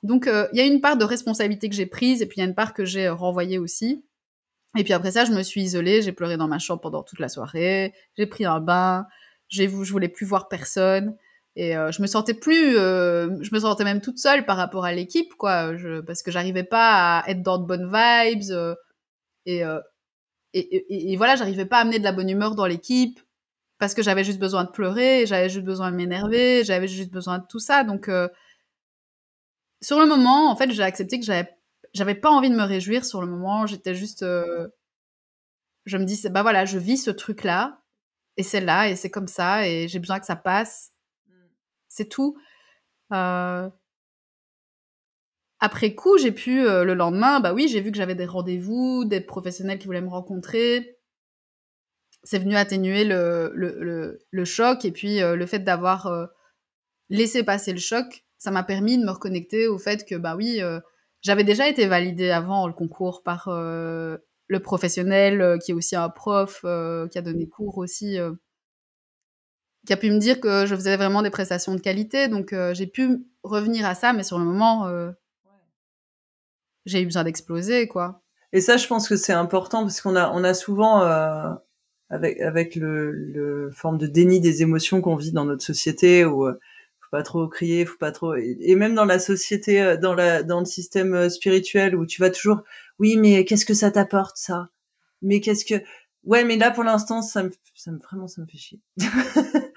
Donc 0.03 0.27
euh, 0.27 0.49
il 0.53 0.59
y 0.59 0.61
a 0.61 0.67
une 0.67 0.81
part 0.81 0.97
de 0.97 1.05
responsabilité 1.05 1.69
que 1.69 1.75
j'ai 1.75 1.87
prise 1.87 2.23
et 2.23 2.27
puis 2.27 2.39
il 2.39 2.41
y 2.41 2.45
a 2.45 2.49
une 2.49 2.55
part 2.55 2.75
que 2.75 2.85
j'ai 2.85 3.09
renvoyée 3.09 3.59
aussi. 3.59 4.05
Et 4.77 4.85
puis 4.85 4.95
après 4.95 5.11
ça, 5.11 5.25
je 5.25 5.33
me 5.33 5.43
suis 5.43 5.63
isolée, 5.63 6.01
j'ai 6.01 6.13
pleuré 6.13 6.37
dans 6.37 6.49
ma 6.49 6.59
chambre 6.59 6.81
pendant 6.81 7.03
toute 7.03 7.19
la 7.19 7.29
soirée, 7.29 7.93
j'ai 8.17 8.27
pris 8.27 8.47
un 8.47 8.59
bain, 8.59 9.07
je 9.49 9.67
voulais 9.67 10.09
plus 10.09 10.25
voir 10.25 10.49
personne. 10.49 11.17
Et 11.57 11.77
euh, 11.77 11.93
je 11.93 12.01
me 12.01 12.07
sentais 12.07 12.35
plus, 12.35 12.77
euh, 12.79 13.43
je 13.43 13.55
me 13.55 13.61
sentais 13.61 13.85
même 13.85 14.01
toute 14.01 14.19
seule 14.19 14.47
par 14.47 14.57
rapport 14.57 14.85
à 14.87 14.93
l'équipe, 14.93 15.35
quoi, 15.35 15.77
je, 15.77 16.01
parce 16.01 16.23
que 16.23 16.31
j'arrivais 16.31 16.65
pas 16.65 17.19
à 17.21 17.29
être 17.31 17.43
dans 17.43 17.59
de 17.59 17.67
bonnes 17.67 17.87
vibes 17.93 18.51
euh, 18.51 18.75
et, 19.47 19.65
euh, 19.65 19.81
et, 20.55 20.61
et, 20.61 21.13
et, 21.13 21.17
voilà, 21.17 21.37
j'arrivais 21.37 21.67
pas 21.67 21.79
à 21.79 21.81
amener 21.83 21.99
de 21.99 22.05
la 22.05 22.13
bonne 22.13 22.31
humeur 22.31 22.55
dans 22.55 22.67
l'équipe 22.67 23.21
parce 23.79 23.95
que 23.95 24.03
j'avais 24.03 24.25
juste 24.25 24.39
besoin 24.39 24.65
de 24.65 24.71
pleurer, 24.71 25.27
j'avais 25.27 25.49
juste 25.51 25.65
besoin 25.65 25.91
de 25.91 25.97
m'énerver, 25.97 26.65
j'avais 26.65 26.89
juste 26.89 27.11
besoin 27.11 27.39
de 27.39 27.47
tout 27.49 27.59
ça. 27.59 27.85
Donc 27.85 28.09
euh, 28.09 28.29
sur 29.83 30.01
le 30.01 30.07
moment, 30.07 30.51
en 30.51 30.57
fait, 30.57 30.71
j'ai 30.71 30.83
accepté 30.83 31.19
que 31.19 31.27
j'avais 31.27 31.51
j'avais 31.95 32.15
pas 32.15 32.31
envie 32.31 32.51
de 32.51 32.55
me 32.57 32.63
réjouir 32.63 33.05
sur 33.05 33.21
le 33.21 33.27
moment. 33.27 33.67
J'étais 33.67 33.95
juste, 33.95 34.23
euh, 34.23 34.69
je 35.85 35.99
me 35.99 36.05
dis, 36.05 36.21
bah 36.31 36.43
voilà, 36.43 36.65
je 36.65 36.79
vis 36.79 36.99
ce 36.99 37.11
truc 37.11 37.45
là 37.45 37.83
et 38.37 38.43
c'est 38.43 38.61
là 38.61 38.89
et 38.89 38.97
c'est 38.97 39.11
comme 39.11 39.29
ça 39.29 39.69
et 39.69 39.89
j'ai 39.89 39.99
besoin 39.99 40.21
que 40.21 40.27
ça 40.27 40.37
passe 40.37 40.92
c'est 41.93 42.09
tout. 42.09 42.37
Euh... 43.13 43.69
Après 45.61 45.95
coup, 45.95 46.19
j'ai 46.19 46.33
pu, 46.33 46.67
euh, 46.67 46.83
le 46.85 46.95
lendemain, 46.95 47.39
bah 47.39 47.55
oui, 47.55 47.69
j'ai 47.69 47.81
vu 47.81 47.93
que 47.93 47.97
j'avais 47.97 48.17
des 48.17 48.27
rendez-vous, 48.27 49.05
des 49.05 49.21
professionnels 49.21 49.79
qui 49.79 49.87
voulaient 49.87 50.01
me 50.01 50.09
rencontrer. 50.09 50.99
C'est 52.25 52.39
venu 52.39 52.57
atténuer 52.57 53.05
le, 53.05 54.45
choc 54.45 54.85
et 54.85 54.91
puis 54.91 55.23
euh, 55.23 55.37
le 55.37 55.47
fait 55.47 55.61
d'avoir 55.61 56.31
laissé 57.11 57.45
passer 57.45 57.73
le 57.73 57.79
choc, 57.79 58.25
ça 58.39 58.51
m'a 58.51 58.65
permis 58.65 58.99
de 58.99 59.05
me 59.05 59.11
reconnecter 59.11 59.69
au 59.69 59.79
fait 59.79 60.05
que, 60.05 60.15
bah 60.17 60.35
oui, 60.37 60.61
j'avais 61.21 61.45
déjà 61.45 61.69
été 61.69 61.87
validée 61.87 62.31
avant 62.31 62.67
le 62.67 62.73
concours 62.73 63.23
par 63.23 63.49
le 63.49 64.61
professionnel 64.63 65.59
qui 65.65 65.73
est 65.73 65.75
aussi 65.75 65.95
un 65.95 66.09
prof, 66.09 66.61
qui 66.63 67.19
a 67.19 67.23
donné 67.23 67.49
cours 67.49 67.79
aussi 67.79 68.19
qui 69.87 69.93
a 69.93 69.97
pu 69.97 70.11
me 70.11 70.19
dire 70.19 70.41
que 70.41 70.67
je 70.67 70.75
faisais 70.75 70.97
vraiment 70.97 71.23
des 71.23 71.31
prestations 71.31 71.75
de 71.75 71.81
qualité. 71.81 72.29
Donc 72.29 72.53
euh, 72.53 72.75
j'ai 72.75 72.87
pu 72.87 73.25
revenir 73.43 73.87
à 73.87 73.95
ça, 73.95 74.13
mais 74.13 74.23
sur 74.23 74.39
le 74.39 74.45
moment, 74.45 74.87
euh, 74.87 75.11
j'ai 76.87 77.01
eu 77.03 77.05
besoin 77.05 77.25
d'exploser, 77.25 77.89
quoi. 77.89 78.23
Et 78.53 78.61
ça, 78.61 78.77
je 78.77 78.87
pense 78.87 79.09
que 79.09 79.17
c'est 79.17 79.33
important 79.33 79.83
parce 79.83 80.01
qu'on 80.01 80.17
a, 80.17 80.31
on 80.31 80.45
a 80.45 80.55
souvent, 80.55 81.03
euh, 81.03 81.51
avec, 82.11 82.41
avec 82.41 82.77
le, 82.77 83.11
le 83.11 83.71
forme 83.71 83.99
de 83.99 84.07
déni 84.07 84.41
des 84.41 84.63
émotions 84.63 85.01
qu'on 85.01 85.17
vit 85.17 85.33
dans 85.33 85.47
notre 85.47 85.65
société, 85.65 86.25
où 86.25 86.47
euh, 86.47 86.61
faut 87.01 87.09
pas 87.11 87.23
trop 87.23 87.49
crier, 87.49 87.87
faut 87.87 87.97
pas 87.97 88.13
trop, 88.13 88.35
et 88.35 88.75
même 88.77 88.95
dans 88.95 89.07
la 89.07 89.19
société, 89.19 89.81
euh, 89.81 89.97
dans 89.97 90.15
la, 90.15 90.43
dans 90.43 90.61
le 90.61 90.67
système 90.67 91.15
euh, 91.15 91.29
spirituel, 91.31 91.97
où 91.97 92.05
tu 92.05 92.21
vas 92.21 92.31
toujours, 92.31 92.63
oui, 92.99 93.17
mais 93.17 93.45
qu'est-ce 93.47 93.65
que 93.65 93.75
ça 93.75 93.91
t'apporte 93.91 94.37
ça? 94.37 94.69
Mais 95.23 95.41
qu'est-ce 95.41 95.65
que, 95.65 95.83
ouais, 96.25 96.45
mais 96.45 96.57
là 96.57 96.71
pour 96.71 96.85
l'instant, 96.85 97.23
ça 97.23 97.43
me, 97.45 97.51
ça 97.75 97.91
me 97.91 97.99
vraiment, 97.99 98.29
ça 98.29 98.43
me 98.43 98.47
fait 98.47 98.59
chier. 98.59 98.81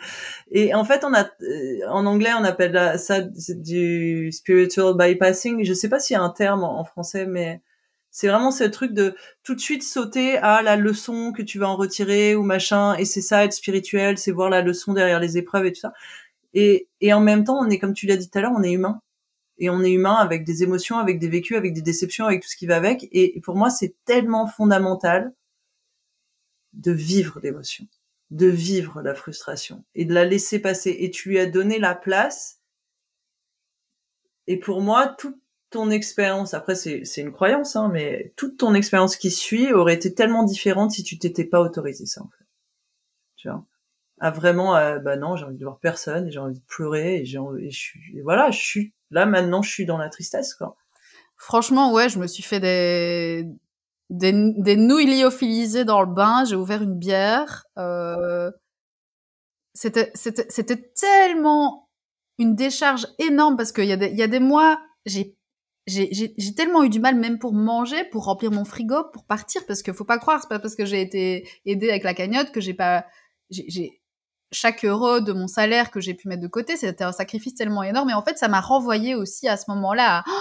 Et 0.51 0.73
en 0.73 0.85
fait, 0.85 1.03
on 1.03 1.13
a, 1.13 1.29
euh, 1.41 1.87
en 1.89 2.05
anglais, 2.05 2.31
on 2.37 2.43
appelle 2.43 2.99
ça 2.99 3.21
du 3.21 4.31
spiritual 4.31 4.95
bypassing. 4.97 5.63
Je 5.63 5.73
sais 5.73 5.89
pas 5.89 5.99
s'il 5.99 6.15
y 6.15 6.17
a 6.17 6.21
un 6.21 6.29
terme 6.29 6.63
en, 6.63 6.83
français, 6.83 7.25
mais 7.25 7.61
c'est 8.11 8.27
vraiment 8.27 8.51
ce 8.51 8.63
truc 8.63 8.93
de 8.93 9.15
tout 9.43 9.55
de 9.55 9.59
suite 9.59 9.83
sauter 9.83 10.37
à 10.37 10.61
la 10.61 10.75
leçon 10.75 11.33
que 11.33 11.41
tu 11.41 11.59
vas 11.59 11.69
en 11.69 11.75
retirer 11.75 12.35
ou 12.35 12.43
machin. 12.43 12.95
Et 12.95 13.05
c'est 13.05 13.21
ça, 13.21 13.43
être 13.45 13.53
spirituel, 13.53 14.17
c'est 14.17 14.31
voir 14.31 14.49
la 14.49 14.61
leçon 14.61 14.93
derrière 14.93 15.19
les 15.19 15.37
épreuves 15.37 15.65
et 15.65 15.73
tout 15.73 15.81
ça. 15.81 15.93
Et, 16.53 16.87
et 17.01 17.13
en 17.13 17.21
même 17.21 17.43
temps, 17.43 17.59
on 17.59 17.69
est, 17.69 17.79
comme 17.79 17.93
tu 17.93 18.07
l'as 18.07 18.17
dit 18.17 18.29
tout 18.29 18.37
à 18.37 18.41
l'heure, 18.41 18.53
on 18.55 18.63
est 18.63 18.71
humain. 18.71 19.01
Et 19.57 19.69
on 19.69 19.83
est 19.83 19.91
humain 19.91 20.15
avec 20.15 20.43
des 20.45 20.63
émotions, 20.63 20.99
avec 20.99 21.19
des 21.19 21.29
vécus, 21.29 21.57
avec 21.57 21.73
des 21.73 21.81
déceptions, 21.81 22.25
avec 22.25 22.41
tout 22.43 22.49
ce 22.49 22.57
qui 22.57 22.67
va 22.67 22.75
avec. 22.75 23.07
Et 23.11 23.39
pour 23.41 23.55
moi, 23.55 23.69
c'est 23.69 23.95
tellement 24.05 24.47
fondamental 24.47 25.33
de 26.73 26.91
vivre 26.91 27.39
l'émotion 27.41 27.87
de 28.35 28.47
vivre 28.47 29.01
la 29.01 29.15
frustration 29.15 29.85
et 29.95 30.03
de 30.03 30.13
la 30.13 30.25
laisser 30.25 30.59
passer. 30.59 30.95
Et 30.99 31.09
tu 31.09 31.29
lui 31.29 31.39
as 31.39 31.45
donné 31.45 31.79
la 31.79 31.95
place. 31.95 32.59
Et 34.47 34.59
pour 34.59 34.81
moi, 34.81 35.07
toute 35.17 35.37
ton 35.69 35.89
expérience, 35.89 36.53
après 36.53 36.75
c'est, 36.75 37.03
une 37.17 37.31
croyance, 37.31 37.77
hein, 37.77 37.89
mais 37.91 38.33
toute 38.35 38.57
ton 38.57 38.73
expérience 38.73 39.15
qui 39.15 39.31
suit 39.31 39.71
aurait 39.71 39.93
été 39.93 40.13
tellement 40.13 40.43
différente 40.43 40.91
si 40.91 41.03
tu 41.03 41.17
t'étais 41.17 41.45
pas 41.45 41.61
autorisé 41.61 42.05
ça, 42.05 42.21
en 42.21 42.29
fait. 42.29 42.45
Tu 43.37 43.49
vois? 43.49 43.65
À 44.19 44.31
vraiment, 44.31 44.75
euh, 44.75 44.99
bah 44.99 45.15
non, 45.15 45.35
j'ai 45.35 45.45
envie 45.45 45.57
de 45.57 45.63
voir 45.63 45.79
personne, 45.79 46.27
et 46.27 46.31
j'ai 46.31 46.39
envie 46.39 46.59
de 46.59 46.65
pleurer, 46.67 47.17
et 47.21 47.25
j'ai 47.25 47.39
et 47.59 47.71
je 47.71 47.77
suis, 47.77 48.17
et 48.17 48.21
voilà, 48.21 48.51
je 48.51 48.59
suis, 48.59 48.93
là 49.11 49.25
maintenant, 49.25 49.61
je 49.61 49.69
suis 49.69 49.85
dans 49.85 49.97
la 49.97 50.09
tristesse, 50.09 50.53
quoi. 50.53 50.77
Franchement, 51.37 51.91
ouais, 51.91 52.07
je 52.07 52.19
me 52.19 52.27
suis 52.27 52.43
fait 52.43 52.61
des, 52.61 53.47
des, 54.09 54.53
des 54.57 54.75
nouilles 54.75 55.19
lyophilisées 55.19 55.85
dans 55.85 56.01
le 56.01 56.13
bain, 56.13 56.45
j'ai 56.45 56.55
ouvert 56.55 56.81
une 56.81 56.97
bière. 56.97 57.65
Euh, 57.77 58.51
c'était, 59.73 60.11
tellement 60.95 61.89
une 62.37 62.55
décharge 62.55 63.07
énorme 63.19 63.57
parce 63.57 63.71
qu'il 63.71 63.85
y, 63.85 63.91
a 63.91 63.97
des, 63.97 64.09
y 64.09 64.23
a 64.23 64.27
des 64.27 64.39
mois, 64.39 64.79
j'ai, 65.05 65.35
j'ai, 65.87 66.55
tellement 66.55 66.83
eu 66.83 66.89
du 66.89 66.99
mal 66.99 67.15
même 67.15 67.39
pour 67.39 67.53
manger, 67.53 68.03
pour 68.05 68.25
remplir 68.25 68.51
mon 68.51 68.65
frigo, 68.65 69.03
pour 69.13 69.25
partir, 69.25 69.65
parce 69.65 69.83
que 69.83 69.93
faut 69.93 70.05
pas 70.05 70.17
croire, 70.17 70.41
c'est 70.41 70.49
pas 70.49 70.59
parce 70.59 70.75
que 70.75 70.85
j'ai 70.85 71.01
été 71.01 71.47
aidée 71.65 71.89
avec 71.89 72.03
la 72.03 72.13
cagnotte 72.13 72.51
que 72.51 72.61
j'ai 72.61 72.73
pas, 72.73 73.05
j'ai, 73.49 74.01
chaque 74.51 74.85
euro 74.85 75.19
de 75.19 75.33
mon 75.33 75.47
salaire 75.47 75.91
que 75.91 75.99
j'ai 75.99 76.13
pu 76.13 76.27
mettre 76.27 76.41
de 76.41 76.47
côté, 76.47 76.77
c'était 76.77 77.03
un 77.03 77.11
sacrifice 77.11 77.55
tellement 77.55 77.83
énorme. 77.83 78.09
Et 78.09 78.13
en 78.13 78.23
fait, 78.23 78.37
ça 78.37 78.47
m'a 78.47 78.61
renvoyé 78.61 79.15
aussi 79.15 79.47
à 79.47 79.57
ce 79.57 79.65
moment-là. 79.71 80.23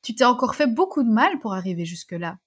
Tu 0.00 0.14
t'es 0.14 0.24
encore 0.24 0.54
fait 0.54 0.68
beaucoup 0.68 1.02
de 1.02 1.10
mal 1.10 1.38
pour 1.40 1.54
arriver 1.54 1.84
jusque-là 1.84 2.38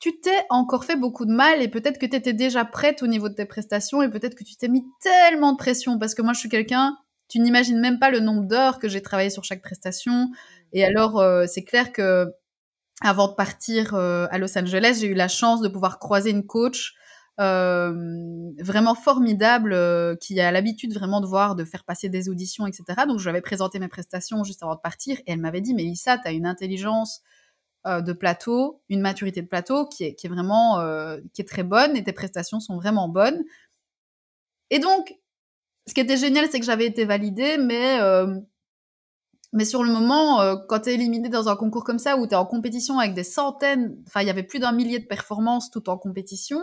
tu 0.00 0.18
t'es 0.20 0.44
encore 0.48 0.84
fait 0.84 0.96
beaucoup 0.96 1.26
de 1.26 1.32
mal 1.32 1.62
et 1.62 1.68
peut-être 1.68 1.98
que 1.98 2.06
tu 2.06 2.16
étais 2.16 2.32
déjà 2.32 2.64
prête 2.64 3.02
au 3.02 3.06
niveau 3.06 3.28
de 3.28 3.34
tes 3.34 3.44
prestations 3.44 4.02
et 4.02 4.10
peut-être 4.10 4.34
que 4.34 4.44
tu 4.44 4.56
t'es 4.56 4.68
mis 4.68 4.84
tellement 5.00 5.52
de 5.52 5.58
pression 5.58 5.98
parce 5.98 6.14
que 6.14 6.22
moi 6.22 6.32
je 6.32 6.40
suis 6.40 6.48
quelqu'un, 6.48 6.96
tu 7.28 7.38
n'imagines 7.38 7.78
même 7.78 7.98
pas 7.98 8.10
le 8.10 8.20
nombre 8.20 8.44
d'heures 8.44 8.78
que 8.78 8.88
j'ai 8.88 9.02
travaillé 9.02 9.30
sur 9.30 9.44
chaque 9.44 9.62
prestation 9.62 10.30
et 10.72 10.84
alors 10.84 11.20
euh, 11.20 11.44
c'est 11.46 11.64
clair 11.64 11.92
que 11.92 12.26
avant 13.02 13.28
de 13.28 13.34
partir 13.34 13.94
euh, 13.94 14.26
à 14.30 14.38
Los 14.38 14.58
Angeles, 14.58 14.98
j'ai 15.00 15.06
eu 15.06 15.14
la 15.14 15.28
chance 15.28 15.60
de 15.60 15.68
pouvoir 15.68 15.98
croiser 15.98 16.30
une 16.30 16.46
coach 16.46 16.94
euh, 17.40 17.94
vraiment 18.58 18.94
formidable 18.94 19.72
euh, 19.72 20.14
qui 20.16 20.38
a 20.40 20.50
l'habitude 20.52 20.92
vraiment 20.92 21.22
de 21.22 21.26
voir, 21.26 21.56
de 21.56 21.64
faire 21.64 21.84
passer 21.84 22.10
des 22.10 22.28
auditions, 22.28 22.66
etc. 22.66 22.84
Donc 23.08 23.18
je 23.18 23.24
lui 23.24 23.30
avais 23.30 23.40
présenté 23.40 23.78
mes 23.78 23.88
prestations 23.88 24.44
juste 24.44 24.62
avant 24.62 24.74
de 24.74 24.80
partir 24.80 25.18
et 25.20 25.32
elle 25.32 25.40
m'avait 25.40 25.62
dit, 25.62 25.72
Mélissa, 25.72 26.18
tu 26.18 26.28
as 26.28 26.32
une 26.32 26.44
intelligence 26.44 27.22
euh, 27.86 28.00
de 28.00 28.12
plateau, 28.12 28.82
une 28.88 29.00
maturité 29.00 29.42
de 29.42 29.46
plateau 29.46 29.86
qui 29.86 30.04
est, 30.04 30.14
qui 30.14 30.26
est 30.26 30.30
vraiment 30.30 30.80
euh, 30.80 31.18
qui 31.32 31.40
est 31.42 31.48
très 31.48 31.62
bonne 31.62 31.96
et 31.96 32.04
tes 32.04 32.12
prestations 32.12 32.60
sont 32.60 32.76
vraiment 32.76 33.08
bonnes. 33.08 33.42
Et 34.70 34.78
donc, 34.78 35.14
ce 35.86 35.94
qui 35.94 36.00
était 36.00 36.16
génial, 36.16 36.48
c'est 36.50 36.60
que 36.60 36.66
j'avais 36.66 36.86
été 36.86 37.04
validée, 37.04 37.56
mais 37.58 37.98
euh, 38.00 38.38
mais 39.52 39.64
sur 39.64 39.82
le 39.82 39.90
moment, 39.90 40.56
quand 40.68 40.80
tu 40.80 40.90
es 40.90 40.94
éliminé 40.94 41.28
dans 41.28 41.48
un 41.48 41.56
concours 41.56 41.82
comme 41.82 41.98
ça, 41.98 42.16
où 42.16 42.26
tu 42.26 42.34
es 42.34 42.36
en 42.36 42.46
compétition 42.46 43.00
avec 43.00 43.14
des 43.14 43.24
centaines, 43.24 43.96
enfin, 44.06 44.20
il 44.20 44.28
y 44.28 44.30
avait 44.30 44.44
plus 44.44 44.60
d'un 44.60 44.72
millier 44.72 45.00
de 45.00 45.06
performances 45.06 45.70
tout 45.70 45.90
en 45.90 45.98
compétition, 45.98 46.60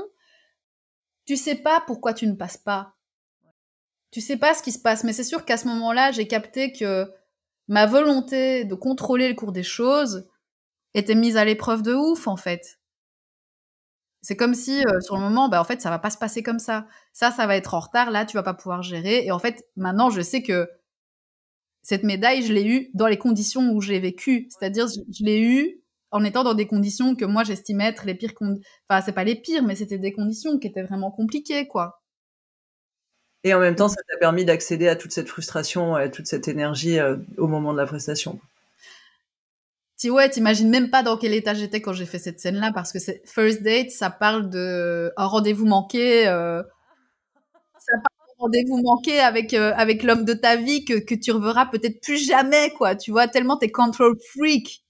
tu 1.25 1.35
sais 1.35 1.55
pas 1.55 1.83
pourquoi 1.85 2.13
tu 2.13 2.25
ne 2.27 2.33
passes 2.33 2.57
pas. 2.57 2.95
Tu 4.11 4.21
sais 4.21 4.37
pas 4.37 4.53
ce 4.53 4.63
qui 4.63 4.71
se 4.71 4.79
passe, 4.79 5.03
mais 5.03 5.13
c'est 5.13 5.25
sûr 5.25 5.43
qu'à 5.43 5.57
ce 5.57 5.67
moment-là, 5.67 6.11
j'ai 6.11 6.27
capté 6.27 6.71
que 6.71 7.11
ma 7.67 7.85
volonté 7.85 8.63
de 8.63 8.75
contrôler 8.75 9.27
le 9.27 9.35
cours 9.35 9.51
des 9.51 9.63
choses, 9.63 10.25
était 10.97 11.15
mise 11.15 11.37
à 11.37 11.45
l'épreuve 11.45 11.81
de 11.81 11.93
ouf, 11.93 12.27
en 12.27 12.37
fait. 12.37 12.79
C'est 14.21 14.35
comme 14.35 14.55
si, 14.55 14.83
euh, 14.85 14.99
sur 14.99 15.15
le 15.15 15.21
moment, 15.21 15.47
bah, 15.47 15.61
en 15.61 15.63
fait, 15.63 15.81
ça 15.81 15.89
va 15.89 15.99
pas 15.99 16.09
se 16.09 16.17
passer 16.17 16.43
comme 16.43 16.59
ça. 16.59 16.87
Ça, 17.13 17.31
ça 17.31 17.47
va 17.47 17.55
être 17.55 17.73
en 17.73 17.79
retard, 17.79 18.11
là, 18.11 18.25
tu 18.25 18.35
vas 18.35 18.43
pas 18.43 18.53
pouvoir 18.53 18.81
gérer. 18.81 19.25
Et 19.25 19.31
en 19.31 19.39
fait, 19.39 19.65
maintenant, 19.75 20.09
je 20.09 20.21
sais 20.21 20.41
que 20.41 20.69
cette 21.81 22.03
médaille, 22.03 22.41
je 22.41 22.51
l'ai 22.51 22.67
eue 22.67 22.89
dans 22.93 23.07
les 23.07 23.17
conditions 23.17 23.71
où 23.71 23.81
j'ai 23.81 23.99
vécu. 23.99 24.47
C'est-à-dire, 24.49 24.87
je, 24.87 25.23
l'ai 25.23 25.39
eue 25.39 25.81
en 26.11 26.23
étant 26.23 26.43
dans 26.43 26.55
des 26.55 26.67
conditions 26.67 27.15
que 27.15 27.25
moi, 27.25 27.43
j'estimais 27.43 27.85
être 27.85 28.05
les 28.05 28.15
pires 28.15 28.33
conditions. 28.33 28.63
Enfin, 28.89 29.01
c'est 29.05 29.13
pas 29.13 29.23
les 29.23 29.35
pires, 29.35 29.63
mais 29.63 29.75
c'était 29.75 29.97
des 29.97 30.11
conditions 30.11 30.57
qui 30.59 30.67
étaient 30.67 30.83
vraiment 30.83 31.11
compliquées, 31.11 31.67
quoi. 31.67 32.01
Et 33.43 33.53
en 33.53 33.59
même 33.59 33.75
temps, 33.75 33.87
ça 33.87 34.01
t'a 34.09 34.17
permis 34.17 34.43
d'accéder 34.43 34.89
à 34.89 34.95
toute 34.95 35.13
cette 35.13 35.29
frustration, 35.29 35.95
à 35.95 36.09
toute 36.09 36.27
cette 36.27 36.47
énergie 36.49 36.99
euh, 36.99 37.15
au 37.37 37.47
moment 37.47 37.71
de 37.71 37.77
la 37.77 37.85
prestation. 37.85 38.39
Tu 39.99 40.11
ouais, 40.11 40.29
t'imagines 40.29 40.69
même 40.69 40.89
pas 40.91 41.01
dans 41.01 41.17
quel 41.17 41.33
état 41.33 41.55
j'étais 41.55 41.81
quand 41.81 41.93
j'ai 41.93 42.05
fait 42.05 42.19
cette 42.19 42.39
scène-là 42.39 42.71
parce 42.73 42.91
que 42.91 42.99
c'est 42.99 43.21
first 43.25 43.63
date, 43.63 43.89
ça 43.89 44.11
parle 44.11 44.49
de 44.49 45.11
un 45.17 45.25
rendez-vous 45.25 45.65
manqué, 45.65 46.27
euh, 46.27 46.61
ça 47.79 47.93
parle 47.93 48.27
d'un 48.27 48.33
rendez-vous 48.39 48.81
manqué 48.83 49.19
avec 49.19 49.53
euh, 49.53 49.73
avec 49.75 50.03
l'homme 50.03 50.25
de 50.25 50.33
ta 50.33 50.55
vie 50.55 50.85
que 50.85 50.99
que 50.99 51.15
tu 51.15 51.31
reverras 51.31 51.65
peut-être 51.67 52.01
plus 52.01 52.17
jamais 52.17 52.71
quoi. 52.77 52.95
Tu 52.95 53.11
vois 53.11 53.27
tellement 53.27 53.57
t'es 53.57 53.71
control 53.71 54.15
freak, 54.33 54.83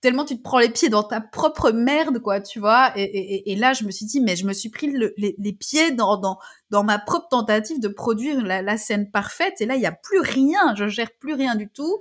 tellement 0.00 0.24
tu 0.24 0.36
te 0.36 0.42
prends 0.42 0.58
les 0.58 0.70
pieds 0.70 0.88
dans 0.88 1.02
ta 1.02 1.20
propre 1.20 1.70
merde 1.72 2.20
quoi. 2.20 2.40
Tu 2.40 2.58
vois 2.58 2.92
et, 2.96 3.02
et, 3.02 3.52
et 3.52 3.56
là 3.56 3.72
je 3.72 3.84
me 3.84 3.90
suis 3.90 4.06
dit 4.06 4.20
mais 4.20 4.36
je 4.36 4.46
me 4.46 4.52
suis 4.52 4.70
pris 4.70 4.90
le, 4.90 5.12
les, 5.16 5.34
les, 5.38 5.52
pieds 5.52 5.90
dans 5.92 6.16
dans 6.16 6.38
dans 6.70 6.84
ma 6.84 6.98
propre 6.98 7.28
tentative 7.28 7.80
de 7.80 7.88
produire 7.88 8.42
la, 8.44 8.62
la 8.62 8.76
scène 8.78 9.10
parfaite 9.10 9.60
et 9.60 9.66
là 9.66 9.76
il 9.76 9.82
y 9.82 9.86
a 9.86 9.92
plus 9.92 10.20
rien, 10.20 10.74
je 10.76 10.88
gère 10.88 11.10
plus 11.18 11.34
rien 11.34 11.54
du 11.56 11.68
tout 11.68 11.98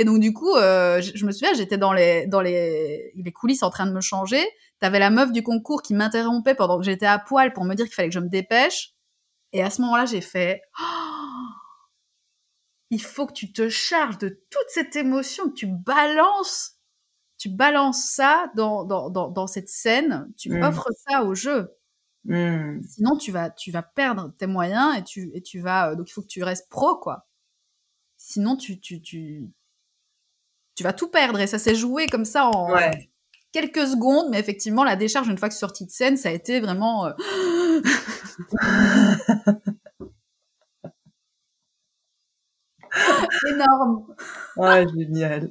Et 0.00 0.04
donc 0.04 0.18
du 0.18 0.32
coup, 0.32 0.54
euh, 0.56 1.02
je, 1.02 1.12
je 1.14 1.26
me 1.26 1.30
souviens, 1.30 1.52
j'étais 1.52 1.76
dans 1.76 1.92
les 1.92 2.26
dans 2.26 2.40
les 2.40 3.12
les 3.14 3.32
coulisses 3.32 3.62
en 3.62 3.68
train 3.70 3.86
de 3.86 3.92
me 3.92 4.00
changer. 4.00 4.42
T'avais 4.78 4.98
la 4.98 5.10
meuf 5.10 5.30
du 5.30 5.42
concours 5.42 5.82
qui 5.82 5.92
m'interrompait 5.94 6.54
pendant 6.54 6.78
que 6.78 6.84
j'étais 6.86 7.04
à 7.06 7.18
poil 7.18 7.52
pour 7.52 7.64
me 7.66 7.74
dire 7.74 7.84
qu'il 7.84 7.94
fallait 7.94 8.08
que 8.08 8.14
je 8.14 8.20
me 8.20 8.30
dépêche. 8.30 8.94
Et 9.52 9.62
à 9.62 9.70
ce 9.70 9.82
moment-là, 9.82 10.06
j'ai 10.06 10.22
fait. 10.22 10.62
Oh, 10.80 10.84
il 12.90 13.02
faut 13.02 13.26
que 13.26 13.34
tu 13.34 13.52
te 13.52 13.68
charges 13.68 14.18
de 14.18 14.28
toute 14.50 14.68
cette 14.68 14.96
émotion, 14.96 15.48
que 15.50 15.54
tu 15.54 15.66
balances, 15.66 16.78
tu 17.38 17.48
balances 17.50 18.04
ça 18.04 18.50
dans, 18.56 18.84
dans, 18.84 19.10
dans, 19.10 19.28
dans 19.30 19.46
cette 19.46 19.68
scène, 19.68 20.32
tu 20.38 20.50
Mm. 20.50 20.62
offres 20.64 20.88
ça 21.08 21.24
au 21.24 21.34
jeu. 21.34 21.76
Hmm. 22.24 22.82
Sinon, 22.82 23.16
tu 23.16 23.32
vas, 23.32 23.50
tu 23.50 23.70
vas 23.72 23.82
perdre 23.82 24.32
tes 24.38 24.46
moyens 24.46 24.96
et 24.98 25.04
tu, 25.04 25.30
et 25.34 25.42
tu 25.42 25.60
vas, 25.60 25.90
euh, 25.92 25.96
donc 25.96 26.08
il 26.10 26.12
faut 26.12 26.22
que 26.22 26.26
tu 26.28 26.42
restes 26.42 26.68
pro, 26.70 26.96
quoi. 26.98 27.26
Sinon, 28.18 28.56
tu, 28.56 28.80
tu, 28.80 29.02
tu, 29.02 29.50
tu 30.80 30.84
vas 30.84 30.94
tout 30.94 31.08
perdre 31.08 31.38
et 31.40 31.46
ça 31.46 31.58
s'est 31.58 31.74
joué 31.74 32.06
comme 32.06 32.24
ça 32.24 32.46
en 32.46 32.72
Ouais. 32.72 33.10
quelques 33.52 33.86
secondes, 33.86 34.30
mais 34.30 34.40
effectivement, 34.40 34.82
la 34.82 34.96
décharge, 34.96 35.28
une 35.28 35.36
fois 35.36 35.50
que 35.50 35.54
sortie 35.54 35.84
de 35.84 35.90
scène, 35.90 36.16
ça 36.16 36.30
a 36.30 36.32
été 36.32 36.58
vraiment, 36.58 37.04
euh, 37.04 37.12
énorme. 43.48 44.06
Ouais, 44.56 44.86
génial. 44.88 45.50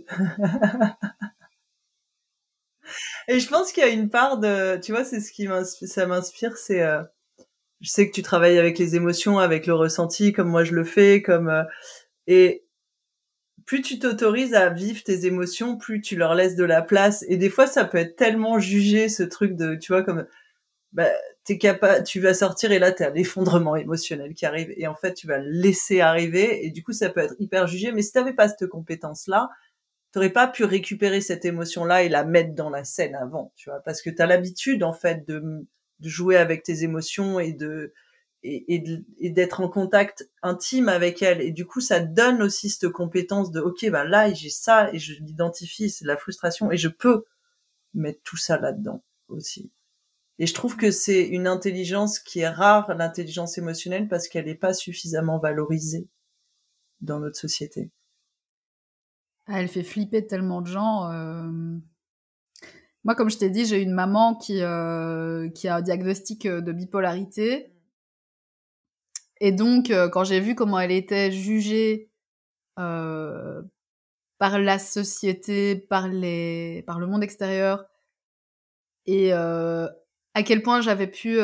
Et 3.28 3.40
je 3.40 3.48
pense 3.48 3.72
qu'il 3.72 3.84
y 3.84 3.86
a 3.86 3.90
une 3.90 4.10
part 4.10 4.40
de, 4.40 4.78
tu 4.78 4.92
vois, 4.92 5.04
c'est 5.04 5.20
ce 5.20 5.32
qui 5.32 5.48
m'inspire, 5.48 5.88
ça 5.88 6.06
m'inspire, 6.08 6.58
c'est, 6.58 6.82
euh, 6.82 7.04
je 7.82 7.90
sais 7.90 8.08
que 8.10 8.14
tu 8.14 8.24
travailles 8.24 8.58
avec 8.60 8.78
les 8.80 8.96
émotions, 8.96 9.40
avec 9.40 9.68
le 9.68 9.76
ressenti, 9.76 10.34
comme 10.34 10.50
moi 10.50 10.64
je 10.64 10.74
le 10.74 10.84
fais, 10.84 11.22
comme, 11.22 11.50
euh, 11.50 11.64
et 12.28 12.66
plus 13.70 13.84
tu 13.84 14.00
t'autorises 14.00 14.56
à 14.56 14.70
vivre 14.70 15.04
tes 15.04 15.28
émotions, 15.28 15.78
plus 15.78 16.02
tu 16.02 16.16
leur 16.16 16.34
laisses 16.34 16.56
de 16.56 16.64
la 16.64 16.82
place. 16.82 17.24
Et 17.28 17.38
des 17.38 17.52
fois, 17.52 17.68
ça 17.68 17.86
peut 17.86 18.00
être 18.00 18.16
tellement 18.16 18.58
jugé, 18.58 19.10
ce 19.10 19.22
truc 19.22 19.56
de, 19.56 19.76
tu 19.76 19.92
vois, 19.92 20.02
comme, 20.02 20.26
bah, 20.92 21.12
t'es 21.44 21.60
capable, 21.60 22.04
tu 22.04 22.20
vas 22.20 22.34
sortir 22.34 22.72
et 22.72 22.80
là, 22.80 22.92
t'as 22.92 23.12
l'effondrement 23.12 23.76
émotionnel 23.76 24.34
qui 24.34 24.48
arrive. 24.48 24.74
Et 24.76 24.88
en 24.88 24.96
fait, 24.96 25.14
tu 25.14 25.28
vas 25.28 25.38
le 25.38 25.52
laisser 25.52 26.02
arriver. 26.02 26.66
Et 26.66 26.72
du 26.72 26.82
coup, 26.82 26.94
ça 26.94 27.12
peut 27.12 27.20
être 27.20 27.36
hyper 27.38 27.68
jugé. 27.68 27.92
Mais 27.92 28.02
si 28.02 28.12
t'avais 28.12 28.34
pas 28.34 28.50
cette 28.50 28.66
compétence-là, 28.66 29.52
t'aurais 30.14 30.32
pas 30.32 30.48
pu 30.48 30.64
récupérer 30.64 31.22
cette 31.22 31.46
émotion-là 31.46 32.02
et 32.02 32.10
la 32.10 32.24
mettre 32.24 32.56
dans 32.56 32.72
la 32.72 32.84
scène 32.84 33.14
avant, 33.14 33.54
tu 33.56 33.70
vois, 33.70 33.82
parce 33.82 34.02
que 34.02 34.10
t'as 34.10 34.26
l'habitude, 34.26 34.82
en 34.84 34.94
fait, 34.94 35.28
de, 35.28 35.44
de 36.00 36.10
jouer 36.10 36.38
avec 36.38 36.64
tes 36.64 36.82
émotions 36.82 37.40
et 37.40 37.54
de, 37.54 37.94
et, 38.44 38.84
et 39.20 39.30
d'être 39.30 39.62
en 39.62 39.70
contact 39.70 40.30
intime 40.42 40.90
avec 40.90 41.22
elles. 41.22 41.42
Et 41.42 41.52
du 41.52 41.66
coup, 41.66 41.82
ça 41.82 42.00
donne 42.00 42.42
aussi 42.42 42.70
cette 42.70 42.90
compétence 42.90 43.52
de, 43.52 43.60
OK, 43.60 43.90
ben 43.90 44.06
là, 44.06 44.34
j'ai 44.34 44.50
ça 44.50 44.94
et 44.94 45.00
je 45.00 45.14
l'identifie, 45.22 45.90
c'est 45.90 46.06
de 46.06 46.08
la 46.08 46.18
frustration 46.18 46.72
et 46.72 46.78
je 46.78 46.88
peux 46.88 47.26
mettre 47.94 48.22
tout 48.24 48.38
ça 48.38 48.58
là-dedans 48.58 49.04
aussi. 49.28 49.72
Et 50.40 50.48
je 50.48 50.54
trouve 50.54 50.78
que 50.78 50.90
c'est 50.90 51.28
une 51.28 51.48
intelligence 51.48 52.18
qui 52.18 52.40
est 52.40 52.50
rare, 52.50 52.96
l'intelligence 52.96 53.58
émotionnelle, 53.58 54.08
parce 54.08 54.30
qu'elle 54.30 54.46
n'est 54.46 54.56
pas 54.56 54.74
suffisamment 54.74 55.38
valorisée 55.38 56.08
dans 57.02 57.20
notre 57.20 57.38
société. 57.38 57.92
Ah, 59.48 59.62
elle 59.62 59.68
fait 59.68 59.84
flipper 59.84 60.28
tellement 60.28 60.62
de 60.62 60.68
gens. 60.68 61.12
euh. 61.12 61.78
Moi, 63.04 63.16
comme 63.16 63.30
je 63.30 63.38
t'ai 63.38 63.50
dit, 63.50 63.66
j'ai 63.66 63.82
une 63.82 63.94
maman 63.94 64.36
qui, 64.36 64.62
euh, 64.62 65.50
qui 65.50 65.68
a 65.68 65.78
un 65.78 65.82
diagnostic 65.82 66.46
euh, 66.46 66.62
de 66.62 66.72
bipolarité. 66.72 67.74
Et 69.42 69.52
donc, 69.52 69.90
euh, 69.90 70.10
quand 70.10 70.24
j'ai 70.24 70.40
vu 70.40 70.56
comment 70.56 70.80
elle 70.80 70.92
était 70.92 71.32
jugée 71.32 72.10
euh, 72.78 73.62
par 74.38 74.60
la 74.60 74.80
société, 74.80 75.76
par, 75.76 76.08
les, 76.08 76.84
par 76.86 77.00
le 77.00 77.08
monde 77.08 77.24
extérieur, 77.24 77.86
et 79.06 79.34
euh, 79.34 79.88
à 80.34 80.44
quel 80.44 80.62
point 80.62 80.82
j'avais 80.82 81.08
pu 81.08 81.40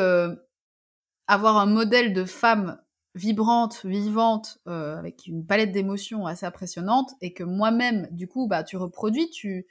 avoir 1.28 1.58
un 1.58 1.66
modèle 1.66 2.14
de 2.14 2.26
femme 2.26 2.80
vibrante, 3.16 3.86
vivante, 3.86 4.60
avec 4.66 5.26
une 5.26 5.46
palette 5.46 5.72
d'émotions 5.72 6.28
assez 6.28 6.46
impressionnante, 6.46 7.12
et 7.22 7.34
que 7.34 7.43
moi-même, 7.43 8.08
du 8.12 8.28
coup, 8.28 8.48
bah, 8.48 8.64
tu 8.64 8.78
reproduis, 8.78 9.30
tu... 9.30 9.66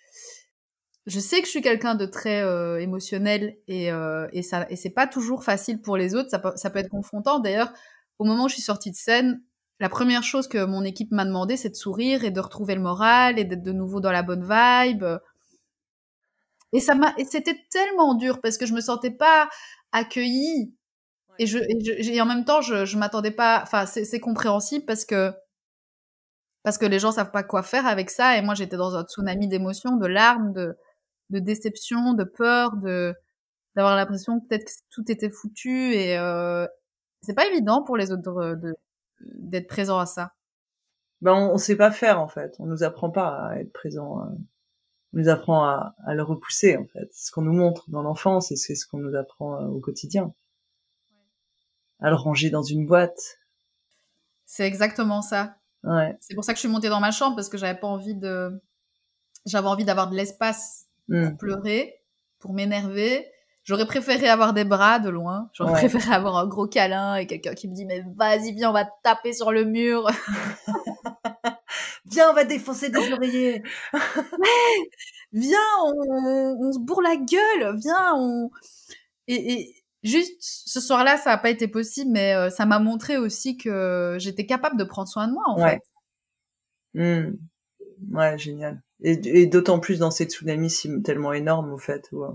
Je 1.06 1.20
sais 1.20 1.40
que 1.40 1.44
je 1.44 1.50
suis 1.50 1.60
quelqu'un 1.62 1.94
de 1.94 2.06
très 2.06 2.42
émotionnel, 2.82 3.56
et, 3.68 3.90
et, 4.32 4.42
ça, 4.42 4.66
et 4.70 4.76
c'est 4.76 4.90
pas 4.90 5.06
toujours 5.06 5.44
facile 5.44 5.80
pour 5.80 5.96
les 5.96 6.14
autres, 6.14 6.30
ça 6.30 6.40
ça 6.56 6.70
peut 6.70 6.80
être 6.80 6.90
confrontant. 6.90 7.38
D'ailleurs, 7.38 7.72
au 8.18 8.24
moment 8.24 8.44
où 8.44 8.48
je 8.48 8.54
suis 8.54 8.62
sortie 8.62 8.90
de 8.90 8.96
scène, 8.96 9.42
la 9.80 9.88
première 9.88 10.22
chose 10.22 10.48
que 10.48 10.64
mon 10.64 10.84
équipe 10.84 11.10
m'a 11.12 11.24
demandé, 11.24 11.56
c'est 11.56 11.70
de 11.70 11.74
sourire 11.76 12.24
et 12.24 12.30
de 12.30 12.40
retrouver 12.40 12.74
le 12.74 12.80
moral 12.82 13.38
et 13.38 13.44
d'être 13.44 13.62
de 13.62 13.72
nouveau 13.72 14.00
dans 14.00 14.12
la 14.12 14.22
bonne 14.22 14.42
vibe. 14.48 15.04
Et 16.72 16.80
ça 16.80 16.94
m'a, 16.94 17.14
c'était 17.30 17.58
tellement 17.70 18.14
dur 18.14 18.40
parce 18.40 18.58
que 18.58 18.66
je 18.66 18.74
me 18.74 18.80
sentais 18.80 19.10
pas 19.10 19.48
accueillie. 19.92 20.74
Et 21.38 21.46
je, 21.46 21.58
et, 21.58 21.78
je- 21.84 22.10
et 22.12 22.20
en 22.22 22.26
même 22.26 22.44
temps, 22.46 22.62
je, 22.62 22.84
je 22.86 22.98
m'attendais 22.98 23.32
pas. 23.32 23.60
Enfin, 23.62 23.86
c'est, 23.86 24.04
c'est 24.06 24.20
compréhensible 24.20 24.86
parce 24.86 25.04
que 25.06 25.32
parce 26.62 26.78
que 26.78 26.86
les 26.86 26.98
gens 26.98 27.12
savent 27.12 27.30
pas 27.30 27.42
quoi 27.42 27.62
faire 27.62 27.86
avec 27.86 28.10
ça. 28.10 28.36
Et 28.38 28.42
moi, 28.42 28.54
j'étais 28.54 28.76
dans 28.76 28.96
un 28.96 29.04
tsunami 29.04 29.48
d'émotions, 29.48 29.96
de 29.96 30.06
larmes, 30.06 30.52
de 30.52 30.76
de 31.30 31.38
déception, 31.40 32.14
de 32.14 32.24
peur, 32.24 32.76
de 32.76 33.14
d'avoir 33.76 33.96
l'impression 33.96 34.40
que 34.40 34.48
peut-être 34.48 34.66
que 34.66 34.72
tout 34.90 35.10
était 35.12 35.30
foutu. 35.30 35.94
Et 35.94 36.18
euh, 36.18 36.66
c'est 37.24 37.34
pas 37.34 37.46
évident 37.46 37.82
pour 37.82 37.96
les 37.96 38.12
autres 38.12 38.58
d'être 39.20 39.68
présent 39.68 39.98
à 39.98 40.06
ça. 40.06 40.32
Ben, 41.20 41.32
on, 41.32 41.54
on 41.54 41.58
sait 41.58 41.76
pas 41.76 41.90
faire, 41.90 42.20
en 42.20 42.28
fait. 42.28 42.54
On 42.58 42.66
nous 42.66 42.82
apprend 42.82 43.10
pas 43.10 43.48
à 43.48 43.56
être 43.58 43.72
présent. 43.72 44.20
euh, 44.20 44.24
On 45.14 45.18
nous 45.18 45.28
apprend 45.28 45.64
à, 45.64 45.94
à 46.04 46.14
le 46.14 46.22
repousser, 46.22 46.76
en 46.76 46.84
fait. 46.86 47.08
C'est 47.12 47.26
ce 47.26 47.30
qu'on 47.32 47.42
nous 47.42 47.52
montre 47.52 47.88
dans 47.90 48.02
l'enfance 48.02 48.52
et 48.52 48.56
c'est 48.56 48.74
ce 48.74 48.86
qu'on 48.86 48.98
nous 48.98 49.14
apprend 49.16 49.60
euh, 49.62 49.66
au 49.66 49.80
quotidien. 49.80 50.34
À 52.00 52.10
le 52.10 52.16
ranger 52.16 52.50
dans 52.50 52.62
une 52.62 52.84
boîte. 52.86 53.38
C'est 54.44 54.66
exactement 54.66 55.22
ça. 55.22 55.56
Ouais. 55.84 56.16
C'est 56.20 56.34
pour 56.34 56.44
ça 56.44 56.52
que 56.52 56.56
je 56.56 56.60
suis 56.60 56.68
montée 56.68 56.88
dans 56.88 57.00
ma 57.00 57.10
chambre 57.10 57.36
parce 57.36 57.48
que 57.48 57.56
j'avais 57.56 57.78
pas 57.78 57.86
envie 57.86 58.14
de. 58.14 58.60
J'avais 59.46 59.68
envie 59.68 59.84
d'avoir 59.84 60.10
de 60.10 60.16
l'espace 60.16 60.86
pour 61.06 61.36
pleurer, 61.38 61.94
pour 62.38 62.52
m'énerver. 62.52 63.26
J'aurais 63.64 63.86
préféré 63.86 64.28
avoir 64.28 64.52
des 64.52 64.64
bras 64.64 64.98
de 64.98 65.08
loin. 65.08 65.48
J'aurais 65.54 65.72
Ouais. 65.72 65.78
préféré 65.88 66.14
avoir 66.14 66.36
un 66.36 66.46
gros 66.46 66.66
câlin 66.66 67.16
et 67.16 67.26
quelqu'un 67.26 67.54
qui 67.54 67.66
me 67.68 67.74
dit 67.74 67.86
mais 67.86 68.04
vas-y 68.16 68.52
viens 68.52 68.70
on 68.70 68.74
va 68.74 68.84
te 68.84 68.90
taper 69.02 69.32
sur 69.32 69.52
le 69.52 69.64
mur. 69.64 70.06
Viens, 72.06 72.30
on 72.30 72.34
va 72.34 72.44
défoncer 72.44 72.90
des 72.90 73.12
oreillers. 73.12 73.62
viens 75.32 75.58
on, 75.84 76.56
on 76.60 76.72
se 76.72 76.78
bourre 76.78 77.02
la 77.02 77.16
gueule. 77.16 77.76
Viens 77.78 78.14
on. 78.16 78.50
Et, 79.26 79.52
et 79.52 79.74
juste 80.02 80.36
ce 80.40 80.80
soir-là 80.80 81.16
ça 81.16 81.30
n'a 81.30 81.38
pas 81.38 81.48
été 81.50 81.66
possible 81.66 82.10
mais 82.12 82.34
euh, 82.34 82.50
ça 82.50 82.66
m'a 82.66 82.78
montré 82.78 83.16
aussi 83.16 83.56
que 83.56 84.16
j'étais 84.20 84.44
capable 84.46 84.76
de 84.76 84.84
prendre 84.84 85.08
soin 85.08 85.26
de 85.28 85.32
moi 85.32 85.44
en 85.46 85.60
Ouais. 85.62 85.80
fait. 86.94 87.00
Mm. 87.00 87.36
Ouais, 88.12 88.38
génial. 88.38 88.82
Et, 89.02 89.12
et 89.42 89.46
d'autant 89.46 89.80
plus 89.80 89.98
dans 89.98 90.10
ces 90.10 90.26
tsunamis 90.26 90.70
si- 90.70 91.02
tellement 91.02 91.32
énormes, 91.32 91.72
au 91.72 91.78
fait. 91.78 92.06
Où, 92.12 92.22
euh, 92.24 92.28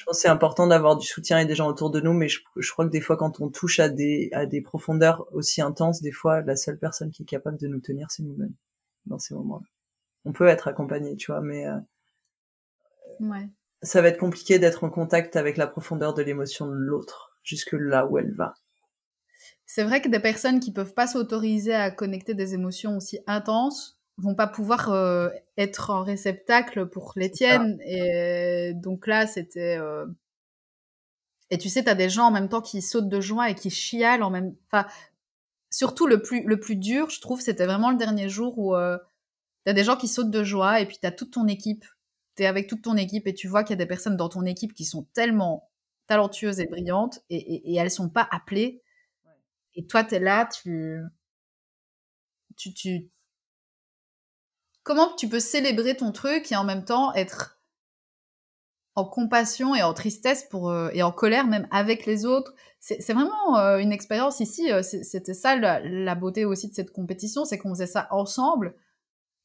je 0.00 0.04
pense 0.06 0.16
que 0.16 0.22
c'est 0.22 0.28
important 0.28 0.66
d'avoir 0.66 0.96
du 0.96 1.06
soutien 1.06 1.38
et 1.40 1.44
des 1.44 1.54
gens 1.54 1.68
autour 1.68 1.90
de 1.90 2.00
nous, 2.00 2.14
mais 2.14 2.26
je, 2.26 2.40
je 2.56 2.72
crois 2.72 2.86
que 2.86 2.90
des 2.90 3.02
fois, 3.02 3.18
quand 3.18 3.42
on 3.42 3.50
touche 3.50 3.80
à 3.80 3.90
des, 3.90 4.30
à 4.32 4.46
des 4.46 4.62
profondeurs 4.62 5.26
aussi 5.34 5.60
intenses, 5.60 6.00
des 6.00 6.10
fois, 6.10 6.40
la 6.40 6.56
seule 6.56 6.78
personne 6.78 7.10
qui 7.10 7.24
est 7.24 7.26
capable 7.26 7.58
de 7.58 7.66
nous 7.68 7.80
tenir, 7.80 8.10
c'est 8.10 8.22
nous-mêmes 8.22 8.54
dans 9.04 9.18
ces 9.18 9.34
moments-là. 9.34 9.66
On 10.24 10.32
peut 10.32 10.46
être 10.46 10.68
accompagné, 10.68 11.16
tu 11.16 11.32
vois, 11.32 11.42
mais 11.42 11.66
euh, 11.66 11.76
Ouais. 13.20 13.46
ça 13.82 14.00
va 14.00 14.08
être 14.08 14.16
compliqué 14.18 14.58
d'être 14.58 14.84
en 14.84 14.88
contact 14.90 15.36
avec 15.36 15.58
la 15.58 15.66
profondeur 15.66 16.14
de 16.14 16.22
l'émotion 16.22 16.66
de 16.66 16.72
l'autre, 16.72 17.36
jusque 17.42 17.72
là 17.72 18.06
où 18.06 18.16
elle 18.16 18.32
va. 18.34 18.54
C'est 19.66 19.84
vrai 19.84 20.00
que 20.00 20.08
des 20.08 20.18
personnes 20.18 20.60
qui 20.60 20.72
peuvent 20.72 20.94
pas 20.94 21.06
s'autoriser 21.08 21.74
à 21.74 21.90
connecter 21.90 22.32
des 22.32 22.54
émotions 22.54 22.96
aussi 22.96 23.20
intenses 23.26 23.99
vont 24.18 24.34
pas 24.34 24.46
pouvoir 24.46 24.90
euh, 24.90 25.30
être 25.56 25.90
en 25.90 26.02
réceptacle 26.04 26.86
pour 26.86 27.12
les 27.16 27.30
tiennes. 27.30 27.78
Et 27.86 28.72
donc 28.74 29.06
là, 29.06 29.26
c'était. 29.26 29.76
euh, 29.78 30.06
Et 31.50 31.58
tu 31.58 31.68
sais, 31.68 31.84
t'as 31.84 31.94
des 31.94 32.08
gens 32.08 32.26
en 32.26 32.30
même 32.30 32.48
temps 32.48 32.60
qui 32.62 32.82
sautent 32.82 33.08
de 33.08 33.20
joie 33.20 33.50
et 33.50 33.54
qui 33.54 33.70
chialent 33.70 34.22
en 34.22 34.30
même. 34.30 34.54
Enfin, 34.66 34.86
surtout 35.70 36.06
le 36.06 36.22
plus 36.22 36.42
le 36.44 36.60
plus 36.60 36.76
dur, 36.76 37.10
je 37.10 37.20
trouve, 37.20 37.40
c'était 37.40 37.66
vraiment 37.66 37.90
le 37.90 37.96
dernier 37.96 38.28
jour 38.28 38.58
où 38.58 38.74
euh, 38.74 38.98
t'as 39.64 39.72
des 39.72 39.84
gens 39.84 39.96
qui 39.96 40.08
sautent 40.08 40.30
de 40.30 40.44
joie 40.44 40.80
et 40.80 40.86
puis 40.86 40.98
t'as 41.00 41.10
toute 41.12 41.32
ton 41.32 41.46
équipe. 41.48 41.84
T'es 42.36 42.46
avec 42.46 42.68
toute 42.68 42.82
ton 42.82 42.96
équipe 42.96 43.26
et 43.26 43.34
tu 43.34 43.48
vois 43.48 43.64
qu'il 43.64 43.74
y 43.74 43.78
a 43.80 43.84
des 43.84 43.86
personnes 43.88 44.16
dans 44.16 44.28
ton 44.28 44.44
équipe 44.46 44.74
qui 44.74 44.84
sont 44.84 45.04
tellement 45.12 45.70
talentueuses 46.06 46.60
et 46.60 46.66
brillantes 46.66 47.20
et, 47.30 47.36
et, 47.36 47.72
et 47.72 47.76
elles 47.76 47.90
sont 47.90 48.08
pas 48.08 48.28
appelées. 48.30 48.82
Et 49.74 49.86
toi, 49.86 50.04
t'es 50.04 50.20
là, 50.20 50.46
tu, 50.46 51.00
tu, 52.56 52.72
tu, 52.74 53.08
comment 54.82 55.14
tu 55.16 55.28
peux 55.28 55.40
célébrer 55.40 55.96
ton 55.96 56.12
truc 56.12 56.50
et 56.52 56.56
en 56.56 56.64
même 56.64 56.84
temps 56.84 57.12
être 57.14 57.58
en 58.96 59.04
compassion 59.04 59.74
et 59.74 59.82
en 59.82 59.94
tristesse 59.94 60.44
pour 60.50 60.70
euh, 60.70 60.90
et 60.92 61.02
en 61.02 61.12
colère 61.12 61.46
même 61.46 61.68
avec 61.70 62.06
les 62.06 62.26
autres. 62.26 62.54
C'est 62.80 63.12
vraiment 63.12 63.58
euh, 63.58 63.78
une 63.78 63.92
expérience 63.92 64.40
ici. 64.40 64.72
euh, 64.72 64.82
C'était 64.82 65.34
ça 65.34 65.54
la, 65.56 65.80
la 65.80 66.14
beauté 66.14 66.44
aussi 66.44 66.68
de 66.68 66.74
cette 66.74 66.92
compétition, 66.92 67.44
c'est 67.44 67.58
qu'on 67.58 67.70
faisait 67.70 67.86
ça 67.86 68.08
ensemble 68.10 68.74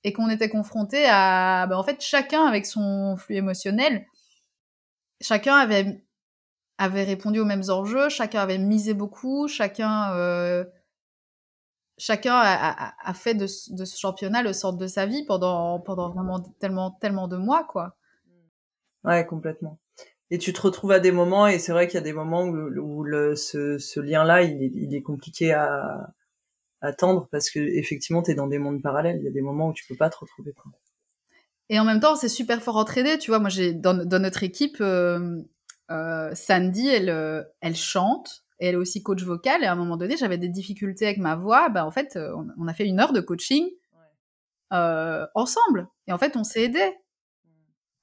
et 0.04 0.14
qu'on 0.14 0.30
était 0.30 0.50
confronté 0.50 1.06
à, 1.08 1.66
ben, 1.68 1.78
en 1.78 1.84
fait, 1.84 2.02
chacun 2.02 2.46
avec 2.46 2.66
son 2.66 3.18
flux 3.18 3.36
émotionnel, 3.36 4.06
chacun 5.22 5.56
avait 5.56 6.04
avait 6.78 7.04
répondu 7.04 7.40
aux 7.40 7.46
mêmes 7.46 7.64
enjeux, 7.70 8.10
chacun 8.10 8.42
avait 8.42 8.58
misé 8.58 8.94
beaucoup, 8.94 9.48
chacun 9.48 10.14
euh, 10.14 10.66
chacun 11.98 12.36
a, 12.36 12.94
a, 13.04 13.14
fait 13.14 13.34
de, 13.34 13.46
de, 13.46 13.86
ce 13.86 13.98
championnat 13.98 14.44
le 14.44 14.54
centre 14.54 14.78
de 14.78 14.88
sa 14.88 15.06
vie 15.06 15.24
pendant 15.24 15.80
pendant 15.80 16.12
vraiment 16.12 16.42
tellement 16.60 16.92
tellement 16.92 17.28
de 17.28 17.38
mois 17.38 17.64
quoi. 17.64 17.96
Ouais, 19.04 19.26
complètement. 19.26 19.80
Et 20.32 20.40
tu 20.40 20.54
te 20.54 20.62
retrouves 20.62 20.92
à 20.92 21.00
des 21.00 21.12
moments, 21.12 21.48
et 21.48 21.60
c'est 21.60 21.72
vrai 21.72 21.88
qu'il 21.88 21.96
y 21.96 22.00
a 22.00 22.04
des 22.04 22.14
moments 22.14 22.44
où, 22.44 22.56
où 22.56 23.04
le, 23.04 23.36
ce, 23.36 23.78
ce 23.78 24.00
lien-là, 24.00 24.42
il 24.42 24.64
est, 24.64 24.72
il 24.74 24.96
est 24.96 25.04
compliqué 25.04 25.54
à, 25.54 26.10
attendre 26.82 27.28
parce 27.32 27.50
que 27.50 27.60
effectivement, 27.60 28.22
tu 28.22 28.32
es 28.32 28.36
dans 28.36 28.48
des 28.48 28.60
mondes 28.60 28.82
parallèles. 28.82 29.18
Il 29.18 29.24
y 29.24 29.28
a 29.28 29.32
des 29.32 29.42
moments 29.42 29.70
où 29.70 29.74
tu 29.74 29.86
peux 29.88 29.96
pas 29.96 30.10
te 30.10 30.18
retrouver. 30.18 30.54
Quoi. 30.54 30.72
Et 31.70 31.80
en 31.80 31.86
même 31.86 32.00
temps, 32.00 32.16
c'est 32.16 32.30
super 32.30 32.62
fort 32.62 32.78
entraîné. 32.78 33.18
Tu 33.18 33.32
vois, 33.32 33.40
moi, 33.40 33.50
j'ai 33.50 33.74
dans, 33.74 33.94
dans 33.94 34.20
notre 34.20 34.44
équipe, 34.44 34.78
euh, 34.82 35.42
euh, 35.92 36.34
Sandy, 36.34 36.88
elle, 36.88 37.10
euh, 37.10 37.44
elle 37.62 37.76
chante. 37.76 38.45
Et 38.60 38.68
elle 38.68 38.76
est 38.76 38.78
aussi 38.78 39.04
coach 39.04 39.24
vocal. 39.24 39.64
Et 39.64 39.66
à 39.66 39.74
un 39.74 39.76
moment 39.76 39.98
donné, 39.98 40.16
j'avais 40.18 40.38
des 40.38 40.50
difficultés 40.50 41.06
avec 41.06 41.18
ma 41.18 41.36
voix. 41.36 41.70
Ben, 41.70 41.84
en 41.84 41.92
fait, 41.92 42.16
euh, 42.16 42.34
on, 42.36 42.48
on 42.58 42.68
a 42.68 42.74
fait 42.74 42.86
une 42.86 43.00
heure 43.00 43.14
de 43.14 43.22
coaching 43.22 43.70
euh, 44.74 45.26
ensemble. 45.36 45.88
Et 46.08 46.14
en 46.14 46.18
fait, 46.18 46.36
on 46.38 46.44
s'est 46.44 46.64
aidés. 46.64 46.94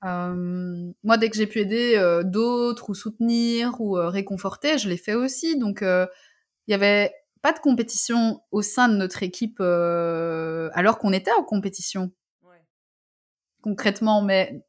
Euh, 0.05 0.93
moi, 1.05 1.17
dès 1.17 1.31
que 1.31 1.37
j'ai 1.37 1.47
pu 1.47 1.61
aider 1.61 1.95
euh, 1.97 2.23
d'autres 2.23 2.91
ou 2.91 2.95
soutenir 2.95 3.81
ou 3.81 3.93
réconforter, 3.95 4.79
je 4.79 4.89
l'ai 4.89 4.97
fait 4.97 5.15
aussi. 5.15 5.59
Donc, 5.59 5.81
il 5.83 6.71
y 6.71 6.75
avait 6.75 7.15
pas 7.41 7.53
de 7.53 7.59
compétition 7.59 8.41
au 8.51 8.63
sein 8.63 8.89
de 8.89 8.95
notre 8.95 9.23
équipe 9.23 9.61
alors 9.61 10.99
qu'on 10.99 11.13
était 11.13 11.33
en 11.33 11.45
compétition. 11.45 12.13
Ouais. 12.43 12.63
Concrètement, 13.63 14.23
mais 14.23 14.65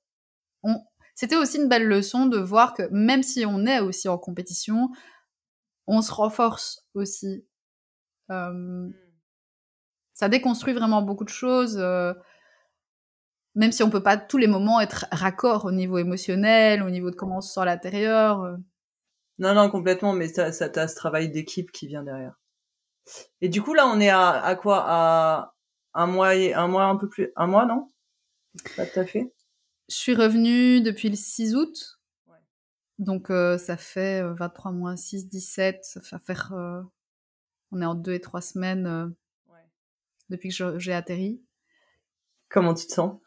on... 0.63 0.75
c'était 1.13 1.35
aussi 1.35 1.57
une 1.57 1.67
belle 1.67 1.87
leçon 1.87 2.25
de 2.25 2.37
voir 2.37 2.73
que 2.73 2.83
même 2.91 3.21
si 3.21 3.45
on 3.45 3.65
est 3.65 3.79
aussi 3.79 4.07
en 4.07 4.17
compétition, 4.17 4.89
on 5.87 6.01
se 6.01 6.11
renforce 6.11 6.85
aussi. 6.93 7.45
Mm. 8.29 8.91
Ça 10.13 10.29
déconstruit 10.29 10.73
vraiment 10.73 11.01
beaucoup 11.01 11.23
de 11.23 11.29
choses 11.29 11.77
même 13.55 13.71
si 13.71 13.83
on 13.83 13.89
peut 13.89 14.03
pas 14.03 14.17
tous 14.17 14.37
les 14.37 14.47
moments 14.47 14.81
être 14.81 15.05
raccord 15.11 15.65
au 15.65 15.71
niveau 15.71 15.97
émotionnel, 15.97 16.81
au 16.83 16.89
niveau 16.89 17.11
de 17.11 17.15
comment 17.15 17.37
on 17.37 17.41
se 17.41 17.53
sent 17.53 17.61
à 17.61 17.65
l'intérieur. 17.65 18.41
Euh. 18.41 18.55
Non, 19.39 19.53
non, 19.53 19.69
complètement, 19.69 20.13
mais 20.13 20.27
ça, 20.27 20.51
ça 20.51 20.69
t'as 20.69 20.87
ce 20.87 20.95
travail 20.95 21.29
d'équipe 21.29 21.71
qui 21.71 21.87
vient 21.87 22.03
derrière. 22.03 22.39
Et 23.41 23.49
du 23.49 23.61
coup, 23.61 23.73
là, 23.73 23.87
on 23.87 23.99
est 23.99 24.09
à, 24.09 24.29
à 24.29 24.55
quoi? 24.55 24.83
À 24.87 25.53
un 25.93 26.07
mois, 26.07 26.35
et, 26.35 26.53
un 26.53 26.67
mois 26.67 26.85
un 26.85 26.95
peu 26.95 27.07
plus, 27.09 27.31
un 27.35 27.47
mois, 27.47 27.65
non? 27.65 27.87
Pas 28.75 28.85
tout 28.85 28.99
à 28.99 29.05
fait. 29.05 29.33
Je 29.89 29.95
suis 29.95 30.15
revenue 30.15 30.81
depuis 30.81 31.09
le 31.09 31.15
6 31.15 31.55
août. 31.55 31.92
Donc, 32.99 33.29
euh, 33.29 33.57
ça 33.57 33.77
fait 33.77 34.23
23 34.23 34.71
euh, 34.71 34.75
mois, 34.75 34.97
6, 34.97 35.27
17. 35.27 35.79
Ça 35.83 36.01
fait 36.01 36.19
faire. 36.19 36.53
Euh... 36.53 36.81
On 37.71 37.81
est 37.81 37.85
en 37.85 37.95
deux 37.95 38.13
et 38.13 38.21
trois 38.21 38.41
semaines 38.41 38.85
euh, 38.85 39.07
ouais. 39.51 39.65
depuis 40.29 40.49
que 40.49 40.77
j'ai 40.77 40.93
atterri. 40.93 41.41
Comment 42.49 42.75
tu 42.75 42.85
te 42.85 42.93
sens? 42.93 43.19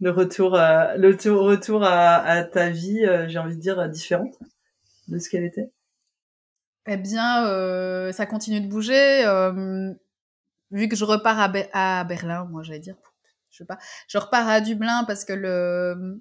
Le 0.00 0.10
retour 0.10 0.54
à, 0.54 0.98
le 0.98 1.08
retour 1.32 1.82
à, 1.82 2.16
à 2.16 2.44
ta 2.44 2.68
vie, 2.68 3.06
euh, 3.06 3.26
j'ai 3.26 3.38
envie 3.38 3.56
de 3.56 3.60
dire, 3.60 3.88
différente 3.88 4.38
de 5.08 5.18
ce 5.18 5.30
qu'elle 5.30 5.44
était? 5.44 5.72
Eh 6.86 6.98
bien, 6.98 7.46
euh, 7.46 8.12
ça 8.12 8.26
continue 8.26 8.60
de 8.60 8.68
bouger. 8.68 9.24
Euh, 9.24 9.94
vu 10.70 10.88
que 10.88 10.96
je 10.96 11.04
repars 11.06 11.38
à, 11.40 11.50
à 11.72 12.04
Berlin, 12.04 12.44
moi 12.44 12.62
j'allais 12.62 12.80
dire, 12.80 12.96
je 13.50 13.58
sais 13.58 13.64
pas, 13.64 13.78
je 14.08 14.18
repars 14.18 14.46
à 14.46 14.60
Dublin 14.60 15.04
parce 15.04 15.24
que 15.24 15.32
le, 15.32 16.20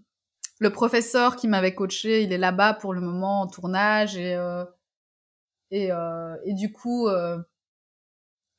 le 0.60 0.72
professeur 0.72 1.36
qui 1.36 1.48
m'avait 1.48 1.76
coaché, 1.76 2.24
il 2.24 2.32
est 2.34 2.38
là-bas 2.38 2.74
pour 2.76 2.94
le 2.94 3.02
moment 3.02 3.42
en 3.42 3.48
tournage 3.48 4.18
et, 4.18 4.36
euh, 4.36 4.64
et, 5.72 5.92
euh, 5.92 6.36
et 6.46 6.54
du 6.54 6.72
coup, 6.72 7.08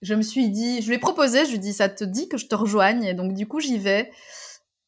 je 0.02 0.14
me 0.14 0.22
suis 0.22 0.50
dit, 0.50 0.82
je 0.82 0.88
lui 0.88 0.96
ai 0.96 0.98
proposé, 0.98 1.44
je 1.44 1.50
lui 1.50 1.56
ai 1.56 1.60
dit, 1.60 1.72
ça 1.72 1.88
te 1.88 2.04
dit 2.04 2.28
que 2.28 2.36
je 2.36 2.46
te 2.46 2.54
rejoigne 2.54 3.04
et 3.04 3.14
donc 3.14 3.32
du 3.34 3.46
coup 3.46 3.60
j'y 3.60 3.78
vais. 3.78 4.10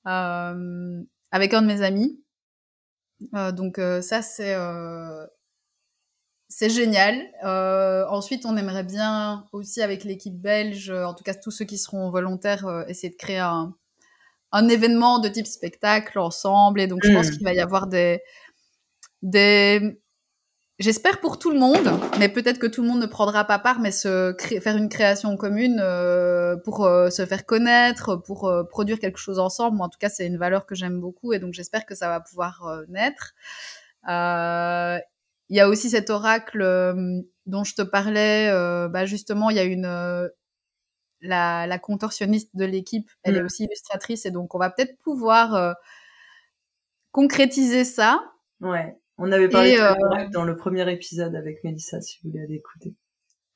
Euh, 0.06 1.02
avec 1.30 1.54
un 1.54 1.62
de 1.62 1.66
mes 1.66 1.82
amis. 1.82 2.22
Euh, 3.34 3.52
donc 3.52 3.78
euh, 3.78 4.00
ça 4.00 4.22
c'est 4.22 4.54
c'est 6.48 6.70
génial. 6.70 7.22
Euh, 7.44 8.06
ensuite, 8.08 8.46
on 8.46 8.56
aimerait 8.56 8.84
bien 8.84 9.46
aussi 9.52 9.82
avec 9.82 10.04
l'équipe 10.04 10.40
belge, 10.40 10.90
en 10.90 11.14
tout 11.14 11.24
cas 11.24 11.34
tous 11.34 11.50
ceux 11.50 11.64
qui 11.66 11.78
seront 11.78 12.10
volontaires, 12.10 12.66
euh, 12.66 12.84
essayer 12.88 13.10
de 13.10 13.16
créer 13.16 13.38
un, 13.38 13.74
un, 14.52 14.68
événement 14.68 15.18
de 15.18 15.28
type 15.28 15.46
spectacle 15.46 16.18
ensemble. 16.18 16.80
Et 16.80 16.86
donc, 16.86 17.00
je 17.04 17.12
pense 17.12 17.28
mmh. 17.28 17.30
qu'il 17.32 17.44
va 17.44 17.54
y 17.54 17.60
avoir 17.60 17.86
des, 17.86 18.20
des, 19.22 19.98
J'espère 20.78 21.18
pour 21.18 21.40
tout 21.40 21.50
le 21.50 21.58
monde, 21.58 21.90
mais 22.20 22.28
peut-être 22.28 22.60
que 22.60 22.66
tout 22.68 22.82
le 22.82 22.88
monde 22.88 23.00
ne 23.00 23.06
prendra 23.06 23.44
pas 23.44 23.58
part, 23.58 23.80
mais 23.80 23.90
se 23.90 24.36
faire 24.62 24.76
une 24.76 24.88
création 24.88 25.36
commune 25.36 25.80
euh, 25.82 26.56
pour 26.56 26.84
euh, 26.86 27.10
se 27.10 27.26
faire 27.26 27.46
connaître, 27.46 28.14
pour 28.14 28.46
euh, 28.46 28.62
produire 28.62 29.00
quelque 29.00 29.18
chose 29.18 29.40
ensemble. 29.40 29.76
Moi, 29.76 29.86
en 29.86 29.88
tout 29.88 29.98
cas, 29.98 30.08
c'est 30.08 30.24
une 30.24 30.38
valeur 30.38 30.66
que 30.66 30.76
j'aime 30.76 31.00
beaucoup 31.00 31.32
et 31.32 31.40
donc 31.40 31.52
j'espère 31.52 31.84
que 31.84 31.96
ça 31.96 32.06
va 32.06 32.20
pouvoir 32.20 32.84
naître. 32.88 33.34
Il 34.06 35.56
y 35.56 35.60
a 35.60 35.68
aussi 35.68 35.90
cet 35.90 36.10
oracle 36.10 36.62
dont 37.46 37.64
je 37.64 37.74
te 37.74 37.82
parlais. 37.82 38.48
bah 38.88 39.04
justement, 39.04 39.50
il 39.50 39.56
y 39.56 39.60
a 39.60 39.64
une 39.64 40.30
la, 41.20 41.66
la, 41.66 41.78
contorsionniste 41.78 42.54
de 42.54 42.64
l'équipe, 42.64 43.10
elle 43.22 43.34
mmh. 43.34 43.38
est 43.38 43.42
aussi 43.42 43.64
illustratrice 43.64 44.26
et 44.26 44.30
donc 44.30 44.54
on 44.54 44.58
va 44.58 44.70
peut-être 44.70 44.96
pouvoir 44.98 45.76
concrétiser 47.10 47.84
ça. 47.84 48.22
Ouais. 48.60 48.96
On 49.18 49.32
avait 49.32 49.48
parlé 49.48 49.76
de 49.76 49.80
euh, 49.80 50.28
dans 50.32 50.44
le 50.44 50.56
premier 50.56 50.90
épisode 50.92 51.34
avec 51.34 51.64
Mélissa, 51.64 52.00
si 52.00 52.18
vous 52.22 52.30
voulez 52.30 52.44
aller 52.44 52.54
écouter. 52.54 52.94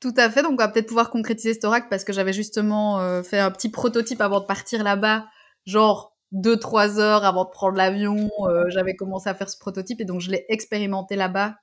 Tout 0.01 0.15
à 0.17 0.29
fait, 0.29 0.43
donc 0.43 0.55
on 0.55 0.57
va 0.57 0.67
peut-être 0.67 0.89
pouvoir 0.89 1.11
concrétiser 1.11 1.55
cet 1.55 1.65
oracle 1.65 1.87
parce 1.89 2.03
que 2.03 2.13
j'avais 2.13 2.33
justement 2.33 3.01
euh, 3.01 3.23
fait 3.23 3.39
un 3.39 3.53
petit 3.53 3.71
prototype 3.71 4.21
avant 4.21 4.41
de 4.41 4.47
partir 4.47 4.83
là-bas, 4.83 5.27
genre 5.65 6.17
deux 6.33 6.59
trois 6.59 6.99
heures 6.99 7.25
avant 7.25 7.45
de 7.45 7.51
prendre 7.51 7.77
l'avion. 7.77 8.29
Euh, 8.41 8.65
j'avais 8.71 8.97
commencé 8.97 9.29
à 9.29 9.35
faire 9.35 9.49
ce 9.49 9.57
prototype 9.57 10.01
et 10.01 10.05
donc 10.05 10.21
je 10.21 10.33
l'ai 10.33 10.45
expérimenté 10.49 11.15
là-bas 11.15 11.55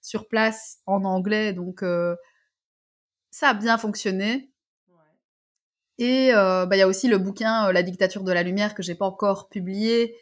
sur 0.00 0.28
place 0.28 0.78
en 0.86 1.04
anglais, 1.04 1.52
donc 1.52 1.82
euh, 1.82 2.14
ça 3.32 3.48
a 3.48 3.54
bien 3.54 3.76
fonctionné. 3.78 4.51
Et 5.98 6.34
euh, 6.34 6.66
bah, 6.66 6.76
il 6.76 6.80
y 6.80 6.82
a 6.82 6.88
aussi 6.88 7.08
le 7.08 7.18
bouquin 7.18 7.70
La 7.72 7.82
dictature 7.82 8.24
de 8.24 8.32
la 8.32 8.42
lumière 8.42 8.74
que 8.74 8.82
j'ai 8.82 8.94
pas 8.94 9.06
encore 9.06 9.48
publié, 9.48 10.16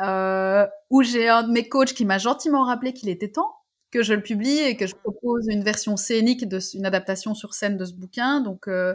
euh, 0.00 0.66
où 0.90 1.02
j'ai 1.02 1.28
un 1.28 1.42
de 1.42 1.52
mes 1.52 1.68
coachs 1.68 1.92
qui 1.92 2.04
m'a 2.04 2.18
gentiment 2.18 2.64
rappelé 2.64 2.92
qu'il 2.92 3.08
était 3.08 3.30
temps 3.30 3.52
que 3.90 4.02
je 4.02 4.14
le 4.14 4.22
publie 4.22 4.58
et 4.58 4.76
que 4.76 4.86
je 4.86 4.94
propose 4.94 5.46
une 5.48 5.62
version 5.62 5.96
scénique, 5.96 6.48
de, 6.48 6.58
une 6.74 6.86
adaptation 6.86 7.34
sur 7.34 7.54
scène 7.54 7.76
de 7.76 7.84
ce 7.84 7.94
bouquin. 7.94 8.40
Donc, 8.40 8.68
euh, 8.68 8.94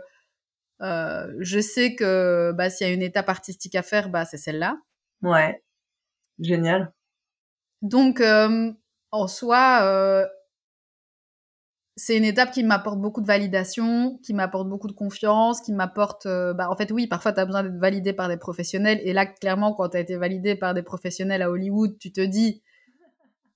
euh, 0.82 1.34
je 1.40 1.60
sais 1.60 1.96
que 1.96 2.52
bah, 2.54 2.70
s'il 2.70 2.88
y 2.88 2.90
a 2.90 2.94
une 2.94 3.02
étape 3.02 3.30
artistique 3.30 3.76
à 3.76 3.84
faire, 3.84 4.10
bah, 4.10 4.26
c'est 4.26 4.38
celle-là. 4.38 4.78
Ouais, 5.22 5.64
génial. 6.40 6.94
Donc, 7.82 8.22
euh, 8.22 8.72
en 9.12 9.28
soi, 9.28 9.80
euh, 9.84 10.28
c'est 12.02 12.18
une 12.18 12.26
étape 12.26 12.52
qui 12.52 12.64
m'apporte 12.64 13.00
beaucoup 13.00 13.22
de 13.22 13.28
validation, 13.28 14.18
qui 14.24 14.34
m'apporte 14.34 14.68
beaucoup 14.68 14.88
de 14.88 14.94
confiance, 14.94 15.62
qui 15.62 15.72
m'apporte... 15.72 16.26
Euh, 16.26 16.52
bah, 16.52 16.68
en 16.72 16.76
fait, 16.76 16.92
oui, 16.92 17.06
parfois, 17.06 17.32
tu 17.32 17.40
as 17.40 17.46
besoin 17.46 17.62
d'être 17.62 17.78
validé 17.78 18.12
par 18.12 18.28
des 18.28 18.38
professionnels. 18.38 19.00
Et 19.04 19.14
là, 19.14 19.28
clairement, 19.28 19.72
quand 19.76 19.90
tu 19.90 19.98
as 19.98 20.00
été 20.00 20.16
validé 20.16 20.56
par 20.56 20.74
des 20.74 20.82
professionnels 20.82 21.44
à 21.44 21.52
Hollywood, 21.52 22.00
tu 22.00 22.12
te 22.12 22.22
dis, 22.22 22.64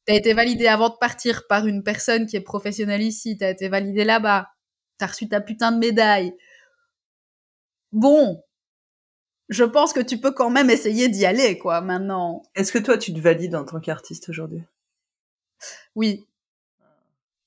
tu 0.05 0.13
as 0.13 0.15
été 0.15 0.33
validé 0.35 0.67
avant 0.67 0.89
de 0.89 0.95
partir 0.99 1.47
par 1.47 1.65
une 1.65 1.81
personne 1.81 2.27
qui 2.27 2.35
est 2.35 2.41
professionnelle 2.41 3.01
ici, 3.01 3.35
tu 3.35 3.43
as 3.43 3.49
été 3.49 3.67
validé 3.67 4.03
là-bas, 4.03 4.49
tu 4.99 5.05
as 5.05 5.07
reçu 5.07 5.27
ta 5.27 5.41
putain 5.41 5.71
de 5.71 5.79
médaille. 5.79 6.35
Bon, 7.93 8.43
je 9.49 9.63
pense 9.63 9.91
que 9.91 10.01
tu 10.01 10.19
peux 10.19 10.33
quand 10.33 10.51
même 10.51 10.69
essayer 10.69 11.09
d'y 11.09 11.25
aller, 11.25 11.57
quoi, 11.57 11.81
maintenant. 11.81 12.43
Est-ce 12.53 12.71
que 12.71 12.77
toi, 12.77 12.99
tu 12.99 13.11
te 13.11 13.19
valides 13.19 13.55
en 13.55 13.65
tant 13.65 13.79
qu'artiste 13.79 14.29
aujourd'hui? 14.29 14.61
Oui. 15.95 16.27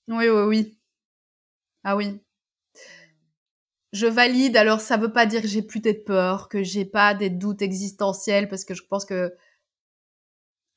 Oui, 0.09 0.29
oui, 0.29 0.43
oui. 0.43 0.77
Ah 1.84 1.96
oui. 1.96 2.20
Je 3.92 4.06
valide, 4.06 4.56
alors 4.56 4.80
ça 4.80 4.96
veut 4.98 5.12
pas 5.12 5.24
dire 5.26 5.40
que 5.42 5.48
j'ai 5.48 5.62
plus 5.62 5.80
de 5.80 5.92
peur, 5.92 6.48
que 6.48 6.62
j'ai 6.62 6.84
pas 6.84 7.14
des 7.14 7.30
doutes 7.30 7.62
existentiels, 7.62 8.48
parce 8.48 8.64
que 8.64 8.74
je 8.74 8.82
pense 8.84 9.05
que 9.05 9.34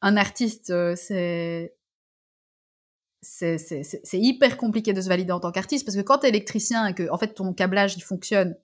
un 0.01 0.17
artiste, 0.17 0.71
euh, 0.71 0.95
c'est 0.95 1.75
c'est 3.21 4.19
hyper 4.19 4.57
compliqué 4.57 4.93
de 4.93 5.01
se 5.01 5.07
valider 5.07 5.31
en 5.31 5.39
tant 5.39 5.51
qu'artiste, 5.51 5.85
parce 5.85 5.95
que 5.95 6.01
quand 6.01 6.19
t'es 6.19 6.29
électricien 6.29 6.87
et 6.87 6.95
que 6.95 7.09
en 7.11 7.17
fait 7.17 7.33
ton 7.35 7.53
câblage 7.53 7.95
il 7.95 8.01
fonctionne, 8.01 8.57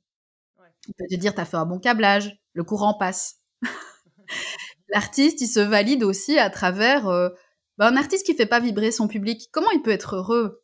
ouais. 0.60 0.68
il 0.88 0.94
peut 0.96 1.06
te 1.10 1.16
dire 1.16 1.36
t'as 1.36 1.46
fait 1.46 1.58
un 1.58 1.66
bon 1.66 1.80
câblage, 1.80 2.40
le 2.54 2.64
courant 2.64 2.96
passe. 2.96 3.42
L'artiste, 4.90 5.42
il 5.42 5.48
se 5.48 5.60
valide 5.60 6.04
aussi 6.04 6.40
à 6.40 6.50
travers 6.50 7.08
euh, 7.08 7.30
ben, 7.78 7.88
un 7.88 7.98
artiste 7.98 8.26
qui 8.26 8.36
fait 8.36 8.46
pas 8.46 8.60
vibrer 8.60 8.92
son 8.92 9.08
public. 9.08 9.50
Comment 9.52 9.72
il 9.72 9.82
peut 9.82 9.92
être 9.92 10.16
heureux? 10.16 10.64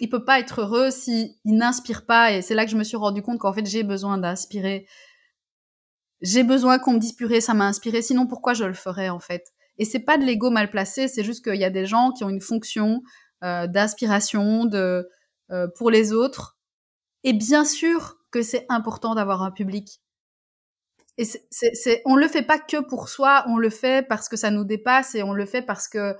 Il 0.00 0.08
peut 0.08 0.24
pas 0.24 0.38
être 0.40 0.62
heureux 0.62 0.90
s'il 0.90 1.34
n'inspire 1.44 2.06
pas. 2.06 2.32
Et 2.32 2.42
c'est 2.42 2.54
là 2.54 2.64
que 2.64 2.70
je 2.70 2.76
me 2.76 2.84
suis 2.84 2.96
rendu 2.96 3.22
compte 3.22 3.38
qu'en 3.38 3.52
fait, 3.52 3.66
j'ai 3.66 3.82
besoin 3.82 4.18
d'inspirer. 4.18 4.86
j'ai 6.20 6.42
besoin 6.42 6.78
qu'on 6.78 6.94
me 6.94 6.98
dise 6.98 7.16
ça 7.40 7.54
m'a 7.54 7.66
inspiré, 7.66 8.02
sinon 8.02 8.26
pourquoi 8.26 8.54
je 8.54 8.64
le 8.64 8.74
ferais 8.74 9.08
en 9.08 9.20
fait? 9.20 9.44
Et 9.78 9.84
c'est 9.84 10.00
pas 10.00 10.18
de 10.18 10.24
l'ego 10.24 10.50
mal 10.50 10.70
placé, 10.70 11.06
c'est 11.08 11.22
juste 11.22 11.44
qu'il 11.44 11.60
y 11.60 11.64
a 11.64 11.70
des 11.70 11.86
gens 11.86 12.10
qui 12.12 12.24
ont 12.24 12.28
une 12.28 12.40
fonction 12.40 13.02
euh, 13.44 13.68
d'inspiration 13.68 14.64
de 14.64 15.08
euh, 15.50 15.68
pour 15.76 15.90
les 15.90 16.12
autres. 16.12 16.58
Et 17.24 17.32
bien 17.32 17.64
sûr 17.64 18.18
que 18.30 18.42
c'est 18.42 18.66
important 18.68 19.14
d'avoir 19.14 19.42
un 19.42 19.50
public. 19.50 20.00
Et 21.18 21.24
c'est, 21.24 22.02
on 22.04 22.14
le 22.14 22.28
fait 22.28 22.42
pas 22.42 22.58
que 22.58 22.80
pour 22.80 23.08
soi, 23.08 23.44
on 23.48 23.56
le 23.56 23.70
fait 23.70 24.06
parce 24.06 24.28
que 24.28 24.36
ça 24.36 24.50
nous 24.50 24.64
dépasse 24.64 25.16
et 25.16 25.24
on 25.24 25.32
le 25.32 25.46
fait 25.46 25.62
parce 25.62 25.88
que 25.88 26.16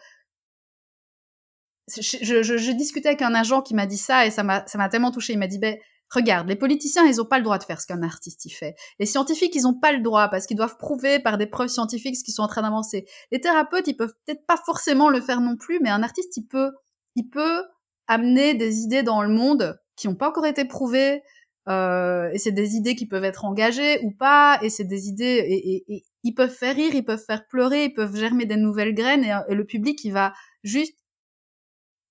je, 1.97 2.43
je, 2.43 2.57
je 2.57 2.73
discutais 2.73 3.09
avec 3.09 3.23
un 3.23 3.35
agent 3.35 3.63
qui 3.63 3.75
m'a 3.75 3.87
dit 3.87 3.97
ça 3.97 4.27
et 4.27 4.31
ça 4.31 4.43
m'a, 4.43 4.89
tellement 4.89 5.11
touché. 5.11 5.33
Il 5.33 5.39
m'a 5.39 5.47
dit, 5.47 5.59
ben, 5.59 5.77
Regarde, 6.11 6.49
les 6.49 6.57
politiciens, 6.57 7.05
ils 7.05 7.17
n'ont 7.17 7.27
pas 7.27 7.37
le 7.37 7.45
droit 7.45 7.59
de 7.59 7.65
faire 7.65 7.81
ce 7.81 7.87
qu'un 7.87 8.03
artiste 8.03 8.47
y 8.47 8.51
fait. 8.51 8.75
Les 8.99 9.05
scientifiques, 9.05 9.55
ils 9.55 9.65
n'ont 9.65 9.79
pas 9.79 9.93
le 9.93 10.01
droit 10.01 10.29
parce 10.29 10.47
qu'ils 10.47 10.57
doivent 10.57 10.79
prouver 10.79 11.19
par 11.19 11.37
des 11.37 11.47
preuves 11.47 11.69
scientifiques 11.69 12.17
ce 12.17 12.25
qu'ils 12.25 12.33
sont 12.33 12.43
en 12.43 12.49
train 12.49 12.63
d'avancer. 12.63 13.07
Les 13.31 13.41
thérapeutes, 13.41 13.89
ils 13.89 13.97
peuvent 13.97 14.15
peut-être 14.25 14.47
pas 14.47 14.57
forcément 14.65 15.11
le 15.11 15.21
faire 15.21 15.43
non 15.43 15.57
plus, 15.57 15.81
mais 15.83 15.91
un 15.91 16.03
artiste, 16.03 16.35
il 16.39 16.47
peut, 16.47 16.73
il 17.15 17.29
peut 17.29 17.63
amener 18.07 18.55
des 18.55 18.79
idées 18.79 19.03
dans 19.03 19.23
le 19.23 19.29
monde 19.29 19.79
qui 19.97 20.09
n'ont 20.09 20.15
pas 20.15 20.31
encore 20.31 20.47
été 20.47 20.65
prouvées. 20.65 21.23
Euh, 21.69 22.31
et 22.33 22.39
c'est 22.39 22.53
des 22.53 22.77
idées 22.77 22.95
qui 22.95 23.07
peuvent 23.07 23.25
être 23.25 23.45
engagées 23.45 24.01
ou 24.03 24.11
pas. 24.11 24.59
Et 24.63 24.71
c'est 24.71 24.85
des 24.85 25.09
idées 25.09 25.45
et, 25.47 25.85
et, 25.93 26.05
ils 26.23 26.33
peuvent 26.33 26.51
faire 26.51 26.75
rire, 26.75 26.95
ils 26.95 27.05
peuvent 27.05 27.23
faire 27.23 27.47
pleurer, 27.47 27.85
ils 27.85 27.93
peuvent 27.93 28.17
germer 28.17 28.47
des 28.47 28.57
nouvelles 28.57 28.95
graines. 28.95 29.25
Et, 29.25 29.35
et 29.51 29.55
le 29.55 29.65
public, 29.67 30.03
il 30.05 30.13
va 30.13 30.33
juste 30.63 30.97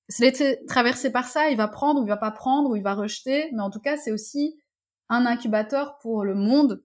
se 0.10 0.22
laisser 0.24 0.60
traverser 0.68 1.12
par 1.12 1.28
ça, 1.28 1.50
il 1.50 1.58
va 1.58 1.68
prendre 1.68 2.02
ou 2.02 2.06
il 2.06 2.10
va 2.10 2.18
pas 2.18 2.32
prendre 2.32 2.70
ou 2.70 2.76
il 2.76 2.84
va 2.84 2.94
rejeter, 2.94 3.50
mais 3.54 3.62
en 3.62 3.70
tout 3.70 3.80
cas, 3.80 3.98
c'est 3.98 4.12
aussi 4.12 4.58
un 5.10 5.26
incubateur 5.26 5.98
pour 6.00 6.24
le 6.24 6.36
monde 6.36 6.84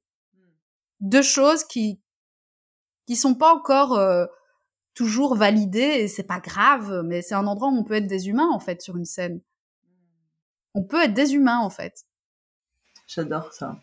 de 1.01 1.23
choses 1.23 1.65
qui 1.65 2.01
qui 3.07 3.17
sont 3.17 3.35
pas 3.35 3.53
encore 3.53 3.95
euh, 3.95 4.27
toujours 4.95 5.35
validées 5.35 5.81
et 5.81 6.09
c'est 6.09 6.23
pas 6.23 6.41
grave, 6.41 7.03
mais 7.05 7.23
c'est 7.23 7.35
un 7.35 7.47
endroit 7.47 7.69
où 7.69 7.77
on 7.77 7.85
peut 7.85 7.95
être 7.95 8.07
des 8.07 8.29
humains 8.29 8.51
en 8.53 8.61
fait 8.61 8.81
sur 8.81 8.97
une 8.97 9.05
scène. 9.05 9.41
On 10.75 10.85
peut 10.85 11.03
être 11.03 11.15
des 11.15 11.35
humains 11.35 11.59
en 11.59 11.71
fait. 11.71 12.05
J'adore 13.07 13.53
ça. 13.53 13.77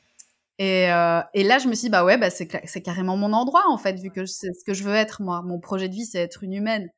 Et, 0.58 0.92
euh, 0.92 1.22
et 1.34 1.44
là, 1.44 1.58
je 1.58 1.70
me 1.70 1.74
suis 1.74 1.86
dit, 1.86 1.90
bah 1.90 2.04
ouais, 2.04 2.18
bah 2.18 2.30
c'est, 2.30 2.50
c'est 2.66 2.82
carrément 2.82 3.16
mon 3.16 3.32
endroit, 3.32 3.64
en 3.70 3.78
fait, 3.78 3.94
vu 3.94 4.12
que 4.12 4.26
c'est 4.26 4.54
ce 4.54 4.66
que 4.66 4.74
je 4.74 4.84
veux 4.84 4.94
être, 4.94 5.22
moi. 5.22 5.42
Mon 5.42 5.60
projet 5.60 5.88
de 5.88 5.94
vie, 5.94 6.06
c'est 6.06 6.20
être 6.20 6.44
une 6.44 6.54
humaine. 6.54 6.90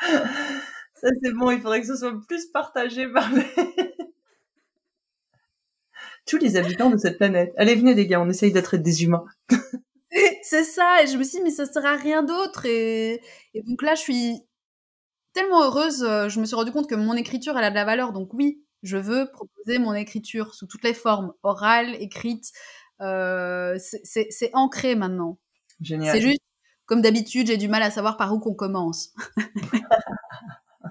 Ça, 0.00 1.08
c'est 1.22 1.32
bon, 1.32 1.50
il 1.50 1.60
faudrait 1.60 1.80
que 1.80 1.86
ce 1.86 1.96
soit 1.96 2.12
plus 2.28 2.46
partagé 2.46 3.08
par 3.08 3.30
tous 6.26 6.36
les 6.36 6.56
habitants 6.56 6.90
de 6.90 6.98
cette 6.98 7.16
planète. 7.16 7.52
Allez, 7.56 7.74
venez, 7.74 7.94
les 7.94 8.06
gars, 8.06 8.20
on 8.20 8.28
essaye 8.28 8.52
d'être 8.52 8.76
des 8.76 9.04
humains. 9.04 9.24
c'est 10.42 10.64
ça, 10.64 11.02
et 11.02 11.06
je 11.06 11.16
me 11.16 11.22
suis 11.22 11.38
dit, 11.38 11.44
mais 11.44 11.50
ça 11.50 11.64
sert 11.64 11.86
à 11.86 11.96
rien 11.96 12.22
d'autre. 12.22 12.66
Et... 12.66 13.22
et, 13.54 13.62
donc 13.62 13.82
là, 13.82 13.94
je 13.94 14.00
suis 14.00 14.42
tellement 15.32 15.64
heureuse. 15.64 16.02
Euh, 16.02 16.28
je 16.28 16.40
me 16.40 16.44
suis 16.44 16.56
rendu 16.56 16.70
compte 16.70 16.88
que 16.88 16.94
mon 16.94 17.14
écriture, 17.14 17.56
elle 17.56 17.64
a 17.64 17.70
de 17.70 17.74
la 17.74 17.84
valeur. 17.84 18.12
Donc 18.12 18.34
oui, 18.34 18.62
je 18.82 18.96
veux 18.96 19.30
proposer 19.30 19.78
mon 19.78 19.94
écriture 19.94 20.54
sous 20.54 20.66
toutes 20.66 20.84
les 20.84 20.94
formes, 20.94 21.32
orale, 21.42 21.94
écrite. 22.00 22.52
Euh, 23.00 23.78
c'est 23.78 24.50
ancré 24.52 24.94
maintenant. 24.94 25.38
Génial. 25.80 26.14
C'est 26.14 26.20
juste 26.20 26.40
comme 26.90 27.02
d'habitude, 27.02 27.46
j'ai 27.46 27.56
du 27.56 27.68
mal 27.68 27.84
à 27.84 27.90
savoir 27.92 28.16
par 28.16 28.34
où 28.34 28.40
qu'on 28.40 28.52
commence. 28.52 29.14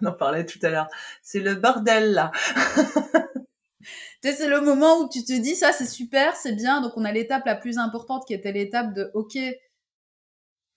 On 0.01 0.05
en 0.07 0.13
parlait 0.13 0.45
tout 0.45 0.59
à 0.63 0.69
l'heure. 0.69 0.87
C'est 1.21 1.41
le 1.41 1.55
bordel 1.55 2.13
là. 2.13 2.31
c'est 4.23 4.47
le 4.47 4.61
moment 4.61 4.99
où 4.99 5.09
tu 5.09 5.25
te 5.25 5.33
dis 5.33 5.57
ça 5.57 5.73
c'est 5.73 5.85
super, 5.85 6.37
c'est 6.37 6.53
bien. 6.53 6.79
Donc 6.79 6.93
on 6.95 7.03
a 7.03 7.11
l'étape 7.11 7.45
la 7.45 7.57
plus 7.57 7.77
importante 7.77 8.25
qui 8.25 8.33
était 8.33 8.53
l'étape 8.53 8.93
de 8.93 9.11
OK, 9.13 9.37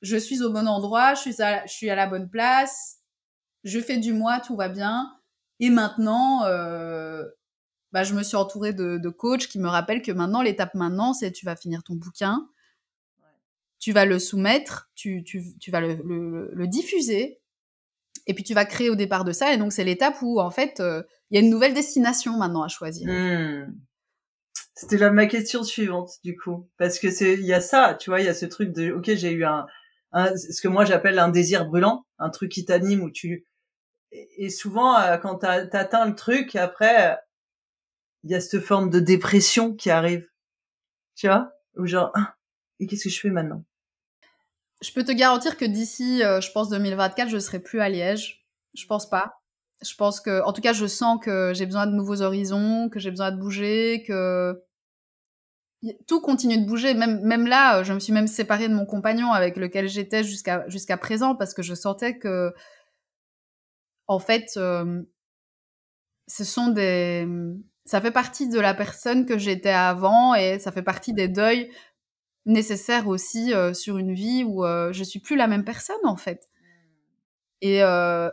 je 0.00 0.16
suis 0.16 0.42
au 0.42 0.50
bon 0.50 0.66
endroit, 0.66 1.14
je 1.14 1.20
suis 1.20 1.40
à, 1.40 1.64
je 1.66 1.72
suis 1.72 1.88
à 1.88 1.94
la 1.94 2.08
bonne 2.08 2.28
place, 2.28 2.96
je 3.62 3.78
fais 3.78 3.98
du 3.98 4.12
moi, 4.12 4.40
tout 4.40 4.56
va 4.56 4.68
bien. 4.68 5.08
Et 5.60 5.70
maintenant, 5.70 6.46
euh, 6.46 7.22
bah, 7.92 8.02
je 8.02 8.14
me 8.14 8.24
suis 8.24 8.36
entourée 8.36 8.72
de, 8.72 8.98
de 8.98 9.08
coachs 9.08 9.46
qui 9.46 9.60
me 9.60 9.68
rappellent 9.68 10.02
que 10.02 10.10
maintenant 10.10 10.42
l'étape 10.42 10.74
maintenant 10.74 11.14
c'est 11.14 11.30
tu 11.30 11.46
vas 11.46 11.54
finir 11.54 11.84
ton 11.84 11.94
bouquin, 11.94 12.48
tu 13.82 13.90
vas 13.90 14.04
le 14.04 14.20
soumettre, 14.20 14.92
tu, 14.94 15.24
vas 15.66 15.80
le, 15.80 16.66
diffuser, 16.68 17.40
et 18.28 18.34
puis 18.34 18.44
tu 18.44 18.54
vas 18.54 18.64
créer 18.64 18.88
au 18.88 18.94
départ 18.94 19.24
de 19.24 19.32
ça. 19.32 19.52
Et 19.52 19.56
donc, 19.56 19.72
c'est 19.72 19.82
l'étape 19.82 20.22
où, 20.22 20.40
en 20.40 20.52
fait, 20.52 20.78
euh, 20.78 21.02
il 21.30 21.34
y 21.34 21.42
a 21.42 21.44
une 21.44 21.50
nouvelle 21.50 21.74
destination 21.74 22.36
maintenant 22.36 22.62
à 22.62 22.68
choisir. 22.68 23.10
Hmm. 23.10 23.74
C'était 24.76 24.98
là 24.98 25.10
ma 25.10 25.26
question 25.26 25.64
suivante, 25.64 26.12
du 26.22 26.36
coup. 26.36 26.70
Parce 26.78 27.00
que 27.00 27.10
c'est, 27.10 27.34
il 27.34 27.44
y 27.44 27.52
a 27.52 27.60
ça, 27.60 27.96
tu 27.98 28.10
vois, 28.10 28.20
il 28.20 28.26
y 28.26 28.28
a 28.28 28.34
ce 28.34 28.46
truc 28.46 28.72
de, 28.72 28.92
ok, 28.92 29.16
j'ai 29.16 29.32
eu 29.32 29.44
un, 29.44 29.66
ce 30.36 30.62
que 30.62 30.68
moi 30.68 30.84
j'appelle 30.84 31.18
un 31.18 31.28
désir 31.28 31.66
brûlant, 31.66 32.06
un 32.20 32.30
truc 32.30 32.52
qui 32.52 32.64
t'anime 32.64 33.02
où 33.02 33.10
tu, 33.10 33.46
et 34.12 34.48
souvent, 34.48 34.96
euh, 35.00 35.16
quand 35.16 35.38
t'atteins 35.38 36.06
le 36.06 36.14
truc, 36.14 36.54
après, 36.54 37.18
il 38.22 38.30
y 38.30 38.34
a 38.36 38.40
cette 38.40 38.60
forme 38.60 38.90
de 38.90 39.00
dépression 39.00 39.74
qui 39.74 39.90
arrive. 39.90 40.28
Tu 41.16 41.26
vois? 41.26 41.50
Ou 41.76 41.86
genre, 41.86 42.12
ah, 42.14 42.36
et 42.78 42.86
qu'est-ce 42.86 43.04
que 43.04 43.10
je 43.10 43.20
fais 43.20 43.30
maintenant? 43.30 43.64
Je 44.82 44.92
peux 44.92 45.04
te 45.04 45.12
garantir 45.12 45.56
que 45.56 45.64
d'ici, 45.64 46.22
euh, 46.24 46.40
je 46.40 46.50
pense 46.50 46.68
2024, 46.68 47.28
je 47.28 47.38
serai 47.38 47.60
plus 47.60 47.80
à 47.80 47.88
Liège. 47.88 48.44
Je 48.74 48.84
pense 48.86 49.08
pas. 49.08 49.40
Je 49.82 49.94
pense 49.94 50.20
que, 50.20 50.42
en 50.44 50.52
tout 50.52 50.60
cas, 50.60 50.72
je 50.72 50.86
sens 50.86 51.18
que 51.22 51.52
j'ai 51.54 51.66
besoin 51.66 51.86
de 51.86 51.92
nouveaux 51.92 52.22
horizons, 52.22 52.88
que 52.88 52.98
j'ai 52.98 53.10
besoin 53.10 53.30
de 53.30 53.36
bouger, 53.36 54.04
que 54.06 54.60
tout 56.06 56.20
continue 56.20 56.58
de 56.58 56.66
bouger. 56.66 56.94
Même, 56.94 57.46
là, 57.46 57.78
euh, 57.78 57.84
je 57.84 57.92
me 57.92 58.00
suis 58.00 58.12
même 58.12 58.26
séparée 58.26 58.68
de 58.68 58.74
mon 58.74 58.86
compagnon 58.86 59.32
avec 59.32 59.56
lequel 59.56 59.88
j'étais 59.88 60.24
jusqu'à 60.24 60.68
jusqu'à 60.68 60.96
présent 60.96 61.34
parce 61.36 61.54
que 61.54 61.62
je 61.62 61.74
sentais 61.74 62.18
que, 62.18 62.52
en 64.06 64.18
fait, 64.18 64.50
euh, 64.56 65.02
ce 66.28 66.44
sont 66.44 66.68
des, 66.68 67.26
ça 67.84 68.00
fait 68.00 68.10
partie 68.10 68.48
de 68.48 68.60
la 68.60 68.74
personne 68.74 69.26
que 69.26 69.38
j'étais 69.38 69.70
avant 69.70 70.34
et 70.34 70.58
ça 70.58 70.72
fait 70.72 70.82
partie 70.82 71.12
des 71.12 71.28
deuils 71.28 71.70
nécessaire 72.46 73.08
aussi 73.08 73.54
euh, 73.54 73.74
sur 73.74 73.98
une 73.98 74.14
vie 74.14 74.44
où 74.44 74.64
euh, 74.64 74.92
je 74.92 75.04
suis 75.04 75.20
plus 75.20 75.36
la 75.36 75.46
même 75.46 75.64
personne 75.64 76.04
en 76.04 76.16
fait. 76.16 76.48
Et 77.60 77.82
euh, 77.82 78.30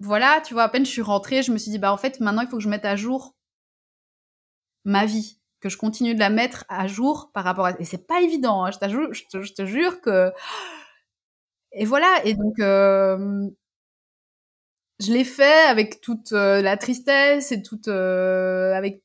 voilà, 0.00 0.40
tu 0.44 0.54
vois, 0.54 0.64
à 0.64 0.68
peine 0.68 0.84
je 0.84 0.90
suis 0.90 1.02
rentrée, 1.02 1.42
je 1.42 1.52
me 1.52 1.58
suis 1.58 1.70
dit 1.70 1.78
bah 1.78 1.92
en 1.92 1.96
fait 1.96 2.20
maintenant 2.20 2.42
il 2.42 2.48
faut 2.48 2.58
que 2.58 2.62
je 2.62 2.68
mette 2.68 2.84
à 2.84 2.96
jour 2.96 3.34
ma 4.84 5.06
vie, 5.06 5.38
que 5.60 5.68
je 5.68 5.76
continue 5.78 6.14
de 6.14 6.20
la 6.20 6.30
mettre 6.30 6.64
à 6.68 6.86
jour 6.86 7.30
par 7.32 7.44
rapport 7.44 7.66
à 7.66 7.80
et 7.80 7.84
c'est 7.84 8.06
pas 8.06 8.20
évident, 8.20 8.64
hein, 8.64 8.70
je, 8.70 8.78
je, 9.12 9.22
te, 9.30 9.42
je, 9.42 9.52
te, 9.54 9.66
jure 9.66 10.00
que 10.00 10.32
et 11.72 11.84
voilà 11.84 12.08
et 12.24 12.34
donc 12.34 12.54
je 12.58 13.52
l'ai 15.12 15.24
fait 15.24 15.66
avec 15.66 16.00
toute 16.00 16.30
la 16.32 16.76
tristesse 16.76 17.52
et 17.52 17.62
toute 17.62 17.88
avec 17.88 19.02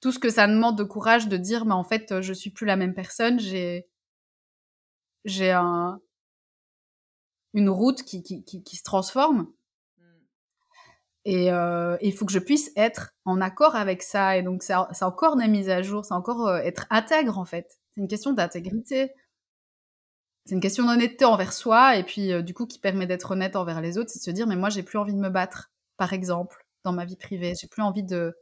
tout 0.00 0.12
ce 0.12 0.18
que 0.18 0.30
ça 0.30 0.46
demande 0.46 0.76
de 0.78 0.84
courage 0.84 1.28
de 1.28 1.36
dire, 1.36 1.64
mais 1.64 1.74
en 1.74 1.84
fait, 1.84 2.20
je 2.20 2.32
suis 2.32 2.50
plus 2.50 2.66
la 2.66 2.76
même 2.76 2.94
personne. 2.94 3.38
J'ai, 3.38 3.86
j'ai 5.24 5.50
un, 5.50 6.00
une 7.54 7.68
route 7.68 8.02
qui, 8.02 8.22
qui, 8.22 8.42
qui, 8.44 8.76
se 8.76 8.82
transforme. 8.82 9.48
Mmh. 9.98 10.04
Et 11.24 11.52
euh, 11.52 11.96
il 12.00 12.12
faut 12.14 12.24
que 12.24 12.32
je 12.32 12.38
puisse 12.38 12.72
être 12.76 13.14
en 13.24 13.40
accord 13.40 13.76
avec 13.76 14.02
ça. 14.02 14.36
Et 14.36 14.42
donc, 14.42 14.62
c'est 14.62 14.74
encore 15.02 15.36
des 15.36 15.48
mises 15.48 15.70
à 15.70 15.82
jour, 15.82 16.04
c'est 16.04 16.14
encore 16.14 16.48
euh, 16.48 16.58
être 16.58 16.86
intègre, 16.90 17.38
en 17.38 17.44
fait. 17.44 17.78
C'est 17.94 18.00
une 18.00 18.08
question 18.08 18.32
d'intégrité. 18.32 19.12
C'est 20.46 20.54
une 20.54 20.60
question 20.60 20.86
d'honnêteté 20.86 21.24
envers 21.24 21.52
soi, 21.52 21.96
et 21.96 22.02
puis, 22.02 22.32
euh, 22.32 22.42
du 22.42 22.54
coup, 22.54 22.66
qui 22.66 22.78
permet 22.78 23.06
d'être 23.06 23.32
honnête 23.32 23.56
envers 23.56 23.80
les 23.80 23.98
autres, 23.98 24.10
c'est 24.10 24.20
de 24.20 24.24
se 24.24 24.30
dire, 24.30 24.46
mais 24.46 24.56
moi, 24.56 24.70
j'ai 24.70 24.82
plus 24.82 24.98
envie 24.98 25.12
de 25.12 25.18
me 25.18 25.28
battre, 25.28 25.70
par 25.96 26.12
exemple, 26.12 26.66
dans 26.82 26.92
ma 26.92 27.04
vie 27.04 27.16
privée. 27.16 27.54
J'ai 27.60 27.68
plus 27.68 27.82
envie 27.82 28.02
de 28.02 28.34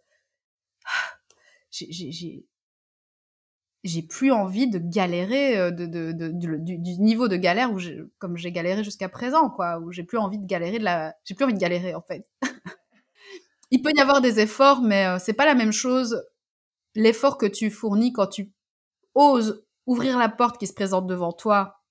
j'ai 3.85 4.03
plus 4.03 4.33
envie 4.33 4.69
de 4.69 4.79
galérer 4.79 5.59
euh, 5.59 5.71
de, 5.71 5.87
du, 6.13 6.79
niveau 6.99 7.29
de 7.29 7.37
galère 7.37 7.73
où 7.73 7.79
comme 8.19 8.37
j'ai 8.37 8.53
galéré 8.53 8.83
jusqu'à 8.83 9.09
présent 9.09 9.51
quoi 9.51 9.79
où 9.79 9.93
j'ai 9.93 10.05
plus 10.05 10.19
envie 10.19 10.39
de 10.39 10.47
galérer 10.47 10.79
de 10.79 10.85
la 10.85 11.15
j'ai 11.25 11.35
plus 11.35 11.45
envie 11.45 11.55
de 11.55 11.59
galérer 11.59 11.95
en 11.95 12.03
fait. 12.03 12.27
Il 13.71 13.83
peut 13.83 13.93
y 13.95 14.01
avoir 14.01 14.21
des 14.21 14.41
efforts 14.41 14.83
mais 14.83 15.07
euh, 15.07 15.19
c'est 15.21 15.33
pas 15.33 15.47
la 15.47 15.55
même 15.55 15.73
chose 15.73 16.25
l'effort 16.95 17.39
que 17.39 17.47
tu 17.47 17.71
fournis 17.71 18.13
quand 18.13 18.27
tu 18.27 18.53
oses 19.15 19.65
ouvrir 19.87 20.19
la 20.19 20.29
porte 20.29 20.59
qui 20.59 20.67
se 20.67 20.75
présente 20.75 21.07
devant 21.07 21.33
toi. 21.33 21.83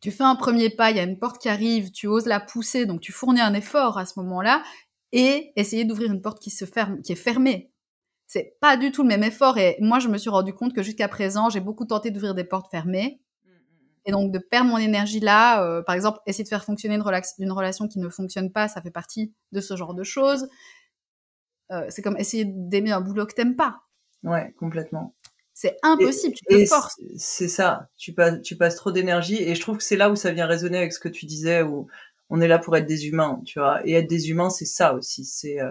Tu 0.00 0.10
fais 0.10 0.24
un 0.24 0.36
premier 0.36 0.70
pas 0.70 0.90
il 0.90 0.98
y 0.98 1.00
a 1.00 1.04
une 1.04 1.18
porte 1.18 1.40
qui 1.40 1.48
arrive 1.48 1.90
tu 1.90 2.06
oses 2.06 2.26
la 2.26 2.40
pousser 2.40 2.86
donc 2.86 3.00
tu 3.00 3.10
fournis 3.10 3.40
un 3.40 3.54
effort 3.54 3.98
à 3.98 4.06
ce 4.06 4.18
moment-là 4.20 4.62
et 5.12 5.52
essayer 5.56 5.84
d'ouvrir 5.84 6.12
une 6.12 6.22
porte 6.22 6.40
qui 6.40 6.50
se 6.50 6.64
ferme 6.64 7.02
qui 7.02 7.12
est 7.12 7.16
fermée 7.16 7.73
c'est 8.34 8.56
pas 8.60 8.76
du 8.76 8.90
tout 8.90 9.02
le 9.02 9.08
même 9.08 9.22
effort. 9.22 9.58
Et 9.58 9.76
moi, 9.78 10.00
je 10.00 10.08
me 10.08 10.18
suis 10.18 10.28
rendu 10.28 10.52
compte 10.52 10.74
que 10.74 10.82
jusqu'à 10.82 11.06
présent, 11.06 11.50
j'ai 11.50 11.60
beaucoup 11.60 11.84
tenté 11.84 12.10
d'ouvrir 12.10 12.34
des 12.34 12.42
portes 12.42 12.68
fermées. 12.68 13.20
Mmh, 13.44 13.48
mmh, 13.48 13.52
mmh. 13.52 14.06
Et 14.06 14.10
donc, 14.10 14.32
de 14.32 14.38
perdre 14.40 14.70
mon 14.70 14.78
énergie 14.78 15.20
là, 15.20 15.64
euh, 15.64 15.82
par 15.82 15.94
exemple, 15.94 16.18
essayer 16.26 16.42
de 16.42 16.48
faire 16.48 16.64
fonctionner 16.64 16.96
une, 16.96 17.52
relation 17.52 17.86
qui 17.86 18.00
ne 18.00 18.08
fonctionne 18.08 18.50
pas, 18.50 18.66
ça 18.66 18.82
fait 18.82 18.90
partie 18.90 19.32
de 19.52 19.60
ce 19.60 19.76
genre 19.76 19.94
de 19.94 20.02
choses. 20.02 20.48
euh, 21.70 21.86
c'est 21.90 22.02
comme 22.02 22.16
essayer 22.16 22.44
d'aimer 22.44 22.90
un 22.90 23.00
boulot 23.00 23.24
que 23.24 23.34
t'aimes 23.34 23.54
pas. 23.54 23.82
Ouais, 24.24 24.52
complètement. 24.58 25.14
C'est 25.52 25.76
impossible, 25.84 26.34
tu 26.34 26.44
te 26.44 26.66
forces. 26.66 26.96
C'est 27.16 27.46
ça, 27.46 27.88
tu 27.96 28.14
passes, 28.14 28.42
tu 28.42 28.56
passes 28.56 28.74
trop 28.74 28.90
d'énergie 28.90 29.40
et 29.40 29.54
je 29.54 29.60
trouve 29.60 29.76
que 29.76 29.84
c'est 29.84 29.96
là 29.96 30.10
où 30.10 30.16
ça 30.16 30.32
vient 30.32 30.46
résonner 30.46 30.78
avec 30.78 30.92
ce 30.92 30.98
que 30.98 31.08
tu 31.08 31.26
disais 31.26 31.62
où 31.62 31.86
on 32.30 32.40
est 32.40 32.48
là 32.48 32.58
pour 32.58 32.76
être 32.76 32.86
des 32.86 33.06
humains, 33.06 33.40
tu 33.46 33.60
vois. 33.60 33.86
Et 33.86 33.92
être 33.92 34.08
des 34.08 34.30
humains, 34.30 34.50
c'est 34.50 34.64
ça 34.64 34.94
aussi, 34.94 35.24
c'est 35.24 35.60
euh, 35.60 35.70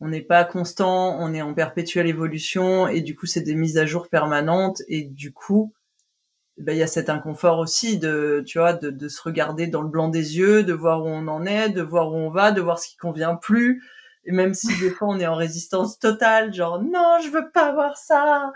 on 0.00 0.08
n'est 0.08 0.22
pas 0.22 0.44
constant, 0.44 1.18
on 1.20 1.34
est 1.34 1.42
en 1.42 1.54
perpétuelle 1.54 2.06
évolution 2.06 2.86
et 2.88 3.00
du 3.00 3.16
coup 3.16 3.26
c'est 3.26 3.40
des 3.40 3.54
mises 3.54 3.78
à 3.78 3.86
jour 3.86 4.08
permanentes 4.08 4.82
et 4.88 5.02
du 5.02 5.32
coup 5.32 5.72
ben, 6.56 6.72
il 6.72 6.78
y 6.78 6.82
a 6.82 6.88
cet 6.88 7.08
inconfort 7.08 7.58
aussi 7.58 7.98
de 7.98 8.42
tu 8.46 8.58
vois 8.58 8.72
de, 8.72 9.08
se 9.08 9.22
regarder 9.22 9.66
dans 9.68 9.82
le 9.82 9.88
blanc 9.88 10.08
des 10.08 10.38
yeux, 10.38 10.64
de 10.64 10.72
voir 10.72 11.04
où 11.04 11.08
on 11.08 11.28
en 11.28 11.46
est, 11.46 11.68
de 11.68 11.82
voir 11.82 12.12
où 12.12 12.16
on 12.16 12.30
va, 12.30 12.52
de 12.52 12.60
voir 12.60 12.78
ce 12.78 12.88
qui 12.88 12.96
convient 12.96 13.36
plus 13.36 13.82
et 14.24 14.32
même 14.32 14.54
si 14.54 14.68
des 14.80 14.90
fois 14.90 15.08
on 15.08 15.18
est 15.18 15.26
en 15.26 15.36
résistance 15.36 15.98
totale, 15.98 16.52
genre 16.52 16.82
non, 16.82 17.18
je 17.24 17.30
veux 17.30 17.50
pas 17.50 17.72
voir 17.72 17.96
ça. 17.96 18.52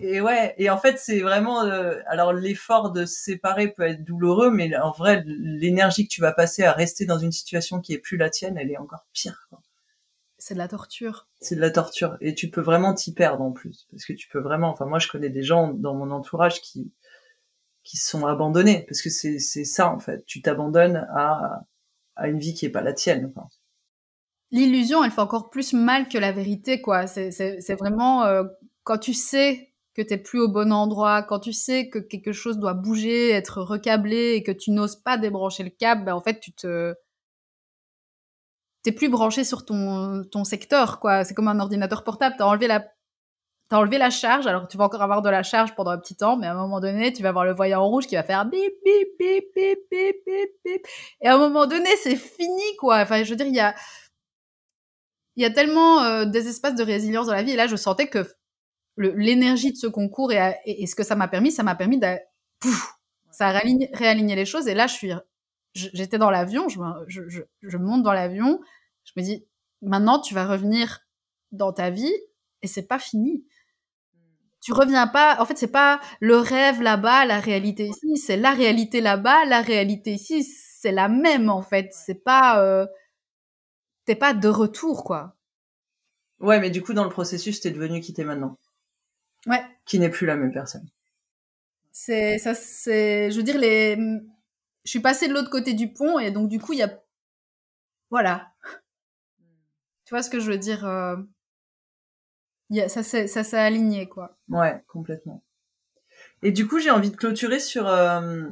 Et 0.00 0.20
ouais, 0.20 0.54
et 0.58 0.70
en 0.70 0.78
fait 0.78 0.98
c'est 0.98 1.20
vraiment, 1.20 1.64
euh, 1.64 1.98
alors 2.06 2.32
l'effort 2.32 2.92
de 2.92 3.04
se 3.04 3.20
séparer 3.20 3.68
peut 3.68 3.82
être 3.82 4.04
douloureux, 4.04 4.50
mais 4.50 4.76
en 4.76 4.92
vrai 4.92 5.24
l'énergie 5.26 6.06
que 6.06 6.12
tu 6.12 6.20
vas 6.20 6.32
passer 6.32 6.64
à 6.64 6.72
rester 6.72 7.04
dans 7.04 7.18
une 7.18 7.32
situation 7.32 7.80
qui 7.80 7.94
est 7.94 7.98
plus 7.98 8.16
la 8.16 8.30
tienne, 8.30 8.56
elle 8.58 8.70
est 8.70 8.78
encore 8.78 9.06
pire. 9.12 9.48
C'est 10.48 10.54
de 10.54 10.58
la 10.58 10.68
torture. 10.68 11.28
C'est 11.40 11.56
de 11.56 11.60
la 11.60 11.70
torture, 11.70 12.16
et 12.22 12.34
tu 12.34 12.48
peux 12.48 12.62
vraiment 12.62 12.94
t'y 12.94 13.12
perdre 13.12 13.42
en 13.42 13.52
plus, 13.52 13.86
parce 13.90 14.06
que 14.06 14.14
tu 14.14 14.28
peux 14.28 14.38
vraiment. 14.38 14.70
Enfin 14.70 14.86
moi 14.86 14.98
je 14.98 15.06
connais 15.08 15.28
des 15.28 15.42
gens 15.42 15.74
dans 15.74 15.94
mon 15.94 16.10
entourage 16.10 16.62
qui 16.62 16.90
qui 17.84 17.98
sont 17.98 18.24
abandonnés, 18.26 18.86
parce 18.88 19.02
que 19.02 19.10
c'est 19.10 19.40
c'est 19.40 19.66
ça 19.66 19.92
en 19.92 19.98
fait, 19.98 20.24
tu 20.24 20.40
t'abandonnes 20.40 21.06
à 21.14 21.66
à 22.16 22.28
une 22.28 22.38
vie 22.38 22.54
qui 22.54 22.64
est 22.64 22.70
pas 22.70 22.80
la 22.80 22.94
tienne. 22.94 23.30
Enfin 23.36 23.46
l'illusion, 24.50 25.04
elle 25.04 25.10
fait 25.10 25.20
encore 25.20 25.50
plus 25.50 25.74
mal 25.74 26.08
que 26.08 26.16
la 26.16 26.32
vérité, 26.32 26.80
quoi. 26.80 27.06
C'est 27.06 27.74
vraiment 27.78 28.24
euh, 28.24 28.44
quand 28.84 28.96
tu 28.96 29.12
sais 29.12 29.74
que 29.92 30.00
t'es 30.00 30.16
plus 30.16 30.40
au 30.40 30.48
bon 30.48 30.72
endroit, 30.72 31.22
quand 31.22 31.40
tu 31.40 31.52
sais 31.52 31.90
que 31.90 31.98
quelque 31.98 32.32
chose 32.32 32.58
doit 32.58 32.72
bouger, 32.72 33.32
être 33.32 33.60
recablé 33.60 34.32
et 34.32 34.42
que 34.42 34.52
tu 34.52 34.70
n'oses 34.70 34.96
pas 34.96 35.18
débrancher 35.18 35.62
le 35.62 35.68
câble, 35.68 36.06
ben 36.06 36.14
en 36.14 36.22
fait, 36.22 36.40
tu 36.40 36.52
te 36.52 36.94
t'es 38.88 38.92
plus 38.92 39.10
branché 39.10 39.44
sur 39.44 39.66
ton, 39.66 40.24
ton 40.24 40.44
secteur, 40.44 40.98
quoi. 40.98 41.22
C'est 41.22 41.34
comme 41.34 41.48
un 41.48 41.60
ordinateur 41.60 42.04
portable. 42.04 42.36
T'as 42.38 42.46
enlevé 42.46 42.68
la 42.68 42.86
t'as 43.68 43.76
enlevé 43.76 43.98
la 43.98 44.08
charge, 44.08 44.46
alors 44.46 44.66
tu 44.66 44.78
vas 44.78 44.84
encore 44.84 45.02
avoir 45.02 45.20
de 45.20 45.28
la 45.28 45.42
charge 45.42 45.74
pendant 45.74 45.90
un 45.90 45.98
petit 45.98 46.16
temps, 46.16 46.38
mais 46.38 46.46
à 46.46 46.52
un 46.52 46.54
moment 46.54 46.80
donné, 46.80 47.12
tu 47.12 47.22
vas 47.22 47.28
avoir 47.28 47.44
le 47.44 47.52
voyant 47.52 47.86
rouge 47.86 48.06
qui 48.06 48.14
va 48.14 48.22
faire 48.22 48.46
bip, 48.46 48.72
bip, 48.82 49.08
bip, 49.18 49.44
bip, 49.54 49.78
bip, 49.90 50.50
bip. 50.64 50.86
Et 51.20 51.28
à 51.28 51.34
un 51.34 51.38
moment 51.38 51.66
donné, 51.66 51.90
c'est 52.02 52.16
fini, 52.16 52.76
quoi. 52.78 53.00
Enfin, 53.00 53.22
je 53.24 53.28
veux 53.28 53.36
dire, 53.36 53.46
il 53.46 53.54
y 53.54 53.60
a, 53.60 53.74
il 55.36 55.42
y 55.42 55.44
a 55.44 55.50
tellement 55.50 56.02
euh, 56.02 56.24
des 56.24 56.48
espaces 56.48 56.76
de 56.76 56.82
résilience 56.82 57.26
dans 57.26 57.34
la 57.34 57.42
vie. 57.42 57.50
Et 57.50 57.56
là, 57.56 57.66
je 57.66 57.76
sentais 57.76 58.08
que 58.08 58.26
l'énergie 58.96 59.72
de 59.72 59.76
ce 59.76 59.86
concours 59.86 60.32
et, 60.32 60.86
ce 60.86 60.94
que 60.94 61.02
ça 61.02 61.14
m'a 61.14 61.28
permis, 61.28 61.52
ça 61.52 61.62
m'a 61.62 61.74
permis 61.74 61.98
de... 61.98 62.06
ça 63.32 63.48
a 63.48 63.50
réaligné, 63.50 64.34
les 64.34 64.46
choses. 64.46 64.66
Et 64.66 64.74
là, 64.74 64.86
je 64.86 64.94
suis, 64.94 65.12
j'étais 65.74 66.18
dans 66.18 66.30
l'avion, 66.30 66.68
je, 66.68 66.80
je, 67.08 67.76
monte 67.76 68.02
dans 68.02 68.12
l'avion, 68.12 68.60
je 69.08 69.20
me 69.20 69.24
dis, 69.24 69.46
maintenant, 69.82 70.20
tu 70.20 70.34
vas 70.34 70.46
revenir 70.46 71.00
dans 71.52 71.72
ta 71.72 71.90
vie 71.90 72.14
et 72.62 72.66
c'est 72.66 72.86
pas 72.86 72.98
fini. 72.98 73.46
Tu 74.60 74.72
reviens 74.72 75.06
pas. 75.06 75.40
En 75.40 75.46
fait, 75.46 75.56
c'est 75.56 75.70
pas 75.70 76.00
le 76.20 76.36
rêve 76.36 76.82
là-bas, 76.82 77.24
la 77.24 77.40
réalité 77.40 77.86
ici. 77.86 78.16
C'est 78.16 78.36
la 78.36 78.52
réalité 78.52 79.00
là-bas, 79.00 79.44
la 79.46 79.62
réalité 79.62 80.12
ici. 80.12 80.44
C'est 80.44 80.92
la 80.92 81.08
même 81.08 81.48
en 81.48 81.62
fait. 81.62 81.90
C'est 81.92 82.22
pas. 82.22 82.62
Euh, 82.62 82.86
t'es 84.04 84.16
pas 84.16 84.34
de 84.34 84.48
retour, 84.48 85.04
quoi. 85.04 85.36
Ouais, 86.40 86.60
mais 86.60 86.70
du 86.70 86.82
coup, 86.82 86.92
dans 86.92 87.04
le 87.04 87.10
processus, 87.10 87.60
t'es 87.60 87.70
devenu 87.70 88.00
qui 88.00 88.12
t'es 88.12 88.24
maintenant. 88.24 88.58
Ouais. 89.46 89.64
Qui 89.86 89.98
n'est 89.98 90.10
plus 90.10 90.26
la 90.26 90.36
même 90.36 90.52
personne. 90.52 90.88
C'est, 91.92 92.38
ça, 92.38 92.54
c'est, 92.54 93.30
je 93.30 93.36
veux 93.36 93.42
dire, 93.42 93.58
les, 93.58 93.96
je 94.84 94.90
suis 94.90 95.00
passée 95.00 95.28
de 95.28 95.34
l'autre 95.34 95.50
côté 95.50 95.74
du 95.74 95.92
pont 95.92 96.18
et 96.18 96.30
donc, 96.30 96.48
du 96.48 96.60
coup, 96.60 96.72
il 96.72 96.78
y 96.78 96.82
a, 96.82 97.02
voilà. 98.10 98.52
Tu 100.08 100.14
vois 100.14 100.22
ce 100.22 100.30
que 100.30 100.40
je 100.40 100.50
veux 100.50 100.56
dire? 100.56 100.86
Euh... 100.86 101.16
Ça, 102.88 103.02
ça 103.02 103.44
s'est 103.44 103.58
aligné, 103.58 104.08
quoi. 104.08 104.38
Ouais, 104.48 104.82
complètement. 104.88 105.44
Et 106.42 106.50
du 106.50 106.66
coup, 106.66 106.78
j'ai 106.78 106.90
envie 106.90 107.10
de 107.10 107.16
clôturer 107.16 107.60
sur, 107.60 107.86
euh, 107.86 108.48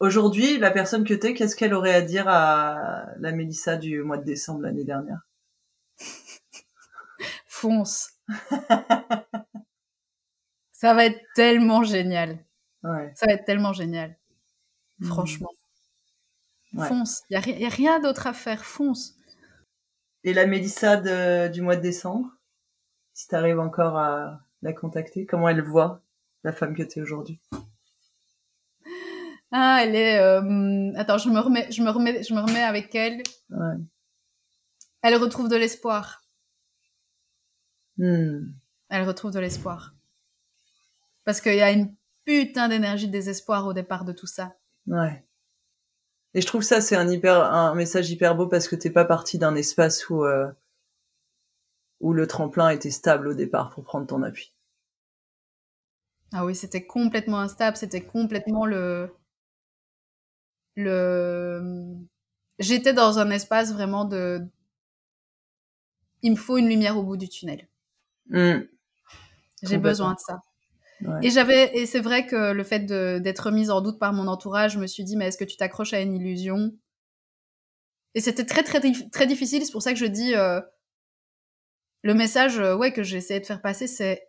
Aujourd'hui, 0.00 0.56
la 0.56 0.70
personne 0.70 1.04
que 1.04 1.12
t'es, 1.12 1.34
qu'est-ce 1.34 1.54
qu'elle 1.54 1.74
aurait 1.74 1.94
à 1.94 2.00
dire 2.00 2.26
à 2.26 3.04
la 3.18 3.32
Mélissa 3.32 3.76
du 3.76 4.02
mois 4.02 4.16
de 4.16 4.24
décembre 4.24 4.62
l'année 4.62 4.84
dernière? 4.84 5.20
Fonce. 7.46 8.14
Ça 10.72 10.94
va 10.94 11.04
être 11.04 11.20
tellement 11.34 11.84
génial. 11.84 12.42
Ouais. 12.82 13.12
Ça 13.14 13.26
va 13.26 13.34
être 13.34 13.44
tellement 13.44 13.74
génial. 13.74 14.16
Mmh. 15.00 15.06
Franchement. 15.06 15.50
Fonce. 16.74 17.24
Il 17.28 17.38
n'y 17.58 17.66
a, 17.66 17.68
rien 17.68 18.00
d'autre 18.00 18.26
à 18.26 18.32
faire. 18.32 18.64
Fonce. 18.64 19.19
Et 20.24 20.34
la 20.34 20.46
Mélissa 20.46 20.96
du 21.48 21.62
mois 21.62 21.76
de 21.76 21.80
décembre, 21.80 22.30
si 23.14 23.28
tu 23.28 23.34
arrives 23.34 23.58
encore 23.58 23.96
à 23.96 24.40
la 24.62 24.72
contacter, 24.72 25.26
comment 25.26 25.48
elle 25.48 25.62
voit 25.62 26.02
la 26.44 26.52
femme 26.52 26.74
que 26.74 26.82
tu 26.82 26.98
es 26.98 27.02
aujourd'hui? 27.02 27.40
Ah, 29.52 29.80
elle 29.82 29.96
est. 29.96 30.18
Euh... 30.18 30.92
Attends, 30.96 31.18
je 31.18 31.28
me 31.28 31.40
remets, 31.40 31.70
je 31.72 31.82
me 31.82 31.90
remets, 31.90 32.22
je 32.22 32.34
me 32.34 32.40
remets 32.40 32.62
avec 32.62 32.94
elle. 32.94 33.22
Ouais. 33.50 33.76
Elle 35.02 35.16
retrouve 35.16 35.48
de 35.48 35.56
l'espoir. 35.56 36.22
Hmm. 37.96 38.52
Elle 38.88 39.06
retrouve 39.08 39.32
de 39.32 39.40
l'espoir. 39.40 39.94
Parce 41.24 41.40
qu'il 41.40 41.54
y 41.54 41.62
a 41.62 41.72
une 41.72 41.94
putain 42.24 42.68
d'énergie 42.68 43.06
de 43.06 43.12
désespoir 43.12 43.66
au 43.66 43.72
départ 43.72 44.04
de 44.04 44.12
tout 44.12 44.26
ça. 44.26 44.54
Ouais. 44.86 45.24
Et 46.34 46.40
je 46.40 46.46
trouve 46.46 46.62
ça 46.62 46.80
c'est 46.80 46.96
un 46.96 47.08
hyper 47.08 47.42
un 47.42 47.74
message 47.74 48.10
hyper 48.10 48.36
beau 48.36 48.46
parce 48.46 48.68
que 48.68 48.76
t'es 48.76 48.90
pas 48.90 49.04
parti 49.04 49.38
d'un 49.38 49.54
espace 49.54 50.08
où 50.08 50.24
euh, 50.24 50.48
où 52.00 52.12
le 52.12 52.26
tremplin 52.26 52.70
était 52.70 52.90
stable 52.90 53.28
au 53.28 53.34
départ 53.34 53.70
pour 53.70 53.84
prendre 53.84 54.06
ton 54.06 54.22
appui. 54.22 54.54
Ah 56.32 56.44
oui, 56.44 56.54
c'était 56.54 56.86
complètement 56.86 57.40
instable, 57.40 57.76
c'était 57.76 58.04
complètement 58.04 58.64
le 58.64 59.12
le 60.76 61.96
j'étais 62.58 62.92
dans 62.92 63.18
un 63.18 63.30
espace 63.30 63.72
vraiment 63.72 64.04
de 64.04 64.40
il 66.22 66.32
me 66.32 66.36
faut 66.36 66.58
une 66.58 66.68
lumière 66.68 66.96
au 66.96 67.02
bout 67.02 67.16
du 67.16 67.28
tunnel. 67.28 67.66
Mmh. 68.28 68.60
J'ai 69.62 69.78
besoin 69.78 70.14
de 70.14 70.18
ça. 70.20 70.42
Et 71.22 71.30
j'avais 71.30 71.76
et 71.76 71.86
c'est 71.86 72.00
vrai 72.00 72.26
que 72.26 72.52
le 72.52 72.64
fait 72.64 72.80
d'être 72.80 73.50
mise 73.50 73.70
en 73.70 73.80
doute 73.80 73.98
par 73.98 74.12
mon 74.12 74.26
entourage, 74.26 74.74
je 74.74 74.78
me 74.78 74.86
suis 74.86 75.04
dit 75.04 75.16
mais 75.16 75.26
est-ce 75.26 75.38
que 75.38 75.44
tu 75.44 75.56
t'accroches 75.56 75.94
à 75.94 76.00
une 76.00 76.14
illusion? 76.14 76.72
Et 78.14 78.20
c'était 78.20 78.44
très 78.44 78.62
très 78.62 78.80
très 79.10 79.26
difficile, 79.26 79.64
c'est 79.64 79.72
pour 79.72 79.82
ça 79.82 79.92
que 79.92 79.98
je 79.98 80.06
dis 80.06 80.34
euh, 80.34 80.60
le 82.02 82.14
message 82.14 82.58
euh, 82.58 82.76
ouais 82.76 82.92
que 82.92 83.02
j'ai 83.02 83.18
essayé 83.18 83.40
de 83.40 83.46
faire 83.46 83.62
passer 83.62 83.86
c'est 83.86 84.28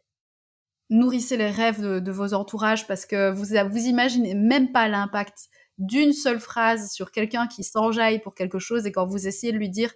nourrissez 0.90 1.38
les 1.38 1.50
rêves 1.50 1.82
de, 1.82 2.00
de, 2.00 2.12
vos 2.12 2.34
entourages 2.34 2.86
parce 2.86 3.06
que 3.06 3.32
vous 3.32 3.46
vous 3.46 3.86
imaginez 3.86 4.36
même 4.36 4.72
pas 4.72 4.88
l'impact 4.88 5.50
d'une 5.82 6.14
seule 6.14 6.40
phrase 6.40 6.92
sur 6.92 7.12
quelqu'un 7.12 7.48
qui 7.48 7.64
s'enjaille 7.64 8.20
pour 8.20 8.36
quelque 8.36 8.60
chose 8.60 8.86
et 8.86 8.92
quand 8.92 9.06
vous 9.06 9.28
essayez 9.28 9.52
de 9.52 9.58
lui 9.58 9.70
dire 9.70 9.92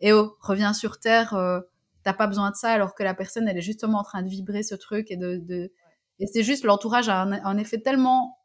Eh 0.00 0.12
oh, 0.12 0.36
reviens 0.40 0.72
sur 0.72 0.98
Terre, 0.98 1.34
euh, 1.34 1.60
t'as 2.02 2.12
pas 2.12 2.26
besoin 2.26 2.50
de 2.50 2.56
ça, 2.56 2.70
alors 2.70 2.94
que 2.94 3.04
la 3.04 3.14
personne, 3.14 3.46
elle 3.48 3.56
est 3.56 3.62
justement 3.62 4.00
en 4.00 4.02
train 4.02 4.22
de 4.22 4.28
vibrer 4.28 4.62
ce 4.62 4.74
truc 4.74 5.10
et 5.10 5.16
de. 5.16 5.72
Et 6.20 6.26
c'est 6.26 6.42
juste, 6.42 6.64
l'entourage 6.64 7.08
a 7.08 7.20
un, 7.20 7.58
effet 7.58 7.80
tellement 7.80 8.38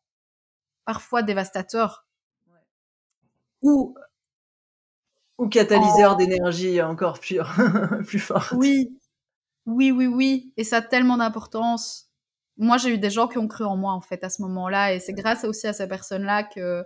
parfois 0.85 1.23
dévastateur. 1.23 2.05
Ou. 3.61 3.95
Ou 5.39 5.47
catalyseur 5.49 6.15
d'énergie 6.15 6.81
encore 6.81 7.19
pure, 7.19 7.51
plus 8.07 8.19
forte. 8.19 8.51
Oui, 8.51 8.99
oui, 9.65 9.91
oui, 9.91 10.05
oui. 10.05 10.53
Et 10.57 10.63
ça 10.63 10.77
a 10.77 10.81
tellement 10.81 11.17
d'importance 11.17 12.13
moi, 12.57 12.77
j'ai 12.77 12.89
eu 12.89 12.97
des 12.97 13.09
gens 13.09 13.27
qui 13.27 13.37
ont 13.37 13.47
cru 13.47 13.63
en 13.63 13.75
moi, 13.75 13.93
en 13.93 14.01
fait, 14.01 14.23
à 14.23 14.29
ce 14.29 14.41
moment-là. 14.43 14.93
Et 14.93 14.99
c'est 14.99 15.13
grâce 15.13 15.43
aussi 15.43 15.67
à 15.67 15.73
ces 15.73 15.87
personnes-là 15.87 16.43
que, 16.43 16.85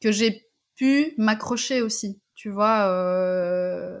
que 0.00 0.12
j'ai 0.12 0.46
pu 0.76 1.14
m'accrocher 1.18 1.82
aussi. 1.82 2.20
Tu 2.34 2.50
vois, 2.50 2.88
euh, 2.88 4.00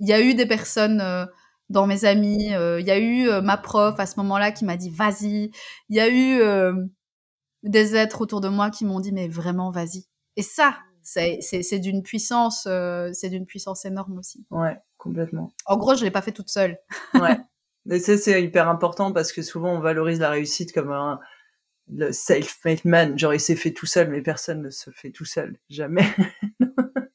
il 0.00 0.08
y 0.08 0.12
a 0.12 0.20
eu 0.20 0.34
des 0.34 0.46
personnes 0.46 1.00
euh, 1.00 1.26
dans 1.68 1.86
mes 1.86 2.04
amis, 2.04 2.54
euh, 2.54 2.80
il 2.80 2.86
y 2.86 2.90
a 2.90 2.98
eu 2.98 3.28
ma 3.42 3.56
prof 3.56 3.98
à 3.98 4.06
ce 4.06 4.18
moment-là 4.20 4.52
qui 4.52 4.64
m'a 4.64 4.76
dit 4.76 4.90
vas-y. 4.90 5.50
Il 5.88 5.96
y 5.96 6.00
a 6.00 6.08
eu 6.08 6.40
des 7.62 7.96
êtres 7.96 8.20
autour 8.20 8.40
de 8.40 8.48
moi 8.48 8.70
qui 8.70 8.84
m'ont 8.84 9.00
dit 9.00 9.12
mais 9.12 9.28
vraiment 9.28 9.70
vas-y. 9.70 10.06
Et 10.36 10.42
ça, 10.42 10.78
c'est 11.02 11.78
d'une 11.78 12.02
puissance, 12.02 12.68
c'est 13.12 13.30
d'une 13.30 13.46
puissance 13.46 13.84
énorme 13.84 14.18
aussi. 14.18 14.46
Ouais, 14.50 14.78
complètement. 14.96 15.52
En 15.66 15.76
gros, 15.76 15.94
je 15.94 16.04
l'ai 16.04 16.10
pas 16.10 16.22
fait 16.22 16.32
toute 16.32 16.50
seule. 16.50 16.78
ouais. 17.14 17.38
Ça, 18.00 18.18
c'est 18.18 18.42
hyper 18.42 18.68
important 18.68 19.12
parce 19.12 19.32
que 19.32 19.42
souvent, 19.42 19.72
on 19.72 19.80
valorise 19.80 20.20
la 20.20 20.30
réussite 20.30 20.72
comme 20.72 20.90
un 20.90 21.20
le 21.88 22.12
self-made 22.12 22.84
man. 22.84 23.18
Genre, 23.18 23.34
il 23.34 23.40
s'est 23.40 23.56
fait 23.56 23.72
tout 23.72 23.86
seul, 23.86 24.10
mais 24.10 24.22
personne 24.22 24.62
ne 24.62 24.70
se 24.70 24.90
fait 24.90 25.10
tout 25.10 25.24
seul. 25.24 25.56
Jamais. 25.68 26.06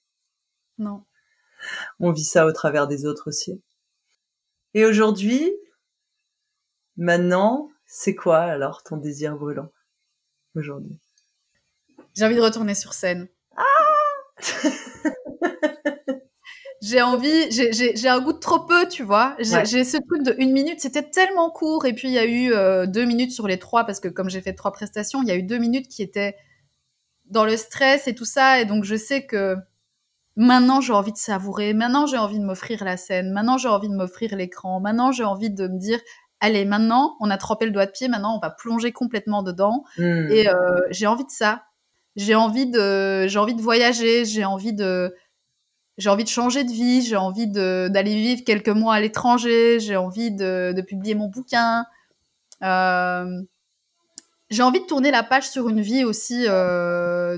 non. 0.77 1.03
on 1.99 2.11
vit 2.11 2.23
ça 2.23 2.45
au 2.45 2.51
travers 2.51 2.87
des 2.87 3.05
autres 3.05 3.27
aussi. 3.27 3.61
Et 4.73 4.85
aujourd'hui, 4.85 5.51
maintenant, 6.97 7.69
c'est 7.85 8.15
quoi 8.15 8.39
alors 8.39 8.83
ton 8.83 8.97
désir 8.97 9.35
brûlant 9.35 9.71
aujourd'hui? 10.55 10.97
J'ai 12.15 12.25
envie 12.25 12.35
de 12.35 12.41
retourner 12.41 12.75
sur 12.75 12.93
scène. 12.93 13.27
Ah 13.57 13.63
j'ai 16.81 17.01
envie, 17.01 17.51
j'ai 17.51 18.07
un 18.07 18.19
goût 18.21 18.33
de 18.33 18.39
trop 18.39 18.65
peu, 18.65 18.87
tu 18.87 19.03
vois. 19.03 19.35
J'ai 19.39 19.83
ce 19.83 19.97
truc 19.97 20.23
de 20.23 20.35
une 20.39 20.51
minute, 20.51 20.79
c'était 20.79 21.09
tellement 21.09 21.49
court. 21.49 21.85
Et 21.85 21.93
puis 21.93 22.07
il 22.07 22.13
y 22.13 22.19
a 22.19 22.25
eu 22.25 22.53
euh, 22.53 22.85
deux 22.85 23.05
minutes 23.05 23.31
sur 23.31 23.47
les 23.47 23.59
trois, 23.59 23.85
parce 23.85 23.99
que 23.99 24.07
comme 24.07 24.29
j'ai 24.29 24.41
fait 24.41 24.53
trois 24.53 24.71
prestations, 24.71 25.21
il 25.21 25.27
y 25.27 25.31
a 25.31 25.35
eu 25.35 25.43
deux 25.43 25.57
minutes 25.57 25.87
qui 25.87 26.01
étaient 26.01 26.35
dans 27.25 27.45
le 27.45 27.55
stress 27.55 28.07
et 28.07 28.15
tout 28.15 28.25
ça. 28.25 28.59
Et 28.61 28.65
donc 28.65 28.83
je 28.83 28.95
sais 28.95 29.25
que 29.25 29.55
maintenant 30.35 30.81
j'ai 30.81 30.93
envie 30.93 31.11
de 31.11 31.17
savourer, 31.17 31.73
maintenant 31.73 32.05
j'ai 32.05 32.17
envie 32.17 32.39
de 32.39 32.45
m'offrir 32.45 32.83
la 32.83 32.97
scène, 32.97 33.31
maintenant 33.31 33.57
j'ai 33.57 33.67
envie 33.67 33.89
de 33.89 33.95
m'offrir 33.95 34.35
l'écran, 34.35 34.79
maintenant 34.79 35.11
j'ai 35.11 35.23
envie 35.23 35.49
de 35.49 35.67
me 35.67 35.77
dire, 35.77 35.99
allez, 36.39 36.65
maintenant 36.65 37.15
on 37.19 37.29
a 37.29 37.37
trempé 37.37 37.65
le 37.65 37.71
doigt 37.71 37.85
de 37.85 37.91
pied, 37.91 38.07
maintenant 38.07 38.35
on 38.35 38.39
va 38.39 38.49
plonger 38.49 38.91
complètement 38.91 39.43
dedans. 39.43 39.83
Hmm. 39.97 40.27
Et 40.31 40.47
euh, 40.47 40.81
j'ai 40.89 41.07
envie 41.07 41.25
de 41.25 41.31
ça. 41.31 41.63
J'ai 42.17 42.35
envie 42.35 42.69
de, 42.69 43.25
j'ai 43.27 43.39
envie 43.39 43.55
de 43.55 43.61
voyager, 43.61 44.25
j'ai 44.25 44.43
envie 44.43 44.73
de 44.73 45.15
j'ai 45.97 46.09
envie 46.09 46.23
de 46.23 46.29
changer 46.29 46.63
de 46.63 46.71
vie, 46.71 47.01
j'ai 47.01 47.15
envie 47.15 47.47
d'aller 47.47 48.15
vivre 48.15 48.43
quelques 48.43 48.69
mois 48.69 48.95
à 48.95 48.99
l'étranger, 48.99 49.79
j'ai 49.79 49.95
envie 49.97 50.31
de, 50.31 50.73
de, 50.75 50.81
publier 50.81 51.15
mon 51.15 51.27
bouquin. 51.27 51.85
Euh, 52.63 53.41
j'ai 54.49 54.63
envie 54.63 54.79
de 54.79 54.85
tourner 54.85 55.11
la 55.11 55.21
page 55.21 55.47
sur 55.47 55.69
une 55.69 55.81
vie 55.81 56.03
aussi, 56.03 56.45
euh, 56.47 57.37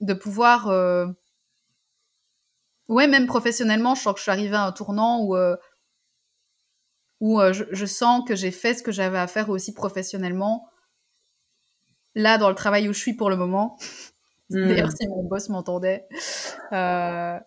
de 0.00 0.14
pouvoir... 0.14 0.68
Ouais, 2.88 3.06
même 3.06 3.26
professionnellement, 3.26 3.94
je 3.94 4.02
sens 4.02 4.12
que 4.12 4.18
je 4.18 4.24
suis 4.24 4.30
arrivée 4.30 4.56
à 4.56 4.64
un 4.64 4.72
tournant 4.72 5.22
où, 5.22 5.36
euh, 5.36 5.56
où 7.20 7.40
euh, 7.40 7.52
je, 7.52 7.64
je, 7.70 7.86
sens 7.86 8.22
que 8.26 8.34
j'ai 8.34 8.50
fait 8.50 8.74
ce 8.74 8.82
que 8.82 8.92
j'avais 8.92 9.18
à 9.18 9.26
faire 9.26 9.48
aussi 9.50 9.72
professionnellement. 9.72 10.68
Là, 12.14 12.38
dans 12.38 12.48
le 12.48 12.54
travail 12.54 12.88
où 12.88 12.92
je 12.92 12.98
suis 12.98 13.14
pour 13.14 13.30
le 13.30 13.36
moment. 13.36 13.78
Hmm. 14.50 14.68
D'ailleurs, 14.68 14.92
si 14.92 15.08
mon 15.08 15.24
boss 15.24 15.48
m'entendait. 15.48 16.06
Euh, 16.72 17.40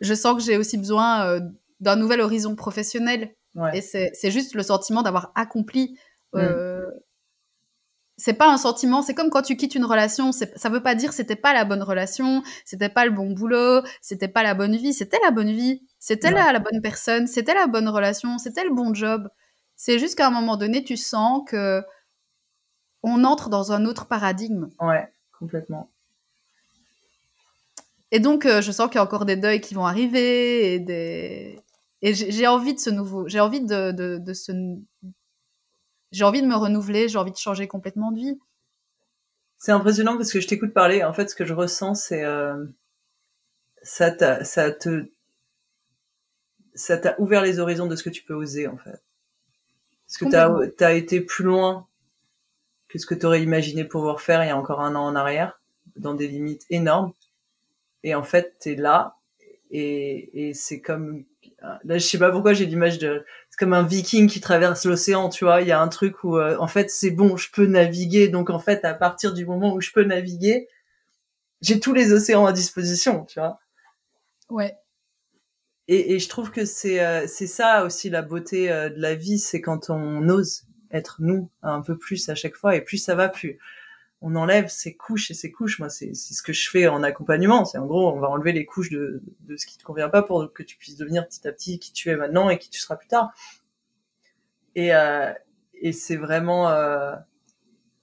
je 0.00 0.14
sens 0.14 0.34
que 0.34 0.42
j'ai 0.42 0.56
aussi 0.56 0.78
besoin 0.78 1.38
d'un 1.78 1.94
nouvel 1.94 2.22
horizon 2.22 2.56
professionnel. 2.56 3.36
Et 3.74 3.82
c'est 3.82 4.30
juste 4.30 4.54
le 4.54 4.62
sentiment 4.62 5.02
d'avoir 5.02 5.30
accompli. 5.34 5.98
Euh, 6.34 6.80
mm. 6.80 7.00
C'est 8.20 8.34
pas 8.34 8.52
un 8.52 8.58
sentiment, 8.58 9.00
c'est 9.00 9.14
comme 9.14 9.30
quand 9.30 9.42
tu 9.42 9.56
quittes 9.56 9.76
une 9.76 9.84
relation. 9.84 10.32
Ça 10.32 10.68
veut 10.68 10.82
pas 10.82 10.96
dire 10.96 11.12
c'était 11.12 11.36
pas 11.36 11.54
la 11.54 11.64
bonne 11.64 11.82
relation, 11.82 12.42
c'était 12.64 12.88
pas 12.88 13.04
le 13.06 13.12
bon 13.12 13.30
boulot, 13.30 13.82
c'était 14.02 14.26
pas 14.28 14.42
la 14.42 14.54
bonne 14.54 14.76
vie. 14.76 14.92
C'était 14.92 15.20
la 15.22 15.30
bonne 15.30 15.52
vie, 15.52 15.86
c'était 16.00 16.32
la, 16.32 16.52
la 16.52 16.58
bonne 16.58 16.82
personne, 16.82 17.28
c'était 17.28 17.54
la 17.54 17.68
bonne 17.68 17.88
relation, 17.88 18.38
c'était 18.38 18.64
le 18.64 18.74
bon 18.74 18.92
job. 18.92 19.28
C'est 19.76 20.00
juste 20.00 20.16
qu'à 20.16 20.26
un 20.26 20.32
moment 20.32 20.56
donné, 20.56 20.82
tu 20.82 20.96
sens 20.96 21.42
que 21.46 21.82
on 23.04 23.22
entre 23.22 23.48
dans 23.48 23.70
un 23.70 23.84
autre 23.86 24.06
paradigme. 24.06 24.68
Ouais, 24.80 25.08
complètement. 25.38 25.88
Et 28.10 28.20
donc, 28.20 28.46
euh, 28.46 28.60
je 28.62 28.72
sens 28.72 28.88
qu'il 28.88 28.96
y 28.96 28.98
a 28.98 29.04
encore 29.04 29.26
des 29.26 29.36
deuils 29.36 29.60
qui 29.60 29.74
vont 29.74 29.86
arriver 29.86 30.74
et 30.74 30.80
des. 30.80 31.60
Et 32.00 32.14
j'ai 32.14 32.46
envie 32.46 32.74
de 32.74 32.80
ce 32.80 32.90
nouveau. 32.90 33.28
J'ai 33.28 33.40
envie 33.40 33.60
de, 33.60 33.92
de, 33.92 34.18
de 34.18 34.32
ce. 34.32 34.52
J'ai 36.12 36.24
envie 36.24 36.42
de 36.42 36.46
me 36.46 36.56
renouveler. 36.56 37.08
J'ai 37.08 37.18
envie 37.18 37.32
de 37.32 37.36
changer 37.36 37.68
complètement 37.68 38.12
de 38.12 38.18
vie. 38.18 38.38
C'est 39.58 39.72
impressionnant 39.72 40.16
parce 40.16 40.32
que 40.32 40.40
je 40.40 40.46
t'écoute 40.46 40.72
parler. 40.72 41.02
En 41.02 41.12
fait, 41.12 41.28
ce 41.28 41.34
que 41.34 41.44
je 41.44 41.52
ressens, 41.52 41.94
c'est 41.94 42.24
euh, 42.24 42.64
ça, 43.82 44.44
ça 44.44 44.70
te 44.70 45.10
ça 46.74 46.96
t'a 46.96 47.16
ouvert 47.18 47.42
les 47.42 47.58
horizons 47.58 47.86
de 47.86 47.96
ce 47.96 48.04
que 48.04 48.10
tu 48.10 48.22
peux 48.22 48.34
oser 48.34 48.68
en 48.68 48.76
fait. 48.76 49.02
Parce 50.06 50.18
que 50.18 50.70
tu 50.76 50.84
as, 50.84 50.92
été 50.94 51.20
plus 51.20 51.44
loin 51.44 51.86
que 52.88 52.98
ce 52.98 53.04
que 53.04 53.14
tu 53.14 53.26
aurais 53.26 53.42
imaginé 53.42 53.84
pouvoir 53.84 54.20
faire 54.20 54.42
il 54.44 54.46
y 54.46 54.50
a 54.50 54.56
encore 54.56 54.80
un 54.80 54.94
an 54.94 55.04
en 55.04 55.16
arrière, 55.16 55.60
dans 55.96 56.14
des 56.14 56.28
limites 56.28 56.64
énormes 56.70 57.12
et 58.04 58.14
en 58.14 58.22
fait 58.22 58.56
t'es 58.60 58.76
là 58.76 59.16
et, 59.70 60.48
et 60.48 60.54
c'est 60.54 60.80
comme 60.80 61.24
là 61.84 61.98
je 61.98 62.04
sais 62.04 62.18
pas 62.18 62.30
pourquoi 62.30 62.52
j'ai 62.52 62.66
l'image 62.66 62.98
de 62.98 63.24
c'est 63.50 63.58
comme 63.58 63.72
un 63.72 63.82
viking 63.82 64.28
qui 64.28 64.40
traverse 64.40 64.84
l'océan 64.84 65.28
tu 65.28 65.44
vois. 65.44 65.62
Il 65.62 65.68
y 65.68 65.72
a 65.72 65.80
un 65.80 65.88
truc 65.88 66.24
où 66.24 66.36
euh, 66.36 66.56
en 66.58 66.66
fait 66.66 66.90
c'est 66.90 67.10
bon 67.10 67.36
je 67.36 67.50
peux 67.50 67.66
naviguer. 67.66 68.28
Donc 68.28 68.50
en 68.50 68.58
fait 68.58 68.84
à 68.84 68.94
partir 68.94 69.34
du 69.34 69.46
moment 69.46 69.74
où 69.74 69.80
je 69.80 69.90
peux 69.92 70.04
naviguer 70.04 70.68
j'ai 71.60 71.80
tous 71.80 71.92
les 71.92 72.12
océans 72.12 72.46
à 72.46 72.52
disposition 72.52 73.24
tu 73.24 73.40
vois. 73.40 73.58
Ouais. 74.48 74.76
Et, 75.88 76.14
et 76.14 76.18
je 76.18 76.28
trouve 76.28 76.50
que 76.50 76.64
c'est 76.64 77.04
euh, 77.04 77.26
c'est 77.26 77.46
ça 77.46 77.84
aussi 77.84 78.10
la 78.10 78.22
beauté 78.22 78.70
euh, 78.70 78.88
de 78.88 79.00
la 79.00 79.14
vie 79.14 79.38
c'est 79.38 79.60
quand 79.60 79.90
on 79.90 80.28
ose 80.28 80.64
être 80.90 81.16
nous 81.20 81.50
un 81.62 81.82
peu 81.82 81.98
plus 81.98 82.28
à 82.28 82.34
chaque 82.34 82.54
fois 82.54 82.76
et 82.76 82.80
plus 82.80 82.98
ça 82.98 83.14
va 83.14 83.28
plus 83.28 83.58
on 84.20 84.34
enlève 84.34 84.68
ces 84.68 84.96
couches 84.96 85.30
et 85.30 85.34
ces 85.34 85.52
couches. 85.52 85.78
Moi, 85.78 85.88
c'est 85.90 86.14
ce 86.14 86.42
que 86.42 86.52
je 86.52 86.68
fais 86.68 86.88
en 86.88 87.02
accompagnement. 87.02 87.64
C'est 87.64 87.78
en 87.78 87.86
gros, 87.86 88.12
on 88.12 88.18
va 88.18 88.28
enlever 88.28 88.52
les 88.52 88.64
couches 88.64 88.90
de, 88.90 89.22
de 89.40 89.56
ce 89.56 89.66
qui 89.66 89.78
te 89.78 89.84
convient 89.84 90.08
pas 90.08 90.22
pour 90.22 90.52
que 90.52 90.62
tu 90.62 90.76
puisses 90.76 90.96
devenir 90.96 91.26
petit 91.26 91.46
à 91.46 91.52
petit 91.52 91.78
qui 91.78 91.92
tu 91.92 92.10
es 92.10 92.16
maintenant 92.16 92.50
et 92.50 92.58
qui 92.58 92.68
tu 92.68 92.80
seras 92.80 92.96
plus 92.96 93.08
tard. 93.08 93.32
Et, 94.74 94.94
euh, 94.94 95.32
et 95.74 95.92
c'est 95.92 96.16
vraiment, 96.16 96.68
euh, 96.68 97.14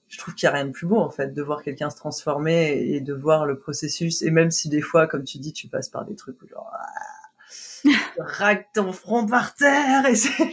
je 0.08 0.18
trouve 0.18 0.34
qu'il 0.34 0.46
y 0.46 0.48
a 0.48 0.52
rien 0.52 0.66
de 0.66 0.70
plus 0.70 0.86
beau 0.86 0.98
en 0.98 1.10
fait 1.10 1.34
de 1.34 1.42
voir 1.42 1.62
quelqu'un 1.62 1.90
se 1.90 1.96
transformer 1.96 2.72
et 2.72 3.00
de 3.00 3.12
voir 3.12 3.44
le 3.44 3.58
processus. 3.58 4.22
Et 4.22 4.30
même 4.30 4.50
si 4.50 4.68
des 4.68 4.80
fois, 4.80 5.06
comme 5.06 5.24
tu 5.24 5.38
dis, 5.38 5.52
tu 5.52 5.68
passes 5.68 5.90
par 5.90 6.06
des 6.06 6.16
trucs 6.16 6.40
où 6.42 6.48
genre, 6.48 6.72
ah, 6.72 8.54
ton 8.74 8.92
front 8.92 9.26
par 9.26 9.54
terre 9.54 10.06
et 10.06 10.14
c'est 10.14 10.52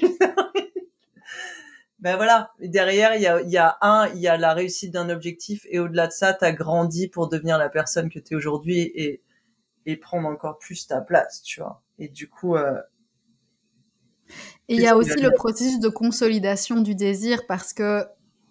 ben 2.04 2.18
voilà, 2.18 2.52
derrière, 2.60 3.16
il 3.16 3.22
y 3.22 3.28
a, 3.28 3.42
y 3.44 3.56
a 3.56 3.78
un, 3.80 4.10
il 4.10 4.20
y 4.20 4.28
a 4.28 4.36
la 4.36 4.54
réussite 4.54 4.92
d'un 4.92 5.10
objectif, 5.10 5.66
et 5.70 5.80
au-delà 5.80 6.08
de 6.08 6.12
ça, 6.12 6.34
tu 6.34 6.44
as 6.44 6.52
grandi 6.52 7.08
pour 7.08 7.30
devenir 7.30 7.58
la 7.58 7.70
personne 7.70 8.10
que 8.10 8.20
tu 8.20 8.34
es 8.34 8.36
aujourd'hui 8.36 8.80
et, 8.94 9.24
et 9.86 9.96
prendre 9.96 10.28
encore 10.28 10.58
plus 10.58 10.86
ta 10.86 11.00
place, 11.00 11.42
tu 11.44 11.62
vois. 11.62 11.82
Et 12.00 12.10
du 12.10 12.28
coup... 12.30 12.58
Euh, 12.58 12.78
et 14.68 14.76
il 14.76 14.82
y 14.82 14.88
a 14.88 14.98
aussi 14.98 15.22
le 15.22 15.32
processus 15.32 15.80
de 15.80 15.88
consolidation 15.88 16.82
du 16.82 16.94
désir, 16.94 17.48
parce 17.48 17.72
que 17.72 18.04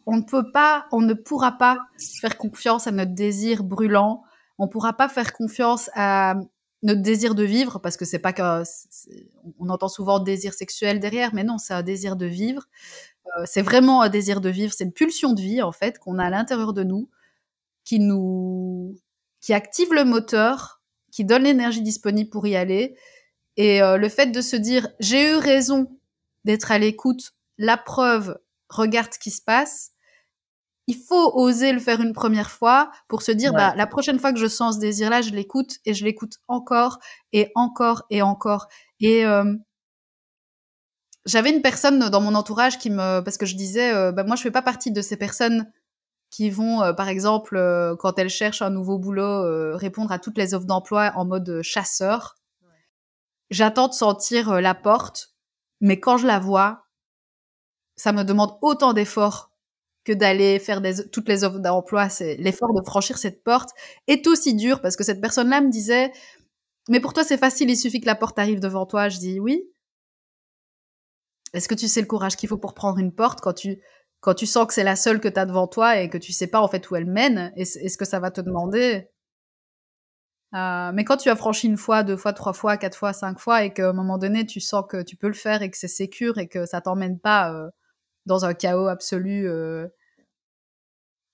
on 0.07 0.16
ne 0.16 0.23
peut 0.23 0.51
pas, 0.51 0.87
on 0.91 1.03
ne 1.03 1.12
pourra 1.12 1.59
pas 1.59 1.79
faire 1.99 2.39
confiance 2.39 2.87
à 2.87 2.91
notre 2.91 3.12
désir 3.15 3.65
brûlant, 3.65 4.23
on 4.57 4.66
pourra 4.66 4.95
pas 4.95 5.11
faire 5.11 5.35
confiance 5.35 5.91
à 5.95 6.37
notre 6.83 7.03
désir 7.03 7.35
de 7.35 7.45
vivre, 7.45 7.81
parce 7.81 7.99
que 7.99 8.07
c'est 8.07 8.19
pas 8.19 8.33
que, 8.33 8.62
on 9.59 9.69
entend 9.69 9.89
souvent 9.89 10.20
désir 10.20 10.55
sexuel 10.55 11.01
derrière, 11.01 11.35
mais 11.35 11.45
non, 11.45 11.59
c'est 11.59 11.74
un 11.74 11.83
désir 11.83 12.16
de 12.16 12.27
vivre. 12.27 12.65
Euh, 13.27 13.44
c'est 13.47 13.62
vraiment 13.62 14.03
un 14.03 14.09
désir 14.09 14.40
de 14.40 14.49
vivre, 14.49 14.73
c'est 14.73 14.85
une 14.85 14.93
pulsion 14.93 15.32
de 15.32 15.40
vie 15.40 15.62
en 15.62 15.73
fait 15.73 15.99
qu'on 15.99 16.19
a 16.19 16.27
à 16.27 16.31
l'intérieur 16.31 16.73
de 16.73 16.82
nous, 16.82 17.09
qui 17.85 17.99
nous, 17.99 18.97
qui 19.40 19.53
active 19.55 19.93
le 19.93 20.05
moteur, 20.05 20.82
qui 21.11 21.24
donne 21.24 21.44
l'énergie 21.44 21.82
disponible 21.82 22.31
pour 22.31 22.47
y 22.47 22.57
aller. 22.57 22.97
Et 23.57 23.82
euh, 23.82 23.97
le 23.97 24.09
fait 24.09 24.27
de 24.27 24.40
se 24.40 24.57
dire 24.57 24.89
j'ai 25.01 25.32
eu 25.32 25.36
raison 25.36 25.99
d'être 26.44 26.73
à 26.73 26.78
l'écoute, 26.78 27.32
la 27.59 27.77
preuve, 27.77 28.39
regarde 28.69 29.12
ce 29.12 29.19
qui 29.19 29.31
se 29.31 29.43
passe. 29.43 29.90
Il 30.89 30.97
faut 30.97 31.32
oser 31.35 31.73
le 31.73 31.78
faire 31.78 32.01
une 32.01 32.12
première 32.12 32.51
fois 32.51 32.90
pour 33.09 33.23
se 33.23 33.31
dire 33.31 33.53
bah 33.53 33.73
la 33.77 33.86
prochaine 33.86 34.19
fois 34.19 34.32
que 34.32 34.39
je 34.39 34.49
sens 34.49 34.74
ce 34.74 34.81
désir-là, 34.81 35.23
je 35.23 35.31
l'écoute 35.31 35.77
et 35.85 35.94
je 35.94 36.05
l'écoute 36.05 36.39
encore 36.49 36.99
et 37.32 37.53
encore 37.55 38.03
et 38.11 38.20
encore. 38.20 38.66
Et 38.99 39.24
euh, 39.24 39.55
j'avais 41.24 41.51
une 41.51 41.62
personne 41.62 42.09
dans 42.09 42.20
mon 42.20 42.35
entourage 42.35 42.78
qui 42.78 42.90
me 42.90 43.20
parce 43.20 43.36
que 43.36 43.47
je 43.47 43.57
disais 43.57 43.94
euh, 43.94 44.12
bah, 44.12 44.24
moi 44.24 44.36
je 44.36 44.43
fais 44.43 44.51
pas 44.51 44.62
partie 44.62 44.90
de 44.90 45.03
ces 45.03 45.16
personnes 45.16 45.70
qui 46.31 46.51
vont 46.51 46.82
euh, 46.82 46.93
par 46.93 47.09
exemple 47.09 47.57
euh, 47.57 47.94
quand 47.97 48.19
elles 48.19 48.31
cherchent 48.31 48.62
un 48.62 48.70
nouveau 48.70 48.99
boulot 48.99 49.77
répondre 49.77 50.12
à 50.12 50.19
toutes 50.19 50.39
les 50.39 50.55
offres 50.55 50.66
d'emploi 50.66 51.12
en 51.15 51.24
mode 51.24 51.61
chasseur. 51.62 52.36
J'attends 53.51 53.89
de 53.89 53.93
sentir 53.93 54.62
la 54.62 54.74
porte, 54.74 55.35
mais 55.81 56.01
quand 56.01 56.16
je 56.16 56.27
la 56.27 56.39
vois, 56.39 56.86
ça 57.97 58.12
me 58.12 58.23
demande 58.23 58.57
autant 58.62 58.94
d'efforts 58.94 59.51
que 60.05 60.12
d'aller 60.12 60.59
faire 60.59 60.81
des, 60.81 61.07
toutes 61.11 61.28
les 61.28 61.44
offres 61.44 61.59
d'emploi. 61.59 62.09
C'est 62.09 62.36
l'effort 62.36 62.73
de 62.73 62.82
franchir 62.82 63.19
cette 63.19 63.44
porte 63.44 63.70
est 64.07 64.27
aussi 64.27 64.55
dur 64.55 64.81
parce 64.81 64.97
que 64.97 65.05
cette 65.05 65.20
personne-là 65.20 65.61
me 65.61 65.69
disait 65.69 66.12
mais 66.89 66.99
pour 66.99 67.12
toi 67.12 67.24
c'est 67.24 67.36
facile, 67.36 67.70
il 67.70 67.77
suffit 67.77 68.01
que 68.01 68.07
la 68.07 68.15
porte 68.15 68.39
arrive 68.39 68.59
devant 68.59 68.86
toi. 68.86 69.11
Je 69.11 69.19
dis 69.19 69.39
oui, 69.39 69.62
est-ce 71.53 71.69
que 71.69 71.74
tu 71.74 71.89
sais 71.89 72.01
le 72.01 72.07
courage 72.07 72.37
qu'il 72.37 72.49
faut 72.49 72.59
pour 72.59 72.74
prendre 72.74 72.99
une 72.99 73.12
porte 73.12 73.41
quand 73.41 73.53
tu, 73.53 73.81
quand 74.20 74.35
tu 74.35 74.47
sens 74.47 74.66
que 74.66 74.74
c'est 74.74 74.85
la 74.85 74.97
seule 74.97 75.20
que 75.20 75.29
tu 75.29 75.39
as 75.39 75.47
devant 75.47 75.66
toi 75.66 75.99
et 75.99 76.09
que 76.09 76.19
tu 76.19 76.33
sais 76.33 76.47
pas 76.47 76.61
en 76.61 76.69
fait 76.69 76.91
où 76.91 76.97
elle 76.97 77.07
mène? 77.07 77.53
Est-ce 77.57 77.97
que 77.97 78.05
ça 78.05 78.20
va 78.20 78.31
te 78.31 78.41
demander? 78.41 79.09
Euh, 80.55 80.93
mais 80.93 81.05
quand 81.05 81.16
tu 81.16 81.31
as 81.31 81.37
franchi 81.37 81.66
une 81.66 81.79
fois, 81.79 82.03
deux 82.03 82.16
fois, 82.16 82.33
trois 82.33 82.53
fois, 82.53 82.77
quatre 82.77 82.97
fois, 82.97 83.12
cinq 83.12 83.39
fois, 83.39 83.65
et 83.65 83.73
qu'à 83.73 83.89
un 83.89 83.93
moment 83.95 84.19
donné, 84.19 84.45
tu 84.45 84.61
sens 84.61 84.85
que 84.89 85.03
tu 85.03 85.16
peux 85.16 85.29
le 85.29 85.33
faire 85.33 85.62
et 85.62 85.70
que 85.70 85.79
c'est 85.79 85.89
sécure 85.89 86.39
et 86.39 86.47
que 86.47 86.66
ça 86.66 86.83
t'emmène 86.83 87.19
pas 87.19 87.55
euh, 87.55 87.70
dans 88.27 88.45
un 88.45 88.53
chaos 88.53 88.87
absolu, 88.89 89.49
euh, 89.49 89.89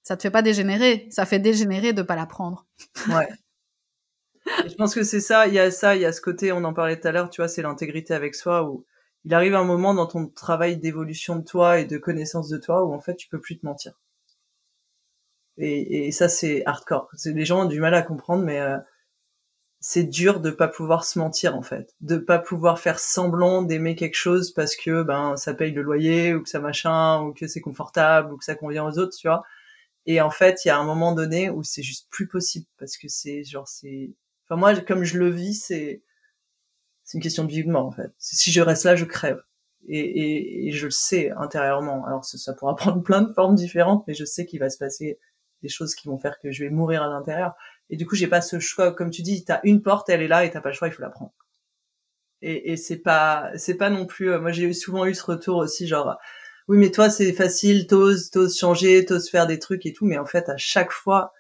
ça 0.02 0.16
te 0.16 0.22
fait 0.22 0.30
pas 0.30 0.42
dégénérer. 0.42 1.08
Ça 1.10 1.26
fait 1.26 1.40
dégénérer 1.40 1.92
de 1.92 2.02
pas 2.02 2.16
la 2.16 2.26
prendre. 2.26 2.66
ouais. 3.08 3.28
je 4.66 4.74
pense 4.74 4.94
que 4.94 5.02
c'est 5.02 5.20
ça, 5.20 5.48
il 5.48 5.54
y 5.54 5.58
a 5.58 5.70
ça, 5.70 5.96
il 5.96 6.02
y 6.02 6.06
a 6.06 6.12
ce 6.12 6.20
côté, 6.20 6.52
on 6.52 6.64
en 6.64 6.72
parlait 6.72 6.98
tout 6.98 7.08
à 7.08 7.12
l'heure, 7.12 7.28
tu 7.28 7.40
vois, 7.40 7.48
c'est 7.48 7.62
l'intégrité 7.62 8.14
avec 8.14 8.34
soi 8.34 8.64
où 8.64 8.86
il 9.28 9.34
arrive 9.34 9.54
un 9.54 9.64
moment 9.64 9.92
dans 9.92 10.06
ton 10.06 10.26
travail 10.26 10.78
d'évolution 10.78 11.36
de 11.36 11.44
toi 11.44 11.80
et 11.80 11.84
de 11.84 11.98
connaissance 11.98 12.48
de 12.48 12.56
toi 12.56 12.82
où 12.86 12.94
en 12.94 13.00
fait 13.00 13.14
tu 13.14 13.28
peux 13.28 13.38
plus 13.38 13.58
te 13.58 13.66
mentir. 13.66 13.92
Et, 15.58 16.06
et 16.06 16.12
ça 16.12 16.30
c'est 16.30 16.64
hardcore. 16.64 17.10
Les 17.26 17.44
gens 17.44 17.64
ont 17.64 17.68
du 17.68 17.78
mal 17.78 17.92
à 17.92 18.00
comprendre, 18.00 18.42
mais 18.42 18.58
euh, 18.58 18.78
c'est 19.80 20.04
dur 20.04 20.40
de 20.40 20.50
pas 20.50 20.66
pouvoir 20.66 21.04
se 21.04 21.18
mentir 21.18 21.54
en 21.56 21.60
fait, 21.60 21.94
de 22.00 22.16
pas 22.16 22.38
pouvoir 22.38 22.78
faire 22.78 22.98
semblant 22.98 23.60
d'aimer 23.60 23.96
quelque 23.96 24.14
chose 24.14 24.50
parce 24.50 24.74
que 24.76 25.02
ben 25.02 25.36
ça 25.36 25.52
paye 25.52 25.72
le 25.72 25.82
loyer 25.82 26.32
ou 26.32 26.42
que 26.42 26.48
ça 26.48 26.60
machin 26.60 27.20
ou 27.20 27.34
que 27.34 27.46
c'est 27.48 27.60
confortable 27.60 28.32
ou 28.32 28.38
que 28.38 28.44
ça 28.46 28.54
convient 28.54 28.86
aux 28.86 28.98
autres, 28.98 29.14
tu 29.14 29.28
vois. 29.28 29.42
Et 30.06 30.22
en 30.22 30.30
fait, 30.30 30.64
il 30.64 30.68
y 30.68 30.70
a 30.70 30.78
un 30.78 30.84
moment 30.84 31.12
donné 31.14 31.50
où 31.50 31.62
c'est 31.62 31.82
juste 31.82 32.08
plus 32.10 32.28
possible 32.28 32.66
parce 32.78 32.96
que 32.96 33.08
c'est 33.08 33.44
genre 33.44 33.68
c'est 33.68 34.14
enfin 34.46 34.58
moi 34.58 34.74
comme 34.76 35.04
je 35.04 35.18
le 35.18 35.28
vis, 35.28 35.54
c'est 35.54 36.02
c'est 37.08 37.16
une 37.16 37.22
question 37.22 37.44
de 37.44 37.50
vie 37.50 37.64
en 37.72 37.90
fait. 37.90 38.12
Si 38.18 38.52
je 38.52 38.60
reste 38.60 38.84
là, 38.84 38.94
je 38.94 39.06
crève. 39.06 39.42
Et, 39.86 39.98
et, 39.98 40.68
et 40.68 40.72
je 40.72 40.84
le 40.84 40.90
sais 40.90 41.30
intérieurement. 41.38 42.04
Alors 42.04 42.22
ça, 42.22 42.36
ça 42.36 42.52
pourra 42.52 42.76
prendre 42.76 43.02
plein 43.02 43.22
de 43.22 43.32
formes 43.32 43.54
différentes, 43.54 44.04
mais 44.06 44.12
je 44.12 44.26
sais 44.26 44.44
qu'il 44.44 44.60
va 44.60 44.68
se 44.68 44.76
passer 44.76 45.18
des 45.62 45.70
choses 45.70 45.94
qui 45.94 46.06
vont 46.06 46.18
faire 46.18 46.38
que 46.38 46.52
je 46.52 46.64
vais 46.64 46.70
mourir 46.70 47.02
à 47.02 47.08
l'intérieur. 47.08 47.54
Et 47.88 47.96
du 47.96 48.06
coup, 48.06 48.14
j'ai 48.14 48.26
pas 48.26 48.42
ce 48.42 48.60
choix. 48.60 48.92
Comme 48.92 49.08
tu 49.08 49.22
dis, 49.22 49.42
t'as 49.42 49.60
une 49.64 49.80
porte, 49.80 50.10
elle 50.10 50.20
est 50.20 50.28
là, 50.28 50.44
et 50.44 50.50
t'as 50.50 50.60
pas 50.60 50.68
le 50.68 50.74
choix, 50.74 50.88
il 50.88 50.92
faut 50.92 51.00
la 51.00 51.08
prendre. 51.08 51.32
Et, 52.42 52.72
et 52.72 52.76
c'est 52.76 52.98
pas, 52.98 53.52
c'est 53.56 53.78
pas 53.78 53.88
non 53.88 54.04
plus. 54.04 54.30
Euh, 54.30 54.38
moi, 54.38 54.52
j'ai 54.52 54.70
souvent 54.74 55.06
eu 55.06 55.14
ce 55.14 55.24
retour 55.24 55.56
aussi, 55.56 55.86
genre, 55.86 56.18
oui, 56.68 56.76
mais 56.76 56.90
toi, 56.90 57.08
c'est 57.08 57.32
facile, 57.32 57.86
t'oses, 57.86 58.28
t'oses 58.28 58.58
changer, 58.58 59.06
t'oses 59.06 59.30
faire 59.30 59.46
des 59.46 59.58
trucs 59.58 59.86
et 59.86 59.94
tout. 59.94 60.04
Mais 60.04 60.18
en 60.18 60.26
fait, 60.26 60.50
à 60.50 60.58
chaque 60.58 60.92
fois, 60.92 61.32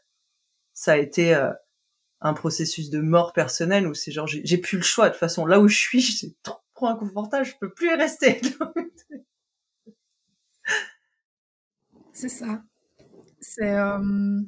ça 0.72 0.92
a 0.92 0.96
été 0.96 1.34
euh, 1.34 1.50
un 2.20 2.34
processus 2.34 2.90
de 2.90 3.00
mort 3.00 3.32
personnelle 3.32 3.86
où 3.86 3.94
c'est 3.94 4.12
genre, 4.12 4.26
j'ai 4.26 4.58
plus 4.58 4.78
le 4.78 4.82
choix. 4.82 5.06
De 5.06 5.12
toute 5.12 5.20
façon, 5.20 5.46
là 5.46 5.60
où 5.60 5.68
je 5.68 5.78
suis, 5.78 6.02
c'est 6.18 6.34
trop, 6.42 6.58
trop 6.74 6.86
inconfortable, 6.86 7.44
je 7.44 7.54
peux 7.60 7.72
plus 7.72 7.88
y 7.88 7.94
rester. 7.94 8.40
c'est 12.12 12.28
ça. 12.28 12.62
C'est 13.40 13.74
euh, 13.74 14.40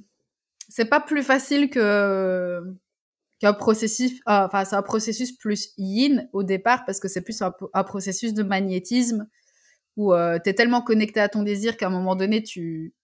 c'est 0.69 0.87
pas 0.87 1.01
plus 1.01 1.23
facile 1.23 1.71
que 1.71 2.63
qu'un 3.39 3.53
processus. 3.53 4.21
Euh, 4.29 4.47
enfin, 4.47 4.65
c'est 4.65 4.77
un 4.77 4.83
processus 4.83 5.33
plus 5.33 5.73
yin 5.79 6.29
au 6.33 6.43
départ 6.43 6.85
parce 6.85 7.01
que 7.01 7.09
c'est 7.09 7.23
plus 7.23 7.43
un, 7.43 7.53
processus 7.85 8.35
de 8.35 8.43
magnétisme 8.43 9.29
où 9.97 10.15
euh, 10.15 10.39
tu 10.43 10.51
es 10.51 10.55
tellement 10.55 10.83
connecté 10.83 11.21
à 11.21 11.29
ton 11.29 11.43
désir 11.43 11.77
qu'à 11.77 11.87
un 11.87 11.91
moment 11.91 12.17
donné, 12.17 12.43
tu 12.43 12.95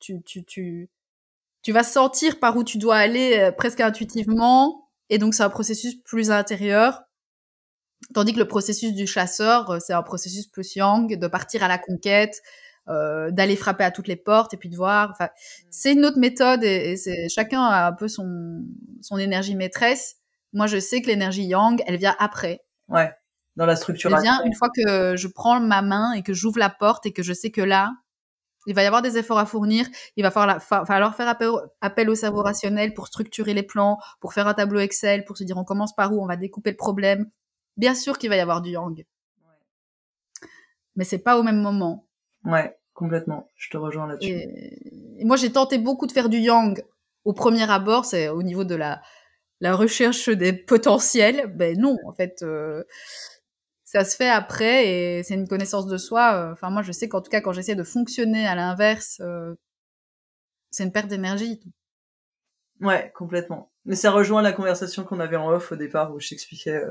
tu, 0.00 0.22
tu, 0.22 0.44
tu, 0.44 0.90
tu 1.64 1.72
vas 1.72 1.82
sentir 1.82 2.38
par 2.38 2.56
où 2.56 2.62
tu 2.62 2.78
dois 2.78 2.96
aller 2.96 3.50
presque 3.56 3.80
intuitivement. 3.80 4.90
Et 5.08 5.18
donc, 5.18 5.34
c'est 5.34 5.42
un 5.42 5.50
processus 5.50 5.96
plus 6.02 6.30
intérieur. 6.30 7.02
Tandis 8.12 8.34
que 8.34 8.38
le 8.38 8.46
processus 8.46 8.92
du 8.92 9.06
chasseur, 9.06 9.78
c'est 9.80 9.94
un 9.94 10.02
processus 10.02 10.46
plus 10.46 10.76
yang, 10.76 11.18
de 11.18 11.26
partir 11.26 11.64
à 11.64 11.68
la 11.68 11.78
conquête, 11.78 12.42
euh, 12.88 13.30
d'aller 13.30 13.56
frapper 13.56 13.82
à 13.82 13.90
toutes 13.90 14.08
les 14.08 14.16
portes 14.16 14.52
et 14.52 14.58
puis 14.58 14.68
de 14.68 14.76
voir. 14.76 15.10
Enfin, 15.12 15.30
c'est 15.70 15.94
une 15.94 16.04
autre 16.04 16.18
méthode 16.18 16.62
et, 16.62 16.96
c'est 16.96 17.30
chacun 17.30 17.62
a 17.62 17.86
un 17.86 17.92
peu 17.92 18.08
son 18.08 18.62
son 19.00 19.16
énergie 19.16 19.56
maîtresse. 19.56 20.16
Moi, 20.52 20.66
je 20.66 20.78
sais 20.78 21.00
que 21.00 21.06
l'énergie 21.06 21.44
yang, 21.44 21.82
elle 21.86 21.96
vient 21.96 22.14
après. 22.18 22.60
Ouais, 22.88 23.10
dans 23.56 23.64
la 23.64 23.76
structure. 23.76 24.14
Elle 24.14 24.22
vient 24.22 24.44
une 24.44 24.54
fois 24.54 24.68
que 24.68 25.16
je 25.16 25.28
prends 25.28 25.60
ma 25.60 25.80
main 25.80 26.12
et 26.12 26.22
que 26.22 26.34
j'ouvre 26.34 26.58
la 26.58 26.68
porte 26.68 27.06
et 27.06 27.12
que 27.14 27.22
je 27.22 27.32
sais 27.32 27.50
que 27.50 27.62
là, 27.62 27.90
il 28.66 28.74
va 28.74 28.82
y 28.82 28.86
avoir 28.86 29.02
des 29.02 29.18
efforts 29.18 29.38
à 29.38 29.46
fournir. 29.46 29.86
Il 30.16 30.22
va 30.22 30.30
falloir, 30.30 30.62
falloir 30.62 31.14
faire 31.14 31.28
appel, 31.28 31.50
appel, 31.80 32.10
au 32.10 32.14
cerveau 32.14 32.42
rationnel 32.42 32.94
pour 32.94 33.06
structurer 33.06 33.54
les 33.54 33.62
plans, 33.62 33.98
pour 34.20 34.32
faire 34.32 34.46
un 34.46 34.54
tableau 34.54 34.80
Excel, 34.80 35.24
pour 35.24 35.36
se 35.36 35.44
dire 35.44 35.56
on 35.56 35.64
commence 35.64 35.94
par 35.94 36.12
où, 36.12 36.22
on 36.22 36.26
va 36.26 36.36
découper 36.36 36.70
le 36.70 36.76
problème. 36.76 37.30
Bien 37.76 37.94
sûr 37.94 38.18
qu'il 38.18 38.30
va 38.30 38.36
y 38.36 38.40
avoir 38.40 38.62
du 38.62 38.70
yang. 38.70 38.96
Ouais. 38.96 40.44
Mais 40.96 41.04
c'est 41.04 41.18
pas 41.18 41.38
au 41.38 41.42
même 41.42 41.60
moment. 41.60 42.06
Ouais, 42.44 42.78
complètement. 42.92 43.50
Je 43.56 43.70
te 43.70 43.76
rejoins 43.76 44.06
là-dessus. 44.06 44.30
Et... 44.30 45.24
moi, 45.24 45.36
j'ai 45.36 45.50
tenté 45.50 45.78
beaucoup 45.78 46.06
de 46.06 46.12
faire 46.12 46.28
du 46.28 46.38
yang 46.38 46.82
au 47.24 47.32
premier 47.32 47.68
abord, 47.70 48.04
c'est 48.04 48.28
au 48.28 48.42
niveau 48.42 48.64
de 48.64 48.74
la, 48.74 49.00
la 49.60 49.74
recherche 49.74 50.28
des 50.28 50.52
potentiels. 50.52 51.46
Ben 51.54 51.78
non, 51.78 51.96
en 52.06 52.12
fait, 52.12 52.42
euh, 52.42 52.84
ça 53.94 54.04
se 54.04 54.16
fait 54.16 54.28
après 54.28 54.88
et 54.88 55.22
c'est 55.22 55.34
une 55.34 55.46
connaissance 55.46 55.86
de 55.86 55.96
soi. 55.96 56.34
Euh, 56.34 56.52
enfin, 56.52 56.70
moi, 56.70 56.82
je 56.82 56.90
sais 56.92 57.08
qu'en 57.08 57.20
tout 57.20 57.30
cas, 57.30 57.40
quand 57.40 57.52
j'essaie 57.52 57.76
de 57.76 57.84
fonctionner 57.84 58.46
à 58.46 58.54
l'inverse, 58.54 59.20
euh, 59.20 59.54
c'est 60.70 60.82
une 60.84 60.92
perte 60.92 61.08
d'énergie. 61.08 61.60
Ouais, 62.80 63.12
complètement. 63.14 63.70
Mais 63.84 63.94
ça 63.94 64.10
rejoint 64.10 64.42
la 64.42 64.52
conversation 64.52 65.04
qu'on 65.04 65.20
avait 65.20 65.36
en 65.36 65.48
off 65.48 65.70
au 65.70 65.76
départ 65.76 66.12
où 66.12 66.18
je 66.18 66.30
t'expliquais 66.30 66.82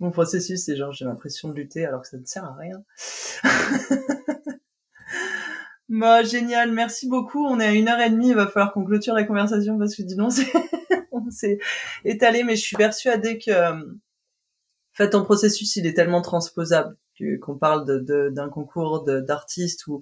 mon 0.00 0.10
processus. 0.10 0.64
C'est 0.64 0.76
genre, 0.76 0.92
j'ai 0.92 1.06
l'impression 1.06 1.48
de 1.48 1.54
lutter 1.54 1.86
alors 1.86 2.02
que 2.02 2.08
ça 2.08 2.18
ne 2.18 2.24
sert 2.24 2.44
à 2.44 2.54
rien. 2.54 2.82
Bah, 5.90 6.22
génial, 6.22 6.70
merci 6.70 7.08
beaucoup. 7.08 7.44
On 7.44 7.58
est 7.58 7.66
à 7.66 7.72
une 7.72 7.88
heure 7.88 7.98
et 7.98 8.10
demie, 8.10 8.28
il 8.28 8.36
va 8.36 8.46
falloir 8.46 8.72
qu'on 8.72 8.84
clôture 8.84 9.12
la 9.12 9.24
conversation 9.24 9.76
parce 9.76 9.96
que 9.96 10.02
dis 10.02 10.14
donc, 10.14 10.30
on 11.10 11.28
s'est 11.30 11.58
étalé, 12.04 12.44
mais 12.44 12.54
je 12.54 12.62
suis 12.62 12.76
persuadée 12.76 13.38
que, 13.38 13.50
euh, 13.50 13.84
en 14.94 14.96
fait, 14.96 15.10
ton 15.10 15.24
processus, 15.24 15.76
il 15.76 15.86
est 15.86 15.94
tellement 15.94 16.22
transposable 16.22 16.96
qu'on 17.42 17.56
parle 17.56 17.84
d'un 17.86 18.46
de, 18.46 18.50
concours 18.50 19.04
d'artistes 19.04 19.86
ou, 19.86 20.00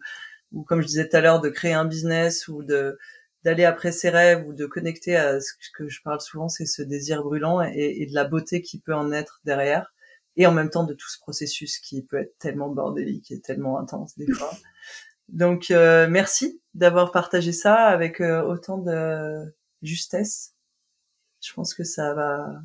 ou, 0.52 0.62
comme 0.62 0.80
je 0.80 0.86
disais 0.86 1.08
tout 1.08 1.16
à 1.16 1.20
l'heure, 1.20 1.40
de 1.40 1.48
créer 1.48 1.72
un 1.72 1.84
business 1.84 2.48
ou 2.48 2.62
de 2.62 2.98
d'aller 3.44 3.64
après 3.64 3.92
ses 3.92 4.10
rêves 4.10 4.46
ou 4.48 4.52
de 4.52 4.66
connecter 4.66 5.14
à 5.16 5.40
ce 5.40 5.52
que 5.72 5.88
je 5.88 6.02
parle 6.02 6.20
souvent, 6.20 6.48
c'est 6.48 6.66
ce 6.66 6.82
désir 6.82 7.22
brûlant 7.22 7.62
et, 7.62 7.98
et 8.00 8.06
de 8.06 8.12
la 8.12 8.24
beauté 8.24 8.62
qui 8.62 8.80
peut 8.80 8.94
en 8.94 9.12
être 9.12 9.40
derrière 9.44 9.92
et 10.36 10.46
en 10.46 10.52
même 10.52 10.70
temps 10.70 10.84
de 10.84 10.94
tout 10.94 11.08
ce 11.08 11.18
processus 11.18 11.78
qui 11.78 12.02
peut 12.02 12.18
être 12.18 12.38
tellement 12.38 12.68
bordélique 12.68 13.30
et 13.30 13.40
tellement 13.40 13.78
intense 13.78 14.16
des 14.16 14.32
fois. 14.32 14.50
Donc 15.28 15.70
euh, 15.70 16.08
merci 16.08 16.60
d'avoir 16.74 17.12
partagé 17.12 17.52
ça 17.52 17.76
avec 17.86 18.20
euh, 18.20 18.42
autant 18.42 18.78
de 18.78 19.54
justesse. 19.82 20.54
Je 21.40 21.52
pense 21.52 21.74
que 21.74 21.84
ça 21.84 22.14
va 22.14 22.62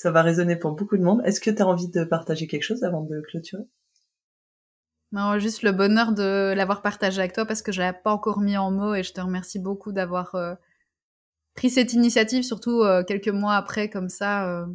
ça 0.00 0.10
va 0.10 0.22
résonner 0.22 0.56
pour 0.56 0.72
beaucoup 0.72 0.96
de 0.96 1.02
monde. 1.02 1.20
Est-ce 1.24 1.40
que 1.40 1.50
tu 1.50 1.60
as 1.60 1.66
envie 1.66 1.88
de 1.88 2.04
partager 2.04 2.46
quelque 2.46 2.62
chose 2.62 2.84
avant 2.84 3.02
de 3.02 3.20
clôturer? 3.20 3.64
Non, 5.12 5.38
juste 5.38 5.62
le 5.62 5.72
bonheur 5.72 6.12
de 6.12 6.54
l'avoir 6.56 6.82
partagé 6.82 7.18
avec 7.20 7.32
toi 7.32 7.44
parce 7.44 7.62
que 7.62 7.72
je 7.72 7.80
l'avais 7.80 7.98
pas 7.98 8.12
encore 8.12 8.40
mis 8.40 8.56
en 8.56 8.70
mots 8.70 8.94
et 8.94 9.02
je 9.02 9.12
te 9.12 9.20
remercie 9.20 9.58
beaucoup 9.58 9.92
d'avoir 9.92 10.34
euh, 10.36 10.54
pris 11.54 11.70
cette 11.70 11.92
initiative, 11.92 12.44
surtout 12.44 12.84
quelques 13.06 13.28
mois 13.28 13.56
après 13.56 13.90
comme 13.90 14.08
ça. 14.08 14.66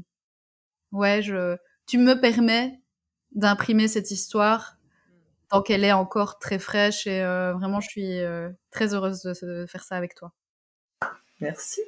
ouais, 0.92 1.22
je 1.22 1.56
tu 1.88 1.98
me 1.98 2.20
permets 2.20 2.82
d'imprimer 3.32 3.88
cette 3.88 4.12
histoire 4.12 4.78
tant 5.50 5.62
qu'elle 5.62 5.84
est 5.84 5.92
encore 5.92 6.40
très 6.40 6.60
fraîche 6.60 7.08
et 7.08 7.22
euh, 7.22 7.54
vraiment 7.54 7.80
je 7.80 7.90
suis 7.90 8.20
euh, 8.20 8.50
très 8.72 8.94
heureuse 8.94 9.22
de, 9.22 9.66
faire 9.68 9.84
ça 9.84 9.96
avec 9.96 10.16
toi. 10.16 10.34
Merci, 11.40 11.82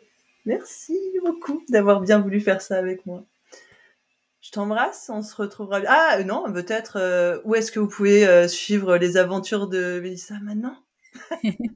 merci 0.48 0.98
beaucoup 1.24 1.64
d'avoir 1.70 2.02
bien 2.02 2.20
voulu 2.20 2.40
faire 2.40 2.62
ça 2.62 2.78
avec 2.78 3.06
moi. 3.06 3.26
Je 4.42 4.52
t'embrasse, 4.52 5.10
on 5.14 5.22
se 5.22 5.36
retrouvera. 5.36 5.82
Ah 5.88 6.24
non, 6.24 6.52
peut-être 6.52 6.98
euh, 6.98 7.40
où 7.44 7.54
est-ce 7.54 7.72
que 7.72 7.80
vous 7.80 7.90
pouvez 7.90 8.48
suivre 8.48 8.98
les 8.98 9.18
aventures 9.18 9.68
de 9.68 10.00
Mélissa 10.00 10.40
maintenant? 10.42 10.78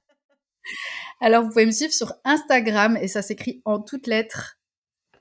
Alors 1.19 1.43
vous 1.43 1.49
pouvez 1.49 1.65
me 1.65 1.71
suivre 1.71 1.93
sur 1.93 2.13
Instagram 2.23 2.97
et 2.97 3.07
ça 3.07 3.21
s'écrit 3.21 3.61
en 3.65 3.81
toutes 3.81 4.07
lettres 4.07 4.57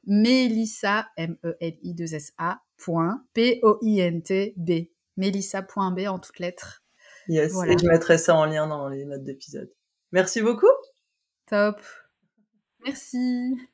Mélissa 0.07 1.09
M 1.17 1.37
E 1.45 1.57
L 1.61 1.77
I 1.83 1.95
2 1.95 2.15
S 2.15 2.33
A 2.39 2.61
point 2.79 3.25
P 3.35 3.61
O 3.63 3.79
I 3.83 4.01
N 4.01 4.23
T 4.23 4.55
B 4.57 4.89
Mélissa.b 5.17 6.07
en 6.09 6.19
toutes 6.19 6.39
lettres. 6.39 6.83
Yes, 7.29 7.53
et 7.53 7.77
je 7.79 7.87
mettrai 7.87 8.17
ça 8.17 8.35
en 8.35 8.47
lien 8.47 8.67
dans 8.67 8.89
les 8.89 9.05
notes 9.05 9.23
d'épisode. 9.23 9.71
Merci 10.13 10.41
beaucoup. 10.41 10.67
Top. 11.47 11.81
Merci. 12.85 13.70